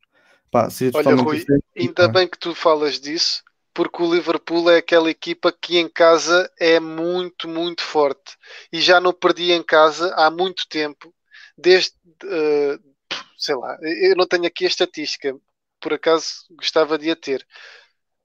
Pá, 0.51 0.69
Olha, 0.95 1.15
Rui, 1.15 1.45
ainda 1.79 2.09
bem 2.09 2.29
que 2.29 2.39
tu 2.39 2.55
falas 2.55 3.01
disso, 3.01 3.43
porque 3.73 4.03
o 4.03 4.15
Liverpool 4.15 4.71
é 4.71 4.79
aquela 4.79 5.11
equipa 5.11 5.51
que 5.51 5.79
em 5.79 5.89
casa 5.89 6.51
é 6.59 6.79
muito, 6.79 7.49
muito 7.49 7.83
forte 7.83 8.37
e 8.71 8.81
já 8.81 9.01
não 9.01 9.13
perdia 9.13 9.55
em 9.57 9.63
casa 9.63 10.13
há 10.15 10.31
muito 10.31 10.69
tempo, 10.69 11.15
desde 11.57 11.93
uh, 12.25 12.92
sei 13.37 13.55
lá, 13.55 13.79
eu 13.83 14.17
não 14.17 14.27
tenho 14.27 14.47
aqui 14.47 14.65
a 14.65 14.69
estatística, 14.69 15.37
por 15.81 15.93
acaso 15.93 16.27
gostava 16.51 16.99
de 16.99 17.11
a 17.11 17.17
ter. 17.17 17.47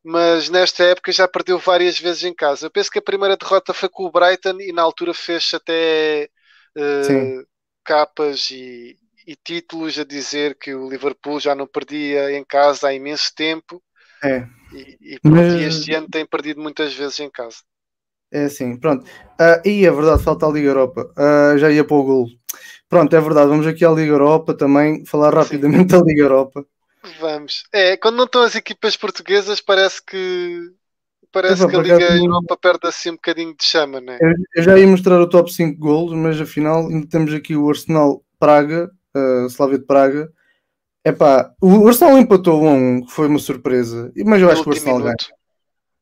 Mas 0.04 0.50
nesta 0.50 0.84
época 0.84 1.12
já 1.12 1.28
perdeu 1.28 1.60
várias 1.60 2.00
vezes 2.00 2.24
em 2.24 2.34
casa. 2.34 2.66
Eu 2.66 2.72
penso 2.72 2.90
que 2.90 3.00
a 3.00 3.02
primeira 3.02 3.36
derrota 3.36 3.74
foi 3.74 3.90
com 3.90 4.06
o 4.06 4.12
Brighton 4.12 4.62
e 4.62 4.72
na 4.72 4.82
altura 4.82 5.14
fez 5.14 5.52
até 5.54 6.30
uh, 6.78 7.46
capas 7.84 8.50
e, 8.52 8.98
e 9.26 9.36
títulos 9.36 10.00
a 10.00 10.06
dizer 10.06 10.58
que 10.58 10.74
o 10.74 10.90
Liverpool 10.90 11.40
já 11.42 11.54
não 11.54 11.68
perdia 11.68 12.32
em 12.32 12.46
casa 12.46 12.88
há 12.88 12.94
imenso 12.94 13.34
tempo. 13.36 13.84
É. 14.24 14.48
E, 14.74 14.98
e, 15.02 15.20
Mas... 15.24 15.54
este 15.62 15.94
ano 15.94 16.08
tem 16.08 16.26
perdido 16.26 16.62
muitas 16.62 16.94
vezes 16.94 17.20
em 17.20 17.30
casa. 17.30 17.58
É 18.32 18.46
assim, 18.46 18.78
pronto. 18.78 19.06
Uh, 19.06 19.68
e 19.68 19.86
é 19.86 19.92
verdade, 19.92 20.24
falta 20.24 20.46
a 20.46 20.50
Liga 20.50 20.70
Europa. 20.70 21.12
Uh, 21.18 21.58
já 21.58 21.72
ia 21.72 21.84
para 21.84 21.96
o 21.96 22.04
golo. 22.04 22.30
Pronto, 22.90 23.16
é 23.16 23.20
verdade. 23.20 23.50
Vamos 23.50 23.68
aqui 23.68 23.84
à 23.84 23.92
Liga 23.92 24.12
Europa 24.12 24.54
também, 24.54 25.06
falar 25.06 25.34
rapidamente 25.34 25.92
Sim. 25.92 26.00
da 26.00 26.06
Liga 26.06 26.22
Europa. 26.22 26.66
Vamos. 27.20 27.64
É, 27.74 27.98
quando 27.98 28.18
não 28.18 28.26
estão 28.26 28.42
as 28.42 28.56
equipas 28.56 28.96
portuguesas, 28.96 29.62
parece 29.62 30.04
que 30.04 30.72
parece 31.32 31.64
é, 31.64 31.68
que 31.68 31.76
a 31.76 31.80
Liga 31.80 32.16
Europa 32.16 32.58
perde 32.58 32.88
assim 32.88 33.12
um 33.12 33.16
bocadinho 33.16 33.56
de 33.56 33.64
chama, 33.64 34.02
né? 34.02 34.18
Eu 34.56 34.64
já 34.64 34.78
ia 34.78 34.88
mostrar 34.88 35.20
o 35.22 35.30
top 35.30 35.52
5 35.52 35.80
golos, 35.80 36.14
mas 36.14 36.40
afinal 36.40 36.88
ainda 36.88 37.08
temos 37.08 37.34
aqui 37.34 37.56
o 37.56 37.70
Arsenal 37.70 38.24
Praga, 38.40 38.90
uh, 39.16 39.46
Slavia 39.48 39.80
de 39.80 39.86
Praga. 39.86 40.32
Epá, 41.06 41.54
o 41.62 41.88
Arsenal 41.88 42.18
empatou 42.18 42.66
um, 42.66 43.06
que 43.06 43.12
foi 43.12 43.28
uma 43.28 43.40
surpresa, 43.40 44.12
mas 44.26 44.42
eu 44.42 44.50
acho 44.50 44.64
que 44.64 44.70
o 44.70 44.74
Arsenal 44.74 45.00
ganha. 45.00 45.16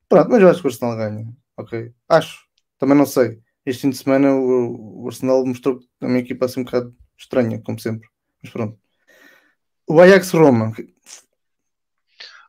Pronto, 0.10 0.30
mas 0.30 0.41
eu 0.41 0.49
acho 0.49 0.62
que 0.62 0.68
o 0.68 0.72
Arsenal 0.72 0.98
ganha. 0.98 1.28
Ok, 1.57 1.91
acho. 2.10 2.45
Também 2.78 2.98
não 2.98 3.06
sei. 3.06 3.40
Este 3.65 3.81
fim 3.81 3.89
de 3.89 3.97
semana 3.97 4.33
o, 4.33 5.03
o 5.03 5.07
Arsenal 5.07 5.45
mostrou 5.45 5.79
a 6.01 6.07
minha 6.07 6.19
equipa 6.19 6.45
assim 6.45 6.61
um 6.61 6.63
bocado 6.63 6.95
estranha, 7.17 7.61
como 7.63 7.79
sempre. 7.79 8.07
Mas 8.41 8.51
pronto. 8.51 8.77
O 9.87 9.99
Ajax 9.99 10.31
Roma. 10.31 10.71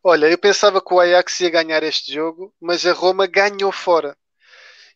Olha, 0.03 0.27
eu 0.31 0.39
pensava 0.39 0.81
que 0.81 0.95
o 0.95 1.01
Ajax 1.01 1.41
ia 1.41 1.51
ganhar 1.51 1.83
este 1.83 2.13
jogo, 2.13 2.55
mas 2.61 2.87
a 2.87 2.93
Roma 2.93 3.27
ganhou 3.27 3.73
fora. 3.73 4.17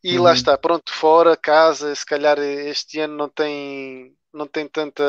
E 0.02 0.16
uhum. 0.16 0.24
lá 0.24 0.32
está, 0.32 0.56
pronto, 0.56 0.92
fora, 0.92 1.36
casa, 1.36 1.94
se 1.94 2.06
calhar 2.06 2.38
este 2.38 3.00
ano 3.00 3.16
não 3.16 3.28
tem, 3.28 4.14
não 4.32 4.46
tem 4.46 4.66
tanta 4.66 5.04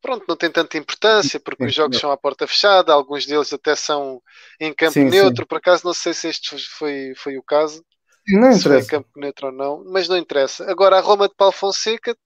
pronto, 0.00 0.24
não 0.28 0.36
tem 0.36 0.50
tanta 0.50 0.78
importância 0.78 1.38
porque 1.38 1.64
sim, 1.64 1.68
os 1.68 1.74
jogos 1.74 1.96
sim. 1.96 2.00
são 2.00 2.10
à 2.10 2.16
porta 2.16 2.46
fechada, 2.46 2.92
alguns 2.92 3.26
deles 3.26 3.52
até 3.52 3.76
são 3.76 4.22
em 4.58 4.72
campo 4.72 4.92
sim, 4.92 5.04
neutro. 5.04 5.46
Por 5.46 5.58
acaso, 5.58 5.84
não 5.84 5.94
sei 5.94 6.14
se 6.14 6.28
este 6.28 6.56
foi, 6.68 7.12
foi 7.16 7.36
o 7.36 7.42
caso, 7.42 7.84
não 8.38 8.52
se 8.52 8.62
foi 8.62 8.80
em 8.80 8.86
campo 8.86 9.08
neutro 9.16 9.46
ou 9.46 9.52
não, 9.52 9.84
mas 9.86 10.08
não 10.08 10.16
interessa. 10.16 10.70
Agora, 10.70 10.98
a 10.98 11.00
Roma 11.00 11.28
de 11.28 11.34
Paulo 11.34 11.52
Fonseca, 11.52 12.16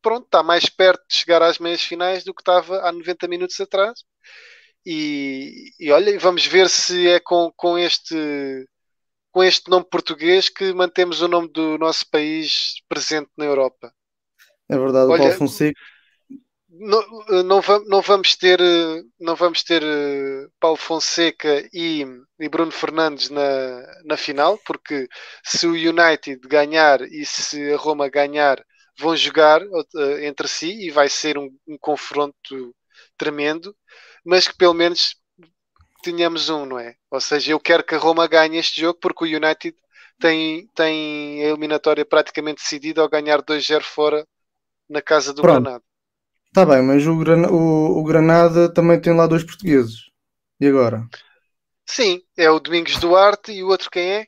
pronto, 0.00 0.24
está 0.24 0.42
mais 0.42 0.68
perto 0.68 1.02
de 1.08 1.14
chegar 1.14 1.42
às 1.42 1.58
meias 1.58 1.82
finais 1.82 2.24
do 2.24 2.34
que 2.34 2.42
estava 2.42 2.80
há 2.80 2.92
90 2.92 3.28
minutos 3.28 3.60
atrás. 3.60 4.00
E, 4.84 5.70
e 5.78 5.92
olha, 5.92 6.18
vamos 6.18 6.44
ver 6.44 6.68
se 6.68 7.06
é 7.08 7.20
com, 7.20 7.52
com 7.56 7.78
este 7.78 8.66
com 9.30 9.42
este 9.42 9.70
nome 9.70 9.86
português 9.90 10.50
que 10.50 10.74
mantemos 10.74 11.22
o 11.22 11.28
nome 11.28 11.48
do 11.48 11.78
nosso 11.78 12.08
país 12.10 12.74
presente 12.86 13.30
na 13.36 13.46
Europa. 13.46 13.90
É 14.68 14.76
verdade, 14.76 15.10
olha, 15.10 15.14
o 15.14 15.18
Paulo 15.18 15.32
Fonseca 15.38 15.80
não, 16.72 17.42
não, 17.44 17.60
vamos, 17.60 17.88
não 17.88 18.00
vamos 18.00 18.36
ter 18.36 18.58
não 19.20 19.36
vamos 19.36 19.62
ter 19.62 19.82
eh, 19.82 20.46
Paulo 20.58 20.76
Fonseca 20.76 21.68
e, 21.72 22.04
e, 22.40 22.48
Bruno 22.48 22.70
Fernandes 22.70 23.28
na, 23.28 23.42
na 24.04 24.16
final, 24.16 24.58
porque 24.64 25.06
se 25.44 25.66
o 25.66 25.72
United 25.72 26.40
ganhar 26.48 27.02
e 27.02 27.26
se 27.26 27.72
a 27.72 27.76
Roma 27.76 28.08
ganhar, 28.08 28.64
vão 28.98 29.16
jogar 29.16 29.62
uh, 29.62 30.18
entre 30.22 30.48
si 30.48 30.86
e 30.86 30.90
vai 30.90 31.08
ser 31.08 31.38
um, 31.38 31.50
um, 31.66 31.76
confronto 31.78 32.74
tremendo, 33.16 33.74
mas 34.24 34.48
que 34.48 34.56
pelo 34.56 34.74
menos 34.74 35.16
tenhamos 36.02 36.48
um, 36.48 36.66
não 36.66 36.78
é? 36.78 36.94
Ou 37.10 37.20
seja, 37.20 37.52
eu 37.52 37.60
quero 37.60 37.84
que 37.84 37.94
a 37.94 37.98
Roma 37.98 38.26
ganhe 38.26 38.58
este 38.58 38.80
jogo 38.80 38.98
porque 39.00 39.24
o 39.24 39.36
United 39.36 39.76
tem, 40.18 40.68
tem 40.74 41.44
a 41.44 41.48
eliminatória 41.48 42.04
praticamente 42.04 42.62
decidida 42.62 43.02
ao 43.02 43.08
ganhar 43.08 43.42
2-0 43.42 43.82
fora 43.82 44.26
na 44.88 45.02
casa 45.02 45.32
do 45.32 45.42
Pronto. 45.42 45.62
Granada. 45.62 45.91
Está 46.52 46.66
bem, 46.66 46.82
mas 46.82 47.06
o, 47.06 47.16
Gran... 47.16 47.48
o, 47.48 47.98
o, 47.98 48.04
Granada 48.04 48.68
também 48.68 49.00
tem 49.00 49.16
lá 49.16 49.26
dois 49.26 49.42
portugueses. 49.42 50.10
E 50.60 50.66
agora? 50.66 51.08
Sim, 51.86 52.20
é 52.36 52.50
o 52.50 52.60
Domingos 52.60 52.98
Duarte 52.98 53.52
e 53.52 53.64
o 53.64 53.68
outro 53.68 53.90
quem 53.90 54.06
é? 54.06 54.26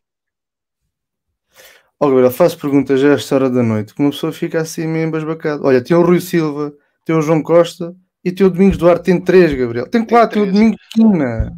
Ó, 2.00 2.06
oh, 2.06 2.08
Gabriel, 2.08 2.30
faço 2.30 2.58
perguntas 2.58 3.04
a 3.04 3.08
esta 3.08 3.34
hora 3.34 3.50
da 3.50 3.62
noite, 3.62 3.92
que 3.92 4.00
uma 4.00 4.10
pessoa 4.10 4.32
fica 4.32 4.58
assim 4.62 4.86
meio 4.86 5.06
embasbacada. 5.06 5.62
Olha, 5.62 5.84
tem 5.84 5.94
o 5.94 6.02
Rui 6.02 6.18
Silva, 6.18 6.72
tem 7.04 7.14
o 7.14 7.20
João 7.20 7.42
Costa 7.42 7.94
e 8.24 8.32
tem 8.32 8.46
o 8.46 8.50
Domingos 8.50 8.78
Duarte, 8.78 9.04
tem 9.04 9.20
três, 9.20 9.52
Gabriel. 9.52 9.86
Tem 9.86 10.02
quatro, 10.02 10.40
tem, 10.40 10.44
tem 10.44 10.50
o 10.50 10.54
Domingos 10.54 10.80
Quina. 10.94 11.52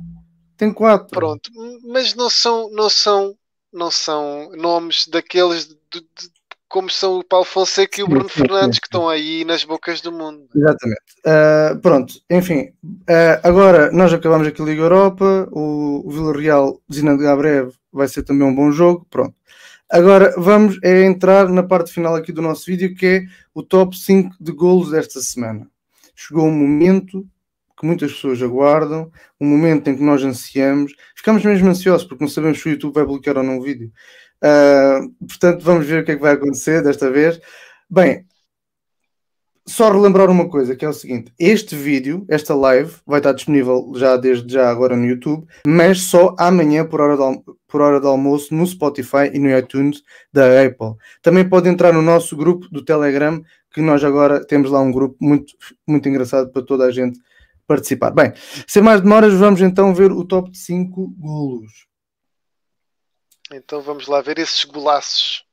Tem 0.56 0.72
quatro. 0.72 1.16
Pronto, 1.16 1.48
mas 1.84 2.12
não 2.16 2.28
são, 2.28 2.68
não 2.72 2.90
são, 2.90 3.38
não 3.72 3.90
são 3.90 4.50
nomes 4.56 5.06
daqueles 5.06 5.68
de, 5.68 6.00
de, 6.00 6.28
como 6.68 6.90
são 6.90 7.18
o 7.18 7.24
Paulo 7.24 7.44
Fonseca 7.44 8.00
e 8.00 8.04
o 8.04 8.08
Bruno 8.08 8.28
Fernandes, 8.28 8.78
que 8.78 8.86
estão 8.86 9.08
aí 9.08 9.44
nas 9.44 9.64
bocas 9.64 10.00
do 10.00 10.10
mundo. 10.10 10.48
Exatamente. 10.54 11.00
Uh, 11.24 11.80
pronto, 11.80 12.14
enfim, 12.30 12.72
uh, 12.84 13.40
agora 13.42 13.90
nós 13.92 14.12
acabamos 14.12 14.46
aqui 14.46 14.60
a 14.60 14.64
Liga 14.64 14.82
Europa, 14.82 15.48
o, 15.52 16.02
o 16.06 16.10
Vila 16.10 16.32
Real, 16.32 16.80
desenhando 16.88 17.26
a 17.26 17.36
breve, 17.36 17.72
vai 17.92 18.08
ser 18.08 18.22
também 18.22 18.46
um 18.46 18.54
bom 18.54 18.70
jogo, 18.70 19.06
pronto. 19.10 19.34
Agora 19.88 20.34
vamos 20.36 20.78
é 20.82 21.04
entrar 21.04 21.48
na 21.48 21.62
parte 21.62 21.92
final 21.92 22.16
aqui 22.16 22.32
do 22.32 22.42
nosso 22.42 22.66
vídeo, 22.66 22.94
que 22.94 23.06
é 23.06 23.24
o 23.54 23.62
top 23.62 23.96
5 23.96 24.34
de 24.40 24.50
golos 24.50 24.90
desta 24.90 25.20
semana. 25.20 25.68
Chegou 26.14 26.46
um 26.46 26.52
momento 26.52 27.24
que 27.78 27.86
muitas 27.86 28.12
pessoas 28.12 28.42
aguardam, 28.42 29.10
um 29.40 29.46
momento 29.46 29.88
em 29.88 29.96
que 29.96 30.02
nós 30.02 30.24
ansiamos, 30.24 30.94
ficamos 31.14 31.44
mesmo 31.44 31.68
ansiosos 31.68 32.06
porque 32.06 32.24
não 32.24 32.30
sabemos 32.30 32.60
se 32.60 32.66
o 32.66 32.70
YouTube 32.70 32.94
vai 32.94 33.04
bloquear 33.04 33.36
ou 33.36 33.44
não 33.44 33.58
o 33.58 33.62
vídeo. 33.62 33.92
Uh, 34.44 35.12
portanto, 35.26 35.62
vamos 35.62 35.86
ver 35.86 36.02
o 36.02 36.04
que 36.04 36.12
é 36.12 36.16
que 36.16 36.22
vai 36.22 36.34
acontecer 36.34 36.82
desta 36.82 37.10
vez. 37.10 37.40
Bem, 37.88 38.26
só 39.66 39.90
relembrar 39.90 40.30
uma 40.30 40.48
coisa, 40.48 40.76
que 40.76 40.84
é 40.84 40.88
o 40.88 40.92
seguinte: 40.92 41.32
este 41.38 41.74
vídeo, 41.74 42.24
esta 42.28 42.54
live, 42.54 42.94
vai 43.04 43.18
estar 43.18 43.32
disponível 43.32 43.92
já 43.96 44.16
desde 44.16 44.52
já 44.52 44.70
agora 44.70 44.96
no 44.96 45.04
YouTube, 45.04 45.46
mas 45.66 46.02
só 46.02 46.34
amanhã 46.38 46.86
por 46.86 47.00
hora 47.00 47.16
de, 47.16 47.42
por 47.66 47.80
hora 47.80 48.00
de 48.00 48.06
almoço 48.06 48.54
no 48.54 48.66
Spotify 48.66 49.30
e 49.32 49.38
no 49.38 49.56
iTunes 49.56 50.02
da 50.32 50.62
Apple. 50.64 50.94
Também 51.20 51.48
pode 51.48 51.68
entrar 51.68 51.92
no 51.92 52.02
nosso 52.02 52.36
grupo 52.36 52.68
do 52.70 52.84
Telegram, 52.84 53.42
que 53.72 53.80
nós 53.82 54.04
agora 54.04 54.44
temos 54.44 54.70
lá 54.70 54.80
um 54.80 54.92
grupo 54.92 55.16
muito, 55.20 55.52
muito 55.86 56.08
engraçado 56.08 56.50
para 56.52 56.62
toda 56.62 56.84
a 56.84 56.90
gente 56.90 57.18
participar. 57.66 58.10
Bem, 58.12 58.32
sem 58.66 58.82
mais 58.82 59.00
demoras, 59.00 59.34
vamos 59.34 59.60
então 59.60 59.92
ver 59.92 60.12
o 60.12 60.24
top 60.24 60.50
de 60.50 60.58
5 60.58 61.14
golos. 61.18 61.86
Então 63.52 63.80
vamos 63.80 64.06
lá 64.06 64.20
ver 64.20 64.38
esses 64.38 64.64
golaços. 64.64 65.44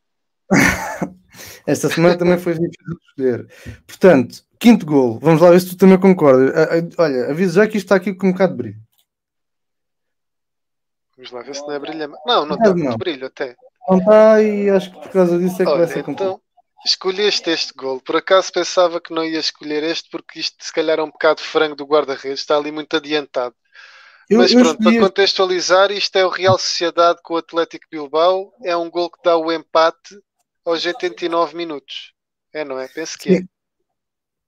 Esta 1.65 1.89
semana 1.89 2.17
também 2.17 2.37
foi 2.37 2.53
difícil 2.53 2.85
de 2.87 3.05
escolher. 3.07 3.83
Portanto, 3.87 4.43
quinto 4.59 4.85
golo. 4.85 5.19
Vamos 5.19 5.41
lá 5.41 5.51
ver 5.51 5.59
se 5.61 5.69
tu 5.69 5.77
também 5.77 5.99
concordas. 5.99 6.51
Olha, 6.97 7.31
aviso 7.31 7.55
já 7.55 7.67
que 7.67 7.77
isto 7.77 7.85
está 7.85 7.95
aqui 7.95 8.13
com 8.13 8.27
um 8.27 8.31
bocado 8.31 8.53
de 8.53 8.57
brilho. 8.57 8.81
Vamos 11.15 11.31
lá 11.31 11.41
ver 11.41 11.55
se 11.55 11.61
não 11.61 11.71
é 11.71 11.79
brilho. 11.79 12.13
Não, 12.25 12.45
não 12.45 12.55
está 12.55 12.73
muito 12.73 12.97
brilho 12.97 13.27
até. 13.27 13.55
Não 13.87 13.97
está 13.97 14.41
e 14.41 14.69
acho 14.69 14.91
que 14.91 14.99
por 14.99 15.09
causa 15.09 15.37
disso 15.37 15.61
é 15.61 15.65
que 15.65 15.71
Olha, 15.71 15.77
vai 15.79 15.87
ser 15.87 15.99
então, 15.99 16.13
complicado. 16.13 16.41
Escolheste 16.85 17.49
este 17.49 17.73
gol. 17.73 18.01
Por 18.01 18.17
acaso 18.17 18.51
pensava 18.51 18.99
que 18.99 19.13
não 19.13 19.23
ia 19.23 19.39
escolher 19.39 19.83
este 19.83 20.09
porque 20.09 20.39
isto 20.39 20.63
se 20.63 20.73
calhar 20.73 20.99
é 20.99 21.03
um 21.03 21.11
bocado 21.11 21.41
frango 21.41 21.75
do 21.75 21.85
guarda-redes. 21.85 22.41
Está 22.41 22.57
ali 22.57 22.71
muito 22.71 22.95
adiantado. 22.95 23.55
Eu, 24.29 24.39
Mas 24.39 24.53
pronto, 24.53 24.81
para 24.81 24.99
contextualizar, 24.99 25.91
isto 25.91 26.15
é 26.17 26.25
o 26.25 26.29
Real 26.29 26.57
Sociedade 26.57 27.19
com 27.23 27.33
o 27.33 27.37
Atlético 27.37 27.85
Bilbao. 27.91 28.53
É 28.63 28.75
um 28.75 28.89
gol 28.89 29.09
que 29.09 29.19
dá 29.23 29.37
o 29.37 29.51
empate 29.51 30.17
aos 30.65 30.85
89 30.85 31.55
minutos. 31.55 32.13
É, 32.53 32.63
não 32.63 32.79
é? 32.79 32.87
Penso 32.87 33.17
que 33.17 33.37
Sim. 33.37 33.43
é. 33.43 33.53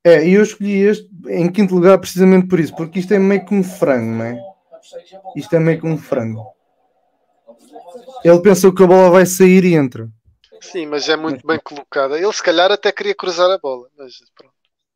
É, 0.07 0.23
e 0.23 0.33
eu 0.33 0.43
escolhi 0.43 0.81
este 0.81 1.09
em 1.27 1.51
quinto 1.51 1.73
lugar 1.73 1.97
precisamente 1.97 2.47
por 2.47 2.59
isso, 2.59 2.75
porque 2.75 2.99
isto 2.99 3.11
é 3.11 3.17
meio 3.17 3.43
que 3.43 3.55
um 3.55 3.63
frango, 3.63 4.17
não 4.17 4.25
é? 4.25 4.39
Isto 5.35 5.55
é 5.55 5.59
meio 5.59 5.79
que 5.79 5.87
um 5.87 5.97
frango. 5.97 6.45
Ele 8.23 8.39
pensou 8.39 8.71
que 8.71 8.83
a 8.83 8.87
bola 8.87 9.09
vai 9.09 9.25
sair 9.25 9.65
e 9.65 9.73
entra. 9.73 10.07
Sim, 10.61 10.85
mas 10.85 11.09
é 11.09 11.15
muito 11.15 11.45
bem 11.45 11.59
colocada. 11.59 12.19
Ele 12.19 12.31
se 12.31 12.43
calhar 12.43 12.71
até 12.71 12.91
queria 12.91 13.15
cruzar 13.15 13.49
a 13.49 13.57
bola, 13.57 13.87
mas 13.97 14.13
pronto. 14.35 14.53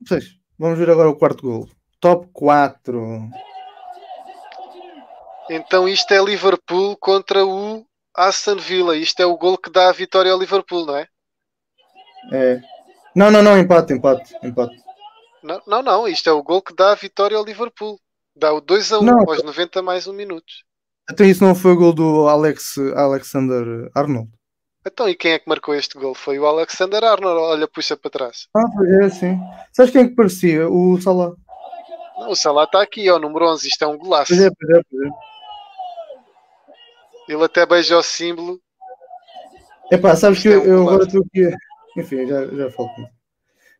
Seis. 0.07 0.35
Vamos 0.59 0.77
ver 0.77 0.91
agora 0.91 1.09
o 1.09 1.15
quarto 1.15 1.41
gol. 1.41 1.69
Top 1.99 2.27
4. 2.31 3.29
Então 5.49 5.89
isto 5.89 6.11
é 6.13 6.23
Liverpool 6.23 6.95
contra 6.97 7.43
o 7.43 7.83
Aston 8.15 8.57
Villa. 8.57 8.95
Isto 8.95 9.21
é 9.21 9.25
o 9.25 9.37
gol 9.37 9.57
que 9.57 9.71
dá 9.71 9.89
a 9.89 9.93
vitória 9.93 10.31
ao 10.31 10.39
Liverpool, 10.39 10.85
não 10.85 10.95
é? 10.95 11.07
É. 12.31 12.61
Não, 13.15 13.31
não, 13.31 13.41
não, 13.41 13.57
empate, 13.57 13.93
empate, 13.93 14.35
empate. 14.43 14.75
Não, 15.41 15.61
não, 15.65 15.81
não, 15.81 16.07
isto 16.07 16.29
é 16.29 16.33
o 16.33 16.43
gol 16.43 16.61
que 16.61 16.75
dá 16.75 16.91
a 16.91 16.95
vitória 16.95 17.35
ao 17.35 17.43
Liverpool. 17.43 17.99
Dá 18.35 18.53
o 18.53 18.61
2 18.61 18.91
a 18.93 18.99
1 18.99 19.03
não, 19.03 19.19
aos 19.27 19.43
90 19.43 19.81
mais 19.81 20.07
um 20.07 20.13
minuto. 20.13 20.45
Até 21.09 21.25
isso 21.25 21.43
não 21.43 21.55
foi 21.55 21.71
o 21.71 21.75
gol 21.75 21.93
do 21.93 22.27
Alex, 22.27 22.77
Alexander 22.95 23.89
Arnold? 23.95 24.29
Então, 24.85 25.09
e 25.09 25.15
quem 25.15 25.31
é 25.31 25.39
que 25.39 25.49
marcou 25.49 25.73
este 25.73 25.97
gol? 25.97 26.13
Foi 26.13 26.37
o 26.37 26.45
Alexander 26.45 27.03
Arnold. 27.03 27.39
Olha, 27.39 27.67
puxa 27.67 27.97
para 27.97 28.11
trás. 28.11 28.47
Ah, 28.55 28.63
é 29.03 29.09
sim. 29.09 29.39
Sabes 29.73 29.91
quem 29.91 30.03
é 30.03 30.07
que 30.07 30.15
parecia? 30.15 30.69
O 30.69 31.01
Salah. 31.01 31.33
Não, 32.17 32.29
o 32.29 32.35
Salah 32.35 32.65
está 32.65 32.81
aqui, 32.81 33.09
ó, 33.09 33.17
número 33.17 33.51
11. 33.51 33.67
Isto 33.67 33.83
é 33.83 33.87
um 33.87 33.97
golaço. 33.97 34.27
Pois 34.27 34.41
é, 34.41 34.49
pois 34.49 34.77
é, 34.77 34.81
pois 34.89 35.07
é. 35.07 35.29
Ele 37.29 37.43
até 37.43 37.63
beija 37.63 37.95
o 37.95 38.01
símbolo. 38.01 38.59
Epá, 39.91 40.15
sabes 40.15 40.41
que 40.41 40.49
Isto 40.49 40.63
é 40.63 40.67
eu, 40.67 40.73
um 40.73 40.77
eu 40.77 40.89
agora 40.89 41.03
estou 41.03 41.21
aqui. 41.21 41.49
Enfim, 41.97 42.27
já, 42.27 42.45
já 42.47 42.71
falo 42.71 42.89
com 42.95 43.07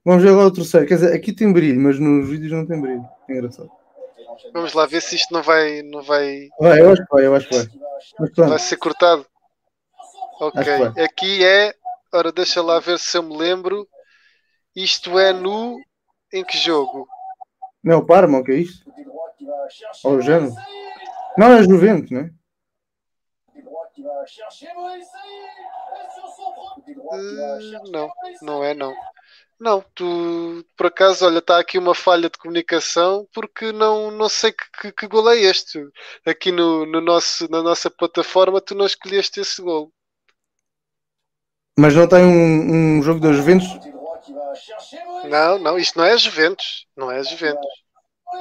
Vamos 0.06 0.24
ver 0.24 0.30
agora 0.30 0.48
o 0.48 0.54
terceiro. 0.54 0.88
Quer 0.88 0.96
dizer, 0.96 1.14
aqui 1.14 1.34
tem 1.34 1.52
brilho, 1.52 1.80
mas 1.80 2.00
nos 2.00 2.30
vídeos 2.30 2.52
não 2.52 2.66
tem 2.66 2.80
brilho. 2.80 3.04
É 3.28 3.34
engraçado. 3.34 3.70
Vamos 4.54 4.74
lá 4.74 4.86
ver 4.86 5.02
se 5.02 5.16
isto 5.16 5.34
não 5.34 5.42
vai, 5.42 5.82
não 5.82 6.02
vai, 6.02 6.48
Vai, 6.60 6.80
eu 6.80 6.92
acho 6.92 7.04
que 7.06 7.14
vai, 7.14 7.26
eu 7.26 7.36
acho 7.36 7.50
que 7.50 7.58
vai. 7.58 7.68
Mas 8.20 8.32
vai 8.36 8.60
ser 8.60 8.78
cortado. 8.78 9.26
Ok, 10.40 10.64
que 10.94 11.02
aqui 11.02 11.44
é. 11.44 11.74
Ora, 12.14 12.32
deixa 12.32 12.62
lá 12.62 12.80
ver 12.80 12.98
se 12.98 13.18
eu 13.18 13.24
me 13.24 13.36
lembro. 13.36 13.88
Isto 14.76 15.20
é 15.20 15.34
no. 15.34 15.78
Em 16.32 16.44
que 16.44 16.58
jogo? 16.58 17.08
não 17.84 17.94
é 17.94 17.98
o 17.98 18.06
Parma, 18.06 18.38
o 18.38 18.44
que 18.44 18.52
é 18.52 18.56
isto? 18.56 18.86
Ou 20.04 20.18
o 20.18 20.22
Género? 20.22 20.54
Não, 21.38 21.54
é 21.54 21.64
Juventus, 21.64 22.12
não 22.12 22.22
é? 22.22 22.32
Eh, 27.12 27.90
não, 27.92 28.12
não 28.42 28.64
é 28.64 28.74
não. 28.74 28.96
Não, 29.60 29.84
tu 29.94 30.66
por 30.78 30.86
acaso, 30.88 31.26
olha, 31.26 31.40
está 31.40 31.60
aqui 31.60 31.78
uma 31.78 31.94
falha 31.94 32.30
de 32.30 32.38
comunicação 32.38 33.28
porque 33.34 33.74
não, 33.74 34.10
não 34.10 34.30
sei 34.30 34.54
que, 34.54 34.64
que, 34.82 34.92
que 34.94 35.08
gol 35.08 35.30
é 35.30 35.38
este. 35.38 35.86
Aqui 36.26 36.52
no, 36.52 36.86
no 36.86 37.02
nosso, 37.02 37.50
na 37.52 37.62
nossa 37.62 37.92
plataforma 37.92 38.62
tu 38.62 38.74
não 38.74 38.86
escolheste 38.86 39.42
esse 39.42 39.62
gol. 39.62 39.92
Mas 41.78 41.96
não 41.96 42.08
tem 42.08 42.24
um, 42.24 43.00
um 43.00 43.04
jogo 43.04 43.20
da 43.20 43.34
Juventus? 43.34 43.68
Não, 45.30 45.60
não, 45.60 45.78
isto 45.78 45.98
não 45.98 46.06
é 46.06 46.18
Juventus. 46.18 46.86
Não 46.96 47.12
é 47.12 47.22
Juventus. 47.24 47.70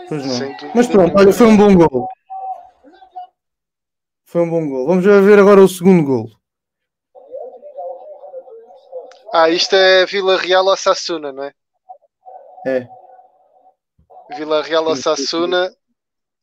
Pois 0.09 0.25
não. 0.25 0.57
Mas 0.75 0.87
pronto, 0.87 1.17
olha, 1.17 1.33
foi 1.33 1.47
um 1.47 1.57
bom 1.57 1.75
gol. 1.75 2.09
Foi 4.29 4.43
um 4.43 4.51
bom 4.51 4.69
gol. 4.69 4.87
Vamos 4.87 5.07
ver 5.07 5.39
agora 5.39 5.63
o 5.63 5.67
segundo 5.67 6.05
gol. 6.05 6.31
Ah, 9.33 9.49
isto 9.49 9.75
é 9.75 10.05
Vila 10.05 10.37
Real 10.37 10.67
ou 10.67 10.77
Sassuna, 10.77 11.33
não 11.33 11.45
é? 11.45 11.55
É. 12.67 12.89
Vila 14.37 14.61
Real 14.63 14.85
ou 14.85 14.95
Sassuna. 14.97 15.75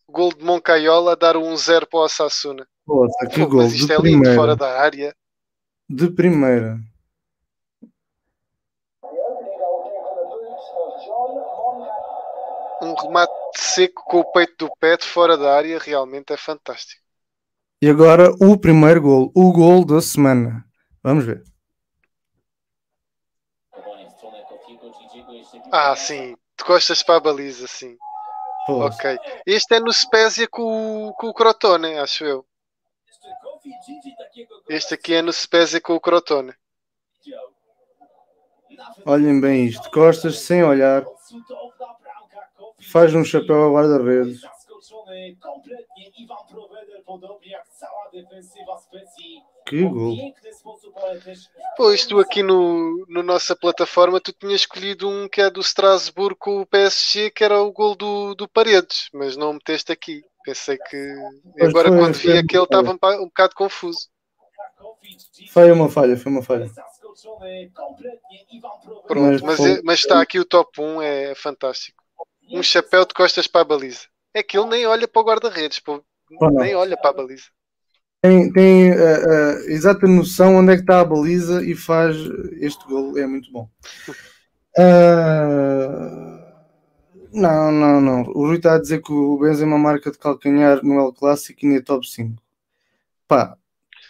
Gol 0.09 0.33
de 0.33 0.43
Moncaiola 0.43 1.15
dar 1.15 1.37
um 1.37 1.55
0 1.55 1.85
para 1.85 1.99
o 1.99 2.09
Sassuna. 2.09 2.67
Nossa, 2.87 3.27
que 3.27 3.41
Pô, 3.41 3.49
gol. 3.49 3.61
Mas 3.61 3.73
isto 3.73 3.85
de 3.85 3.93
é 3.93 3.97
lindo, 3.97 4.21
primeira. 4.21 4.35
fora 4.35 4.55
da 4.55 4.79
área. 4.81 5.15
De 5.87 6.09
primeira. 6.09 6.79
Um 12.81 12.95
remate 12.95 13.31
seco 13.57 14.03
com 14.05 14.21
o 14.21 14.31
peito 14.31 14.65
do 14.65 14.75
pé 14.79 14.97
de 14.97 15.05
fora 15.05 15.37
da 15.37 15.55
área 15.55 15.77
realmente 15.77 16.33
é 16.33 16.37
fantástico. 16.37 17.04
E 17.85 17.89
agora 17.89 18.31
o 18.41 18.57
primeiro 18.57 18.99
gol. 18.99 19.31
O 19.35 19.51
gol 19.53 19.85
da 19.85 20.01
semana. 20.01 20.65
Vamos 21.03 21.23
ver. 21.23 21.43
Ah, 25.71 25.95
sim. 25.95 26.35
De 26.57 26.63
costas 26.63 27.03
para 27.03 27.17
a 27.17 27.19
baliza, 27.19 27.67
sim. 27.67 27.95
Pô, 28.65 28.85
Ok. 28.87 29.19
Este 29.45 29.75
é 29.75 29.79
no 29.79 29.93
Spezia 29.93 30.47
com, 30.47 31.09
o- 31.09 31.13
com 31.13 31.27
o 31.27 31.33
Crotone, 31.33 31.99
acho 31.99 32.25
eu. 32.25 32.43
Este 34.67 34.95
aqui 34.95 35.13
é 35.13 35.21
no 35.21 35.31
Spezia 35.31 35.79
com 35.79 35.93
o 35.93 35.99
Crotone. 36.01 36.53
Olhem 39.05 39.39
bem 39.39 39.67
isto. 39.67 39.91
Costas 39.91 40.39
sem 40.39 40.63
olhar. 40.63 41.05
Faz 42.91 43.13
um 43.13 43.23
chapéu 43.23 43.61
ao 43.65 43.73
guarda-redes. 43.73 44.41
Que 49.65 49.81
gol. 49.83 50.15
Pô, 51.77 51.91
isto 51.91 52.19
aqui 52.19 52.41
no, 52.41 53.05
no 53.07 53.21
nossa 53.23 53.55
plataforma, 53.55 54.19
tu 54.21 54.31
tinhas 54.33 54.61
escolhido 54.61 55.09
um 55.09 55.27
que 55.27 55.41
é 55.41 55.49
do 55.49 55.59
Strasbourg 55.61 56.35
com 56.39 56.61
o 56.61 56.65
PSG, 56.65 57.31
que 57.31 57.43
era 57.43 57.61
o 57.61 57.71
gol 57.71 57.95
do, 57.95 58.33
do 58.35 58.47
Paredes, 58.47 59.09
mas 59.13 59.35
não 59.35 59.51
o 59.51 59.53
meteste 59.53 59.91
aqui. 59.91 60.23
Pensei 60.43 60.77
que. 60.77 60.97
Pois 61.57 61.69
Agora, 61.69 61.89
foi, 61.89 61.97
quando 61.99 62.13
foi 62.15 62.31
vi 62.31 62.33
uma 62.33 62.39
aquele, 62.39 62.63
estava 62.63 62.91
um, 62.91 62.97
um 63.23 63.25
bocado 63.25 63.55
confuso. 63.55 64.07
Foi 65.51 65.71
uma 65.71 65.89
falha, 65.89 66.17
foi 66.17 66.31
uma 66.31 66.41
falha. 66.43 66.69
Pronto, 69.07 69.21
Mas 69.21 69.41
mas, 69.41 69.57
foi- 69.57 69.81
mas 69.83 69.99
está 69.99 70.21
aqui 70.21 70.39
o 70.39 70.45
top 70.45 70.81
1, 70.81 71.01
é 71.01 71.33
fantástico. 71.35 72.03
Um 72.51 72.61
chapéu 72.63 73.05
de 73.05 73.13
costas 73.13 73.47
para 73.47 73.61
a 73.61 73.65
baliza. 73.65 74.07
É 74.35 74.43
que 74.43 74.57
ele 74.57 74.67
nem 74.67 74.85
olha 74.85 75.07
para 75.07 75.21
o 75.21 75.25
guarda-redes, 75.25 75.81
nem 76.59 76.75
olha 76.75 76.97
para 76.97 77.11
a 77.11 77.13
baliza. 77.13 77.45
Tem, 78.21 78.51
tem 78.51 78.91
a, 78.91 78.95
a 78.95 79.51
exata 79.71 80.05
noção 80.05 80.57
onde 80.57 80.73
é 80.73 80.75
que 80.75 80.81
está 80.81 80.99
a 80.99 81.05
baliza 81.05 81.63
e 81.63 81.73
faz 81.73 82.17
este 82.59 82.85
gol. 82.85 83.17
É 83.17 83.25
muito 83.25 83.49
bom. 83.49 83.69
Ah, 84.77 86.37
não, 87.31 87.71
não, 87.71 88.01
não. 88.01 88.21
O 88.23 88.47
Rui 88.47 88.57
está 88.57 88.75
a 88.75 88.81
dizer 88.81 89.01
que 89.01 89.13
o 89.13 89.37
Benzema 89.37 89.77
marca 89.77 90.11
de 90.11 90.17
calcanhar 90.17 90.83
no 90.83 90.99
El 90.99 91.13
Clássico 91.13 91.59
e 91.63 91.69
nem 91.69 91.77
é 91.77 91.81
top 91.81 92.05
5. 92.05 92.35
Pá, 93.29 93.57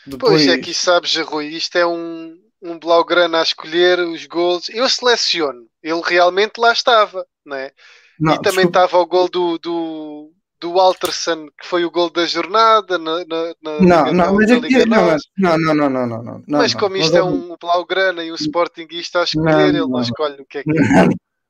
depois... 0.07 0.43
Pois 0.43 0.47
é 0.47 0.57
que 0.57 0.73
sabes, 0.73 1.15
Rui, 1.17 1.49
isto 1.49 1.77
é 1.77 1.85
um, 1.85 2.35
um 2.63 2.79
Blaugrana 2.79 3.41
a 3.41 3.43
escolher 3.43 3.99
os 3.99 4.25
gols. 4.25 4.69
Eu 4.69 4.89
seleciono. 4.89 5.67
Ele 5.83 6.01
realmente 6.03 6.57
lá 6.57 6.71
estava, 6.71 7.27
não 7.45 7.57
é? 7.57 7.71
Não, 8.19 8.33
e 8.33 8.41
também 8.41 8.65
estava 8.65 8.97
o 8.97 9.05
gol 9.05 9.29
do, 9.29 9.57
do, 9.59 10.31
do 10.59 10.79
Alterson, 10.79 11.47
que 11.59 11.67
foi 11.67 11.83
o 11.85 11.91
gol 11.91 12.09
da 12.09 12.25
jornada 12.25 12.97
na, 12.97 13.25
na, 13.25 13.55
na 13.61 13.79
Não, 13.81 14.05
Liga, 14.05 14.13
não, 14.13 14.35
mas 14.35 14.49
na 14.49 14.57
aqui 14.57 14.67
Liga 14.67 14.85
não, 14.85 15.07
não, 15.37 15.57
não, 15.57 15.57
não, 15.57 15.75
não, 15.75 15.89
não, 15.89 16.07
não, 16.07 16.23
não, 16.23 16.43
Mas 16.47 16.73
não. 16.73 16.79
como 16.79 16.97
isto 16.97 17.11
Mas, 17.13 17.19
é 17.19 17.23
um 17.23 17.55
Blaugrana 17.59 18.23
e 18.23 18.31
um 18.31 18.35
Sportingista 18.35 19.19
a 19.21 19.23
escolher, 19.23 19.51
Não, 19.51 19.61
ele 19.61 19.79
não, 19.79 19.87
não 19.87 19.89
não. 19.89 20.01
escolhe 20.01 20.41
o 20.41 20.45
que 20.45 20.59
é 20.59 20.63
que, 20.63 20.69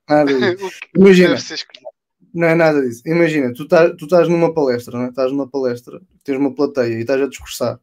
Nada 0.08 0.32
disso. 0.34 0.66
o 0.66 0.70
que 0.70 0.88
Imagina, 0.96 1.28
deve 1.30 1.42
ser 1.42 1.54
escolhido. 1.54 1.86
não 2.34 2.48
é 2.48 2.54
nada 2.54 2.80
disso. 2.82 3.02
Imagina, 3.06 3.52
tu 3.54 3.62
estás, 3.64 3.92
tu 3.96 4.04
estás 4.04 4.28
numa 4.28 4.52
palestra, 4.52 4.98
não 4.98 5.06
é? 5.06 5.08
Estás 5.08 5.32
numa 5.32 5.48
palestra, 5.48 6.00
tens 6.24 6.38
uma 6.38 6.54
plateia 6.54 6.94
e 6.94 7.00
estás 7.00 7.20
a 7.20 7.28
discursar 7.28 7.80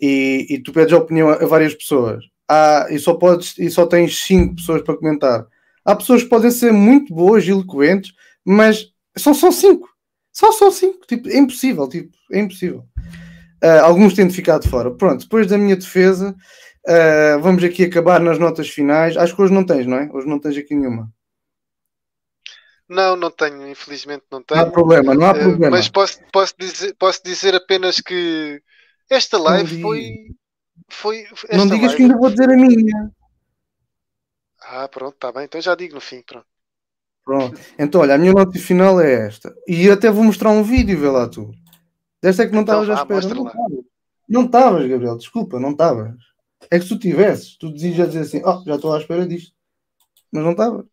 e, 0.00 0.46
e 0.50 0.58
tu 0.62 0.72
pedes 0.72 0.92
opinião 0.92 1.28
a, 1.30 1.34
a 1.34 1.46
várias 1.46 1.74
pessoas. 1.74 2.24
Há, 2.48 2.88
e, 2.90 2.98
só 2.98 3.14
podes, 3.14 3.56
e 3.58 3.70
só 3.70 3.86
tens 3.86 4.18
cinco 4.22 4.56
pessoas 4.56 4.82
para 4.82 4.96
comentar. 4.96 5.46
Há 5.84 5.94
pessoas 5.96 6.22
que 6.22 6.28
podem 6.28 6.50
ser 6.50 6.72
muito 6.72 7.14
boas 7.14 7.44
e 7.44 7.50
eloquentes, 7.50 8.12
mas 8.44 8.86
são 9.16 9.34
só 9.34 9.50
cinco. 9.50 9.88
Só 10.32 10.50
são 10.52 10.70
cinco. 10.70 11.06
Tipo, 11.06 11.28
é 11.28 11.36
impossível. 11.38 11.88
Tipo, 11.88 12.10
é 12.32 12.40
impossível. 12.40 12.84
Ah, 13.62 13.82
alguns 13.82 14.14
têm 14.14 14.26
de 14.26 14.34
ficar 14.34 14.58
de 14.58 14.68
fora. 14.68 14.90
Pronto, 14.94 15.22
depois 15.22 15.46
da 15.46 15.56
minha 15.58 15.76
defesa, 15.76 16.34
ah, 16.86 17.38
vamos 17.40 17.62
aqui 17.62 17.84
acabar 17.84 18.20
nas 18.20 18.38
notas 18.38 18.68
finais. 18.68 19.16
Acho 19.16 19.34
que 19.36 19.42
hoje 19.42 19.52
não 19.52 19.64
tens, 19.64 19.86
não 19.86 19.96
é? 19.98 20.08
Hoje 20.12 20.26
não 20.26 20.38
tens 20.38 20.56
aqui 20.56 20.74
nenhuma. 20.74 21.10
Não, 22.88 23.16
não 23.16 23.30
tenho, 23.30 23.66
infelizmente 23.68 24.24
não 24.30 24.38
Não 24.50 24.56
há 24.56 24.60
tenho. 24.62 24.72
problema, 24.72 25.14
não 25.14 25.26
há 25.26 25.30
Eh, 25.36 25.42
problema. 25.42 25.76
mas 25.76 25.88
posso, 25.88 26.18
posso, 26.32 26.54
dizer, 26.58 26.94
posso 26.98 27.22
dizer 27.24 27.54
apenas 27.54 27.98
que 28.00 28.60
esta 29.08 29.38
live 29.38 29.80
foi. 29.80 30.16
foi 30.90 31.22
esta 31.22 31.56
não 31.56 31.66
digas 31.66 31.80
live- 31.92 31.96
que 31.96 32.02
ainda 32.02 32.16
vou 32.18 32.28
dizer 32.30 32.50
a 32.50 32.56
minha. 32.56 33.10
Ah, 34.66 34.88
pronto, 34.88 35.14
está 35.14 35.32
bem. 35.32 35.44
Então 35.44 35.60
já 35.60 35.74
digo 35.74 35.94
no 35.94 36.00
fim. 36.00 36.22
Pronto. 36.22 36.46
Pronto. 37.24 37.58
Então, 37.78 38.02
olha, 38.02 38.14
a 38.14 38.18
minha 38.18 38.32
nota 38.32 38.58
final 38.58 39.00
é 39.00 39.26
esta. 39.26 39.54
E 39.66 39.88
até 39.90 40.10
vou 40.10 40.24
mostrar 40.24 40.50
um 40.50 40.62
vídeo, 40.62 40.98
vê 40.98 41.08
lá 41.08 41.28
tu. 41.28 41.50
Desta 42.22 42.42
é 42.42 42.46
que 42.46 42.52
não 42.52 42.62
Então 42.62 42.82
estavas 42.82 43.00
à 43.00 43.04
vá, 43.04 43.18
espera. 43.18 43.34
Não 43.34 43.46
estavas. 43.46 43.84
Não 44.28 44.44
estavas, 44.44 44.88
Gabriel. 44.88 45.16
Desculpa, 45.16 45.58
não 45.58 45.70
estavas. 45.70 46.14
É 46.70 46.78
que 46.78 46.84
se 46.84 46.88
tu 46.88 46.98
tivesses, 46.98 47.56
tu 47.56 47.72
dizias 47.72 48.08
dizer 48.08 48.20
assim, 48.20 48.42
oh, 48.44 48.62
já 48.66 48.76
estou 48.76 48.92
à 48.92 48.98
espera 48.98 49.26
disto. 49.26 49.54
Mas 50.32 50.42
não 50.42 50.52
estavas. 50.52 50.84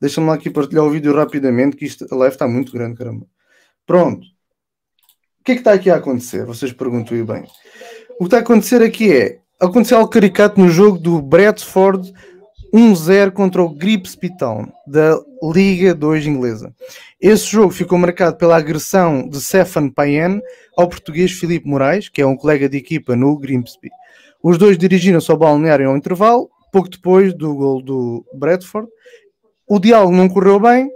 Deixa-me 0.00 0.26
lá 0.26 0.34
aqui 0.34 0.50
partilhar 0.50 0.84
o 0.84 0.90
vídeo 0.90 1.14
rapidamente, 1.14 1.76
que 1.76 1.84
isto, 1.84 2.06
a 2.10 2.16
live 2.16 2.34
está 2.34 2.48
muito 2.48 2.72
grande, 2.72 2.96
caramba. 2.96 3.26
Pronto. 3.86 4.26
O 5.40 5.44
que 5.44 5.52
é 5.52 5.54
que 5.54 5.60
está 5.60 5.72
aqui 5.72 5.90
a 5.90 5.96
acontecer? 5.96 6.44
Vocês 6.46 6.72
perguntam 6.72 7.16
e 7.16 7.22
bem. 7.22 7.44
O 8.12 8.20
que 8.20 8.24
está 8.24 8.38
a 8.38 8.40
acontecer 8.40 8.82
aqui 8.82 9.12
é, 9.12 9.40
aconteceu 9.58 9.98
algo 9.98 10.10
caricato 10.10 10.58
no 10.58 10.68
jogo 10.68 10.98
do 10.98 11.20
Bradford 11.20 12.12
1-0 12.72 13.32
contra 13.32 13.62
o 13.62 13.68
Gripsby 13.68 14.36
Town, 14.36 14.66
da 14.86 15.18
Liga 15.42 15.94
2 15.94 16.26
inglesa. 16.26 16.72
Esse 17.20 17.46
jogo 17.46 17.72
ficou 17.72 17.98
marcado 17.98 18.36
pela 18.36 18.56
agressão 18.56 19.28
de 19.28 19.40
Stefan 19.40 19.88
Payen 19.90 20.40
ao 20.76 20.88
português 20.88 21.32
Filipe 21.32 21.68
Moraes, 21.68 22.08
que 22.08 22.22
é 22.22 22.26
um 22.26 22.36
colega 22.36 22.68
de 22.68 22.76
equipa 22.76 23.16
no 23.16 23.36
Grimsby. 23.36 23.90
Os 24.42 24.56
dois 24.56 24.78
dirigiram-se 24.78 25.30
ao 25.30 25.36
balneário 25.36 25.88
ao 25.88 25.96
intervalo, 25.96 26.48
pouco 26.72 26.88
depois 26.88 27.34
do 27.34 27.54
gol 27.54 27.82
do 27.82 28.24
Bradford. 28.34 28.88
O 29.68 29.78
diálogo 29.78 30.14
não 30.14 30.28
correu 30.28 30.60
bem 30.60 30.88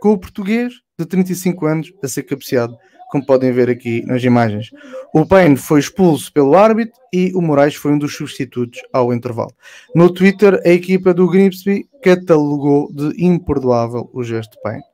com 0.00 0.12
o 0.12 0.18
português 0.18 0.74
de 0.98 1.06
35 1.06 1.66
anos 1.66 1.92
a 2.02 2.08
ser 2.08 2.24
cabeceado, 2.24 2.76
como 3.10 3.26
podem 3.26 3.52
ver 3.52 3.68
aqui 3.68 4.02
nas 4.06 4.22
imagens. 4.22 4.70
O 5.12 5.26
Payne 5.26 5.56
foi 5.56 5.80
expulso 5.80 6.32
pelo 6.32 6.56
árbitro 6.56 6.98
e 7.12 7.32
o 7.34 7.42
Moraes 7.42 7.74
foi 7.74 7.92
um 7.92 7.98
dos 7.98 8.14
substitutos 8.14 8.80
ao 8.92 9.12
intervalo. 9.12 9.52
No 9.94 10.12
Twitter, 10.12 10.60
a 10.64 10.68
equipa 10.68 11.12
do 11.12 11.28
Grimsby 11.28 11.88
catalogou 12.02 12.92
de 12.92 13.22
imperdoável 13.22 14.08
o 14.12 14.22
gesto 14.22 14.52
de 14.52 14.62
Payne. 14.62 14.84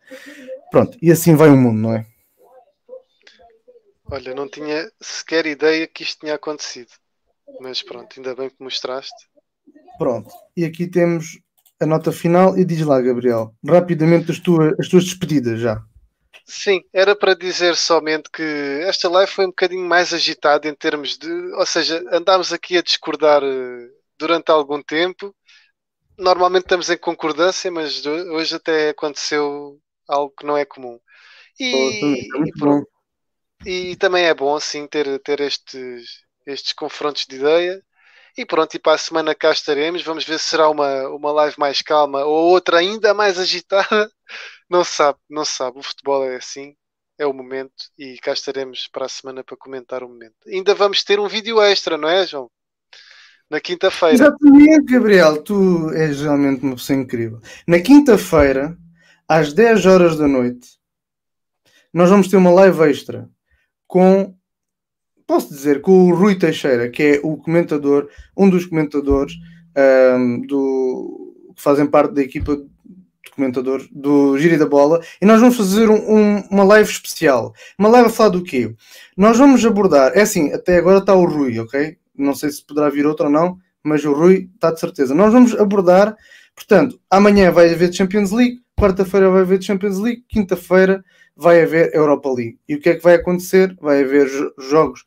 Pronto, 0.71 0.99
e 1.01 1.13
assim 1.13 1.35
vai 1.35 1.51
o 1.51 1.57
mundo, 1.57 1.79
não 1.79 1.95
é? 1.95 2.07
Olha, 4.11 4.35
não 4.35 4.49
tinha 4.49 4.91
sequer 5.01 5.47
ideia 5.47 5.87
que 5.87 6.03
isto 6.03 6.21
tinha 6.21 6.35
acontecido. 6.35 6.91
Mas 7.61 7.83
pronto, 7.83 8.15
ainda 8.17 8.35
bem 8.35 8.49
que 8.49 8.63
mostraste. 8.63 9.29
Pronto, 9.99 10.31
e 10.57 10.65
aqui 10.65 10.87
temos 10.87 11.39
a 11.81 11.87
nota 11.87 12.13
final 12.13 12.57
e 12.59 12.65
diz 12.65 12.81
lá, 12.83 13.01
Gabriel, 13.01 13.55
rapidamente 13.67 14.31
as 14.31 14.39
tuas, 14.39 14.75
as 14.79 14.89
tuas 14.89 15.05
despedidas 15.05 15.61
já. 15.61 15.83
Sim, 16.49 16.81
era 16.93 17.17
para 17.17 17.35
dizer 17.35 17.77
somente 17.77 18.31
que 18.31 18.43
esta 18.85 19.09
live 19.09 19.31
foi 19.31 19.47
um 19.47 19.49
bocadinho 19.49 19.85
mais 19.85 20.15
agitada 20.15 20.69
em 20.69 20.75
termos 20.75 21.19
de. 21.19 21.29
Ou 21.55 21.67
seja, 21.67 22.03
andámos 22.13 22.53
aqui 22.53 22.79
a 22.79 22.83
discordar 22.83 23.43
eh, 23.43 23.89
durante 24.17 24.51
algum 24.51 24.81
tempo. 24.83 25.35
Normalmente 26.19 26.65
estamos 26.65 26.89
em 26.91 26.97
concordância, 26.99 27.71
mas 27.71 28.05
hoje 28.07 28.57
até 28.57 28.91
aconteceu 28.91 29.79
algo 30.09 30.33
que 30.39 30.47
não 30.47 30.57
é 30.57 30.65
comum. 30.65 30.99
E, 31.59 32.29
oh, 32.63 32.85
e, 33.65 33.91
e 33.93 33.97
também 33.97 34.25
é 34.27 34.35
bom 34.35 34.55
assim 34.55 34.87
ter, 34.87 35.19
ter 35.21 35.41
estes, 35.41 36.07
estes 36.47 36.73
confrontos 36.73 37.27
de 37.29 37.37
ideia. 37.37 37.83
E 38.37 38.45
pronto, 38.47 38.75
e 38.75 38.79
para 38.79 38.95
a 38.95 38.99
semana 38.99 39.35
cá 39.35 39.51
estaremos. 39.51 40.03
Vamos 40.03 40.25
ver 40.25 40.39
se 40.39 40.47
será 40.47 40.69
uma, 40.69 41.09
uma 41.09 41.33
live 41.33 41.57
mais 41.59 41.83
calma 41.83 42.25
ou 42.25 42.51
outra 42.51 42.79
ainda 42.79 43.15
mais 43.15 43.39
agitada. 43.39 44.11
Não 44.69 44.85
sabe, 44.85 45.19
não 45.29 45.45
sabe. 45.45 45.79
O 45.79 45.83
futebol 45.83 46.25
é 46.25 46.37
assim, 46.37 46.75
é 47.19 47.27
o 47.27 47.33
momento. 47.33 47.73
E 47.99 48.17
cá 48.19 48.33
estaremos 48.33 48.89
para 48.89 49.07
a 49.07 49.09
semana 49.09 49.45
para 49.45 49.57
comentar 49.57 50.03
o 50.03 50.09
momento. 50.09 50.35
Ainda 50.47 50.75
vamos 50.75 51.03
ter 51.05 51.21
um 51.21 51.29
vídeo 51.29 51.61
extra, 51.61 51.97
não 51.97 52.09
é, 52.09 52.27
João? 52.27 52.51
Na 53.49 53.61
quinta-feira. 53.61 54.15
Exatamente, 54.15 54.93
Gabriel. 54.93 55.43
Tu 55.43 55.91
és 55.93 56.21
realmente 56.21 56.63
uma 56.63 56.75
pessoa 56.75 56.99
incrível. 56.99 57.41
Na 57.67 57.81
quinta-feira, 57.81 58.77
às 59.29 59.53
10 59.53 59.87
horas 59.87 60.17
da 60.17 60.27
noite, 60.27 60.77
nós 61.93 62.11
vamos 62.11 62.29
ter 62.29 62.37
uma 62.37 62.51
live 62.51 62.91
extra 62.91 63.29
com 63.87 64.37
posso 65.27 65.49
dizer 65.49 65.83
que 65.83 65.91
o 65.91 66.15
Rui 66.15 66.37
Teixeira, 66.37 66.89
que 66.89 67.03
é 67.03 67.21
o 67.23 67.37
comentador, 67.37 68.09
um 68.37 68.49
dos 68.49 68.65
comentadores 68.65 69.35
um, 69.77 70.41
do, 70.43 71.53
que 71.57 71.63
fazem 71.63 71.87
parte 71.87 72.15
da 72.15 72.23
equipa 72.23 72.57
de 73.37 73.43
comentadores 73.43 73.87
do 73.93 74.39
Giri 74.39 74.57
da 74.57 74.67
Bola, 74.67 75.01
e 75.21 75.27
nós 75.27 75.41
vamos 75.41 75.57
fazer 75.57 75.91
um, 75.91 75.95
um, 75.95 76.41
uma 76.51 76.65
live 76.65 76.91
especial. 76.91 77.53
Uma 77.79 77.89
live 77.91 78.09
a 78.09 78.13
falar 78.13 78.31
do 78.31 78.43
quê? 78.43 78.75
Nós 79.17 79.39
vamos 79.39 79.65
abordar, 79.65 80.13
é 80.15 80.23
assim, 80.23 80.53
até 80.53 80.79
agora 80.79 80.99
está 80.99 81.15
o 81.15 81.27
Rui, 81.27 81.59
ok? 81.61 81.97
Não 82.17 82.35
sei 82.35 82.51
se 82.51 82.65
poderá 82.65 82.89
vir 82.89 83.07
outro 83.07 83.27
ou 83.27 83.33
não, 83.33 83.59
mas 83.85 84.05
o 84.05 84.13
Rui 84.13 84.49
está 84.55 84.73
de 84.73 84.81
certeza. 84.81 85.15
Nós 85.15 85.33
vamos 85.33 85.55
abordar, 85.55 86.17
portanto, 86.55 86.99
amanhã 87.11 87.53
vai 87.53 87.73
haver 87.73 87.93
Champions 87.93 88.33
League, 88.33 88.59
quarta-feira 88.79 89.31
vai 89.31 89.43
haver 89.43 89.63
Champions 89.63 89.99
League, 89.99 90.25
quinta-feira 90.29 91.05
vai 91.37 91.63
haver 91.63 91.95
Europa 91.95 92.31
League. 92.31 92.59
E 92.67 92.75
o 92.75 92.81
que 92.81 92.89
é 92.89 92.95
que 92.95 93.03
vai 93.03 93.15
acontecer? 93.15 93.77
Vai 93.81 94.03
haver 94.03 94.29
jogos, 94.59 95.05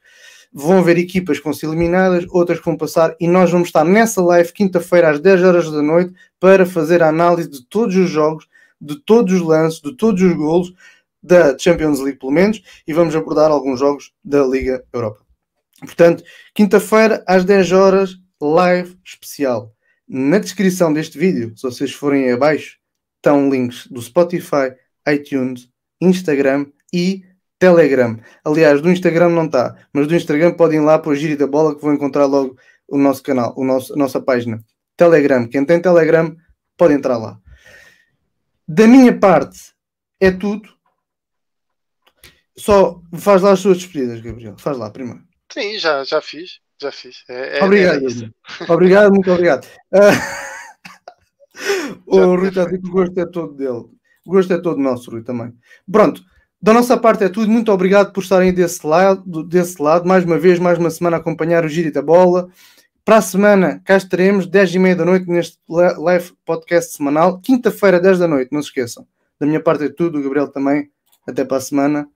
vão 0.51 0.79
haver 0.79 0.97
equipas 0.97 1.37
que 1.37 1.43
vão 1.43 1.53
ser 1.53 1.67
eliminadas, 1.67 2.25
outras 2.29 2.59
que 2.59 2.65
vão 2.65 2.75
passar, 2.75 3.15
e 3.19 3.27
nós 3.27 3.51
vamos 3.51 3.69
estar 3.69 3.83
nessa 3.83 4.21
live 4.21 4.51
quinta-feira 4.51 5.11
às 5.11 5.19
10 5.19 5.43
horas 5.43 5.71
da 5.71 5.81
noite 5.81 6.13
para 6.39 6.65
fazer 6.65 7.03
a 7.03 7.09
análise 7.09 7.49
de 7.49 7.63
todos 7.65 7.95
os 7.95 8.09
jogos, 8.09 8.47
de 8.81 8.95
todos 8.95 9.33
os 9.33 9.41
lances, 9.41 9.81
de 9.81 9.95
todos 9.95 10.21
os 10.21 10.33
golos 10.33 10.73
da 11.21 11.57
Champions 11.57 11.99
League, 11.99 12.17
pelo 12.17 12.31
menos, 12.31 12.61
e 12.87 12.93
vamos 12.93 13.15
abordar 13.15 13.51
alguns 13.51 13.79
jogos 13.79 14.13
da 14.23 14.43
Liga 14.43 14.83
Europa. 14.91 15.23
Portanto, 15.79 16.23
quinta-feira 16.53 17.23
às 17.27 17.45
10 17.45 17.71
horas, 17.71 18.15
live 18.41 18.97
especial. 19.05 19.73
Na 20.07 20.39
descrição 20.39 20.91
deste 20.91 21.17
vídeo, 21.17 21.53
se 21.55 21.63
vocês 21.63 21.91
forem 21.91 22.31
abaixo, 22.31 22.77
estão 23.17 23.49
links 23.49 23.85
do 23.87 24.01
Spotify, 24.01 24.73
iTunes, 25.07 25.69
Instagram 26.01 26.67
e 26.93 27.23
Telegram. 27.59 28.17
Aliás, 28.43 28.81
do 28.81 28.89
Instagram 28.89 29.29
não 29.29 29.45
está, 29.45 29.75
mas 29.93 30.07
do 30.07 30.15
Instagram 30.15 30.53
podem 30.53 30.79
ir 30.79 30.83
lá 30.83 30.97
para 30.97 31.11
o 31.11 31.15
Giro 31.15 31.37
da 31.37 31.45
Bola 31.45 31.75
que 31.75 31.81
vão 31.81 31.93
encontrar 31.93 32.25
logo 32.25 32.57
o 32.87 32.97
nosso 32.97 33.21
canal, 33.21 33.53
o 33.55 33.63
nosso, 33.63 33.93
a 33.93 33.97
nossa 33.97 34.21
página. 34.21 34.63
Telegram. 34.97 35.47
Quem 35.47 35.65
tem 35.65 35.81
Telegram 35.81 36.35
pode 36.77 36.93
entrar 36.93 37.17
lá. 37.17 37.37
Da 38.67 38.87
minha 38.87 39.17
parte 39.17 39.73
é 40.19 40.31
tudo. 40.31 40.69
Só 42.57 43.01
faz 43.17 43.41
lá 43.41 43.51
as 43.51 43.59
suas 43.59 43.77
despedidas, 43.77 44.21
Gabriel. 44.21 44.57
Faz 44.57 44.77
lá 44.77 44.89
primeiro. 44.89 45.21
Sim, 45.51 45.77
já, 45.77 46.03
já 46.03 46.21
fiz. 46.21 46.59
Já 46.81 46.91
fiz. 46.91 47.23
É, 47.29 47.59
é, 47.59 47.63
obrigado. 47.63 48.05
É 48.05 48.71
obrigado, 48.71 49.11
muito 49.11 49.31
obrigado. 49.31 49.65
Uh, 49.93 50.49
o 52.05 52.35
Rui 52.35 52.49
está 52.49 52.63
a 52.63 52.65
dizer 52.65 52.81
que 52.81 52.87
o 52.87 52.91
gosto 52.91 53.19
é 53.19 53.25
todo 53.25 53.53
dele. 53.53 53.85
O 54.25 54.31
gosto 54.31 54.53
é 54.53 54.61
todo 54.61 54.79
nosso, 54.79 55.11
Rui, 55.11 55.23
também. 55.23 55.53
Pronto. 55.91 56.21
Da 56.61 56.73
nossa 56.73 56.97
parte 56.97 57.23
é 57.23 57.29
tudo. 57.29 57.49
Muito 57.49 57.71
obrigado 57.71 58.11
por 58.11 58.21
estarem 58.21 58.53
desse 58.53 58.85
lado, 58.85 59.43
desse 59.43 59.81
lado. 59.81 60.07
Mais 60.07 60.25
uma 60.25 60.37
vez, 60.37 60.59
mais 60.59 60.77
uma 60.77 60.89
semana 60.89 61.17
a 61.17 61.19
acompanhar 61.19 61.63
o 61.63 61.69
Giro 61.69 61.91
da 61.91 62.01
Bola. 62.01 62.49
Para 63.05 63.17
a 63.17 63.21
semana, 63.21 63.81
cá 63.85 63.95
estaremos, 63.95 64.45
10 64.45 64.75
e 64.75 64.79
meia 64.79 64.95
da 64.95 65.05
noite, 65.05 65.27
neste 65.29 65.57
live 65.67 66.33
podcast 66.45 66.95
semanal. 66.95 67.39
Quinta-feira, 67.39 67.99
10 67.99 68.19
da 68.19 68.27
noite, 68.27 68.51
não 68.51 68.61
se 68.61 68.67
esqueçam. 68.67 69.07
Da 69.39 69.47
minha 69.47 69.61
parte 69.63 69.85
é 69.85 69.89
tudo, 69.89 70.19
o 70.19 70.21
Gabriel 70.21 70.49
também. 70.49 70.91
Até 71.25 71.45
para 71.45 71.57
a 71.57 71.61
semana. 71.61 72.09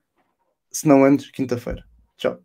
Se 0.70 0.86
não 0.86 1.04
antes, 1.04 1.30
quinta-feira. 1.30 1.84
Tchau. 2.16 2.38